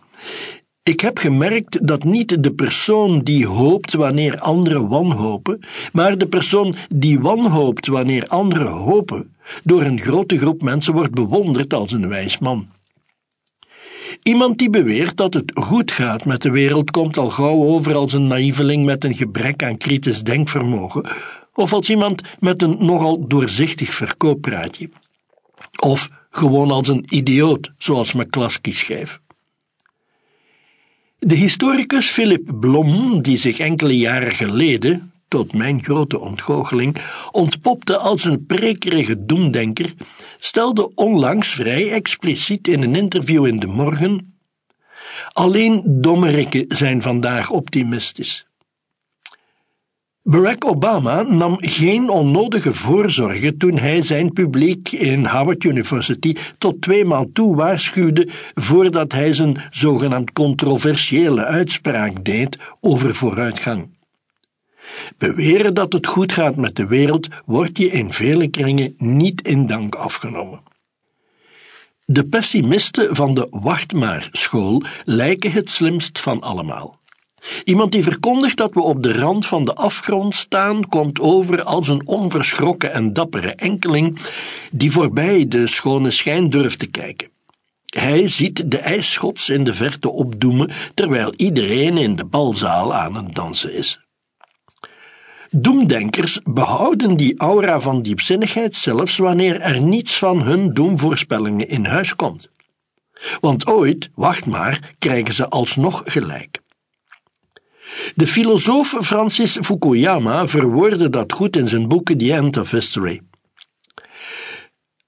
Ik 0.82 1.00
heb 1.00 1.18
gemerkt 1.18 1.86
dat 1.86 2.04
niet 2.04 2.42
de 2.42 2.52
persoon 2.52 3.20
die 3.20 3.46
hoopt 3.46 3.92
wanneer 3.92 4.38
anderen 4.38 4.88
wanhopen, 4.88 5.60
maar 5.92 6.18
de 6.18 6.26
persoon 6.26 6.74
die 6.88 7.20
wanhoopt 7.20 7.86
wanneer 7.86 8.26
anderen 8.26 8.72
hopen, 8.72 9.34
door 9.64 9.82
een 9.82 10.00
grote 10.00 10.38
groep 10.38 10.62
mensen 10.62 10.92
wordt 10.92 11.14
bewonderd 11.14 11.74
als 11.74 11.92
een 11.92 12.08
wijs 12.08 12.38
man. 12.38 12.68
Iemand 14.22 14.58
die 14.58 14.70
beweert 14.70 15.16
dat 15.16 15.34
het 15.34 15.52
goed 15.54 15.90
gaat 15.90 16.24
met 16.24 16.42
de 16.42 16.50
wereld 16.50 16.90
komt 16.90 17.16
al 17.16 17.30
gauw 17.30 17.62
over 17.62 17.94
als 17.94 18.12
een 18.12 18.26
naïveling 18.26 18.84
met 18.84 19.04
een 19.04 19.14
gebrek 19.14 19.62
aan 19.62 19.76
kritisch 19.76 20.22
denkvermogen, 20.22 21.06
of 21.54 21.72
als 21.72 21.90
iemand 21.90 22.22
met 22.40 22.62
een 22.62 22.76
nogal 22.78 23.26
doorzichtig 23.28 23.94
verkooppraatje. 23.94 24.88
Of 25.84 26.10
gewoon 26.30 26.70
als 26.70 26.88
een 26.88 27.04
idioot, 27.08 27.72
zoals 27.78 28.12
McCluskey 28.12 28.72
schreef. 28.72 29.20
De 31.18 31.34
historicus 31.34 32.06
Philip 32.06 32.60
Blom, 32.60 33.22
die 33.22 33.36
zich 33.36 33.58
enkele 33.58 33.98
jaren 33.98 34.32
geleden, 34.32 35.12
tot 35.28 35.52
mijn 35.52 35.82
grote 35.82 36.18
ontgoocheling, 36.18 36.96
ontpopte 37.30 37.96
als 37.96 38.24
een 38.24 38.46
prekerige 38.46 39.26
doemdenker, 39.26 39.94
stelde 40.38 40.94
onlangs 40.94 41.48
vrij 41.48 41.90
expliciet 41.90 42.68
in 42.68 42.82
een 42.82 42.94
interview 42.94 43.46
in 43.46 43.58
De 43.58 43.66
Morgen: 43.66 44.36
Alleen 45.32 45.82
dommerikken 45.86 46.64
zijn 46.68 47.02
vandaag 47.02 47.50
optimistisch. 47.50 48.46
Barack 50.24 50.64
Obama 50.64 51.22
nam 51.22 51.56
geen 51.58 52.08
onnodige 52.08 52.74
voorzorgen 52.74 53.58
toen 53.58 53.78
hij 53.78 54.02
zijn 54.02 54.32
publiek 54.32 54.92
in 54.92 55.26
Howard 55.26 55.64
University 55.64 56.36
tot 56.58 56.80
tweemaal 56.80 57.26
toe 57.32 57.56
waarschuwde 57.56 58.28
voordat 58.54 59.12
hij 59.12 59.32
zijn 59.34 59.56
zogenaamd 59.70 60.32
controversiële 60.32 61.44
uitspraak 61.44 62.24
deed 62.24 62.58
over 62.80 63.14
vooruitgang. 63.14 63.88
Beweren 65.18 65.74
dat 65.74 65.92
het 65.92 66.06
goed 66.06 66.32
gaat 66.32 66.56
met 66.56 66.76
de 66.76 66.86
wereld 66.86 67.28
wordt 67.44 67.78
je 67.78 67.86
in 67.86 68.12
vele 68.12 68.48
kringen 68.48 68.94
niet 68.98 69.48
in 69.48 69.66
dank 69.66 69.94
afgenomen. 69.94 70.60
De 72.04 72.24
pessimisten 72.24 73.16
van 73.16 73.34
de 73.34 73.46
Wacht 73.50 73.92
maar 73.92 74.28
school 74.32 74.82
lijken 75.04 75.52
het 75.52 75.70
slimst 75.70 76.20
van 76.20 76.40
allemaal. 76.40 77.00
Iemand 77.64 77.92
die 77.92 78.02
verkondigt 78.02 78.56
dat 78.56 78.74
we 78.74 78.80
op 78.80 79.02
de 79.02 79.12
rand 79.12 79.46
van 79.46 79.64
de 79.64 79.74
afgrond 79.74 80.34
staan, 80.34 80.88
komt 80.88 81.20
over 81.20 81.62
als 81.62 81.88
een 81.88 82.06
onverschrokken 82.06 82.92
en 82.92 83.12
dappere 83.12 83.54
enkeling 83.54 84.18
die 84.70 84.92
voorbij 84.92 85.48
de 85.48 85.66
schone 85.66 86.10
schijn 86.10 86.50
durft 86.50 86.78
te 86.78 86.86
kijken. 86.86 87.30
Hij 87.86 88.28
ziet 88.28 88.70
de 88.70 88.78
ijsschots 88.78 89.48
in 89.48 89.64
de 89.64 89.74
verte 89.74 90.10
opdoemen, 90.10 90.70
terwijl 90.94 91.32
iedereen 91.36 91.96
in 91.96 92.16
de 92.16 92.24
balzaal 92.24 92.94
aan 92.94 93.14
het 93.14 93.34
dansen 93.34 93.74
is. 93.74 94.00
Doemdenkers 95.50 96.40
behouden 96.44 97.16
die 97.16 97.38
aura 97.38 97.80
van 97.80 98.02
diepzinnigheid 98.02 98.76
zelfs 98.76 99.16
wanneer 99.16 99.60
er 99.60 99.80
niets 99.80 100.18
van 100.18 100.42
hun 100.42 100.74
doemvoorspellingen 100.74 101.68
in 101.68 101.84
huis 101.84 102.16
komt. 102.16 102.50
Want 103.40 103.66
ooit, 103.66 104.10
wacht 104.14 104.46
maar, 104.46 104.94
krijgen 104.98 105.34
ze 105.34 105.48
alsnog 105.48 106.02
gelijk. 106.04 106.61
De 108.14 108.26
filosoof 108.26 108.96
Francis 109.00 109.58
Fukuyama 109.60 110.48
verwoordde 110.48 111.10
dat 111.10 111.32
goed 111.32 111.56
in 111.56 111.68
zijn 111.68 111.88
boek 111.88 112.12
The 112.12 112.32
End 112.32 112.56
of 112.56 112.70
History. 112.70 113.20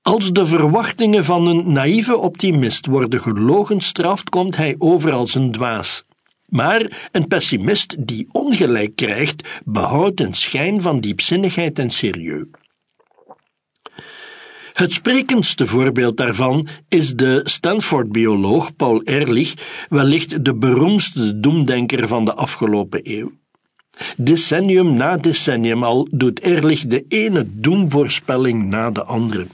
Als 0.03 0.33
de 0.33 0.47
verwachtingen 0.47 1.25
van 1.25 1.47
een 1.47 1.73
naïeve 1.73 2.17
optimist 2.17 2.87
worden 2.87 3.21
gelogenstraft, 3.21 4.29
komt 4.29 4.57
hij 4.57 4.75
over 4.79 5.13
als 5.13 5.35
een 5.35 5.53
dwaas. 5.53 6.05
Maar 6.49 7.09
een 7.13 7.29
pessimist 7.29 8.07
die 8.07 8.29
ongelijk 8.33 8.97
krijgt, 8.97 9.63
behoudt 9.65 10.21
een 10.21 10.35
schijn 10.35 10.83
van 10.83 11.01
diepzinnigheid 11.01 11.79
en 11.79 11.91
serieus. 11.91 12.47
Het 14.75 14.93
sprekendste 14.93 15.67
voorbeeld 15.67 16.17
daarvan 16.17 16.67
is 16.89 17.15
de 17.15 17.41
Stanford-bioloog 17.45 18.77
Paul 18.77 19.03
Ehrlich, 19.03 19.55
wellicht 19.89 20.45
de 20.45 20.55
beroemdste 20.55 21.41
doemdenker 21.41 22.09
van 22.09 22.25
de 22.25 22.35
afgelopen 22.35 23.01
eeuw. 23.03 23.33
Decennium 24.17 24.97
na 24.97 25.17
decennium 25.17 25.85
al 25.85 26.09
doet 26.11 26.41
Ehrlich 26.41 26.87
de 26.87 27.05
ene 27.09 27.47
doemvoorspelling 27.47 28.65
na 28.65 28.91
de 28.91 29.05
andere. 29.05 29.47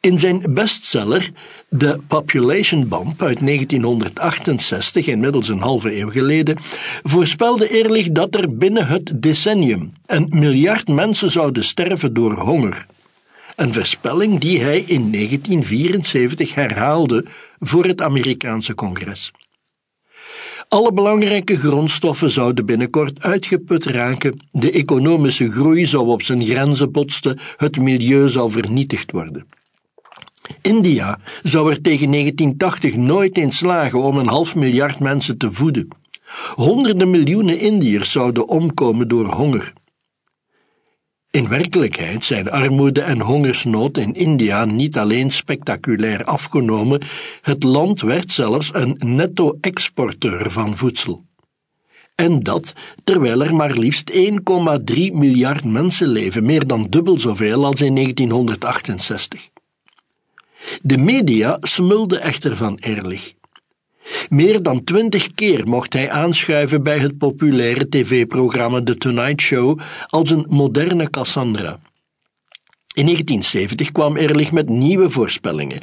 In 0.00 0.18
zijn 0.18 0.42
bestseller 0.48 1.30
The 1.78 1.98
Population 2.08 2.88
Bomb 2.88 3.22
uit 3.22 3.46
1968, 3.46 5.06
inmiddels 5.06 5.48
een 5.48 5.60
halve 5.60 5.98
eeuw 5.98 6.10
geleden, 6.10 6.58
voorspelde 7.02 7.68
Ehrlich 7.68 8.10
dat 8.10 8.34
er 8.34 8.56
binnen 8.56 8.86
het 8.86 9.12
decennium 9.14 9.92
een 10.06 10.26
miljard 10.30 10.88
mensen 10.88 11.30
zouden 11.30 11.64
sterven 11.64 12.14
door 12.14 12.32
honger 12.38 12.86
een 13.56 13.74
voorspelling 13.74 14.40
die 14.40 14.60
hij 14.60 14.78
in 14.78 15.12
1974 15.12 16.54
herhaalde 16.54 17.24
voor 17.58 17.84
het 17.84 18.02
Amerikaanse 18.02 18.74
congres. 18.74 19.30
Alle 20.68 20.92
belangrijke 20.92 21.58
grondstoffen 21.58 22.30
zouden 22.30 22.66
binnenkort 22.66 23.22
uitgeput 23.22 23.84
raken, 23.84 24.46
de 24.52 24.70
economische 24.70 25.50
groei 25.50 25.86
zou 25.86 26.06
op 26.06 26.22
zijn 26.22 26.44
grenzen 26.44 26.92
botsten, 26.92 27.38
het 27.56 27.78
milieu 27.78 28.28
zou 28.28 28.50
vernietigd 28.50 29.10
worden. 29.10 29.46
India 30.62 31.18
zou 31.42 31.70
er 31.70 31.80
tegen 31.80 32.10
1980 32.10 32.96
nooit 32.96 33.38
in 33.38 33.52
slagen 33.52 34.02
om 34.02 34.18
een 34.18 34.28
half 34.28 34.54
miljard 34.54 34.98
mensen 34.98 35.38
te 35.38 35.52
voeden. 35.52 35.88
Honderden 36.54 37.10
miljoenen 37.10 37.58
Indiërs 37.58 38.10
zouden 38.10 38.48
omkomen 38.48 39.08
door 39.08 39.26
honger. 39.26 39.72
In 41.32 41.48
werkelijkheid 41.48 42.24
zijn 42.24 42.50
armoede 42.50 43.00
en 43.00 43.20
hongersnood 43.20 43.98
in 43.98 44.14
India 44.14 44.64
niet 44.64 44.98
alleen 44.98 45.30
spectaculair 45.30 46.24
afgenomen, 46.24 47.00
het 47.42 47.62
land 47.62 48.00
werd 48.00 48.32
zelfs 48.32 48.74
een 48.74 48.96
netto-exporteur 48.98 50.50
van 50.50 50.76
voedsel. 50.76 51.24
En 52.14 52.42
dat 52.42 52.72
terwijl 53.04 53.42
er 53.42 53.54
maar 53.54 53.76
liefst 53.76 54.12
1,3 54.12 54.18
miljard 55.12 55.64
mensen 55.64 56.08
leven, 56.08 56.44
meer 56.44 56.66
dan 56.66 56.86
dubbel 56.90 57.18
zoveel 57.18 57.64
als 57.64 57.80
in 57.80 57.94
1968. 57.94 59.48
De 60.82 60.98
media 60.98 61.56
smulden 61.60 62.20
echter 62.20 62.56
van 62.56 62.76
Ehrlich. 62.80 63.32
Meer 64.28 64.62
dan 64.62 64.84
twintig 64.84 65.34
keer 65.34 65.68
mocht 65.68 65.92
hij 65.92 66.10
aanschuiven 66.10 66.82
bij 66.82 66.98
het 66.98 67.18
populaire 67.18 67.88
tv-programma 67.88 68.82
The 68.82 68.96
Tonight 68.96 69.40
Show 69.40 69.80
als 70.06 70.30
een 70.30 70.46
moderne 70.48 71.10
Cassandra. 71.10 71.80
In 72.94 73.04
1970 73.04 73.92
kwam 73.92 74.16
Ehrlich 74.16 74.52
met 74.52 74.68
nieuwe 74.68 75.10
voorspellingen. 75.10 75.80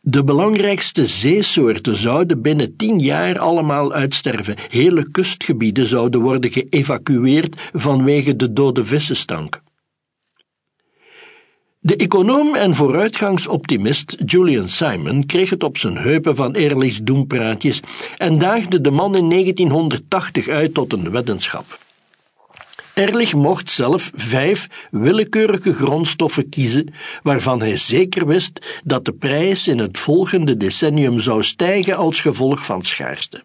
De 0.00 0.24
belangrijkste 0.24 1.06
zeesoorten 1.06 1.96
zouden 1.96 2.42
binnen 2.42 2.76
tien 2.76 2.98
jaar 2.98 3.38
allemaal 3.38 3.92
uitsterven. 3.92 4.54
Hele 4.68 5.10
kustgebieden 5.10 5.86
zouden 5.86 6.20
worden 6.20 6.50
geëvacueerd 6.50 7.70
vanwege 7.72 8.36
de 8.36 8.52
dode 8.52 8.84
vissenstank. 8.84 9.62
De 11.80 11.96
econoom 11.96 12.54
en 12.54 12.74
vooruitgangsoptimist 12.74 14.16
Julian 14.24 14.68
Simon 14.68 15.26
kreeg 15.26 15.50
het 15.50 15.62
op 15.62 15.78
zijn 15.78 15.96
heupen 15.96 16.36
van 16.36 16.54
Ehrlichs 16.54 17.02
doempraatjes 17.02 17.80
en 18.16 18.38
daagde 18.38 18.80
de 18.80 18.90
man 18.90 19.16
in 19.16 19.28
1980 19.28 20.48
uit 20.48 20.74
tot 20.74 20.92
een 20.92 21.10
weddenschap. 21.10 21.78
Ehrlich 22.94 23.34
mocht 23.34 23.70
zelf 23.70 24.10
vijf 24.14 24.88
willekeurige 24.90 25.72
grondstoffen 25.72 26.48
kiezen, 26.48 26.94
waarvan 27.22 27.60
hij 27.60 27.76
zeker 27.76 28.26
wist 28.26 28.80
dat 28.84 29.04
de 29.04 29.12
prijs 29.12 29.68
in 29.68 29.78
het 29.78 29.98
volgende 29.98 30.56
decennium 30.56 31.18
zou 31.18 31.42
stijgen 31.42 31.96
als 31.96 32.20
gevolg 32.20 32.64
van 32.64 32.82
schaarste. 32.82 33.42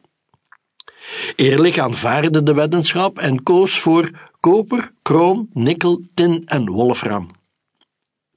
Ehrlich 1.35 1.77
aanvaarde 1.77 2.43
de 2.43 2.53
weddenschap 2.53 3.17
en 3.17 3.43
koos 3.43 3.79
voor 3.79 4.09
koper, 4.39 4.91
kroon, 5.01 5.49
nikkel, 5.53 6.01
tin 6.13 6.41
en 6.45 6.69
wolfram. 6.69 7.41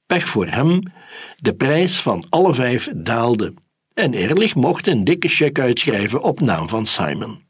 Pech 0.07 0.27
voor 0.27 0.47
hem, 0.47 0.81
de 1.35 1.55
prijs 1.55 2.01
van 2.01 2.23
alle 2.29 2.53
vijf 2.53 2.89
daalde 2.95 3.53
en 3.93 4.13
Ehrlich 4.13 4.55
mocht 4.55 4.87
een 4.87 5.03
dikke 5.03 5.27
cheque 5.27 5.61
uitschrijven 5.61 6.21
op 6.23 6.39
naam 6.39 6.69
van 6.69 6.85
Simon. 6.85 7.45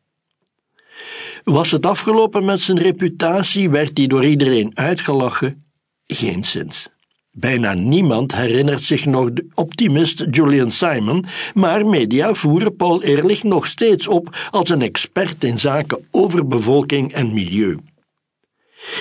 Was 1.44 1.72
het 1.72 1.86
afgelopen 1.86 2.46
met 2.46 2.60
zijn 2.60 2.80
reputatie, 2.80 3.70
werd 3.70 3.98
hij 3.98 4.08
door 4.08 4.26
iedereen 4.26 4.72
uitgelachen? 4.74 5.66
Geen 6.06 6.44
sinds. 6.44 6.90
Bijna 7.32 7.74
niemand 7.74 8.36
herinnert 8.36 8.82
zich 8.82 9.06
nog 9.06 9.34
de 9.34 9.46
optimist 9.56 10.26
Julian 10.32 10.72
Simon, 10.72 11.26
maar 11.54 11.86
media 11.86 12.34
voeren 12.34 12.76
Paul 12.76 13.04
Ehrlich 13.04 13.44
nog 13.44 13.68
steeds 13.68 14.08
op 14.08 14.50
als 14.52 14.70
een 14.70 14.82
expert 14.82 15.44
in 15.44 15.60
zaken 15.60 16.06
overbevolking 16.12 17.14
en 17.14 17.34
milieu. 17.34 17.78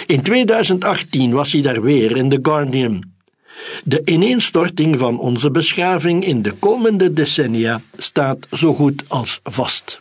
In 0.06 0.22
2018 0.22 1.32
was 1.32 1.52
hij 1.52 1.62
daar 1.62 1.82
weer 1.82 2.16
in 2.16 2.28
The 2.28 2.38
Guardian. 2.42 3.15
De 3.84 4.02
ineenstorting 4.04 4.98
van 4.98 5.18
onze 5.18 5.50
beschaving 5.50 6.24
in 6.24 6.42
de 6.42 6.52
komende 6.52 7.12
decennia 7.12 7.80
staat 7.96 8.46
zo 8.52 8.74
goed 8.74 9.04
als 9.08 9.40
vast. 9.42 10.00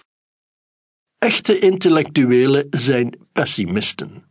Echte 1.17 1.59
intellectuelen 1.59 2.67
zijn 2.69 3.17
pessimisten. 3.31 4.23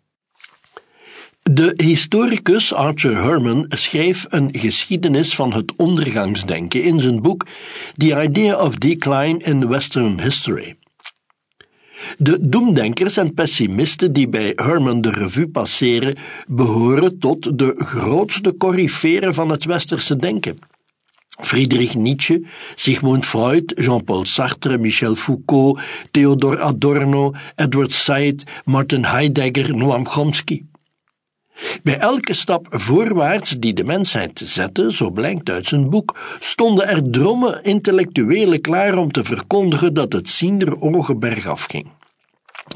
De 1.50 1.72
historicus 1.76 2.72
Archer 2.72 3.22
Herman 3.22 3.66
schreef 3.68 4.26
een 4.28 4.48
geschiedenis 4.52 5.34
van 5.34 5.52
het 5.52 5.76
ondergangsdenken 5.76 6.82
in 6.82 7.00
zijn 7.00 7.20
boek 7.20 7.46
The 7.96 8.22
Idea 8.22 8.60
of 8.60 8.74
Decline 8.74 9.38
in 9.38 9.68
Western 9.68 10.20
History. 10.20 10.76
De 12.18 12.38
doemdenkers 12.40 13.16
en 13.16 13.34
pessimisten 13.34 14.12
die 14.12 14.28
bij 14.28 14.52
Herman 14.54 15.00
de 15.00 15.10
revue 15.10 15.48
passeren, 15.48 16.14
behoren 16.48 17.18
tot 17.18 17.58
de 17.58 17.72
grootste 17.76 18.56
coryferen 18.56 19.34
van 19.34 19.48
het 19.48 19.64
westerse 19.64 20.16
denken. 20.16 20.58
Friedrich 21.40 21.94
Nietzsche, 21.94 22.42
Sigmund 22.74 23.26
Freud, 23.26 23.72
Jean-Paul 23.76 24.24
Sartre, 24.24 24.78
Michel 24.78 25.14
Foucault, 25.14 25.80
Theodor 26.10 26.60
Adorno, 26.60 27.32
Edward 27.56 27.92
Said, 27.92 28.44
Martin 28.64 29.04
Heidegger, 29.04 29.76
Noam 29.76 30.06
Chomsky. 30.06 30.64
Bij 31.82 31.98
elke 31.98 32.34
stap 32.34 32.66
voorwaarts 32.70 33.50
die 33.50 33.74
de 33.74 33.84
mensheid 33.84 34.42
zette, 34.44 34.92
zo 34.92 35.10
blijkt 35.10 35.50
uit 35.50 35.66
zijn 35.66 35.90
boek, 35.90 36.18
stonden 36.40 36.88
er 36.88 37.10
drommen 37.10 37.62
intellectuelen 37.62 38.60
klaar 38.60 38.98
om 38.98 39.12
te 39.12 39.24
verkondigen 39.24 39.94
dat 39.94 40.12
het 40.12 40.28
ziender 40.28 40.80
ogen 40.80 41.18
bergaf 41.18 41.64
ging. 41.64 41.86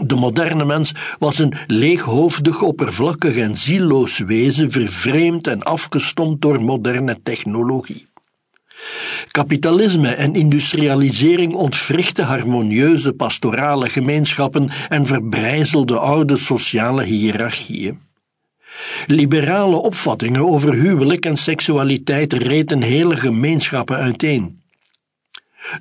De 0.03 0.15
moderne 0.15 0.65
mens 0.65 0.93
was 1.19 1.39
een 1.39 1.55
leeghoofdig, 1.67 2.63
oppervlakkig 2.63 3.37
en 3.37 3.57
zieloos 3.57 4.19
wezen, 4.19 4.71
vervreemd 4.71 5.47
en 5.47 5.63
afgestompt 5.63 6.43
door 6.43 6.63
moderne 6.63 7.23
technologie. 7.23 8.07
Kapitalisme 9.29 10.09
en 10.09 10.35
industrialisering 10.35 11.55
ontwrichten 11.55 12.27
harmonieuze 12.27 13.13
pastorale 13.13 13.89
gemeenschappen 13.89 14.71
en 14.89 15.07
verbrijzelden 15.07 16.01
oude 16.01 16.37
sociale 16.37 17.05
hiërarchieën. 17.05 18.08
Liberale 19.07 19.77
opvattingen 19.77 20.49
over 20.49 20.75
huwelijk 20.75 21.25
en 21.25 21.37
seksualiteit 21.37 22.33
reten 22.33 22.83
hele 22.83 23.17
gemeenschappen 23.17 23.97
uiteen. 23.97 24.63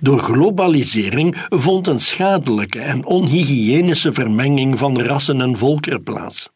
Door 0.01 0.19
globalisering 0.19 1.35
vond 1.49 1.87
een 1.87 1.99
schadelijke 1.99 2.79
en 2.79 3.05
onhygiënische 3.05 4.13
vermenging 4.13 4.77
van 4.77 5.01
rassen 5.01 5.41
en 5.41 5.57
volkeren 5.57 6.03
plaats. 6.03 6.49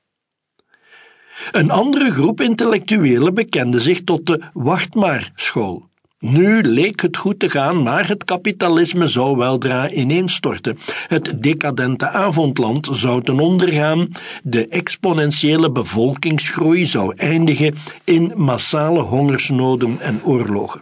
Een 1.52 1.72
andere 1.72 2.12
groep 2.12 2.42
intellectuelen 2.42 3.34
bekende 3.34 3.80
zich 3.80 4.04
tot 4.04 4.26
de 4.26 4.42
wachtmaar-school. 4.54 5.91
Nu 6.26 6.62
leek 6.62 7.02
het 7.02 7.18
goed 7.18 7.40
te 7.40 7.50
gaan, 7.50 7.84
maar 7.84 8.08
het 8.08 8.24
kapitalisme 8.24 9.08
zou 9.08 9.38
weldra 9.38 9.90
ineenstorten. 9.90 10.78
Het 11.08 11.44
decadente 11.44 12.10
avondland 12.10 12.88
zou 12.92 13.24
ten 13.24 13.40
onder 13.40 13.72
gaan, 13.72 14.12
de 14.44 14.68
exponentiële 14.68 15.72
bevolkingsgroei 15.72 16.86
zou 16.86 17.14
eindigen 17.16 17.76
in 18.04 18.32
massale 18.36 19.02
hongersnoden 19.02 20.00
en 20.00 20.22
oorlogen. 20.24 20.82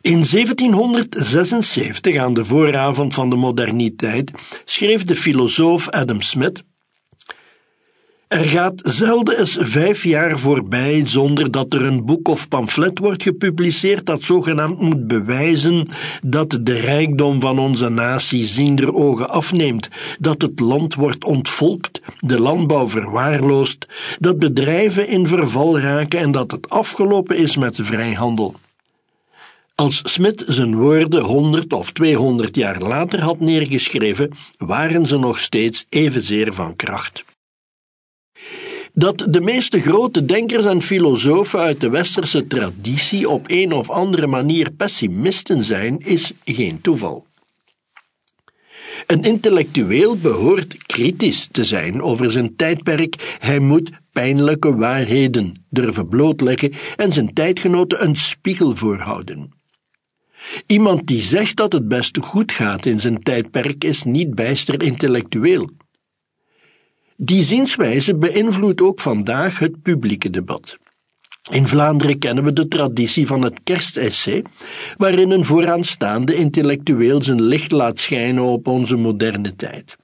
In 0.00 0.24
1776, 0.30 2.16
aan 2.16 2.34
de 2.34 2.44
vooravond 2.44 3.14
van 3.14 3.30
de 3.30 3.36
moderniteit, 3.36 4.32
schreef 4.64 5.02
de 5.02 5.16
filosoof 5.16 5.88
Adam 5.88 6.20
Smith 6.20 6.62
er 8.28 8.44
gaat 8.44 8.80
zelden 8.84 9.38
eens 9.38 9.56
vijf 9.60 10.04
jaar 10.04 10.38
voorbij 10.38 11.06
zonder 11.06 11.50
dat 11.50 11.74
er 11.74 11.86
een 11.86 12.04
boek 12.04 12.28
of 12.28 12.48
pamflet 12.48 12.98
wordt 12.98 13.22
gepubliceerd 13.22 14.06
dat 14.06 14.22
zogenaamd 14.22 14.80
moet 14.80 15.06
bewijzen 15.06 15.88
dat 16.26 16.58
de 16.62 16.72
rijkdom 16.72 17.40
van 17.40 17.58
onze 17.58 17.88
natie 17.88 18.44
ziender 18.44 18.94
ogen 18.94 19.28
afneemt, 19.28 19.88
dat 20.18 20.42
het 20.42 20.60
land 20.60 20.94
wordt 20.94 21.24
ontvolkt, 21.24 22.00
de 22.20 22.40
landbouw 22.40 22.88
verwaarloost, 22.88 23.86
dat 24.18 24.38
bedrijven 24.38 25.08
in 25.08 25.26
verval 25.26 25.78
raken 25.78 26.18
en 26.18 26.30
dat 26.30 26.50
het 26.50 26.70
afgelopen 26.70 27.36
is 27.36 27.56
met 27.56 27.76
de 27.76 27.84
vrijhandel. 27.84 28.54
Als 29.74 30.00
Smit 30.04 30.44
zijn 30.46 30.76
woorden 30.76 31.22
honderd 31.22 31.72
of 31.72 31.92
tweehonderd 31.92 32.56
jaar 32.56 32.80
later 32.80 33.20
had 33.20 33.40
neergeschreven, 33.40 34.30
waren 34.56 35.06
ze 35.06 35.18
nog 35.18 35.40
steeds 35.40 35.86
evenzeer 35.88 36.54
van 36.54 36.76
kracht. 36.76 37.24
Dat 38.98 39.26
de 39.30 39.40
meeste 39.40 39.80
grote 39.80 40.24
denkers 40.24 40.64
en 40.64 40.82
filosofen 40.82 41.60
uit 41.60 41.80
de 41.80 41.88
westerse 41.88 42.46
traditie 42.46 43.28
op 43.28 43.44
een 43.48 43.72
of 43.72 43.90
andere 43.90 44.26
manier 44.26 44.70
pessimisten 44.70 45.64
zijn, 45.64 45.98
is 45.98 46.32
geen 46.44 46.80
toeval. 46.80 47.26
Een 49.06 49.22
intellectueel 49.22 50.16
behoort 50.16 50.76
kritisch 50.86 51.48
te 51.50 51.64
zijn 51.64 52.02
over 52.02 52.30
zijn 52.30 52.56
tijdperk. 52.56 53.36
Hij 53.38 53.58
moet 53.58 53.90
pijnlijke 54.12 54.76
waarheden 54.76 55.66
durven 55.70 56.08
blootleggen 56.08 56.72
en 56.96 57.12
zijn 57.12 57.32
tijdgenoten 57.32 58.04
een 58.04 58.16
spiegel 58.16 58.76
voorhouden. 58.76 59.52
Iemand 60.66 61.06
die 61.06 61.22
zegt 61.22 61.56
dat 61.56 61.72
het 61.72 61.88
best 61.88 62.18
goed 62.18 62.52
gaat 62.52 62.86
in 62.86 63.00
zijn 63.00 63.22
tijdperk 63.22 63.84
is 63.84 64.02
niet 64.02 64.34
bijster 64.34 64.82
intellectueel. 64.82 65.70
Die 67.16 67.42
zienswijze 67.42 68.14
beïnvloedt 68.14 68.80
ook 68.80 69.00
vandaag 69.00 69.58
het 69.58 69.82
publieke 69.82 70.30
debat. 70.30 70.78
In 71.50 71.66
Vlaanderen 71.66 72.18
kennen 72.18 72.44
we 72.44 72.52
de 72.52 72.68
traditie 72.68 73.26
van 73.26 73.42
het 73.42 73.60
kerstessay, 73.64 74.44
waarin 74.96 75.30
een 75.30 75.44
vooraanstaande 75.44 76.34
intellectueel 76.34 77.22
zijn 77.22 77.42
licht 77.42 77.72
laat 77.72 78.00
schijnen 78.00 78.42
op 78.42 78.66
onze 78.66 78.96
moderne 78.96 79.56
tijd. 79.56 79.96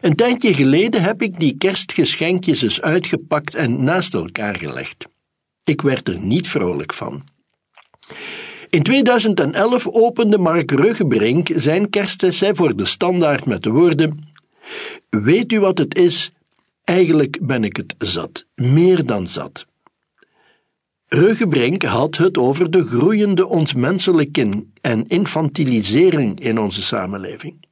Een 0.00 0.14
tijdje 0.14 0.54
geleden 0.54 1.02
heb 1.02 1.22
ik 1.22 1.40
die 1.40 1.56
kerstgeschenkjes 1.56 2.62
eens 2.62 2.80
uitgepakt 2.80 3.54
en 3.54 3.82
naast 3.82 4.14
elkaar 4.14 4.54
gelegd. 4.54 5.08
Ik 5.64 5.82
werd 5.82 6.08
er 6.08 6.18
niet 6.18 6.48
vrolijk 6.48 6.92
van. 6.92 7.24
In 8.70 8.82
2011 8.82 9.88
opende 9.88 10.38
Mark 10.38 10.70
Ruggebrink 10.70 11.48
zijn 11.54 11.90
kerstessay 11.90 12.54
voor 12.54 12.76
de 12.76 12.84
standaard 12.84 13.46
met 13.46 13.62
de 13.62 13.70
woorden: 13.70 14.31
Weet 15.20 15.52
u 15.52 15.60
wat 15.60 15.78
het 15.78 15.96
is? 15.96 16.32
Eigenlijk 16.84 17.38
ben 17.40 17.64
ik 17.64 17.76
het 17.76 17.94
zat, 17.98 18.46
meer 18.54 19.06
dan 19.06 19.26
zat. 19.26 19.66
Ruggebrink 21.06 21.82
had 21.82 22.16
het 22.16 22.38
over 22.38 22.70
de 22.70 22.84
groeiende 22.84 23.46
ontmenselijking 23.46 24.66
en 24.80 25.06
infantilisering 25.08 26.40
in 26.40 26.58
onze 26.58 26.82
samenleving. 26.82 27.66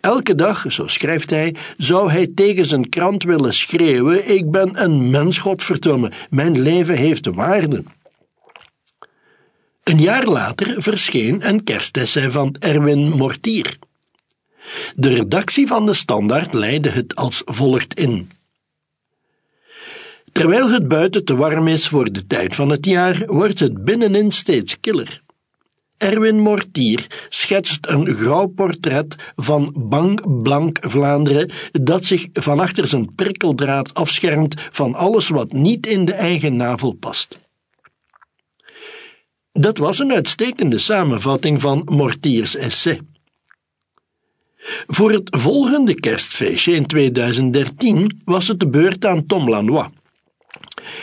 Elke 0.00 0.34
dag, 0.34 0.72
zo 0.72 0.86
schrijft 0.86 1.30
hij, 1.30 1.54
zou 1.76 2.10
hij 2.10 2.26
tegen 2.34 2.66
zijn 2.66 2.88
krant 2.88 3.22
willen 3.22 3.54
schreeuwen: 3.54 4.30
Ik 4.34 4.50
ben 4.50 4.82
een 4.82 5.10
mens, 5.10 5.38
godverdomme, 5.38 6.12
mijn 6.30 6.60
leven 6.60 6.96
heeft 6.96 7.26
waarde. 7.26 7.82
Een 9.82 10.00
jaar 10.00 10.26
later 10.26 10.82
verscheen 10.82 11.48
een 11.48 11.64
kerstessay 11.64 12.30
van 12.30 12.56
Erwin 12.58 13.08
Mortier. 13.08 13.78
De 14.94 15.08
redactie 15.08 15.66
van 15.66 15.86
de 15.86 15.94
Standaard 15.94 16.54
leidde 16.54 16.90
het 16.90 17.14
als 17.14 17.42
volgt 17.44 17.94
in. 17.94 18.30
Terwijl 20.32 20.70
het 20.70 20.88
buiten 20.88 21.24
te 21.24 21.36
warm 21.36 21.68
is 21.68 21.88
voor 21.88 22.12
de 22.12 22.26
tijd 22.26 22.54
van 22.54 22.68
het 22.68 22.86
jaar, 22.86 23.22
wordt 23.26 23.58
het 23.58 23.84
binnenin 23.84 24.30
steeds 24.30 24.80
killer. 24.80 25.22
Erwin 25.96 26.40
Mortier 26.40 27.06
schetst 27.28 27.86
een 27.86 28.14
grauw 28.14 28.46
portret 28.46 29.32
van 29.36 29.74
bang 29.76 30.42
blank 30.42 30.78
Vlaanderen 30.80 31.50
dat 31.72 32.04
zich 32.04 32.26
van 32.32 32.60
achter 32.60 32.86
zijn 32.86 33.14
prikkeldraad 33.14 33.94
afschermt 33.94 34.54
van 34.70 34.94
alles 34.94 35.28
wat 35.28 35.52
niet 35.52 35.86
in 35.86 36.04
de 36.04 36.12
eigen 36.12 36.56
navel 36.56 36.92
past. 36.92 37.40
Dat 39.52 39.78
was 39.78 39.98
een 39.98 40.12
uitstekende 40.12 40.78
samenvatting 40.78 41.60
van 41.60 41.82
Mortiers 41.84 42.56
essay. 42.56 43.00
Voor 44.86 45.12
het 45.12 45.36
volgende 45.40 45.94
kerstfeestje 45.94 46.72
in 46.72 46.86
2013 46.86 48.20
was 48.24 48.48
het 48.48 48.60
de 48.60 48.68
beurt 48.68 49.04
aan 49.04 49.26
Tom 49.26 49.48
Lanois. 49.48 49.86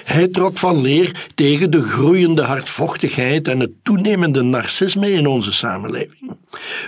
Hij 0.03 0.27
trok 0.27 0.57
van 0.57 0.81
leer 0.81 1.27
tegen 1.35 1.71
de 1.71 1.81
groeiende 1.81 2.41
hardvochtigheid 2.41 3.47
en 3.47 3.59
het 3.59 3.71
toenemende 3.83 4.41
narcisme 4.41 5.11
in 5.11 5.27
onze 5.27 5.53
samenleving. 5.53 6.31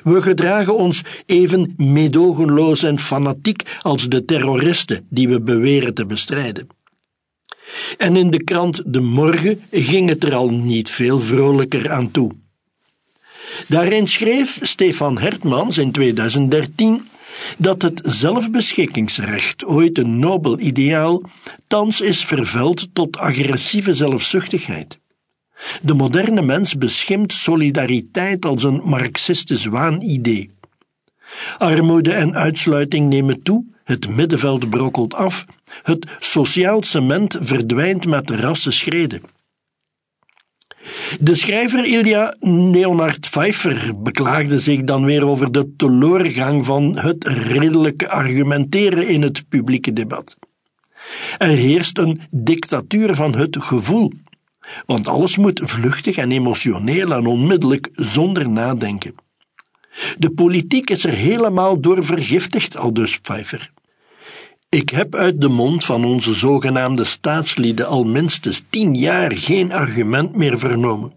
We 0.03 0.21
gedragen 0.21 0.77
ons 0.77 1.01
even 1.25 1.73
medogenloos 1.77 2.83
en 2.83 2.99
fanatiek 2.99 3.77
als 3.81 4.09
de 4.09 4.25
terroristen 4.25 5.05
die 5.09 5.29
we 5.29 5.41
beweren 5.41 5.93
te 5.93 6.05
bestrijden. 6.05 6.67
En 7.97 8.15
in 8.15 8.29
de 8.29 8.43
krant 8.43 8.93
De 8.93 9.01
Morgen 9.01 9.61
ging 9.71 10.09
het 10.09 10.23
er 10.23 10.33
al 10.33 10.49
niet 10.49 10.91
veel 10.91 11.19
vrolijker 11.19 11.91
aan 11.91 12.11
toe. 12.11 12.31
Daarin 13.67 14.07
schreef 14.07 14.59
Stefan 14.61 15.17
Hertmans 15.17 15.77
in 15.77 15.91
2013 15.91 17.09
dat 17.57 17.81
het 17.81 18.01
zelfbeschikkingsrecht, 18.03 19.65
ooit 19.65 19.97
een 19.97 20.19
nobel 20.19 20.59
ideaal, 20.59 21.21
thans 21.67 22.01
is 22.01 22.25
vervuild 22.25 22.87
tot 22.93 23.17
agressieve 23.17 23.93
zelfzuchtigheid. 23.93 24.99
De 25.81 25.93
moderne 25.93 26.41
mens 26.41 26.77
beschimpt 26.77 27.33
solidariteit 27.33 28.45
als 28.45 28.63
een 28.63 28.81
marxistisch 28.83 29.65
waanidee. 29.65 30.49
Armoede 31.57 32.11
en 32.11 32.35
uitsluiting 32.35 33.09
nemen 33.09 33.43
toe, 33.43 33.65
het 33.83 34.09
middenveld 34.09 34.69
brokkelt 34.69 35.13
af, 35.13 35.45
het 35.83 36.05
sociaal 36.19 36.83
cement 36.83 37.37
verdwijnt 37.41 38.05
met 38.05 38.29
rasse 38.29 38.71
schreden. 38.71 39.21
De 41.19 41.35
schrijver 41.35 41.85
Ilja 41.85 42.35
Leonard 42.39 43.19
Pfeiffer 43.19 43.91
beklaagde 43.97 44.59
zich 44.59 44.83
dan 44.83 45.05
weer 45.05 45.27
over 45.27 45.51
de 45.51 45.73
teleurgang 45.75 46.65
van 46.65 46.97
het 46.97 47.27
redelijke 47.27 48.09
argumenteren 48.09 49.07
in 49.07 49.21
het 49.21 49.43
publieke 49.49 49.93
debat. 49.93 50.37
Er 51.37 51.47
heerst 51.47 51.97
een 51.97 52.21
dictatuur 52.29 53.15
van 53.15 53.35
het 53.35 53.57
gevoel, 53.59 54.11
want 54.85 55.07
alles 55.07 55.37
moet 55.37 55.61
vluchtig 55.63 56.17
en 56.17 56.31
emotioneel 56.31 57.13
en 57.13 57.25
onmiddellijk 57.25 57.89
zonder 57.95 58.49
nadenken. 58.49 59.15
De 60.17 60.29
politiek 60.29 60.89
is 60.89 61.03
er 61.03 61.13
helemaal 61.13 61.79
door 61.79 62.05
vergiftigd, 62.05 62.77
aldus 62.77 63.19
Pfeiffer. 63.19 63.71
Ik 64.75 64.89
heb 64.89 65.15
uit 65.15 65.41
de 65.41 65.47
mond 65.47 65.85
van 65.85 66.05
onze 66.05 66.33
zogenaamde 66.33 67.03
staatslieden 67.03 67.87
al 67.87 68.03
minstens 68.03 68.63
tien 68.69 68.95
jaar 68.95 69.31
geen 69.31 69.71
argument 69.71 70.35
meer 70.35 70.59
vernomen. 70.59 71.13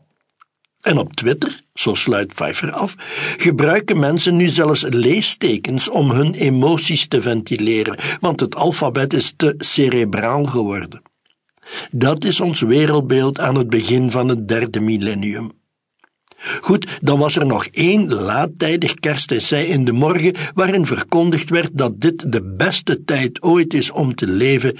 En 0.80 0.98
op 0.98 1.14
Twitter, 1.14 1.60
zo 1.74 1.94
sluit 1.94 2.28
Pfeiffer 2.34 2.72
af, 2.72 2.94
gebruiken 3.38 3.98
mensen 3.98 4.36
nu 4.36 4.48
zelfs 4.48 4.82
leestekens 4.82 5.88
om 5.88 6.10
hun 6.10 6.34
emoties 6.34 7.08
te 7.08 7.22
ventileren, 7.22 7.98
want 8.20 8.40
het 8.40 8.54
alfabet 8.54 9.12
is 9.12 9.32
te 9.36 9.54
cerebraal 9.58 10.44
geworden. 10.44 11.02
Dat 11.90 12.24
is 12.24 12.40
ons 12.40 12.60
wereldbeeld 12.60 13.40
aan 13.40 13.54
het 13.54 13.68
begin 13.68 14.10
van 14.10 14.28
het 14.28 14.48
derde 14.48 14.80
millennium. 14.80 15.52
Goed, 16.60 16.98
dan 17.02 17.18
was 17.18 17.36
er 17.36 17.46
nog 17.46 17.66
één 17.66 18.14
laattijdig 18.14 18.94
kerstessay 18.94 19.64
in 19.64 19.84
de 19.84 19.92
morgen 19.92 20.34
waarin 20.54 20.86
verkondigd 20.86 21.50
werd 21.50 21.70
dat 21.72 22.00
dit 22.00 22.32
de 22.32 22.42
beste 22.42 23.04
tijd 23.04 23.42
ooit 23.42 23.74
is 23.74 23.90
om 23.90 24.14
te 24.14 24.26
leven, 24.26 24.78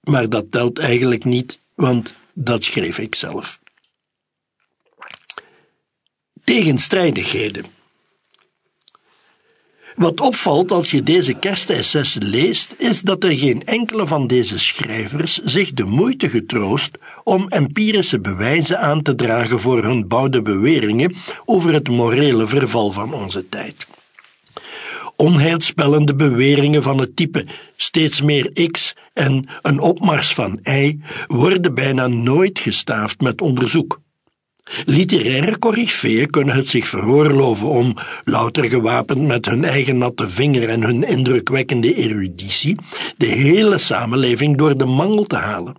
maar 0.00 0.28
dat 0.28 0.50
telt 0.50 0.78
eigenlijk 0.78 1.24
niet, 1.24 1.58
want 1.74 2.14
dat 2.34 2.62
schreef 2.62 2.98
ik 2.98 3.14
zelf. 3.14 3.60
Tegenstrijdigheden. 6.44 7.77
Wat 9.98 10.20
opvalt 10.20 10.70
als 10.70 10.90
je 10.90 11.02
deze 11.02 11.34
kerstessens 11.34 12.16
leest, 12.20 12.74
is 12.78 13.02
dat 13.02 13.24
er 13.24 13.32
geen 13.32 13.66
enkele 13.66 14.06
van 14.06 14.26
deze 14.26 14.58
schrijvers 14.58 15.38
zich 15.38 15.72
de 15.72 15.84
moeite 15.84 16.28
getroost 16.28 16.98
om 17.24 17.48
empirische 17.48 18.20
bewijzen 18.20 18.80
aan 18.80 19.02
te 19.02 19.14
dragen 19.14 19.60
voor 19.60 19.82
hun 19.82 20.08
bouwde 20.08 20.42
beweringen 20.42 21.14
over 21.44 21.72
het 21.72 21.88
morele 21.88 22.46
verval 22.46 22.90
van 22.90 23.14
onze 23.14 23.48
tijd. 23.48 23.86
Onheilspellende 25.16 26.14
beweringen 26.14 26.82
van 26.82 26.98
het 26.98 27.16
type 27.16 27.46
steeds 27.76 28.22
meer 28.22 28.70
X 28.70 28.94
en 29.12 29.48
een 29.62 29.80
opmars 29.80 30.34
van 30.34 30.60
Y 30.62 30.98
worden 31.26 31.74
bijna 31.74 32.06
nooit 32.06 32.58
gestaafd 32.58 33.20
met 33.20 33.40
onderzoek. 33.40 34.00
Literaire 34.84 35.58
coryfeeën 35.58 36.30
kunnen 36.30 36.54
het 36.54 36.68
zich 36.68 36.86
veroorloven 36.86 37.68
om, 37.68 37.94
louter 38.24 38.64
gewapend 38.64 39.26
met 39.26 39.46
hun 39.46 39.64
eigen 39.64 39.98
natte 39.98 40.28
vinger 40.30 40.68
en 40.68 40.82
hun 40.82 41.04
indrukwekkende 41.04 41.94
eruditie, 41.94 42.76
de 43.16 43.26
hele 43.26 43.78
samenleving 43.78 44.56
door 44.56 44.76
de 44.76 44.86
mangel 44.86 45.24
te 45.24 45.36
halen. 45.36 45.74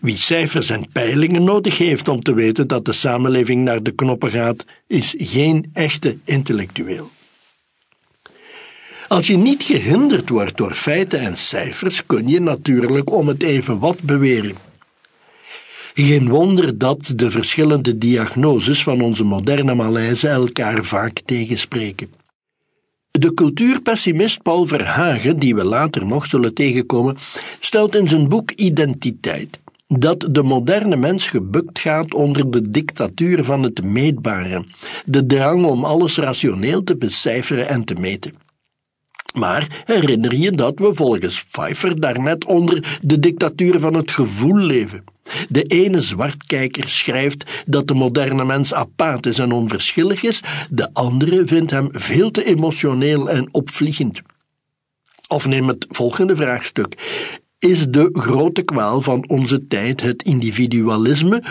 Wie 0.00 0.16
cijfers 0.16 0.70
en 0.70 0.86
peilingen 0.92 1.44
nodig 1.44 1.78
heeft 1.78 2.08
om 2.08 2.20
te 2.20 2.34
weten 2.34 2.66
dat 2.66 2.84
de 2.84 2.92
samenleving 2.92 3.64
naar 3.64 3.82
de 3.82 3.92
knoppen 3.92 4.30
gaat, 4.30 4.64
is 4.86 5.14
geen 5.18 5.70
echte 5.72 6.16
intellectueel. 6.24 7.10
Als 9.08 9.26
je 9.26 9.36
niet 9.36 9.62
gehinderd 9.62 10.28
wordt 10.28 10.56
door 10.56 10.72
feiten 10.72 11.20
en 11.20 11.36
cijfers, 11.36 12.06
kun 12.06 12.28
je 12.28 12.40
natuurlijk 12.40 13.10
om 13.10 13.28
het 13.28 13.42
even 13.42 13.78
wat 13.78 14.02
beweren. 14.02 14.71
Geen 15.94 16.28
wonder 16.28 16.78
dat 16.78 17.12
de 17.16 17.30
verschillende 17.30 17.98
diagnoses 17.98 18.82
van 18.82 19.00
onze 19.00 19.24
moderne 19.24 19.74
malaise 19.74 20.28
elkaar 20.28 20.84
vaak 20.84 21.20
tegenspreken. 21.24 22.10
De 23.10 23.34
cultuurpessimist 23.34 24.42
Paul 24.42 24.66
Verhagen, 24.66 25.38
die 25.38 25.54
we 25.54 25.64
later 25.64 26.06
nog 26.06 26.26
zullen 26.26 26.54
tegenkomen, 26.54 27.16
stelt 27.60 27.94
in 27.94 28.08
zijn 28.08 28.28
boek 28.28 28.50
Identiteit 28.50 29.60
dat 29.86 30.28
de 30.30 30.42
moderne 30.42 30.96
mens 30.96 31.28
gebukt 31.28 31.78
gaat 31.78 32.14
onder 32.14 32.50
de 32.50 32.70
dictatuur 32.70 33.44
van 33.44 33.62
het 33.62 33.84
meetbare, 33.84 34.64
de 35.04 35.26
drang 35.26 35.64
om 35.64 35.84
alles 35.84 36.16
rationeel 36.16 36.82
te 36.82 36.96
becijferen 36.96 37.68
en 37.68 37.84
te 37.84 37.94
meten. 37.94 38.32
Maar 39.34 39.82
herinner 39.84 40.34
je 40.34 40.50
dat 40.50 40.78
we 40.78 40.94
volgens 40.94 41.44
Pfeiffer 41.44 42.00
daarnet 42.00 42.44
onder 42.44 42.98
de 43.02 43.18
dictatuur 43.18 43.80
van 43.80 43.94
het 43.94 44.10
gevoel 44.10 44.56
leven? 44.56 45.04
De 45.48 45.62
ene 45.62 46.02
zwartkijker 46.02 46.88
schrijft 46.88 47.62
dat 47.64 47.88
de 47.88 47.94
moderne 47.94 48.44
mens 48.44 48.74
apathisch 48.74 49.38
en 49.38 49.52
onverschillig 49.52 50.22
is, 50.22 50.40
de 50.70 50.88
andere 50.92 51.42
vindt 51.46 51.70
hem 51.70 51.88
veel 51.92 52.30
te 52.30 52.44
emotioneel 52.44 53.30
en 53.30 53.48
opvliegend. 53.50 54.20
Of 55.28 55.46
neem 55.46 55.68
het 55.68 55.86
volgende 55.88 56.36
vraagstuk. 56.36 56.94
Is 57.58 57.86
de 57.88 58.08
grote 58.12 58.62
kwaal 58.62 59.00
van 59.00 59.28
onze 59.28 59.66
tijd 59.66 60.00
het 60.00 60.22
individualisme 60.22 61.42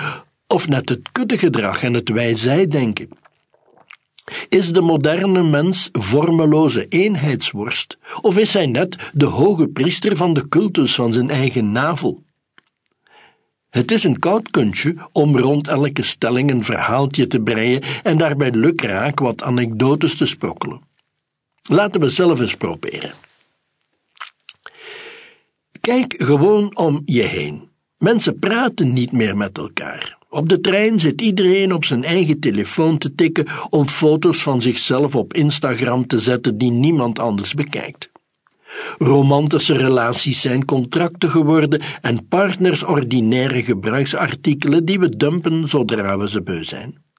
of 0.47 0.67
net 0.67 0.89
het 0.89 1.09
kuddegedrag 1.11 1.83
en 1.83 1.93
het 1.93 2.09
wij-zij-denken? 2.09 3.09
Is 4.49 4.73
de 4.73 4.81
moderne 4.81 5.43
mens 5.43 5.89
vormeloze 5.91 6.85
eenheidsworst, 6.87 7.97
of 8.21 8.37
is 8.37 8.53
hij 8.53 8.67
net 8.67 9.11
de 9.13 9.25
hoge 9.25 9.67
priester 9.67 10.17
van 10.17 10.33
de 10.33 10.47
cultus 10.49 10.95
van 10.95 11.13
zijn 11.13 11.29
eigen 11.29 11.71
navel? 11.71 12.23
Het 13.71 13.91
is 13.91 14.03
een 14.03 14.19
koud 14.19 14.49
kunstje 14.49 14.95
om 15.11 15.37
rond 15.37 15.67
elke 15.67 16.03
stelling 16.03 16.51
een 16.51 16.63
verhaaltje 16.63 17.27
te 17.27 17.39
breien 17.39 17.81
en 18.03 18.17
daarbij 18.17 18.51
lukraak 18.51 19.19
wat 19.19 19.43
anekdotes 19.43 20.15
te 20.15 20.25
sprokkelen. 20.25 20.81
Laten 21.61 22.01
we 22.01 22.09
zelf 22.09 22.39
eens 22.39 22.55
proberen. 22.55 23.11
Kijk 25.81 26.15
gewoon 26.17 26.77
om 26.77 27.01
je 27.05 27.21
heen. 27.21 27.69
Mensen 27.97 28.39
praten 28.39 28.93
niet 28.93 29.11
meer 29.11 29.37
met 29.37 29.57
elkaar. 29.57 30.17
Op 30.29 30.49
de 30.49 30.61
trein 30.61 30.99
zit 30.99 31.21
iedereen 31.21 31.73
op 31.73 31.85
zijn 31.85 32.03
eigen 32.03 32.39
telefoon 32.39 32.97
te 32.97 33.15
tikken 33.15 33.47
om 33.69 33.87
foto's 33.87 34.43
van 34.43 34.61
zichzelf 34.61 35.15
op 35.15 35.33
Instagram 35.33 36.07
te 36.07 36.19
zetten 36.19 36.57
die 36.57 36.71
niemand 36.71 37.19
anders 37.19 37.53
bekijkt. 37.53 38.10
Romantische 38.97 39.77
relaties 39.77 40.41
zijn 40.41 40.65
contracten 40.65 41.29
geworden 41.29 41.81
en 42.01 42.27
partners 42.27 42.83
ordinaire 42.83 43.63
gebruiksartikelen 43.63 44.85
die 44.85 44.99
we 44.99 45.09
dumpen 45.09 45.67
zodra 45.67 46.17
we 46.17 46.29
ze 46.29 46.41
beu 46.41 46.63
zijn. 46.63 47.09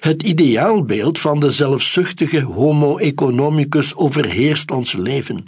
Het 0.00 0.22
ideaalbeeld 0.22 1.18
van 1.18 1.40
de 1.40 1.50
zelfzuchtige 1.50 2.40
homo 2.40 2.96
economicus 2.96 3.94
overheerst 3.94 4.70
ons 4.70 4.92
leven. 4.92 5.44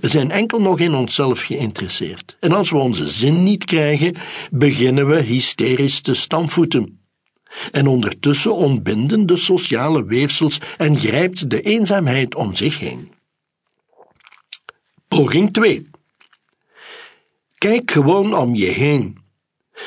We 0.00 0.08
zijn 0.08 0.30
enkel 0.30 0.60
nog 0.60 0.78
in 0.78 0.94
onszelf 0.94 1.40
geïnteresseerd. 1.40 2.36
En 2.40 2.52
als 2.52 2.70
we 2.70 2.76
onze 2.76 3.06
zin 3.06 3.42
niet 3.42 3.64
krijgen, 3.64 4.14
beginnen 4.50 5.08
we 5.08 5.20
hysterisch 5.20 6.00
te 6.00 6.14
stampvoeten. 6.14 6.98
En 7.72 7.86
ondertussen 7.86 8.54
ontbinden 8.54 9.26
de 9.26 9.36
sociale 9.36 10.04
weefsels 10.04 10.60
en 10.76 10.98
grijpt 10.98 11.50
de 11.50 11.60
eenzaamheid 11.60 12.34
om 12.34 12.54
zich 12.54 12.78
heen. 12.78 13.13
Poging 15.08 15.52
2. 15.52 15.90
Kijk 17.58 17.90
gewoon 17.90 18.36
om 18.36 18.54
je 18.54 18.66
heen. 18.66 19.18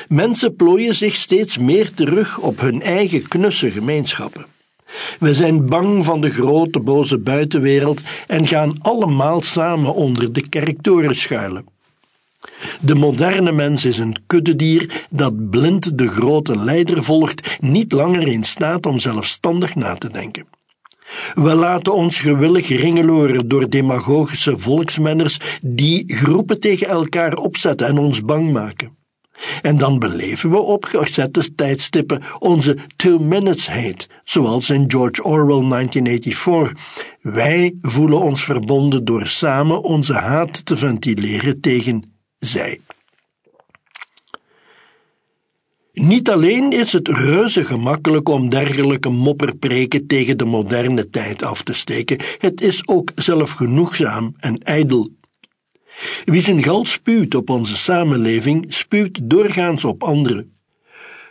Mensen 0.08 0.56
plooien 0.56 0.94
zich 0.94 1.16
steeds 1.16 1.58
meer 1.58 1.94
terug 1.94 2.38
op 2.38 2.60
hun 2.60 2.82
eigen 2.82 3.28
knusse 3.28 3.70
gemeenschappen. 3.70 4.46
We 5.18 5.34
zijn 5.34 5.66
bang 5.66 6.04
van 6.04 6.20
de 6.20 6.30
grote 6.30 6.80
boze 6.80 7.18
buitenwereld 7.18 8.02
en 8.26 8.46
gaan 8.46 8.78
allemaal 8.82 9.42
samen 9.42 9.94
onder 9.94 10.32
de 10.32 10.48
kerktoren 10.48 11.16
schuilen. 11.16 11.66
De 12.80 12.94
moderne 12.94 13.52
mens 13.52 13.84
is 13.84 13.98
een 13.98 14.16
kuddedier 14.26 15.06
dat 15.10 15.50
blind 15.50 15.98
de 15.98 16.08
grote 16.08 16.58
leider 16.58 17.04
volgt, 17.04 17.58
niet 17.60 17.92
langer 17.92 18.28
in 18.28 18.44
staat 18.44 18.86
om 18.86 18.98
zelfstandig 18.98 19.74
na 19.74 19.94
te 19.94 20.10
denken. 20.10 20.46
We 21.34 21.54
laten 21.54 21.94
ons 21.94 22.20
gewillig 22.20 22.68
ringeloren 22.68 23.48
door 23.48 23.68
demagogische 23.68 24.58
volksmenners 24.58 25.40
die 25.62 26.04
groepen 26.06 26.60
tegen 26.60 26.86
elkaar 26.86 27.34
opzetten 27.34 27.86
en 27.86 27.98
ons 27.98 28.22
bang 28.24 28.52
maken. 28.52 28.96
En 29.62 29.78
dan 29.78 29.98
beleven 29.98 30.50
we 30.50 30.58
op 30.58 30.84
gezette 30.84 31.54
tijdstippen 31.54 32.22
onze 32.38 32.76
two 32.96 33.18
minutes 33.18 33.68
hate, 33.68 34.06
zoals 34.24 34.70
in 34.70 34.84
George 34.90 35.22
Orwell 35.24 35.68
1984. 35.68 36.72
Wij 37.20 37.74
voelen 37.80 38.20
ons 38.20 38.44
verbonden 38.44 39.04
door 39.04 39.26
samen 39.26 39.82
onze 39.82 40.14
haat 40.14 40.66
te 40.66 40.76
ventileren 40.76 41.60
tegen 41.60 42.12
zij. 42.38 42.80
Niet 45.98 46.30
alleen 46.30 46.70
is 46.70 46.92
het 46.92 47.08
reuze 47.08 47.64
gemakkelijk 47.64 48.28
om 48.28 48.48
dergelijke 48.48 49.08
mopperpreken 49.08 50.06
tegen 50.06 50.38
de 50.38 50.44
moderne 50.44 51.10
tijd 51.10 51.42
af 51.42 51.62
te 51.62 51.72
steken, 51.72 52.18
het 52.38 52.60
is 52.60 52.88
ook 52.88 53.12
zelfgenoegzaam 53.14 54.34
en 54.38 54.58
ijdel. 54.58 55.10
Wie 56.24 56.40
zijn 56.40 56.62
gal 56.62 56.84
spuwt 56.84 57.34
op 57.34 57.50
onze 57.50 57.76
samenleving, 57.76 58.64
spuwt 58.68 59.30
doorgaans 59.30 59.84
op 59.84 60.02
anderen. 60.02 60.52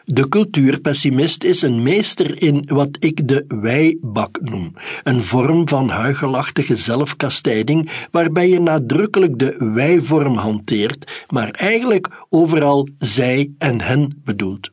De 0.10 0.30
cultuurpessimist 0.30 1.44
is 1.44 1.62
een 1.62 1.82
meester 1.84 2.42
in 2.42 2.64
wat 2.68 2.98
ik 3.00 3.28
de 3.28 3.46
wijbak 3.48 4.40
noem, 4.42 4.74
een 5.04 5.24
vorm 5.24 5.68
van 5.68 5.90
huigelachtige 5.90 6.76
zelfkastijding 6.76 7.90
waarbij 8.12 8.50
je 8.50 8.60
nadrukkelijk 8.60 9.40
de 9.40 9.56
wijvorm 9.74 10.36
hanteert, 10.36 11.26
maar 11.30 11.50
eigenlijk 11.50 12.26
overal 12.30 12.88
zij 13.00 13.52
en 13.58 13.82
hen 13.82 14.22
bedoelt. 14.24 14.72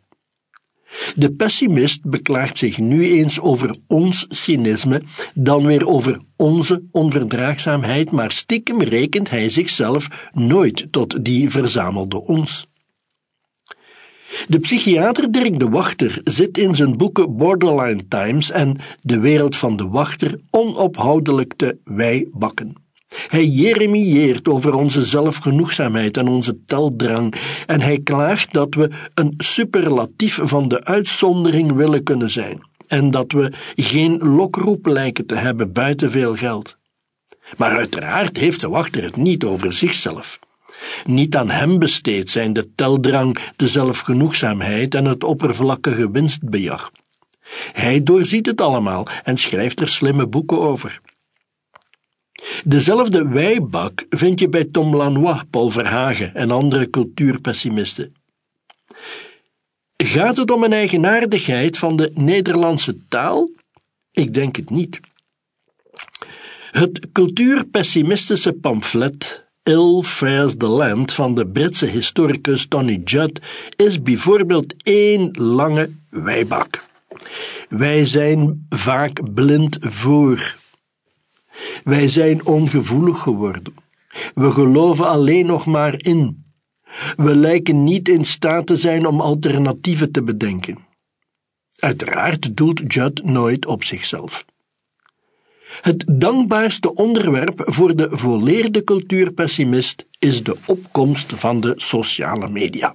De 1.15 1.33
pessimist 1.33 2.05
beklaagt 2.05 2.59
zich 2.59 2.79
nu 2.79 3.05
eens 3.05 3.41
over 3.41 3.77
ons 3.87 4.27
cynisme, 4.29 5.03
dan 5.35 5.67
weer 5.67 5.87
over 5.87 6.21
onze 6.37 6.83
onverdraagzaamheid, 6.91 8.11
maar 8.11 8.31
stiekem 8.31 8.83
rekent 8.83 9.31
hij 9.31 9.49
zichzelf 9.49 10.31
nooit 10.33 10.87
tot 10.91 11.25
die 11.25 11.51
verzamelde 11.51 12.23
ons. 12.23 12.73
De 14.49 14.59
psychiater 14.59 15.33
Dirk 15.33 15.59
de 15.59 15.69
Wachter 15.69 16.21
zit 16.25 16.59
in 16.59 16.75
zijn 16.75 16.97
boeken 16.97 17.37
Borderline 17.37 18.09
Times 18.09 18.51
en 18.51 18.77
De 19.01 19.19
wereld 19.19 19.57
van 19.57 19.77
de 19.77 19.89
Wachter 19.89 20.39
onophoudelijk 20.51 21.55
te 21.57 21.77
wijbakken. 21.85 22.73
Hij 23.29 23.47
jeremieert 23.47 24.49
over 24.49 24.75
onze 24.75 25.03
zelfgenoegzaamheid 25.03 26.17
en 26.17 26.29
onze 26.29 26.65
teldrang 26.65 27.35
en 27.67 27.81
hij 27.81 28.01
klaagt 28.05 28.53
dat 28.53 28.75
we 28.75 28.91
een 29.15 29.35
superlatief 29.37 30.39
van 30.43 30.69
de 30.69 30.85
uitzondering 30.85 31.73
willen 31.73 32.03
kunnen 32.03 32.31
zijn 32.31 32.61
en 32.87 33.11
dat 33.11 33.33
we 33.33 33.53
geen 33.75 34.19
lokroep 34.19 34.87
lijken 34.87 35.27
te 35.27 35.35
hebben 35.35 35.73
buiten 35.73 36.11
veel 36.11 36.37
geld. 36.37 36.77
Maar 37.57 37.77
uiteraard 37.77 38.37
heeft 38.37 38.61
de 38.61 38.69
wachter 38.69 39.03
het 39.03 39.17
niet 39.17 39.45
over 39.45 39.73
zichzelf. 39.73 40.39
Niet 41.05 41.37
aan 41.37 41.51
hem 41.51 41.79
besteed 41.79 42.31
zijn 42.31 42.53
de 42.53 42.75
teldrang, 42.75 43.39
de 43.57 43.69
zelfgenoegzaamheid 43.69 44.95
en 44.95 45.05
het 45.05 45.25
oppervlakkige 45.25 46.11
winstbejag. 46.11 46.91
Hij 47.73 48.03
doorziet 48.03 48.47
het 48.47 48.61
allemaal 48.61 49.07
en 49.23 49.37
schrijft 49.37 49.81
er 49.81 49.89
slimme 49.89 50.27
boeken 50.27 50.61
over. 50.61 51.01
Dezelfde 52.65 53.29
wijbak 53.29 54.07
vind 54.11 54.41
je 54.41 54.49
bij 54.49 54.65
Tom 54.65 54.97
Lanois, 54.97 55.43
Paul 55.51 55.71
Verhagen 55.71 56.35
en 56.35 56.51
andere 56.51 56.91
cultuurpessimisten. 56.91 58.15
Gaat 59.97 60.37
het 60.37 60.51
om 60.51 60.63
een 60.63 60.73
eigenaardigheid 60.73 61.79
van 61.79 61.97
de 61.97 62.13
Nederlandse 62.15 63.09
taal? 63.09 63.51
Ik 64.13 64.35
denk 64.35 64.57
het 64.57 64.71
niet. 64.71 65.01
Het 66.71 67.01
cultuurpessimistische 67.13 68.53
pamflet 68.53 69.44
Ill 69.67 70.03
Fares 70.03 70.57
the 70.57 70.67
Land 70.67 71.13
van 71.13 71.35
de 71.35 71.47
Britse 71.47 71.87
historicus 71.87 72.67
Tony 72.67 73.01
Judd 73.05 73.41
is 73.77 74.03
bijvoorbeeld 74.03 74.75
één 74.83 75.31
lange 75.33 75.91
wijbak. 76.11 76.85
Wij 77.69 78.05
zijn 78.05 78.67
vaak 78.69 79.35
blind 79.35 79.77
voor 79.81 80.57
wij 81.85 82.09
zijn 82.09 82.47
ongevoelig 82.47 83.19
geworden. 83.19 83.75
We 84.35 84.51
geloven 84.51 85.09
alleen 85.09 85.47
nog 85.47 85.67
maar 85.67 85.95
in. 86.05 86.45
We 87.17 87.37
lijken 87.37 87.85
niet 87.85 88.09
in 88.09 88.25
staat 88.25 88.67
te 88.67 88.77
zijn 88.77 89.07
om 89.07 89.21
alternatieven 89.21 90.13
te 90.13 90.23
bedenken. 90.23 90.79
Uiteraard 91.79 92.57
doelt 92.57 92.95
Judd 92.95 93.25
nooit 93.25 93.67
op 93.67 93.85
zichzelf. 93.85 94.45
Het 95.81 96.05
dankbaarste 96.07 96.95
onderwerp 96.95 97.63
voor 97.67 97.97
de 97.97 98.09
volleerde 98.11 98.85
cultuurpessimist 98.85 100.07
is 100.19 100.43
de 100.43 100.57
opkomst 100.67 101.33
van 101.37 101.61
de 101.61 101.73
sociale 101.77 102.49
media. 102.49 102.95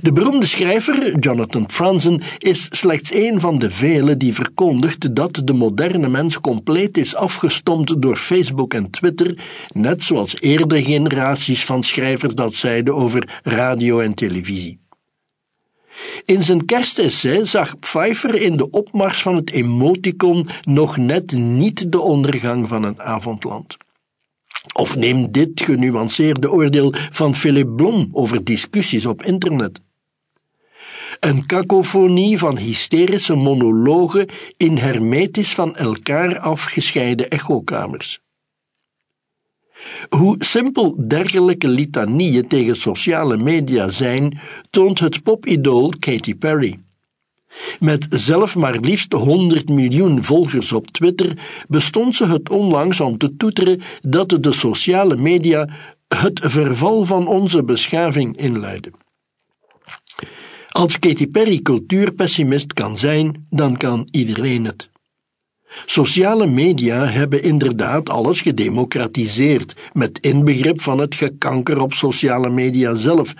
De 0.00 0.12
beroemde 0.12 0.46
schrijver 0.46 1.18
Jonathan 1.18 1.70
Franzen 1.70 2.20
is 2.38 2.66
slechts 2.70 3.12
een 3.14 3.40
van 3.40 3.58
de 3.58 3.70
velen 3.70 4.18
die 4.18 4.34
verkondigt 4.34 5.14
dat 5.14 5.40
de 5.44 5.52
moderne 5.52 6.08
mens 6.08 6.40
compleet 6.40 6.96
is 6.96 7.14
afgestompt 7.14 8.02
door 8.02 8.16
Facebook 8.16 8.74
en 8.74 8.90
Twitter, 8.90 9.38
net 9.74 10.04
zoals 10.04 10.40
eerdere 10.40 10.82
generaties 10.82 11.64
van 11.64 11.82
schrijvers 11.82 12.34
dat 12.34 12.54
zeiden 12.54 12.94
over 12.94 13.40
radio 13.42 14.00
en 14.00 14.14
televisie. 14.14 14.81
In 16.24 16.42
zijn 16.42 16.64
kerstessay 16.64 17.46
zag 17.46 17.78
Pfeiffer 17.78 18.34
in 18.34 18.56
de 18.56 18.70
opmars 18.70 19.22
van 19.22 19.34
het 19.34 19.50
emoticon 19.50 20.48
nog 20.62 20.96
net 20.96 21.32
niet 21.32 21.92
de 21.92 22.00
ondergang 22.00 22.68
van 22.68 22.82
het 22.82 23.00
avondland. 23.00 23.76
Of 24.74 24.96
neem 24.96 25.32
dit 25.32 25.60
genuanceerde 25.60 26.50
oordeel 26.50 26.92
van 27.10 27.34
Philip 27.34 27.76
Blom 27.76 28.08
over 28.12 28.44
discussies 28.44 29.06
op 29.06 29.22
internet. 29.24 29.80
Een 31.20 31.46
kakofonie 31.46 32.38
van 32.38 32.58
hysterische 32.58 33.36
monologen 33.36 34.26
in 34.56 34.76
hermetisch 34.76 35.54
van 35.54 35.76
elkaar 35.76 36.38
afgescheiden 36.38 37.30
echokamers. 37.30 38.20
Hoe 40.08 40.36
simpel 40.38 40.94
dergelijke 41.08 41.68
litanieën 41.68 42.46
tegen 42.46 42.76
sociale 42.76 43.36
media 43.36 43.88
zijn, 43.88 44.40
toont 44.70 44.98
het 44.98 45.22
popidool 45.22 45.92
Katy 45.98 46.34
Perry. 46.34 46.78
Met 47.80 48.06
zelf 48.10 48.56
maar 48.56 48.78
liefst 48.80 49.12
100 49.12 49.68
miljoen 49.68 50.24
volgers 50.24 50.72
op 50.72 50.86
Twitter 50.86 51.38
bestond 51.68 52.14
ze 52.14 52.26
het 52.26 52.50
onlangs 52.50 53.00
om 53.00 53.18
te 53.18 53.36
toeteren 53.36 53.80
dat 54.00 54.36
de 54.40 54.52
sociale 54.52 55.16
media 55.16 55.68
het 56.08 56.40
verval 56.44 57.04
van 57.04 57.26
onze 57.26 57.62
beschaving 57.64 58.36
inluiden. 58.36 58.92
Als 60.68 60.98
Katy 60.98 61.26
Perry 61.26 61.58
cultuurpessimist 61.58 62.72
kan 62.72 62.98
zijn, 62.98 63.46
dan 63.50 63.76
kan 63.76 64.08
iedereen 64.10 64.64
het. 64.64 64.91
Sociale 65.86 66.46
media 66.46 67.06
hebben 67.06 67.42
inderdaad 67.42 68.08
alles 68.08 68.40
gedemocratiseerd, 68.40 69.76
met 69.92 70.18
inbegrip 70.20 70.80
van 70.80 70.98
het 70.98 71.14
gekanker 71.14 71.80
op 71.80 71.92
sociale 71.92 72.50
media 72.50 72.94
zelf. 72.94 73.34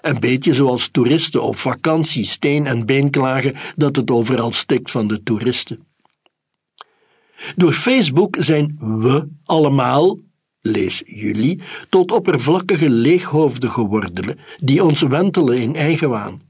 Een 0.00 0.20
beetje 0.20 0.54
zoals 0.54 0.88
toeristen 0.88 1.42
op 1.42 1.56
vakantie 1.56 2.24
steen 2.24 2.66
en 2.66 2.86
been 2.86 3.10
klagen 3.10 3.54
dat 3.76 3.96
het 3.96 4.10
overal 4.10 4.52
stikt 4.52 4.90
van 4.90 5.06
de 5.06 5.22
toeristen. 5.22 5.86
Door 7.56 7.72
Facebook 7.72 8.36
zijn 8.38 8.78
we 8.80 9.28
allemaal, 9.44 10.18
lees 10.60 11.02
jullie, 11.06 11.60
tot 11.88 12.12
oppervlakkige 12.12 12.90
leeghoofden 12.90 13.70
geworden, 13.70 14.38
die 14.56 14.84
ons 14.84 15.02
wentelen 15.02 15.58
in 15.58 15.76
eigenwaan. 15.76 16.40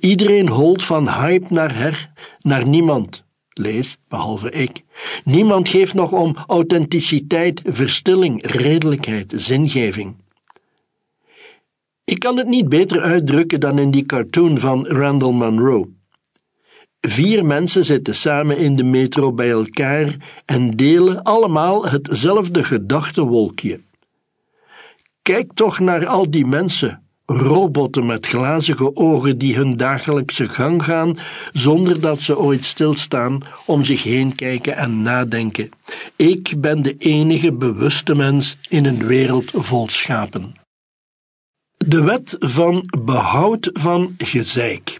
Iedereen 0.00 0.48
holt 0.48 0.84
van 0.84 1.08
hype 1.08 1.46
naar 1.48 1.74
her, 1.74 2.12
naar 2.38 2.68
niemand 2.68 3.24
lees, 3.60 3.96
behalve 4.08 4.50
ik. 4.50 4.82
Niemand 5.24 5.68
geeft 5.68 5.94
nog 5.94 6.12
om 6.12 6.36
authenticiteit, 6.46 7.62
verstilling, 7.64 8.46
redelijkheid, 8.46 9.32
zingeving. 9.36 10.16
Ik 12.04 12.18
kan 12.18 12.36
het 12.36 12.46
niet 12.46 12.68
beter 12.68 13.00
uitdrukken 13.00 13.60
dan 13.60 13.78
in 13.78 13.90
die 13.90 14.06
cartoon 14.06 14.58
van 14.58 14.86
Randall 14.86 15.32
Munro. 15.32 15.88
Vier 17.00 17.46
mensen 17.46 17.84
zitten 17.84 18.14
samen 18.14 18.58
in 18.58 18.76
de 18.76 18.84
metro 18.84 19.32
bij 19.32 19.50
elkaar 19.50 20.16
en 20.44 20.70
delen 20.70 21.22
allemaal 21.22 21.86
hetzelfde 21.86 22.64
gedachtenwolkje. 22.64 23.80
Kijk 25.22 25.52
toch 25.52 25.78
naar 25.78 26.06
al 26.06 26.30
die 26.30 26.46
mensen, 26.46 27.09
robotten 27.30 28.06
met 28.06 28.26
glazige 28.26 28.96
ogen 28.96 29.38
die 29.38 29.54
hun 29.54 29.76
dagelijkse 29.76 30.48
gang 30.48 30.84
gaan 30.84 31.18
zonder 31.52 32.00
dat 32.00 32.20
ze 32.20 32.38
ooit 32.38 32.64
stilstaan, 32.64 33.40
om 33.66 33.84
zich 33.84 34.02
heen 34.02 34.34
kijken 34.34 34.76
en 34.76 35.02
nadenken. 35.02 35.70
Ik 36.16 36.54
ben 36.58 36.82
de 36.82 36.96
enige 36.98 37.52
bewuste 37.52 38.14
mens 38.14 38.56
in 38.68 38.84
een 38.84 39.06
wereld 39.06 39.50
vol 39.54 39.88
schapen. 39.88 40.54
De 41.76 42.02
wet 42.02 42.36
van 42.38 42.88
behoud 43.04 43.70
van 43.72 44.14
gezeik. 44.18 44.98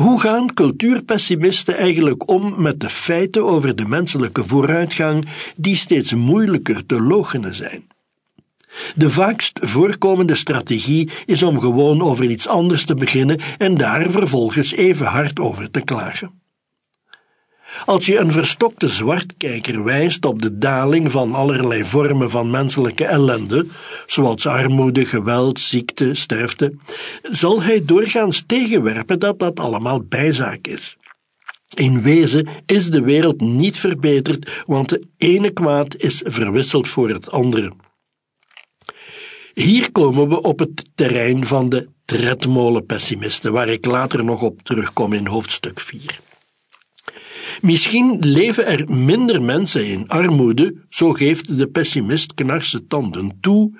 Hoe 0.00 0.20
gaan 0.20 0.54
cultuurpessimisten 0.54 1.76
eigenlijk 1.76 2.28
om 2.30 2.62
met 2.62 2.80
de 2.80 2.88
feiten 2.88 3.44
over 3.44 3.76
de 3.76 3.84
menselijke 3.84 4.44
vooruitgang 4.44 5.28
die 5.56 5.76
steeds 5.76 6.14
moeilijker 6.14 6.86
te 6.86 7.02
loochenen 7.02 7.54
zijn? 7.54 7.86
De 8.94 9.10
vaakst 9.10 9.58
voorkomende 9.62 10.34
strategie 10.34 11.10
is 11.26 11.42
om 11.42 11.60
gewoon 11.60 12.02
over 12.02 12.24
iets 12.24 12.48
anders 12.48 12.84
te 12.84 12.94
beginnen 12.94 13.40
en 13.58 13.76
daar 13.76 14.10
vervolgens 14.10 14.72
even 14.72 15.06
hard 15.06 15.40
over 15.40 15.70
te 15.70 15.80
klagen. 15.80 16.44
Als 17.84 18.06
je 18.06 18.18
een 18.18 18.32
verstokte 18.32 18.88
zwartkijker 18.88 19.84
wijst 19.84 20.24
op 20.24 20.42
de 20.42 20.58
daling 20.58 21.10
van 21.10 21.34
allerlei 21.34 21.84
vormen 21.84 22.30
van 22.30 22.50
menselijke 22.50 23.04
ellende, 23.04 23.66
zoals 24.06 24.46
armoede, 24.46 25.06
geweld, 25.06 25.60
ziekte, 25.60 26.14
sterfte, 26.14 26.74
zal 27.22 27.62
hij 27.62 27.82
doorgaans 27.84 28.44
tegenwerpen 28.46 29.18
dat 29.18 29.38
dat 29.38 29.60
allemaal 29.60 30.00
bijzaak 30.00 30.66
is. 30.66 30.96
In 31.74 32.02
wezen 32.02 32.48
is 32.66 32.90
de 32.90 33.00
wereld 33.00 33.40
niet 33.40 33.78
verbeterd, 33.78 34.62
want 34.66 34.88
de 34.88 35.02
ene 35.16 35.50
kwaad 35.50 35.96
is 35.96 36.22
verwisseld 36.24 36.88
voor 36.88 37.08
het 37.08 37.30
andere. 37.30 37.72
Hier 39.60 39.92
komen 39.92 40.28
we 40.28 40.42
op 40.42 40.58
het 40.58 40.90
terrein 40.94 41.46
van 41.46 41.68
de 41.68 41.88
tredmolenpessimisten, 42.04 43.52
waar 43.52 43.68
ik 43.68 43.86
later 43.86 44.24
nog 44.24 44.42
op 44.42 44.62
terugkom 44.62 45.12
in 45.12 45.26
hoofdstuk 45.26 45.80
4. 45.80 46.20
Misschien 47.60 48.18
leven 48.20 48.66
er 48.66 48.90
minder 48.90 49.42
mensen 49.42 49.86
in 49.86 50.08
armoede, 50.08 50.74
zo 50.88 51.12
geeft 51.12 51.58
de 51.58 51.66
pessimist 51.66 52.34
knarse 52.34 52.86
tanden 52.86 53.38
toe, 53.40 53.78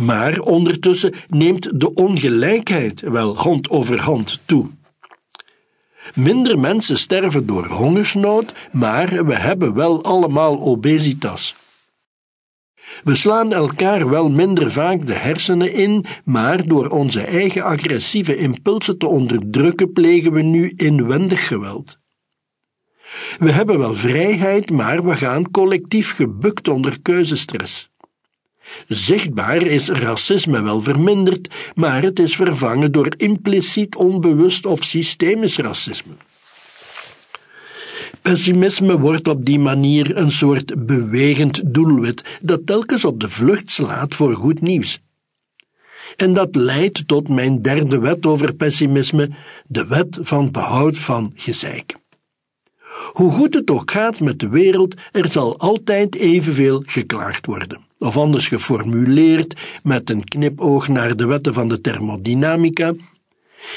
maar 0.00 0.38
ondertussen 0.38 1.14
neemt 1.28 1.80
de 1.80 1.94
ongelijkheid 1.94 3.00
wel 3.00 3.36
hand 3.36 3.70
over 3.70 4.00
hand 4.00 4.40
toe. 4.44 4.66
Minder 6.14 6.58
mensen 6.58 6.98
sterven 6.98 7.46
door 7.46 7.66
hongersnood, 7.66 8.52
maar 8.72 9.26
we 9.26 9.34
hebben 9.34 9.74
wel 9.74 10.04
allemaal 10.04 10.60
obesitas. 10.60 11.54
We 13.04 13.14
slaan 13.14 13.52
elkaar 13.52 14.08
wel 14.08 14.30
minder 14.30 14.70
vaak 14.72 15.06
de 15.06 15.14
hersenen 15.14 15.72
in, 15.72 16.04
maar 16.24 16.66
door 16.66 16.88
onze 16.88 17.20
eigen 17.20 17.62
agressieve 17.62 18.36
impulsen 18.36 18.98
te 18.98 19.06
onderdrukken 19.06 19.92
plegen 19.92 20.32
we 20.32 20.42
nu 20.42 20.72
inwendig 20.76 21.46
geweld. 21.46 21.98
We 23.38 23.52
hebben 23.52 23.78
wel 23.78 23.94
vrijheid, 23.94 24.70
maar 24.70 25.04
we 25.04 25.16
gaan 25.16 25.50
collectief 25.50 26.14
gebukt 26.14 26.68
onder 26.68 27.02
keuzestress. 27.02 27.90
Zichtbaar 28.86 29.62
is 29.62 29.88
racisme 29.88 30.62
wel 30.62 30.82
verminderd, 30.82 31.72
maar 31.74 32.02
het 32.02 32.18
is 32.18 32.36
vervangen 32.36 32.92
door 32.92 33.12
impliciet 33.16 33.96
onbewust 33.96 34.66
of 34.66 34.84
systemisch 34.84 35.56
racisme. 35.56 36.12
Pessimisme 38.22 38.98
wordt 38.98 39.28
op 39.28 39.44
die 39.44 39.58
manier 39.58 40.16
een 40.16 40.32
soort 40.32 40.86
bewegend 40.86 41.74
doelwit 41.74 42.38
dat 42.40 42.66
telkens 42.66 43.04
op 43.04 43.20
de 43.20 43.28
vlucht 43.28 43.70
slaat 43.70 44.14
voor 44.14 44.34
goed 44.34 44.60
nieuws. 44.60 45.00
En 46.16 46.32
dat 46.32 46.56
leidt 46.56 47.08
tot 47.08 47.28
mijn 47.28 47.62
derde 47.62 47.98
wet 47.98 48.26
over 48.26 48.54
pessimisme, 48.54 49.30
de 49.66 49.86
wet 49.86 50.18
van 50.20 50.50
behoud 50.50 50.98
van 50.98 51.32
gezeik. 51.34 51.96
Hoe 53.12 53.32
goed 53.32 53.54
het 53.54 53.70
ook 53.70 53.90
gaat 53.90 54.20
met 54.20 54.40
de 54.40 54.48
wereld, 54.48 54.94
er 55.12 55.30
zal 55.30 55.58
altijd 55.58 56.14
evenveel 56.14 56.82
geklaagd 56.86 57.46
worden. 57.46 57.80
Of 57.98 58.16
anders 58.16 58.48
geformuleerd 58.48 59.80
met 59.82 60.10
een 60.10 60.24
knipoog 60.24 60.88
naar 60.88 61.16
de 61.16 61.26
wetten 61.26 61.54
van 61.54 61.68
de 61.68 61.80
thermodynamica, 61.80 62.94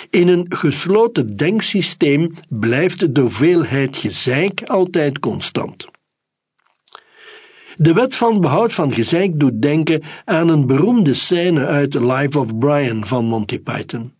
in 0.09 0.27
een 0.27 0.45
gesloten 0.49 1.35
denksysteem 1.35 2.29
blijft 2.49 3.15
de 3.15 3.21
hoeveelheid 3.21 3.97
gezeik 3.97 4.63
altijd 4.63 5.19
constant. 5.19 5.87
De 7.77 7.93
wet 7.93 8.15
van 8.15 8.41
behoud 8.41 8.73
van 8.73 8.91
gezeik 8.91 9.39
doet 9.39 9.61
denken 9.61 10.01
aan 10.25 10.47
een 10.49 10.65
beroemde 10.65 11.13
scène 11.13 11.65
uit 11.65 11.93
Life 11.93 12.39
of 12.39 12.57
Brian 12.57 13.05
van 13.05 13.25
Monty 13.25 13.59
Python. 13.59 14.13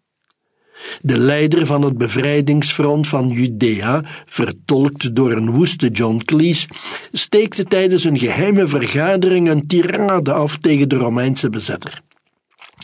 De 1.01 1.17
leider 1.17 1.65
van 1.65 1.81
het 1.81 1.97
bevrijdingsfront 1.97 3.07
van 3.07 3.29
Judea, 3.29 4.03
vertolkt 4.25 5.15
door 5.15 5.31
een 5.31 5.51
woeste 5.51 5.87
John 5.87 6.21
Cleese, 6.25 6.67
steekte 7.11 7.63
tijdens 7.63 8.03
een 8.03 8.19
geheime 8.19 8.67
vergadering 8.67 9.49
een 9.49 9.67
tirade 9.67 10.33
af 10.33 10.57
tegen 10.57 10.89
de 10.89 10.95
Romeinse 10.95 11.49
bezetter. 11.49 12.01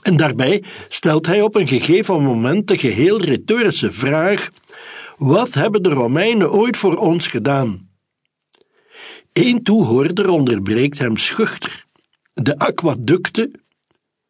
En 0.07 0.17
daarbij 0.17 0.63
stelt 0.87 1.25
hij 1.25 1.41
op 1.41 1.55
een 1.55 1.67
gegeven 1.67 2.23
moment 2.23 2.67
de 2.67 2.77
geheel 2.77 3.21
retorische 3.21 3.91
vraag: 3.91 4.49
Wat 5.17 5.53
hebben 5.53 5.83
de 5.83 5.89
Romeinen 5.89 6.51
ooit 6.51 6.77
voor 6.77 6.95
ons 6.95 7.27
gedaan? 7.27 7.89
Eén 9.33 9.63
toehoorder 9.63 10.29
onderbreekt 10.29 10.99
hem 10.99 11.17
schuchter. 11.17 11.85
De 12.33 12.59
aquaducten. 12.59 13.51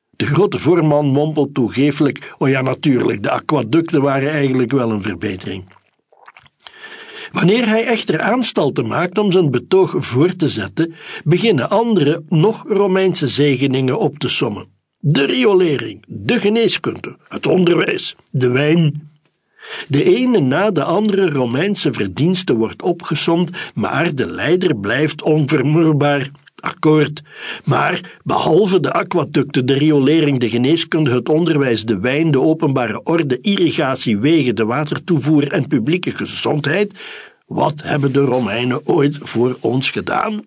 De 0.10 0.26
grote 0.26 0.60
voorman 0.60 1.06
mompelt 1.06 1.54
toegeeflijk: 1.54 2.36
Oh 2.38 2.49
ja, 2.49 2.62
natuurlijk, 2.62 3.24
de 3.24 3.32
aquaducten 3.32 4.02
waren 4.02 4.32
eigenlijk 4.32 4.72
wel 4.72 4.91
een 4.91 5.02
verbetering. 5.02 5.74
Wanneer 7.32 7.68
hij 7.68 7.86
echter 7.86 8.22
aanstalten 8.22 8.88
maakt 8.88 9.18
om 9.18 9.32
zijn 9.32 9.52
betoog 9.52 9.95
voor 9.98 10.36
te 10.36 10.49
zetten, 10.49 10.94
beginnen 11.24 11.70
andere, 11.70 12.24
nog 12.30 12.64
Romeinse 12.68 13.28
zegeningen 13.28 13.99
op 13.99 14.20
te 14.20 14.30
sommen 14.30 14.76
de 14.99 15.26
riolering, 15.26 16.03
de 16.07 16.40
geneeskunde, 16.40 17.18
het 17.28 17.45
onderwijs, 17.45 18.15
de 18.32 18.49
wijn. 18.49 19.10
De 19.88 20.03
ene 20.03 20.40
na 20.40 20.72
de 20.72 20.84
andere 20.84 21.30
Romeinse 21.30 21.94
verdienste 21.94 22.56
wordt 22.56 22.82
opgesomd, 22.82 23.49
maar 23.74 24.15
de 24.15 24.32
leider 24.32 24.76
blijft 24.76 25.22
onvermoeibaar. 25.22 26.32
Akkoord. 26.60 27.22
Maar 27.65 28.19
behalve 28.24 28.80
de 28.80 28.91
aquaducten, 28.91 29.65
de 29.65 29.74
riolering, 29.74 30.40
de 30.40 30.49
geneeskunde, 30.49 31.11
het 31.11 31.30
onderwijs, 31.30 31.86
de 31.86 31.99
wijn, 31.99 32.32
de 32.32 32.41
openbare 32.41 33.03
orde, 33.03 33.40
irrigatie, 33.41 34.18
wegen, 34.19 34.56
de 34.56 34.65
watertoevoer 34.65 35.52
en 35.52 35.68
publieke 35.68 36.11
gezondheid, 36.11 36.94
wat 37.45 37.82
hebben 37.84 38.14
de 38.14 38.19
Romeinen 38.19 38.88
ooit 38.88 39.18
voor 39.22 39.57
ons 39.61 39.90
gedaan? 39.90 40.44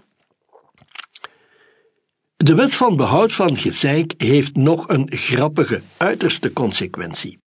De 2.44 2.54
wet 2.54 2.74
van 2.74 2.96
behoud 2.96 3.32
van 3.32 3.56
gezeik 3.56 4.14
heeft 4.16 4.56
nog 4.56 4.88
een 4.88 5.06
grappige 5.10 5.80
uiterste 5.96 6.52
consequentie. 6.52 7.38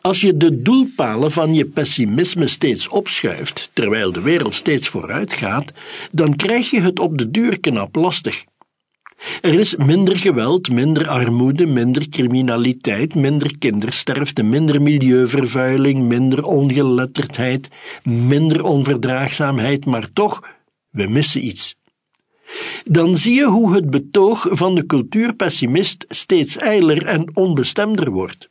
Als 0.00 0.20
je 0.20 0.36
de 0.36 0.62
doelpalen 0.62 1.32
van 1.32 1.54
je 1.54 1.64
pessimisme 1.64 2.46
steeds 2.46 2.88
opschuift, 2.88 3.70
terwijl 3.72 4.12
de 4.12 4.20
wereld 4.20 4.54
steeds 4.54 4.88
vooruit 4.88 5.32
gaat, 5.32 5.72
dan 6.12 6.36
krijg 6.36 6.70
je 6.70 6.80
het 6.80 6.98
op 6.98 7.18
de 7.18 7.30
duur 7.30 7.60
knap 7.60 7.94
lastig. 7.94 8.44
Er 9.40 9.58
is 9.60 9.76
minder 9.76 10.16
geweld, 10.16 10.70
minder 10.70 11.08
armoede, 11.08 11.66
minder 11.66 12.08
criminaliteit, 12.08 13.14
minder 13.14 13.58
kindersterfte, 13.58 14.42
minder 14.42 14.82
milieuvervuiling, 14.82 16.08
minder 16.08 16.44
ongeletterdheid, 16.44 17.68
minder 18.02 18.64
onverdraagzaamheid, 18.64 19.84
maar 19.84 20.12
toch, 20.12 20.42
we 20.90 21.08
missen 21.08 21.46
iets. 21.46 21.76
Dan 22.84 23.16
zie 23.16 23.34
je 23.34 23.44
hoe 23.44 23.74
het 23.74 23.90
betoog 23.90 24.46
van 24.50 24.74
de 24.74 24.86
cultuurpessimist 24.86 26.04
steeds 26.08 26.56
eiler 26.56 27.06
en 27.06 27.36
onbestemder 27.36 28.10
wordt. 28.10 28.50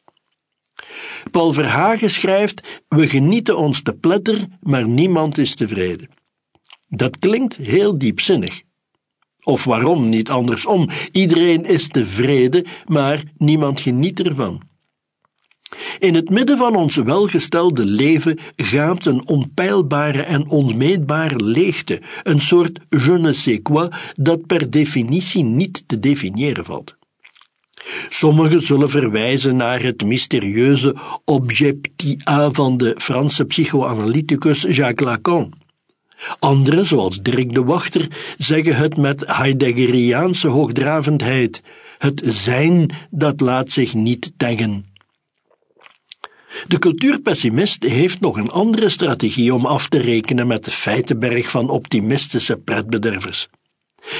Paul 1.31 1.51
Verhagen 1.51 2.11
schrijft: 2.11 2.81
We 2.87 3.07
genieten 3.07 3.57
ons 3.57 3.81
te 3.81 3.93
pletter, 3.93 4.47
maar 4.61 4.87
niemand 4.87 5.37
is 5.37 5.55
tevreden. 5.55 6.09
Dat 6.89 7.19
klinkt 7.19 7.55
heel 7.55 7.97
diepzinnig. 7.97 8.61
Of 9.43 9.63
waarom 9.63 10.09
niet 10.09 10.29
andersom? 10.29 10.89
Iedereen 11.11 11.65
is 11.65 11.87
tevreden, 11.87 12.65
maar 12.85 13.23
niemand 13.37 13.81
geniet 13.81 14.19
ervan. 14.19 14.61
In 15.99 16.15
het 16.15 16.29
midden 16.29 16.57
van 16.57 16.75
ons 16.75 16.95
welgestelde 16.95 17.85
leven 17.85 18.39
gaat 18.55 19.05
een 19.05 19.27
onpeilbare 19.27 20.21
en 20.21 20.49
onmeetbare 20.49 21.43
leegte, 21.43 22.01
een 22.23 22.39
soort 22.39 22.79
je 22.89 23.17
ne 23.17 23.33
sais 23.33 23.59
quoi 23.63 23.89
dat 24.13 24.45
per 24.45 24.69
definitie 24.69 25.43
niet 25.43 25.83
te 25.87 25.99
definiëren 25.99 26.65
valt. 26.65 26.95
Sommigen 28.09 28.61
zullen 28.61 28.89
verwijzen 28.89 29.55
naar 29.55 29.81
het 29.81 30.03
mysterieuze 30.03 30.95
objectia 31.25 32.51
van 32.51 32.77
de 32.77 32.95
Franse 32.97 33.45
psychoanalyticus 33.45 34.61
Jacques 34.61 35.07
Lacan. 35.09 35.53
Anderen, 36.39 36.85
zoals 36.85 37.21
Dirk 37.21 37.53
de 37.53 37.63
Wachter, 37.63 38.07
zeggen 38.37 38.75
het 38.75 38.97
met 38.97 39.23
Heideggeriaanse 39.25 40.47
hoogdravendheid: 40.47 41.61
het 41.97 42.21
zijn 42.25 42.89
dat 43.09 43.41
laat 43.41 43.71
zich 43.71 43.93
niet 43.93 44.33
tengen. 44.37 44.94
De 46.67 46.79
cultuurpessimist 46.79 47.83
heeft 47.83 48.19
nog 48.19 48.37
een 48.37 48.51
andere 48.51 48.89
strategie 48.89 49.53
om 49.53 49.65
af 49.65 49.87
te 49.87 49.97
rekenen 49.97 50.47
met 50.47 50.65
de 50.65 50.71
feitenberg 50.71 51.49
van 51.49 51.69
optimistische 51.69 52.57
pretbedervers. 52.57 53.47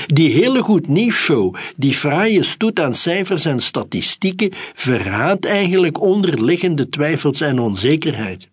Die 0.08 0.30
hele 0.30 0.62
goed 0.62 0.88
nieuwsshow, 0.88 1.56
die 1.76 1.94
fraaie 1.94 2.44
stoet 2.44 2.80
aan 2.80 2.94
cijfers 2.94 3.46
en 3.46 3.60
statistieken, 3.60 4.50
verraadt 4.74 5.46
eigenlijk 5.46 6.02
onderliggende 6.02 6.90
twijfels 6.90 7.42
en 7.42 7.60
onzekerheid. 7.60 8.50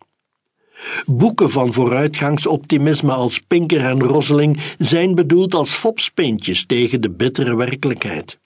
Boeken 1.07 1.51
van 1.51 1.73
vooruitgangsoptimisme 1.73 3.13
als 3.13 3.39
Pinker 3.39 3.85
en 3.85 4.03
Rosseling 4.03 4.61
zijn 4.79 5.15
bedoeld 5.15 5.55
als 5.55 5.71
fopspeentjes 5.71 6.67
tegen 6.67 7.01
de 7.01 7.11
bittere 7.11 7.57
werkelijkheid. 7.57 8.39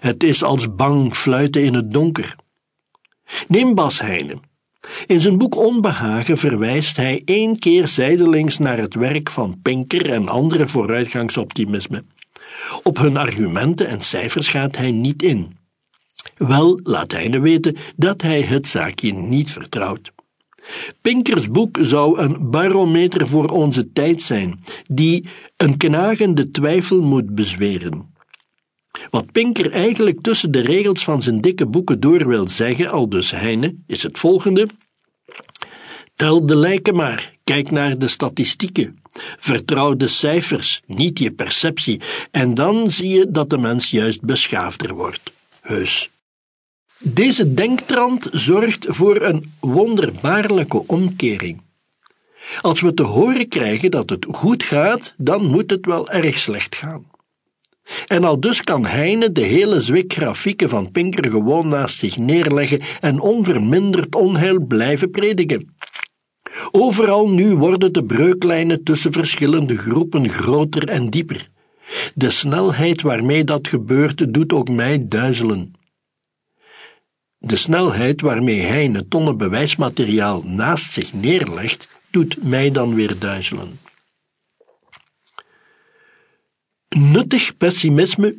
Het 0.00 0.22
is 0.22 0.42
als 0.42 0.74
bang 0.74 1.16
fluiten 1.16 1.64
in 1.64 1.74
het 1.74 1.92
donker. 1.92 2.36
Neem 3.48 3.74
Bas 3.74 4.00
Heijnen. 4.00 4.51
In 5.06 5.20
zijn 5.20 5.38
boek 5.38 5.56
Onbehagen 5.56 6.38
verwijst 6.38 6.96
hij 6.96 7.22
één 7.24 7.58
keer 7.58 7.88
zijdelings 7.88 8.58
naar 8.58 8.78
het 8.78 8.94
werk 8.94 9.30
van 9.30 9.58
Pinker 9.62 10.10
en 10.10 10.28
andere 10.28 10.68
vooruitgangsoptimisme. 10.68 12.04
Op 12.82 12.98
hun 12.98 13.16
argumenten 13.16 13.88
en 13.88 14.00
cijfers 14.00 14.48
gaat 14.48 14.76
hij 14.76 14.90
niet 14.90 15.22
in. 15.22 15.56
Wel 16.36 16.80
laat 16.82 17.12
hij 17.12 17.40
weten 17.40 17.76
dat 17.96 18.22
hij 18.22 18.42
het 18.42 18.68
zaakje 18.68 19.12
niet 19.12 19.52
vertrouwt. 19.52 20.12
Pinkers 21.00 21.50
boek 21.50 21.78
zou 21.80 22.18
een 22.18 22.50
barometer 22.50 23.28
voor 23.28 23.48
onze 23.48 23.92
tijd 23.92 24.22
zijn, 24.22 24.60
die 24.86 25.28
een 25.56 25.76
knagende 25.76 26.50
twijfel 26.50 27.02
moet 27.02 27.34
bezweren. 27.34 28.11
Wat 29.10 29.32
Pinker 29.32 29.70
eigenlijk 29.70 30.20
tussen 30.20 30.50
de 30.50 30.60
regels 30.60 31.04
van 31.04 31.22
zijn 31.22 31.40
dikke 31.40 31.66
boeken 31.66 32.00
door 32.00 32.28
wil 32.28 32.48
zeggen, 32.48 32.90
al 32.90 33.08
dus 33.08 33.30
Heine, 33.30 33.74
is 33.86 34.02
het 34.02 34.18
volgende. 34.18 34.68
Tel 36.14 36.46
de 36.46 36.56
lijken 36.56 36.94
maar, 36.94 37.32
kijk 37.44 37.70
naar 37.70 37.98
de 37.98 38.08
statistieken. 38.08 39.02
Vertrouw 39.38 39.96
de 39.96 40.08
cijfers, 40.08 40.82
niet 40.86 41.18
je 41.18 41.32
perceptie, 41.32 42.00
en 42.30 42.54
dan 42.54 42.90
zie 42.90 43.08
je 43.08 43.30
dat 43.30 43.50
de 43.50 43.58
mens 43.58 43.90
juist 43.90 44.22
beschaafder 44.22 44.94
wordt. 44.94 45.32
Heus. 45.60 46.10
Deze 46.98 47.54
denktrand 47.54 48.28
zorgt 48.32 48.86
voor 48.88 49.22
een 49.22 49.52
wonderbaarlijke 49.60 50.86
omkering. 50.86 51.60
Als 52.60 52.80
we 52.80 52.94
te 52.94 53.02
horen 53.02 53.48
krijgen 53.48 53.90
dat 53.90 54.10
het 54.10 54.26
goed 54.30 54.62
gaat, 54.62 55.14
dan 55.16 55.46
moet 55.46 55.70
het 55.70 55.86
wel 55.86 56.10
erg 56.10 56.38
slecht 56.38 56.76
gaan. 56.76 57.10
En 58.06 58.24
al 58.24 58.40
dus 58.40 58.60
kan 58.60 58.86
Heine 58.86 59.32
de 59.32 59.44
hele 59.44 59.80
zwik 59.80 60.12
grafieken 60.12 60.68
van 60.68 60.90
Pinker 60.90 61.30
gewoon 61.30 61.68
naast 61.68 61.98
zich 61.98 62.18
neerleggen 62.18 62.80
en 63.00 63.20
onverminderd 63.20 64.14
onheil 64.14 64.60
blijven 64.60 65.10
prediken. 65.10 65.74
Overal 66.70 67.28
nu 67.28 67.56
worden 67.56 67.92
de 67.92 68.04
breuklijnen 68.04 68.82
tussen 68.82 69.12
verschillende 69.12 69.76
groepen 69.76 70.30
groter 70.30 70.88
en 70.88 71.10
dieper. 71.10 71.48
De 72.14 72.30
snelheid 72.30 73.02
waarmee 73.02 73.44
dat 73.44 73.68
gebeurt 73.68 74.34
doet 74.34 74.52
ook 74.52 74.68
mij 74.68 75.08
duizelen. 75.08 75.72
De 77.38 77.56
snelheid 77.56 78.20
waarmee 78.20 78.60
Heine 78.60 79.08
tonnen 79.08 79.36
bewijsmateriaal 79.36 80.42
naast 80.46 80.92
zich 80.92 81.12
neerlegt, 81.12 82.00
doet 82.10 82.42
mij 82.42 82.70
dan 82.70 82.94
weer 82.94 83.18
duizelen. 83.18 83.78
Nuttig 86.96 87.56
pessimisme. 87.56 88.36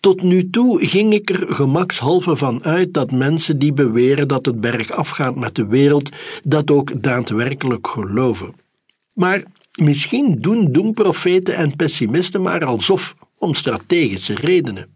Tot 0.00 0.22
nu 0.22 0.50
toe 0.50 0.86
ging 0.86 1.12
ik 1.12 1.30
er 1.30 1.54
gemakshalve 1.54 2.36
van 2.36 2.64
uit 2.64 2.94
dat 2.94 3.10
mensen 3.10 3.58
die 3.58 3.72
beweren 3.72 4.28
dat 4.28 4.46
het 4.46 4.60
berg 4.60 4.90
afgaat 4.90 5.36
met 5.36 5.54
de 5.54 5.66
wereld, 5.66 6.10
dat 6.44 6.70
ook 6.70 7.02
daadwerkelijk 7.02 7.86
geloven. 7.86 8.54
Maar 9.12 9.42
misschien 9.74 10.40
doen 10.40 10.72
doemprofeten 10.72 11.56
en 11.56 11.76
pessimisten 11.76 12.42
maar 12.42 12.64
alsof, 12.64 13.14
om 13.38 13.54
strategische 13.54 14.34
redenen. 14.34 14.94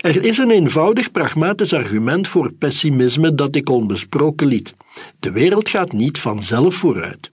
Er 0.00 0.24
is 0.24 0.38
een 0.38 0.50
eenvoudig 0.50 1.10
pragmatisch 1.10 1.72
argument 1.72 2.28
voor 2.28 2.52
pessimisme 2.52 3.34
dat 3.34 3.56
ik 3.56 3.68
onbesproken 3.68 4.46
liet. 4.46 4.74
De 5.18 5.32
wereld 5.32 5.68
gaat 5.68 5.92
niet 5.92 6.18
vanzelf 6.18 6.74
vooruit. 6.74 7.32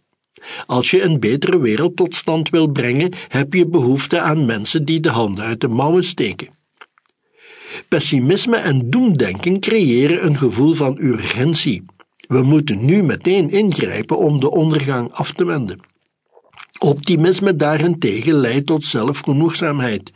Als 0.66 0.92
je 0.92 1.02
een 1.02 1.20
betere 1.20 1.60
wereld 1.60 1.96
tot 1.96 2.16
stand 2.16 2.50
wil 2.50 2.68
brengen, 2.68 3.14
heb 3.28 3.54
je 3.54 3.68
behoefte 3.68 4.20
aan 4.20 4.46
mensen 4.46 4.86
die 4.86 5.00
de 5.00 5.10
handen 5.10 5.46
uit 5.46 5.62
de 5.62 5.68
mouwen 5.68 6.04
steken. 6.04 6.60
Pessimisme 7.88 8.58
en 8.58 8.90
doemdenken 8.90 9.60
creëren 9.60 10.26
een 10.26 10.38
gevoel 10.38 10.74
van 10.74 10.98
urgentie. 11.00 11.86
We 12.28 12.42
moeten 12.42 12.86
nu 12.86 13.04
meteen 13.04 13.50
ingrijpen 13.50 14.18
om 14.18 14.40
de 14.40 14.52
ondergang 14.52 15.12
af 15.12 15.34
te 15.34 15.46
wenden. 15.46 15.80
Optimisme 16.80 17.56
daarentegen 17.56 18.34
leidt 18.34 18.66
tot 18.66 18.86
zelfgenoegzaamheid. 18.86 20.12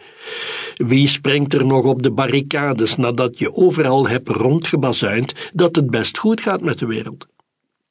Wie 0.76 1.08
springt 1.08 1.54
er 1.54 1.66
nog 1.66 1.86
op 1.86 2.04
de 2.04 2.12
barricades 2.12 2.96
nadat 2.96 3.40
je 3.40 3.54
overal 3.54 4.08
hebt 4.08 4.30
rondgebazuind 4.30 5.34
dat 5.54 5.76
het 5.76 5.90
best 5.90 6.18
goed 6.18 6.42
gaat 6.42 6.62
met 6.62 6.80
de 6.80 6.86
wereld? 6.86 7.28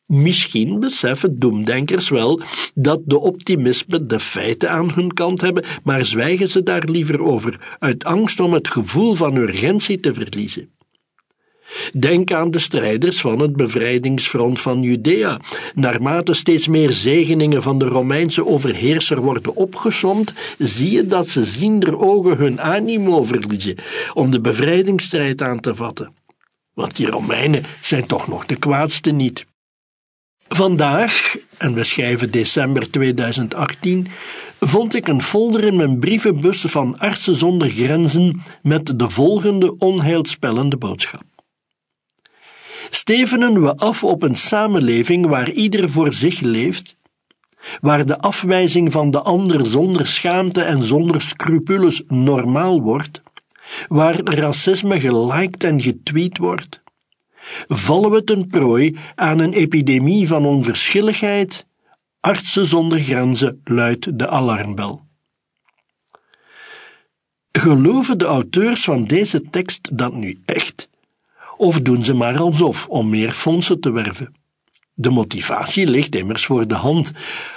Misschien 0.07 0.81
beseffen 0.81 1.39
doemdenkers 1.39 2.09
wel 2.09 2.41
dat 2.75 3.01
de 3.05 3.19
optimisme 3.19 4.07
de 4.07 4.21
feiten 4.21 4.71
aan 4.71 4.93
hun 4.93 5.13
kant 5.13 5.41
hebben, 5.41 5.65
maar 5.83 6.05
zwijgen 6.05 6.49
ze 6.49 6.63
daar 6.63 6.85
liever 6.85 7.23
over, 7.23 7.77
uit 7.79 8.05
angst 8.05 8.41
om 8.41 8.53
het 8.53 8.69
gevoel 8.69 9.15
van 9.15 9.37
urgentie 9.37 10.01
te 10.01 10.15
verliezen. 10.15 10.73
Denk 11.93 12.33
aan 12.33 12.51
de 12.51 12.59
strijders 12.59 13.21
van 13.21 13.39
het 13.39 13.57
bevrijdingsfront 13.57 14.61
van 14.61 14.83
Judea. 14.83 15.41
Naarmate 15.75 16.35
steeds 16.35 16.69
meer 16.69 16.91
zegeningen 16.91 17.63
van 17.63 17.79
de 17.79 17.85
Romeinse 17.85 18.47
overheerser 18.47 19.21
worden 19.21 19.57
opgesomd, 19.57 20.35
zie 20.59 20.91
je 20.91 21.07
dat 21.07 21.29
ze 21.29 21.45
ziender 21.45 21.99
ogen 21.99 22.37
hun 22.37 22.61
animo 22.61 23.23
verliezen 23.23 23.77
om 24.15 24.31
de 24.31 24.41
bevrijdingsstrijd 24.41 25.43
aan 25.43 25.61
te 25.61 25.75
vatten. 25.75 26.13
Want 26.75 26.97
die 26.97 27.07
Romeinen 27.07 27.63
zijn 27.83 28.07
toch 28.07 28.29
nog 28.29 28.47
de 28.47 28.57
kwaadste 28.57 29.11
niet. 29.11 29.47
Vandaag, 30.49 31.37
en 31.59 31.75
we 31.75 31.85
schrijven 31.85 32.31
december 32.31 32.91
2018, 32.91 34.07
vond 34.61 34.95
ik 34.95 35.09
een 35.09 35.23
folder 35.23 35.65
in 35.65 35.77
mijn 35.77 35.99
brievenbus 35.99 36.61
van 36.61 36.99
Artsen 36.99 37.37
zonder 37.37 37.71
Grenzen 37.71 38.43
met 38.63 38.99
de 38.99 39.11
volgende 39.11 39.79
onheilspellende 39.79 40.77
boodschap. 40.77 41.25
Stevenen 42.91 43.63
we 43.63 43.77
af 43.77 44.05
op 44.05 44.23
een 44.23 44.37
samenleving 44.37 45.27
waar 45.27 45.51
ieder 45.51 45.91
voor 45.91 46.13
zich 46.13 46.41
leeft? 46.41 46.97
waar 47.81 48.07
de 48.07 48.19
afwijzing 48.19 48.93
van 48.93 49.11
de 49.11 49.21
ander 49.21 49.67
zonder 49.67 50.07
schaamte 50.07 50.63
en 50.63 50.83
zonder 50.83 51.21
scrupules 51.21 52.03
normaal 52.07 52.81
wordt, 52.81 53.23
waar 53.89 54.21
racisme 54.25 55.01
geliked 55.01 55.65
en 55.65 55.81
getweet 55.81 56.39
wordt, 56.39 56.83
vallen 57.69 58.11
we 58.11 58.25
ten 58.25 58.47
prooi 58.47 58.97
aan 59.15 59.39
een 59.39 59.53
epidemie 59.53 60.29
van 60.29 60.47
onverschilligheid. 60.47 61.67
Artsen 62.21 62.67
zonder 62.67 63.01
grenzen 63.01 63.61
luidt 63.65 64.19
de 64.19 64.29
alarmbel. 64.29 65.03
Geloven 67.53 68.19
de 68.19 68.25
auteurs 68.25 68.85
van 68.85 69.05
deze 69.05 69.51
tekst 69.51 69.99
dat 69.99 70.15
nu 70.15 70.43
echt? 70.45 70.89
Of 71.57 71.81
doen 71.81 72.03
ze 72.03 72.15
maar 72.15 72.39
alsof 72.39 72.89
om 72.89 73.11
meer 73.11 73.31
fondsen 73.31 73.81
te 73.81 73.91
werven? 73.91 74.35
De 74.97 75.11
motivatie 75.11 75.87
ligt 75.87 76.15
immers 76.15 76.47
voor 76.47 76.67
de 76.67 76.75
hand. 76.75 77.13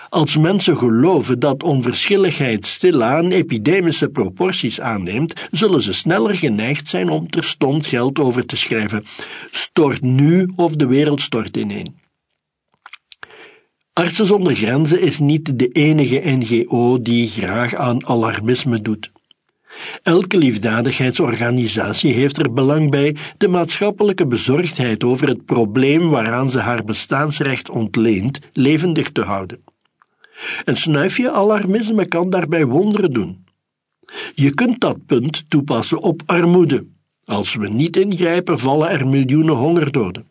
Als 0.09 0.37
mensen 0.37 0.77
geloven 0.77 1.39
dat 1.39 1.63
onverschilligheid 1.63 2.65
stilaan 2.65 3.31
epidemische 3.31 4.09
proporties 4.09 4.81
aanneemt, 4.81 5.47
zullen 5.51 5.81
ze 5.81 5.93
sneller 5.93 6.35
geneigd 6.35 6.87
zijn 6.87 7.09
om 7.09 7.29
terstond 7.29 7.85
geld 7.85 8.19
over 8.19 8.45
te 8.45 8.57
schrijven. 8.57 9.05
Stort 9.51 10.01
nu 10.01 10.51
of 10.55 10.75
de 10.75 10.87
wereld 10.87 11.21
stort 11.21 11.57
ineen. 11.57 11.95
Artsen 13.93 14.25
zonder 14.25 14.55
grenzen 14.55 15.01
is 15.01 15.19
niet 15.19 15.59
de 15.59 15.67
enige 15.67 16.21
NGO 16.23 17.01
die 17.01 17.27
graag 17.27 17.75
aan 17.75 18.05
alarmisme 18.07 18.81
doet. 18.81 19.11
Elke 20.03 20.37
liefdadigheidsorganisatie 20.37 22.13
heeft 22.13 22.37
er 22.37 22.53
belang 22.53 22.91
bij 22.91 23.15
de 23.37 23.47
maatschappelijke 23.47 24.27
bezorgdheid 24.27 25.03
over 25.03 25.27
het 25.27 25.45
probleem 25.45 26.09
waaraan 26.09 26.49
ze 26.49 26.59
haar 26.59 26.83
bestaansrecht 26.83 27.69
ontleent 27.69 28.39
levendig 28.53 29.11
te 29.11 29.21
houden. 29.21 29.63
Een 30.63 30.77
snuifje 30.77 31.31
alarmisme 31.31 32.05
kan 32.05 32.29
daarbij 32.29 32.65
wonderen 32.65 33.13
doen. 33.13 33.45
Je 34.33 34.49
kunt 34.49 34.79
dat 34.79 35.05
punt 35.05 35.49
toepassen 35.49 36.01
op 36.01 36.21
armoede. 36.25 36.85
Als 37.25 37.55
we 37.55 37.69
niet 37.69 37.97
ingrijpen, 37.97 38.59
vallen 38.59 38.89
er 38.89 39.07
miljoenen 39.07 39.55
hongerdoden. 39.55 40.27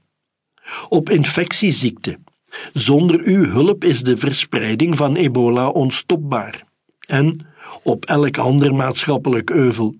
Op 0.89 1.11
infectieziekten. 1.11 2.25
Zonder 2.73 3.21
uw 3.25 3.45
hulp 3.45 3.85
is 3.85 4.03
de 4.03 4.17
verspreiding 4.17 4.97
van 4.97 5.15
ebola 5.15 5.69
onstopbaar. 5.69 6.65
En 7.07 7.47
op 7.83 8.05
elk 8.05 8.39
ander 8.39 8.75
maatschappelijk 8.75 9.51
euvel. 9.51 9.95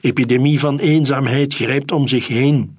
Epidemie 0.00 0.60
van 0.60 0.78
eenzaamheid 0.78 1.54
grijpt 1.54 1.92
om 1.92 2.08
zich 2.08 2.28
heen. 2.28 2.78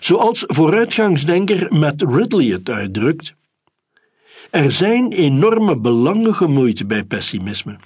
Zoals 0.00 0.44
vooruitgangsdenker 0.46 1.74
Matt 1.74 2.02
Ridley 2.02 2.46
het 2.46 2.70
uitdrukt, 2.70 3.34
er 4.50 4.72
zijn 4.72 5.12
enorme 5.12 5.76
belangen 5.76 6.34
gemoeid 6.34 6.86
bij 6.86 7.04
pessimisme. 7.04 7.78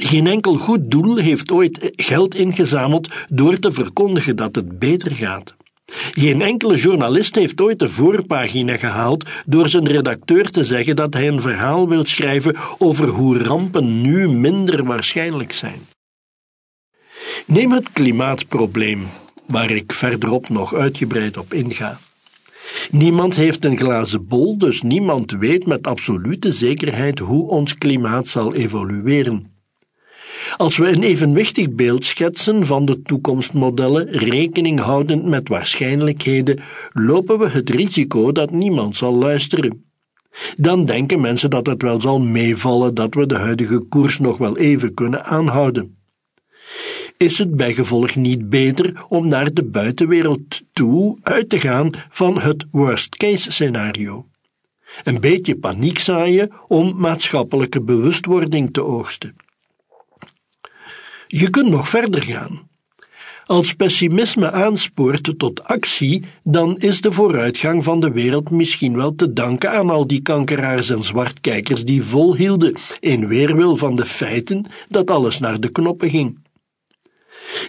Geen 0.00 0.26
enkel 0.26 0.56
goed 0.56 0.90
doel 0.90 1.16
heeft 1.16 1.50
ooit 1.50 1.92
geld 1.96 2.34
ingezameld 2.34 3.08
door 3.28 3.58
te 3.58 3.72
verkondigen 3.72 4.36
dat 4.36 4.54
het 4.54 4.78
beter 4.78 5.10
gaat. 5.10 5.56
Geen 6.12 6.42
enkele 6.42 6.76
journalist 6.76 7.34
heeft 7.34 7.60
ooit 7.60 7.78
de 7.78 7.88
voorpagina 7.88 8.76
gehaald 8.76 9.24
door 9.46 9.68
zijn 9.68 9.86
redacteur 9.88 10.50
te 10.50 10.64
zeggen 10.64 10.96
dat 10.96 11.14
hij 11.14 11.28
een 11.28 11.40
verhaal 11.40 11.88
wil 11.88 12.04
schrijven 12.04 12.56
over 12.78 13.08
hoe 13.08 13.38
rampen 13.38 14.00
nu 14.00 14.28
minder 14.28 14.84
waarschijnlijk 14.84 15.52
zijn. 15.52 15.80
Neem 17.46 17.72
het 17.72 17.92
klimaatprobleem, 17.92 19.06
waar 19.46 19.70
ik 19.70 19.92
verderop 19.92 20.48
nog 20.48 20.74
uitgebreid 20.74 21.36
op 21.36 21.54
inga. 21.54 21.98
Niemand 22.90 23.36
heeft 23.36 23.64
een 23.64 23.78
glazen 23.78 24.26
bol, 24.26 24.58
dus 24.58 24.82
niemand 24.82 25.30
weet 25.30 25.66
met 25.66 25.86
absolute 25.86 26.52
zekerheid 26.52 27.18
hoe 27.18 27.48
ons 27.48 27.78
klimaat 27.78 28.26
zal 28.26 28.54
evolueren. 28.54 29.51
Als 30.56 30.76
we 30.76 30.88
een 30.88 31.02
evenwichtig 31.02 31.70
beeld 31.70 32.04
schetsen 32.04 32.66
van 32.66 32.84
de 32.84 33.02
toekomstmodellen, 33.02 34.10
rekening 34.10 34.80
houdend 34.80 35.24
met 35.24 35.48
waarschijnlijkheden, 35.48 36.60
lopen 36.92 37.38
we 37.38 37.48
het 37.48 37.70
risico 37.70 38.32
dat 38.32 38.50
niemand 38.50 38.96
zal 38.96 39.14
luisteren. 39.14 39.84
Dan 40.56 40.84
denken 40.84 41.20
mensen 41.20 41.50
dat 41.50 41.66
het 41.66 41.82
wel 41.82 42.00
zal 42.00 42.20
meevallen 42.20 42.94
dat 42.94 43.14
we 43.14 43.26
de 43.26 43.36
huidige 43.36 43.84
koers 43.88 44.18
nog 44.18 44.38
wel 44.38 44.56
even 44.56 44.94
kunnen 44.94 45.24
aanhouden. 45.24 45.96
Is 47.16 47.38
het 47.38 47.56
bijgevolg 47.56 48.14
niet 48.16 48.48
beter 48.48 49.04
om 49.08 49.28
naar 49.28 49.52
de 49.52 49.64
buitenwereld 49.64 50.62
toe 50.72 51.18
uit 51.22 51.48
te 51.48 51.60
gaan 51.60 51.90
van 52.08 52.40
het 52.40 52.66
worst-case 52.70 53.52
scenario? 53.52 54.26
Een 55.04 55.20
beetje 55.20 55.56
paniek 55.56 55.98
zaaien 55.98 56.50
om 56.68 56.96
maatschappelijke 56.96 57.82
bewustwording 57.82 58.72
te 58.72 58.84
oogsten. 58.84 59.36
Je 61.34 61.50
kunt 61.50 61.68
nog 61.68 61.88
verder 61.88 62.22
gaan. 62.22 62.68
Als 63.44 63.72
pessimisme 63.72 64.50
aanspoort 64.50 65.38
tot 65.38 65.64
actie, 65.64 66.24
dan 66.42 66.78
is 66.78 67.00
de 67.00 67.12
vooruitgang 67.12 67.84
van 67.84 68.00
de 68.00 68.10
wereld 68.10 68.50
misschien 68.50 68.96
wel 68.96 69.14
te 69.14 69.32
danken 69.32 69.70
aan 69.70 69.90
al 69.90 70.06
die 70.06 70.22
kankeraars 70.22 70.90
en 70.90 71.02
zwartkijkers 71.02 71.84
die 71.84 72.02
volhielden 72.02 72.74
in 73.00 73.28
weerwil 73.28 73.76
van 73.76 73.96
de 73.96 74.04
feiten 74.04 74.64
dat 74.88 75.10
alles 75.10 75.38
naar 75.38 75.60
de 75.60 75.68
knoppen 75.68 76.10
ging. 76.10 76.38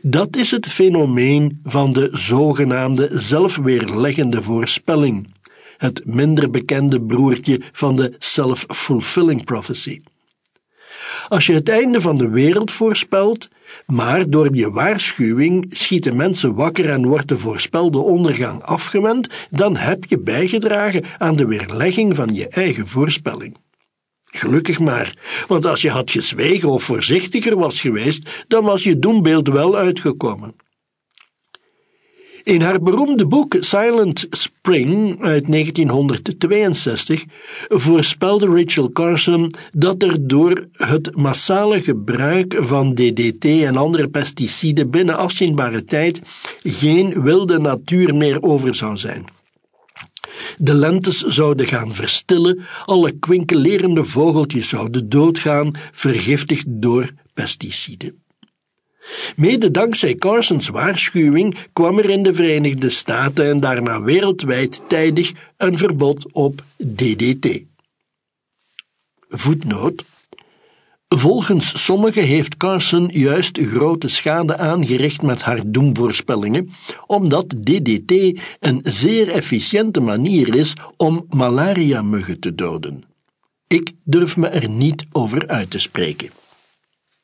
Dat 0.02 0.35
is 0.35 0.52
het 0.52 0.68
fenomeen 0.68 1.60
van 1.64 1.91
de 1.91 2.10
zogenaamde 2.11 3.10
zelfweerleggende 3.11 4.41
voorspelling, 4.41 5.34
het 5.77 6.02
minder 6.06 6.49
bekende 6.49 7.02
broertje 7.02 7.61
van 7.72 7.95
de 7.95 8.15
self-fulfilling 8.19 9.45
prophecy. 9.45 10.02
Als 11.27 11.45
je 11.45 11.53
het 11.53 11.69
einde 11.69 12.02
van 12.02 12.18
de 12.18 12.30
wereld 12.30 12.72
voorspelt, 12.72 13.49
maar 13.86 14.30
door 14.30 14.56
je 14.56 14.72
waarschuwing 14.72 15.66
schieten 15.70 16.16
mensen 16.16 16.56
wakker 16.56 16.90
en 16.90 17.08
wordt 17.08 17.28
de 17.28 17.38
voorspelde 17.38 18.00
ondergang 18.00 18.64
afgewend, 18.64 19.30
dan 19.50 19.78
heb 19.78 20.06
je 20.06 20.20
bijgedragen 20.20 21.04
aan 21.18 21.36
de 21.36 21.48
weerlegging 21.48 22.16
van 22.16 22.34
je 22.34 22.48
eigen 22.48 22.88
voorspelling. 22.88 23.58
Gelukkig 24.24 24.80
maar, 24.80 25.18
want 25.48 25.66
als 25.66 25.82
je 25.82 25.90
had 25.90 26.12
gezwegen 26.12 26.70
of 26.70 26.84
voorzichtiger 26.84 27.58
was 27.58 27.82
geweest, 27.82 28.45
dan 28.48 28.64
was 28.64 28.84
je 28.84 29.00
doembeeld 29.00 29.48
wel 29.48 29.78
uitgekomen. 29.78 30.56
In 32.44 32.61
haar 32.61 32.82
beroemde 32.82 33.26
boek 33.28 33.56
Silent 33.60 34.28
Spring 34.30 35.22
uit 35.22 35.52
1962 35.52 37.24
voorspelde 37.68 38.45
Rachel 38.45 38.91
Carson 38.91 39.52
dat 39.74 40.03
er 40.03 40.28
door 40.28 40.68
het 40.72 41.15
massale 41.15 41.82
gebruik 41.82 42.57
van 42.60 42.94
DDT 42.94 43.45
en 43.45 43.78
andere 43.78 44.07
pesticiden 44.07 44.90
binnen 44.90 45.18
afzienbare 45.18 45.86
tijd 45.86 46.22
geen 46.64 47.24
wilde 47.24 47.60
natuur 47.60 48.15
meer 48.15 48.41
over 48.41 48.76
zou 48.76 48.98
zijn. 48.98 49.26
De 50.57 50.74
lentes 50.74 51.22
zouden 51.22 51.68
gaan 51.68 51.95
verstillen, 51.95 52.60
alle 52.86 53.11
kwinkelerende 53.11 54.06
vogeltjes 54.06 54.70
zouden 54.70 55.10
doodgaan, 55.10 55.72
vergiftigd 55.91 56.65
door 56.68 57.10
pesticiden. 57.34 58.23
Mede 59.36 59.72
dankzij 59.72 60.16
Carsons 60.16 60.68
waarschuwing 60.68 61.56
kwam 61.74 61.98
er 61.98 62.10
in 62.10 62.24
de 62.24 62.34
Verenigde 62.34 62.90
Staten 62.90 63.46
en 63.46 63.60
daarna 63.60 64.02
wereldwijd 64.02 64.82
tijdig 64.88 65.32
een 65.58 65.78
verbod 65.78 66.32
op 66.32 66.64
DDT. 66.78 67.62
Voetnoot. 69.30 70.04
Volgens 71.16 71.84
sommigen 71.84 72.24
heeft 72.24 72.58
Carson 72.58 73.10
juist 73.12 73.60
grote 73.62 74.08
schade 74.08 74.58
aangericht 74.58 75.22
met 75.22 75.42
haar 75.42 75.62
doemvoorspellingen, 75.66 76.70
omdat 77.06 77.50
DDT 77.50 78.40
een 78.60 78.80
zeer 78.84 79.30
efficiënte 79.30 80.00
manier 80.00 80.56
is 80.56 80.74
om 80.98 81.26
malaria-muggen 81.30 82.40
te 82.40 82.56
doden. 82.56 83.04
Ik 83.68 83.92
durf 84.04 84.38
me 84.38 84.48
er 84.48 84.70
niet 84.70 85.06
over 85.12 85.48
uit 85.48 85.70
te 85.70 85.80
spreken. 85.80 86.30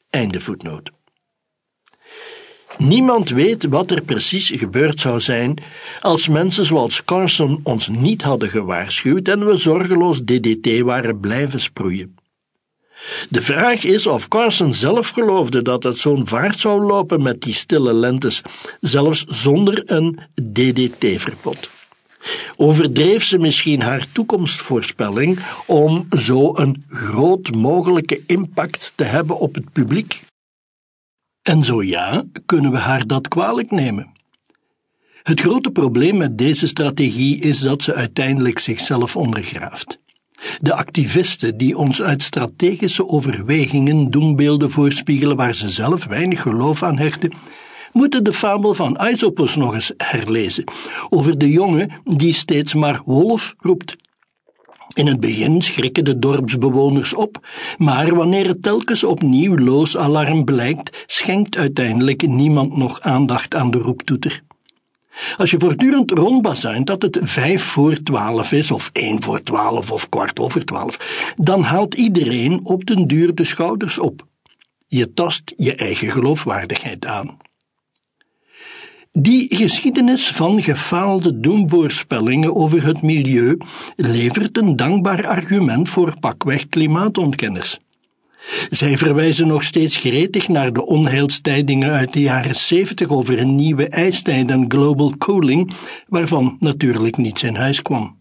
Einde 0.10 0.42
voetnoot. 0.42 0.92
Niemand 2.80 3.30
weet 3.30 3.64
wat 3.64 3.92
er 3.92 4.02
precies 4.02 4.52
gebeurd 4.56 5.02
zou 5.02 5.20
zijn 5.20 5.54
als 6.02 6.28
mensen 6.28 6.66
zoals 6.66 7.04
Carson 7.04 7.60
ons 7.64 7.88
niet 7.88 8.22
hadden 8.22 8.50
gewaarschuwd 8.50 9.28
en 9.28 9.46
we 9.46 9.58
zorgeloos 9.58 10.22
DDT 10.24 10.82
waren 10.82 11.20
blijven 11.20 11.60
sproeien. 11.60 12.16
De 13.30 13.42
vraag 13.42 13.84
is 13.84 14.08
of 14.08 14.28
Carson 14.28 14.74
zelf 14.74 15.10
geloofde 15.10 15.62
dat 15.62 15.84
het 15.84 15.98
zo'n 15.98 16.28
vaart 16.28 16.60
zou 16.60 16.82
lopen 16.82 17.22
met 17.22 17.42
die 17.42 17.54
stille 17.54 17.94
lentes, 17.94 18.42
zelfs 18.82 19.24
zonder 19.26 19.82
een 19.86 20.20
DDT-verbod. 20.54 21.70
Overdreef 22.56 23.24
ze 23.24 23.38
misschien 23.38 23.82
haar 23.82 24.12
toekomstvoorspelling 24.12 25.40
om 25.66 26.08
zo 26.18 26.56
een 26.56 26.84
groot 26.90 27.56
mogelijke 27.56 28.24
impact 28.28 28.94
te 28.96 29.04
hebben 29.04 29.40
op 29.40 29.56
het 29.56 29.72
publiek? 29.72 30.22
En 31.50 31.64
zo 31.64 31.84
ja, 31.84 32.24
kunnen 32.46 32.72
we 32.72 32.78
haar 32.78 33.08
dat 33.08 33.28
kwalijk 33.28 33.72
nemen. 33.72 34.12
Het 35.24 35.40
grote 35.40 35.72
probleem 35.72 36.18
met 36.18 36.38
deze 36.38 36.68
strategie 36.68 37.40
is 37.40 37.60
dat 37.60 37.84
ze 37.84 37.94
uiteindelijk 37.94 38.60
zichzelf 38.60 39.16
ondergraaft. 39.16 40.00
De 40.60 40.74
activisten 40.74 41.58
die 41.58 41.78
ons 41.78 42.02
uit 42.02 42.24
strategische 42.24 43.08
overwegingen 43.08 44.12
doembeelden 44.12 44.72
voorspiegelen 44.72 45.36
waar 45.36 45.54
ze 45.54 45.70
zelf 45.70 46.06
weinig 46.06 46.42
geloof 46.42 46.84
aan 46.84 46.98
hechten, 46.98 47.34
moeten 47.92 48.24
de 48.24 48.34
fabel 48.34 48.74
van 48.74 49.00
Aesopus 49.00 49.56
nog 49.56 49.74
eens 49.74 49.94
herlezen 49.98 50.64
over 51.10 51.38
de 51.38 51.50
jongen 51.50 51.92
die 52.04 52.34
steeds 52.34 52.74
maar 52.74 53.02
wolf 53.06 53.56
roept. 53.58 53.96
In 54.95 55.07
het 55.07 55.20
begin 55.20 55.61
schrikken 55.61 56.03
de 56.03 56.20
dorpsbewoners 56.20 57.14
op, 57.14 57.48
maar 57.78 58.16
wanneer 58.16 58.48
het 58.48 58.61
telkens 58.64 59.03
opnieuw 59.03 59.57
loos 59.57 59.98
alarm 59.98 60.44
blijkt, 60.44 61.03
schenkt 61.07 61.57
uiteindelijk 61.57 62.28
niemand 62.28 62.78
nog 62.78 63.02
aandacht 63.02 63.56
aan 63.56 63.72
de 63.72 63.78
roeptoeter. 63.78 64.44
Als 65.38 65.52
je 65.52 65.60
voortdurend 65.60 66.11
rondbazuint 66.11 66.88
dat 66.88 67.02
het 67.02 67.20
vijf 67.22 67.64
voor 67.64 68.03
twaalf 68.03 68.52
is, 68.52 68.72
of 68.72 68.90
één 68.94 69.24
voor 69.24 69.44
twaalf, 69.44 69.91
of 69.91 70.10
kwart 70.10 70.40
over 70.40 70.66
twaalf, 70.66 71.34
dan 71.38 71.61
haalt 71.61 71.94
iedereen 71.94 72.60
op 72.66 72.86
den 72.86 73.07
duur 73.07 73.36
de 73.36 73.45
schouders 73.45 73.99
op. 73.99 74.28
Je 74.88 75.14
tast 75.14 75.53
je 75.57 75.76
eigen 75.76 76.11
geloofwaardigheid 76.11 77.06
aan. 77.06 77.38
Die 79.11 79.56
geschiedenis 79.56 80.27
van 80.27 80.61
gefaalde 80.61 81.40
doemvoorspellingen 81.40 82.56
over 82.56 82.86
het 82.86 83.02
milieu 83.02 83.57
levert 83.95 84.57
een 84.57 84.76
dankbaar 84.76 85.27
argument 85.27 85.90
voor 85.90 86.19
pakweg 86.19 86.68
klimaatontkenners. 86.68 87.80
Zij 88.69 88.98
verwijzen 88.98 89.48
nog 89.48 89.64
steeds 89.64 89.95
gretig 89.95 90.48
naar 90.48 90.73
de 90.73 90.86
onheilstijdingen 90.86 91.91
uit 91.91 92.14
de 92.14 92.22
jaren 92.22 92.56
70 92.56 93.10
over 93.10 93.40
een 93.40 93.56
nieuwe 93.56 93.88
ijstijd 93.88 94.49
en 94.49 94.65
global 94.68 95.14
cooling, 95.18 95.73
waarvan 96.07 96.57
natuurlijk 96.60 97.18
niets 97.18 97.44
in 97.44 97.56
huis 97.56 97.81
kwam. 97.81 98.18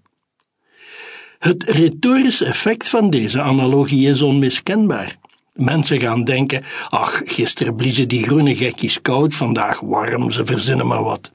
Het 1.39 1.63
retorische 1.63 2.45
effect 2.45 2.89
van 2.89 3.11
deze 3.11 3.41
analogie 3.41 4.11
is 4.11 4.23
onmiskenbaar. 4.23 5.19
Mensen 5.59 6.01
gaan 6.01 6.25
denken: 6.25 6.65
ach, 6.89 7.21
gisteren 7.25 7.75
bliezen 7.75 8.09
die 8.09 8.23
groene 8.23 8.57
gekjes 8.57 9.03
koud, 9.03 9.35
vandaag 9.35 9.81
warm, 9.81 10.31
ze 10.31 10.45
verzinnen 10.45 10.87
maar 10.87 11.03
wat. 11.03 11.33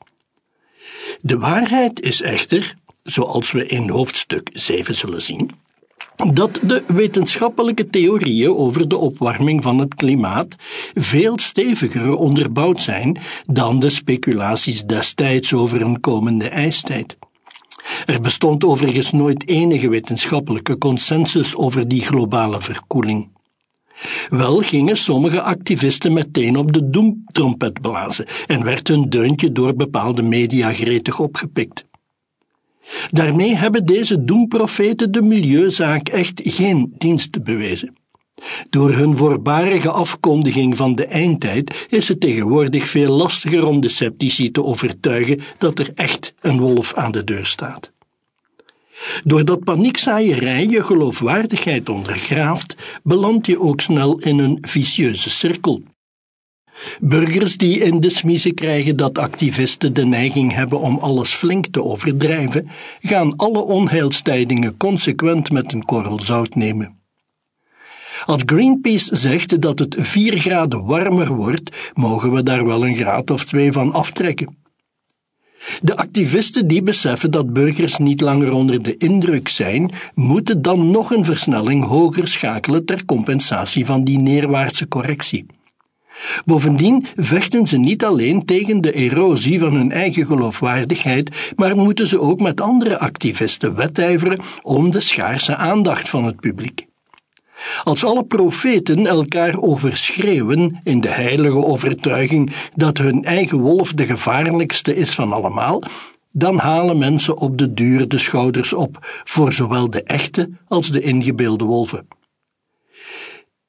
De 1.22 1.38
waarheid 1.38 2.02
is 2.02 2.22
echter, 2.22 2.74
zoals 3.04 3.52
we 3.52 3.66
in 3.66 3.90
hoofdstuk 3.90 4.50
7 4.54 4.96
zullen 4.96 5.22
zien, 5.22 5.52
dat 6.34 6.60
de 6.62 6.84
wetenschappelijke 6.88 7.86
theorieën 7.86 8.56
over 8.56 8.88
de 8.88 8.98
opwarming 8.98 9.64
van 9.64 9.80
het 9.80 9.96
klimaat 9.96 10.56
veel 10.94 11.40
steviger 11.40 12.16
onderbouwd 12.16 12.82
zijn 12.82 13.20
dan 13.46 13.80
de 13.80 13.90
speculaties 13.90 14.84
destijds 14.84 15.54
over 15.54 15.82
een 15.82 16.00
komende 16.00 16.50
ijstijd. 16.50 17.18
Er 18.06 18.22
bestond 18.22 18.64
overigens 18.64 19.12
nooit 19.12 19.48
enige 19.48 19.90
wetenschappelijke 19.90 20.78
consensus 20.78 21.56
over 21.56 21.88
die 21.88 22.02
globale 22.02 22.62
verkoeling. 22.62 23.33
Wel 24.30 24.60
gingen 24.60 24.98
sommige 24.98 25.42
activisten 25.42 26.14
meteen 26.14 26.58
op 26.58 26.74
de 26.74 26.90
doemtrompet 26.90 27.82
blazen 27.82 28.26
en 28.48 28.64
werd 28.64 28.88
hun 28.88 29.10
deuntje 29.10 29.52
door 29.52 29.76
bepaalde 29.76 30.22
media 30.22 30.74
gretig 30.74 31.20
opgepikt. 31.20 31.86
Daarmee 33.10 33.56
hebben 33.56 33.86
deze 33.86 34.24
doemprofeten 34.24 35.12
de 35.12 35.22
milieuzaak 35.22 36.10
echt 36.10 36.42
geen 36.44 36.94
dienst 36.98 37.44
bewezen. 37.44 37.96
Door 38.70 38.92
hun 38.94 39.18
voorbarige 39.18 39.90
afkondiging 39.90 40.78
van 40.78 40.96
de 40.96 41.06
eindtijd 41.06 41.86
is 41.90 42.08
het 42.08 42.20
tegenwoordig 42.20 42.88
veel 42.88 43.12
lastiger 43.12 43.68
om 43.68 43.82
de 43.82 43.90
sceptici 43.90 44.52
te 44.52 44.64
overtuigen 44.64 45.42
dat 45.58 45.80
er 45.80 45.92
echt 45.94 46.34
een 46.40 46.60
wolf 46.60 46.94
aan 46.94 47.12
de 47.12 47.24
deur 47.24 47.46
staat. 47.46 47.93
Doordat 49.24 49.64
paniekzaaierij 49.64 50.68
je 50.68 50.84
geloofwaardigheid 50.84 51.90
ondergraaft, 51.90 52.76
beland 53.04 53.46
je 53.46 53.62
ook 53.62 53.82
snel 53.82 54.20
in 54.20 54.40
een 54.40 54.58
vicieuze 54.62 55.30
cirkel. 55.30 55.82
Burgers 57.00 57.58
die 57.58 57.80
in 57.80 58.00
de 58.00 58.10
smiezen 58.10 58.54
krijgen 58.54 58.96
dat 58.96 59.18
activisten 59.18 59.94
de 59.94 60.06
neiging 60.06 60.54
hebben 60.54 60.80
om 60.80 60.98
alles 60.98 61.34
flink 61.34 61.68
te 61.68 61.84
overdrijven, 61.84 62.70
gaan 63.02 63.36
alle 63.36 63.62
onheilstijdingen 63.64 64.78
consequent 64.78 65.52
met 65.52 65.74
een 65.74 65.86
korrel 65.86 66.20
zout 66.20 66.56
nemen. 66.56 67.02
Als 68.26 68.42
Greenpeace 68.46 69.16
zegt 69.16 69.62
dat 69.62 69.80
het 69.80 69.96
4 70.00 70.38
graden 70.38 70.86
warmer 70.86 71.36
wordt, 71.36 71.92
mogen 71.94 72.32
we 72.32 72.44
daar 72.44 72.66
wel 72.66 72.86
een 72.86 72.96
graad 72.96 73.32
of 73.32 73.46
twee 73.46 73.72
van 73.72 73.92
aftrekken. 73.92 74.63
De 75.82 75.96
activisten 75.96 76.68
die 76.68 76.84
beseffen 76.84 77.32
dat 77.32 77.54
burgers 77.54 77.98
niet 77.98 78.22
langer 78.22 78.54
onder 78.54 78.84
de 78.84 78.98
indruk 78.98 79.48
zijn, 79.48 79.92
moeten 80.14 80.62
dan 80.62 80.92
nog 80.92 81.12
een 81.12 81.26
versnelling 81.26 81.86
hoger 81.86 82.28
schakelen 82.28 82.86
ter 82.86 83.06
compensatie 83.06 83.86
van 83.86 84.04
die 84.04 84.18
neerwaartse 84.18 84.88
correctie. 84.88 85.46
Bovendien 86.46 87.06
vechten 87.16 87.68
ze 87.68 87.78
niet 87.78 88.06
alleen 88.06 88.46
tegen 88.46 88.82
de 88.82 88.92
erosie 88.92 89.60
van 89.60 89.74
hun 89.74 89.92
eigen 89.92 90.26
geloofwaardigheid, 90.26 91.54
maar 91.56 91.76
moeten 91.76 92.08
ze 92.08 92.20
ook 92.20 92.42
met 92.42 92.62
andere 92.62 93.00
activisten 93.00 93.76
wedijveren 93.76 94.40
om 94.62 94.92
de 94.92 95.00
schaarse 95.00 95.56
aandacht 95.56 96.10
van 96.10 96.26
het 96.26 96.40
publiek. 96.40 96.86
Als 97.84 98.04
alle 98.06 98.24
profeten 98.26 99.08
elkaar 99.08 99.58
overschreeuwen 99.58 100.80
in 100.84 101.02
de 101.02 101.10
heilige 101.10 101.66
overtuiging 101.66 102.54
dat 102.76 102.98
hun 102.98 103.24
eigen 103.24 103.58
wolf 103.58 103.94
de 103.94 104.06
gevaarlijkste 104.06 104.96
is 104.96 105.16
van 105.16 105.34
allemaal, 105.34 105.84
dan 106.32 106.58
halen 106.58 106.98
mensen 106.98 107.38
op 107.38 107.58
de 107.58 107.74
duur 107.74 108.08
de 108.08 108.18
schouders 108.18 108.74
op 108.74 108.98
voor 109.24 109.54
zowel 109.54 109.90
de 109.90 110.04
echte 110.04 110.50
als 110.68 110.92
de 110.92 111.02
ingebeelde 111.02 111.64
wolven. 111.64 112.08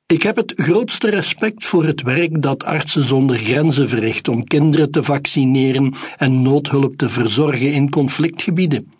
Ik 0.06 0.23
heb 0.23 0.36
het 0.36 0.52
grootste 0.56 1.11
respect 1.11 1.66
voor 1.66 1.85
het 1.85 2.02
werk 2.02 2.43
dat 2.43 2.65
Artsen 2.65 3.05
zonder 3.05 3.36
Grenzen 3.36 3.89
verricht 3.89 4.28
om 4.28 4.44
kinderen 4.44 4.90
te 4.90 5.02
vaccineren 5.02 5.94
en 6.16 6.43
noodhulp 6.43 6.97
te 6.97 7.09
verzorgen 7.09 7.73
in 7.73 7.90
conflictgebieden. 7.90 8.93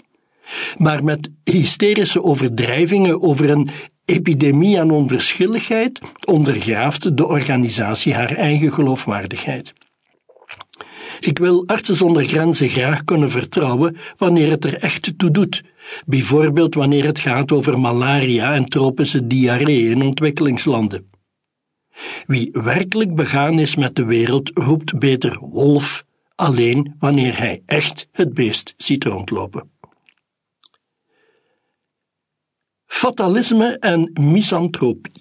Maar 0.77 1.05
met 1.05 1.31
hysterische 1.45 2.23
overdrijvingen 2.23 3.23
over 3.23 3.51
een 3.51 3.69
epidemie 4.05 4.81
aan 4.81 4.91
onverschilligheid 4.91 6.01
ondergraaft 6.25 7.17
de 7.17 7.27
organisatie 7.27 8.15
haar 8.15 8.35
eigen 8.35 8.73
geloofwaardigheid. 8.73 9.73
Ik 11.21 11.39
wil 11.39 11.67
Artsen 11.67 11.97
zonder 11.97 12.25
Grenzen 12.25 12.69
graag 12.69 13.05
kunnen 13.05 13.31
vertrouwen 13.31 13.97
wanneer 14.17 14.51
het 14.51 14.65
er 14.65 14.79
echt 14.79 15.19
toe 15.19 15.31
doet, 15.31 15.63
bijvoorbeeld 16.07 16.75
wanneer 16.75 17.05
het 17.05 17.19
gaat 17.19 17.53
over 17.53 17.81
malaria 17.81 18.55
en 18.55 18.65
tropische 18.65 19.27
diarree 19.27 19.91
in 19.91 20.03
ontwikkelingslanden. 20.03 21.11
Wie 22.27 22.49
werkelijk 22.53 23.15
begaan 23.15 23.59
is 23.59 23.77
met 23.77 23.97
de 23.97 24.05
wereld, 24.05 24.51
roept 24.55 24.99
beter 24.99 25.39
wolf, 25.41 26.05
alleen 26.35 26.95
wanneer 26.99 27.39
hij 27.39 27.63
echt 27.67 28.09
het 28.13 28.35
beest 28.35 28.75
ziet 28.77 29.05
rondlopen. 29.05 29.74
Fatalisme 32.95 33.79
en 33.79 34.11
misantropie. 34.13 35.13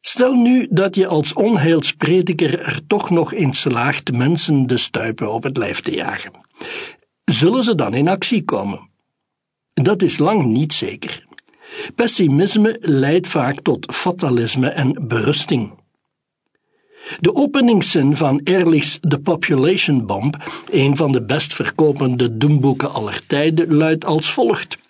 Stel 0.00 0.34
nu 0.34 0.66
dat 0.70 0.94
je 0.94 1.06
als 1.06 1.32
onheilsprediker 1.32 2.60
er 2.60 2.80
toch 2.86 3.10
nog 3.10 3.32
in 3.32 3.52
slaagt 3.52 4.12
mensen 4.12 4.66
de 4.66 4.76
stuipen 4.76 5.32
op 5.32 5.42
het 5.42 5.56
lijf 5.56 5.80
te 5.80 5.94
jagen. 5.94 6.32
Zullen 7.24 7.64
ze 7.64 7.74
dan 7.74 7.94
in 7.94 8.08
actie 8.08 8.44
komen? 8.44 8.90
Dat 9.74 10.02
is 10.02 10.18
lang 10.18 10.44
niet 10.44 10.72
zeker. 10.72 11.26
Pessimisme 11.94 12.76
leidt 12.80 13.28
vaak 13.28 13.60
tot 13.60 13.94
fatalisme 13.94 14.68
en 14.68 15.06
berusting. 15.08 15.72
De 17.20 17.34
openingszin 17.34 18.16
van 18.16 18.40
Ehrlich's 18.44 18.98
The 19.00 19.18
Population 19.18 20.06
Bomb, 20.06 20.36
een 20.70 20.96
van 20.96 21.12
de 21.12 21.24
best 21.24 21.54
verkopende 21.54 22.36
doemboeken 22.36 22.92
aller 22.92 23.26
tijden, 23.26 23.74
luidt 23.74 24.04
als 24.04 24.32
volgt. 24.32 24.80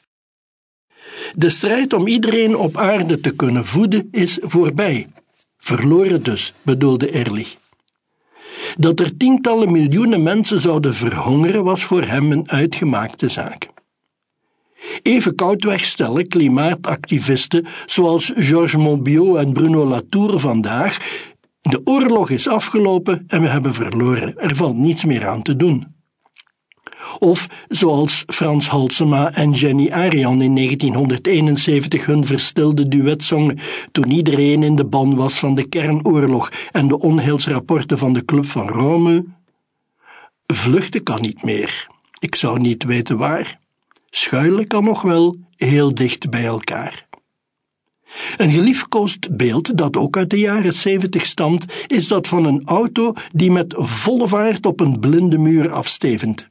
De 1.32 1.49
strijd 1.49 1.93
om 1.93 2.07
iedereen 2.07 2.57
op 2.57 2.77
aarde 2.77 3.20
te 3.20 3.36
kunnen 3.36 3.65
voeden 3.65 4.09
is 4.11 4.39
voorbij. 4.43 5.07
Verloren 5.59 6.23
dus, 6.23 6.55
bedoelde 6.62 7.11
Ehrlich. 7.11 7.57
Dat 8.77 9.01
er 9.01 9.16
tientallen 9.16 9.73
miljoenen 9.73 10.23
mensen 10.23 10.61
zouden 10.61 10.94
verhongeren 10.94 11.65
was 11.65 11.85
voor 11.85 12.03
hem 12.03 12.32
een 12.32 12.51
uitgemaakte 12.51 13.28
zaak. 13.28 13.69
Even 15.03 15.35
koudweg 15.35 15.85
stellen 15.85 16.28
klimaatactivisten 16.28 17.66
zoals 17.86 18.32
Georges 18.35 18.77
Monbiot 18.77 19.36
en 19.36 19.53
Bruno 19.53 19.86
Latour 19.86 20.39
vandaag: 20.39 20.99
de 21.61 21.81
oorlog 21.85 22.31
is 22.31 22.49
afgelopen 22.49 23.24
en 23.28 23.40
we 23.40 23.49
hebben 23.49 23.74
verloren, 23.74 24.39
er 24.39 24.57
valt 24.57 24.77
niets 24.77 25.05
meer 25.05 25.27
aan 25.27 25.43
te 25.43 25.57
doen. 25.57 25.86
Of 27.19 27.47
zoals 27.69 28.24
Frans 28.27 28.69
Halsema 28.69 29.33
en 29.33 29.51
Jenny 29.51 29.91
Arian 29.91 30.43
in 30.43 30.55
1971 30.55 32.07
hun 32.07 32.27
verstilde 32.27 32.89
duet 32.89 33.24
zongen 33.24 33.59
toen 33.93 34.11
iedereen 34.11 34.62
in 34.62 34.77
de 34.77 34.85
ban 34.85 35.16
was 35.16 35.39
van 35.39 35.55
de 35.55 35.69
kernoorlog 35.69 36.53
en 36.73 36.89
de 36.89 36.99
onheilsrapporten 36.99 37.99
van 37.99 38.12
de 38.12 38.24
Club 38.24 38.47
van 38.47 38.69
Rome. 38.69 39.24
Vluchten 40.47 41.03
kan 41.03 41.20
niet 41.20 41.43
meer. 41.43 41.87
Ik 42.19 42.35
zou 42.35 42.61
niet 42.61 42.85
weten 42.85 43.16
waar. 43.16 43.59
Schuilen 44.11 44.66
kan 44.66 44.85
nog 44.85 45.03
wel 45.03 45.37
heel 45.57 45.95
dicht 45.95 46.31
bij 46.31 46.45
elkaar. 46.45 47.07
Een 48.37 48.51
geliefkoosd 48.51 49.37
beeld 49.37 49.77
dat 49.79 49.97
ook 49.97 50.16
uit 50.16 50.31
de 50.31 50.39
jaren 50.39 50.74
70 50.74 51.27
stamt, 51.27 51.65
is 51.87 52.09
dat 52.09 52.29
van 52.29 52.45
een 52.45 52.62
auto 52.65 53.12
die 53.33 53.51
met 53.51 53.74
volle 53.77 54.29
vaart 54.29 54.66
op 54.66 54.81
een 54.81 55.01
blinde 55.01 55.39
muur 55.39 55.73
afstevend. 55.73 56.51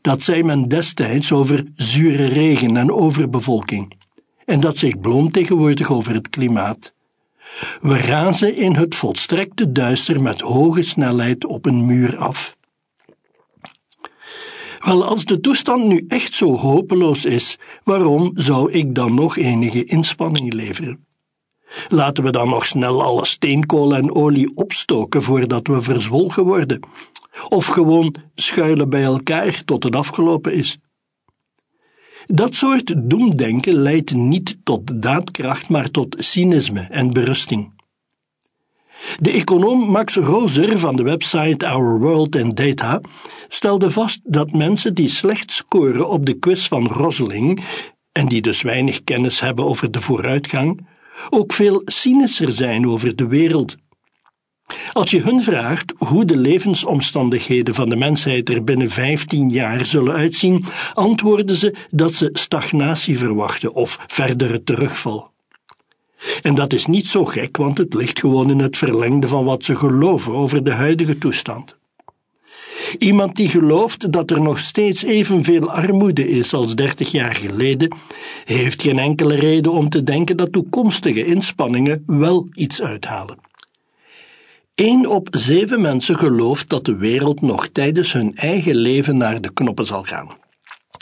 Dat 0.00 0.22
zei 0.22 0.42
men 0.42 0.68
destijds 0.68 1.32
over 1.32 1.64
zure 1.74 2.26
regen 2.26 2.76
en 2.76 2.92
overbevolking. 2.92 3.92
En 4.44 4.60
dat 4.60 4.78
zegt 4.78 5.00
Bloem 5.00 5.30
tegenwoordig 5.30 5.90
over 5.90 6.14
het 6.14 6.28
klimaat. 6.28 6.94
We 7.80 7.98
razen 7.98 8.56
in 8.56 8.74
het 8.74 8.94
volstrekte 8.94 9.72
duister 9.72 10.22
met 10.22 10.40
hoge 10.40 10.82
snelheid 10.82 11.44
op 11.44 11.66
een 11.66 11.86
muur 11.86 12.16
af. 12.16 12.56
Wel, 14.84 15.04
als 15.04 15.24
de 15.24 15.40
toestand 15.40 15.84
nu 15.84 16.04
echt 16.08 16.32
zo 16.32 16.56
hopeloos 16.56 17.24
is, 17.24 17.58
waarom 17.84 18.30
zou 18.34 18.72
ik 18.72 18.94
dan 18.94 19.14
nog 19.14 19.36
enige 19.36 19.84
inspanning 19.84 20.52
leveren? 20.52 21.06
Laten 21.88 22.24
we 22.24 22.30
dan 22.30 22.48
nog 22.48 22.66
snel 22.66 23.02
alle 23.02 23.24
steenkool 23.24 23.94
en 23.94 24.14
olie 24.14 24.56
opstoken 24.56 25.22
voordat 25.22 25.66
we 25.66 25.82
verzwolgen 25.82 26.44
worden. 26.44 26.80
Of 27.48 27.66
gewoon 27.66 28.14
schuilen 28.34 28.88
bij 28.88 29.02
elkaar 29.02 29.62
tot 29.64 29.84
het 29.84 29.96
afgelopen 29.96 30.52
is. 30.52 30.78
Dat 32.26 32.54
soort 32.54 32.94
doemdenken 33.10 33.74
leidt 33.74 34.14
niet 34.14 34.56
tot 34.64 35.02
daadkracht, 35.02 35.68
maar 35.68 35.90
tot 35.90 36.16
cynisme 36.18 36.80
en 36.80 37.12
berusting. 37.12 37.72
De 39.20 39.30
econoom 39.30 39.90
Max 39.90 40.16
Roser 40.16 40.78
van 40.78 40.96
de 40.96 41.02
website 41.02 41.68
Our 41.68 41.98
World 41.98 42.36
in 42.36 42.54
Data 42.54 43.00
stelde 43.48 43.90
vast 43.90 44.20
dat 44.24 44.52
mensen 44.52 44.94
die 44.94 45.08
slecht 45.08 45.52
scoren 45.52 46.08
op 46.08 46.26
de 46.26 46.38
quiz 46.38 46.68
van 46.68 46.86
Rosling 46.86 47.64
en 48.12 48.28
die 48.28 48.42
dus 48.42 48.62
weinig 48.62 49.04
kennis 49.04 49.40
hebben 49.40 49.64
over 49.64 49.90
de 49.90 50.00
vooruitgang, 50.00 50.86
ook 51.30 51.52
veel 51.52 51.82
cynischer 51.84 52.52
zijn 52.52 52.88
over 52.88 53.16
de 53.16 53.26
wereld. 53.26 53.76
Als 54.92 55.10
je 55.10 55.20
hun 55.20 55.42
vraagt 55.42 55.92
hoe 55.98 56.24
de 56.24 56.36
levensomstandigheden 56.36 57.74
van 57.74 57.88
de 57.88 57.96
mensheid 57.96 58.48
er 58.48 58.64
binnen 58.64 58.90
15 58.90 59.50
jaar 59.50 59.86
zullen 59.86 60.14
uitzien, 60.14 60.64
antwoorden 60.94 61.56
ze 61.56 61.74
dat 61.90 62.14
ze 62.14 62.28
stagnatie 62.32 63.18
verwachten 63.18 63.74
of 63.74 64.04
verdere 64.06 64.62
terugval. 64.62 65.32
En 66.42 66.54
dat 66.54 66.72
is 66.72 66.86
niet 66.86 67.06
zo 67.06 67.24
gek, 67.24 67.56
want 67.56 67.78
het 67.78 67.94
ligt 67.94 68.20
gewoon 68.20 68.50
in 68.50 68.58
het 68.58 68.76
verlengde 68.76 69.28
van 69.28 69.44
wat 69.44 69.64
ze 69.64 69.76
geloven 69.76 70.32
over 70.32 70.64
de 70.64 70.72
huidige 70.72 71.18
toestand. 71.18 71.76
Iemand 72.98 73.36
die 73.36 73.48
gelooft 73.48 74.12
dat 74.12 74.30
er 74.30 74.42
nog 74.42 74.58
steeds 74.58 75.02
evenveel 75.02 75.70
armoede 75.70 76.28
is 76.28 76.54
als 76.54 76.74
dertig 76.74 77.10
jaar 77.10 77.34
geleden, 77.34 77.96
heeft 78.44 78.82
geen 78.82 78.98
enkele 78.98 79.34
reden 79.34 79.72
om 79.72 79.88
te 79.88 80.02
denken 80.02 80.36
dat 80.36 80.52
toekomstige 80.52 81.24
inspanningen 81.24 82.02
wel 82.06 82.48
iets 82.54 82.82
uithalen. 82.82 83.38
Eén 84.74 85.08
op 85.08 85.28
zeven 85.30 85.80
mensen 85.80 86.18
gelooft 86.18 86.68
dat 86.68 86.84
de 86.84 86.96
wereld 86.96 87.40
nog 87.40 87.68
tijdens 87.68 88.12
hun 88.12 88.36
eigen 88.36 88.76
leven 88.76 89.16
naar 89.16 89.40
de 89.40 89.52
knoppen 89.52 89.86
zal 89.86 90.02
gaan. 90.02 90.28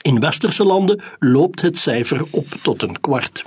In 0.02 0.20
westerse 0.20 0.64
landen 0.64 1.00
loopt 1.18 1.60
het 1.60 1.78
cijfer 1.78 2.24
op 2.30 2.46
tot 2.62 2.82
een 2.82 3.00
kwart. 3.00 3.44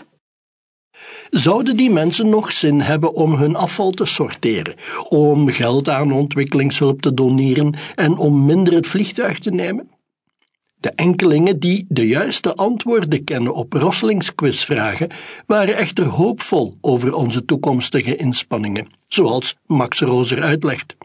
Zouden 1.30 1.78
die 1.78 1.90
mensen 1.90 2.30
nog 2.30 2.52
zin 2.52 2.82
hebben 2.82 3.14
om 3.14 3.34
hun 3.34 3.56
afval 3.56 3.92
te 3.92 4.06
sorteren, 4.06 4.76
om 5.10 5.50
geld 5.50 5.90
aan 5.90 6.12
ontwikkelingshulp 6.12 7.02
te 7.02 7.14
doneren 7.14 7.76
en 7.96 8.18
om 8.18 8.46
minder 8.46 8.74
het 8.74 8.88
vliegtuig 8.88 9.40
te 9.40 9.52
nemen? 9.52 9.90
De 10.80 10.92
enkelingen 10.96 11.60
die 11.60 11.86
de 11.90 12.08
juiste 12.08 12.56
antwoorden 12.56 13.24
kennen 13.24 13.54
op 13.54 13.74
Roslings 13.74 14.36
quizvragen 14.36 15.10
waren 15.46 15.76
echter 15.76 16.06
hoopvol 16.06 16.78
over 16.82 17.14
onze 17.14 17.46
toekomstige 17.46 18.16
inspanningen, 18.16 18.88
zoals 19.08 19.56
Max 19.66 20.00
Roser 20.00 20.42
uitlegt. 20.42 20.96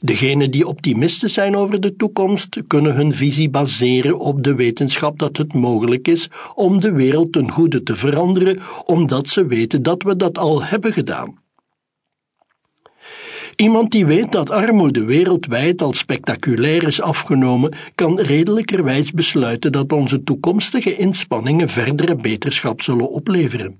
Degenen 0.00 0.50
die 0.50 0.66
optimisten 0.66 1.30
zijn 1.30 1.56
over 1.56 1.80
de 1.80 1.96
toekomst 1.96 2.62
kunnen 2.66 2.94
hun 2.94 3.12
visie 3.12 3.50
baseren 3.50 4.18
op 4.18 4.42
de 4.42 4.54
wetenschap 4.54 5.18
dat 5.18 5.36
het 5.36 5.54
mogelijk 5.54 6.08
is 6.08 6.28
om 6.54 6.80
de 6.80 6.92
wereld 6.92 7.32
ten 7.32 7.50
goede 7.50 7.82
te 7.82 7.94
veranderen, 7.94 8.60
omdat 8.84 9.28
ze 9.28 9.46
weten 9.46 9.82
dat 9.82 10.02
we 10.02 10.16
dat 10.16 10.38
al 10.38 10.64
hebben 10.64 10.92
gedaan. 10.92 11.42
Iemand 13.56 13.90
die 13.90 14.06
weet 14.06 14.32
dat 14.32 14.50
armoede 14.50 15.04
wereldwijd 15.04 15.82
al 15.82 15.92
spectaculair 15.92 16.86
is 16.86 17.00
afgenomen, 17.00 17.74
kan 17.94 18.20
redelijkerwijs 18.20 19.10
besluiten 19.10 19.72
dat 19.72 19.92
onze 19.92 20.22
toekomstige 20.22 20.96
inspanningen 20.96 21.68
verdere 21.68 22.16
beterschap 22.16 22.80
zullen 22.82 23.10
opleveren. 23.10 23.78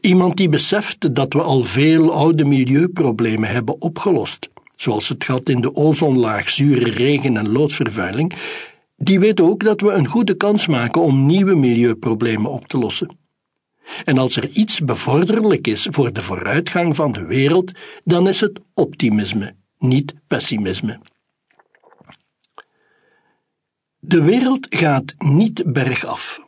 Iemand 0.00 0.36
die 0.36 0.48
beseft 0.48 1.14
dat 1.14 1.32
we 1.32 1.42
al 1.42 1.62
veel 1.62 2.12
oude 2.12 2.44
milieuproblemen 2.44 3.48
hebben 3.48 3.80
opgelost, 3.80 4.50
zoals 4.76 5.08
het 5.08 5.24
gat 5.24 5.48
in 5.48 5.60
de 5.60 5.74
ozonlaag, 5.74 6.50
zure 6.50 6.90
regen 6.90 7.36
en 7.36 7.48
loodvervuiling, 7.48 8.32
die 8.96 9.20
weet 9.20 9.40
ook 9.40 9.64
dat 9.64 9.80
we 9.80 9.90
een 9.90 10.06
goede 10.06 10.34
kans 10.34 10.66
maken 10.66 11.02
om 11.02 11.26
nieuwe 11.26 11.54
milieuproblemen 11.54 12.50
op 12.50 12.66
te 12.66 12.78
lossen. 12.78 13.23
En 14.04 14.18
als 14.18 14.36
er 14.36 14.48
iets 14.48 14.80
bevorderlijk 14.80 15.66
is 15.66 15.88
voor 15.90 16.12
de 16.12 16.22
vooruitgang 16.22 16.96
van 16.96 17.12
de 17.12 17.24
wereld, 17.24 17.72
dan 18.04 18.28
is 18.28 18.40
het 18.40 18.60
optimisme, 18.74 19.54
niet 19.78 20.14
pessimisme. 20.26 21.00
De 23.98 24.22
wereld 24.22 24.66
gaat 24.70 25.14
niet 25.18 25.62
bergaf. 25.66 26.42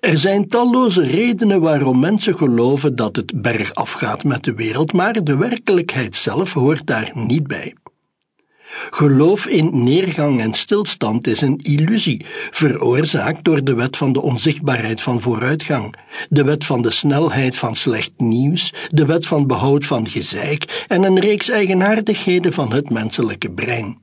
Er 0.00 0.18
zijn 0.18 0.48
talloze 0.48 1.02
redenen 1.02 1.60
waarom 1.60 2.00
mensen 2.00 2.36
geloven 2.36 2.96
dat 2.96 3.16
het 3.16 3.42
bergaf 3.42 3.92
gaat 3.92 4.24
met 4.24 4.44
de 4.44 4.54
wereld, 4.54 4.92
maar 4.92 5.24
de 5.24 5.36
werkelijkheid 5.36 6.16
zelf 6.16 6.52
hoort 6.52 6.86
daar 6.86 7.10
niet 7.14 7.46
bij. 7.46 7.74
Geloof 8.90 9.46
in 9.46 9.84
neergang 9.84 10.40
en 10.40 10.52
stilstand 10.52 11.26
is 11.26 11.40
een 11.40 11.58
illusie, 11.62 12.24
veroorzaakt 12.50 13.44
door 13.44 13.64
de 13.64 13.74
wet 13.74 13.96
van 13.96 14.12
de 14.12 14.20
onzichtbaarheid 14.20 15.00
van 15.00 15.20
vooruitgang, 15.20 15.94
de 16.28 16.44
wet 16.44 16.64
van 16.64 16.82
de 16.82 16.90
snelheid 16.90 17.56
van 17.56 17.76
slecht 17.76 18.12
nieuws, 18.16 18.72
de 18.90 19.06
wet 19.06 19.26
van 19.26 19.46
behoud 19.46 19.84
van 19.84 20.08
gezeik 20.08 20.84
en 20.88 21.02
een 21.02 21.20
reeks 21.20 21.48
eigenaardigheden 21.48 22.52
van 22.52 22.72
het 22.72 22.90
menselijke 22.90 23.50
brein. 23.50 24.00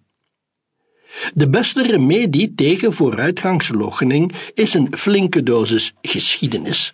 De 1.33 1.49
beste 1.49 1.83
remedie 1.83 2.55
tegen 2.55 2.93
vooruitgangsloochening 2.93 4.31
is 4.53 4.73
een 4.73 4.87
flinke 4.91 5.43
dosis 5.43 5.93
geschiedenis. 6.01 6.93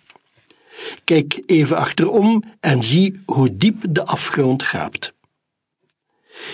Kijk 1.04 1.42
even 1.46 1.76
achterom 1.76 2.44
en 2.60 2.82
zie 2.82 3.20
hoe 3.24 3.56
diep 3.56 3.76
de 3.88 4.04
afgrond 4.04 4.62
gaapt. 4.62 5.15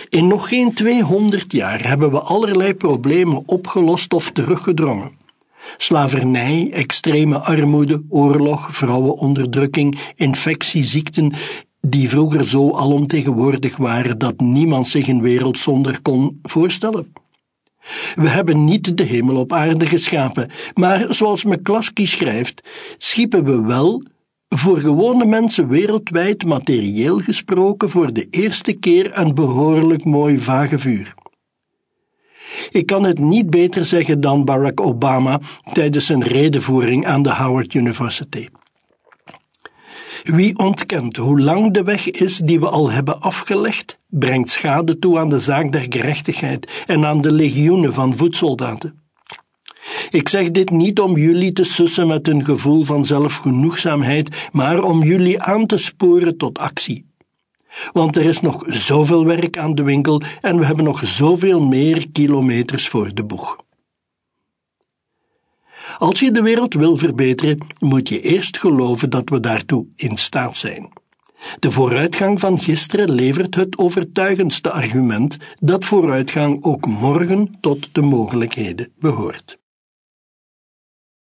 In 0.08 0.26
nog 0.26 0.48
geen 0.48 0.74
200 0.74 1.52
jaar 1.52 1.88
hebben 1.88 2.10
we 2.10 2.20
allerlei 2.20 2.74
problemen 2.74 3.42
opgelost 3.46 4.12
of 4.12 4.30
teruggedrongen. 4.30 5.10
Slavernij, 5.76 6.68
extreme 6.72 7.38
armoede, 7.38 8.02
oorlog, 8.08 8.76
vrouwenonderdrukking, 8.76 9.98
infectieziekten, 10.16 11.32
die 11.80 12.08
vroeger 12.08 12.46
zo 12.46 12.70
alomtegenwoordig 12.70 13.76
waren 13.76 14.18
dat 14.18 14.40
niemand 14.40 14.88
zich 14.88 15.08
een 15.08 15.22
wereld 15.22 15.58
zonder 15.58 16.02
kon 16.02 16.38
voorstellen. 16.42 17.12
We 18.14 18.28
hebben 18.28 18.64
niet 18.64 18.96
de 18.96 19.02
hemel 19.02 19.36
op 19.36 19.52
aarde 19.52 19.86
geschapen, 19.86 20.50
maar 20.74 21.14
zoals 21.14 21.44
McCluskey 21.44 22.06
schrijft, 22.06 22.62
schiepen 22.98 23.44
we 23.44 23.62
wel 23.62 24.02
voor 24.54 24.78
gewone 24.78 25.24
mensen 25.24 25.68
wereldwijd 25.68 26.44
materieel 26.44 27.18
gesproken 27.18 27.90
voor 27.90 28.12
de 28.12 28.26
eerste 28.30 28.72
keer 28.72 29.18
een 29.18 29.34
behoorlijk 29.34 30.04
mooi 30.04 30.40
vagevuur. 30.40 31.14
Ik 32.70 32.86
kan 32.86 33.04
het 33.04 33.18
niet 33.18 33.50
beter 33.50 33.86
zeggen 33.86 34.20
dan 34.20 34.44
Barack 34.44 34.80
Obama 34.80 35.40
tijdens 35.72 36.06
zijn 36.06 36.22
redenvoering 36.22 37.06
aan 37.06 37.22
de 37.22 37.34
Howard 37.34 37.74
University. 37.74 38.48
Wie 40.22 40.58
ontkent 40.58 41.16
hoe 41.16 41.40
lang 41.40 41.72
de 41.72 41.82
weg 41.82 42.10
is 42.10 42.36
die 42.36 42.60
we 42.60 42.68
al 42.68 42.90
hebben 42.90 43.20
afgelegd, 43.20 43.98
brengt 44.08 44.50
schade 44.50 44.98
toe 44.98 45.18
aan 45.18 45.28
de 45.28 45.38
zaak 45.38 45.72
der 45.72 45.86
gerechtigheid 45.88 46.84
en 46.86 47.06
aan 47.06 47.20
de 47.20 47.32
legioenen 47.32 47.94
van 47.94 48.16
voedsoldaten. 48.16 49.01
Ik 50.10 50.28
zeg 50.28 50.50
dit 50.50 50.70
niet 50.70 51.00
om 51.00 51.16
jullie 51.16 51.52
te 51.52 51.64
sussen 51.64 52.06
met 52.06 52.28
een 52.28 52.44
gevoel 52.44 52.82
van 52.82 53.04
zelfgenoegzaamheid, 53.04 54.48
maar 54.52 54.82
om 54.82 55.02
jullie 55.02 55.42
aan 55.42 55.66
te 55.66 55.78
sporen 55.78 56.36
tot 56.36 56.58
actie. 56.58 57.10
Want 57.92 58.16
er 58.16 58.24
is 58.24 58.40
nog 58.40 58.64
zoveel 58.66 59.24
werk 59.24 59.58
aan 59.58 59.74
de 59.74 59.82
winkel 59.82 60.22
en 60.40 60.58
we 60.58 60.66
hebben 60.66 60.84
nog 60.84 61.06
zoveel 61.06 61.60
meer 61.60 62.10
kilometers 62.12 62.88
voor 62.88 63.14
de 63.14 63.24
boeg. 63.24 63.56
Als 65.98 66.20
je 66.20 66.30
de 66.30 66.42
wereld 66.42 66.74
wil 66.74 66.96
verbeteren, 66.96 67.58
moet 67.78 68.08
je 68.08 68.20
eerst 68.20 68.58
geloven 68.58 69.10
dat 69.10 69.28
we 69.28 69.40
daartoe 69.40 69.86
in 69.96 70.16
staat 70.16 70.56
zijn. 70.56 70.88
De 71.58 71.70
vooruitgang 71.70 72.40
van 72.40 72.58
gisteren 72.58 73.10
levert 73.10 73.54
het 73.54 73.78
overtuigendste 73.78 74.70
argument 74.70 75.36
dat 75.60 75.84
vooruitgang 75.84 76.64
ook 76.64 76.86
morgen 76.86 77.56
tot 77.60 77.94
de 77.94 78.02
mogelijkheden 78.02 78.92
behoort. 78.98 79.60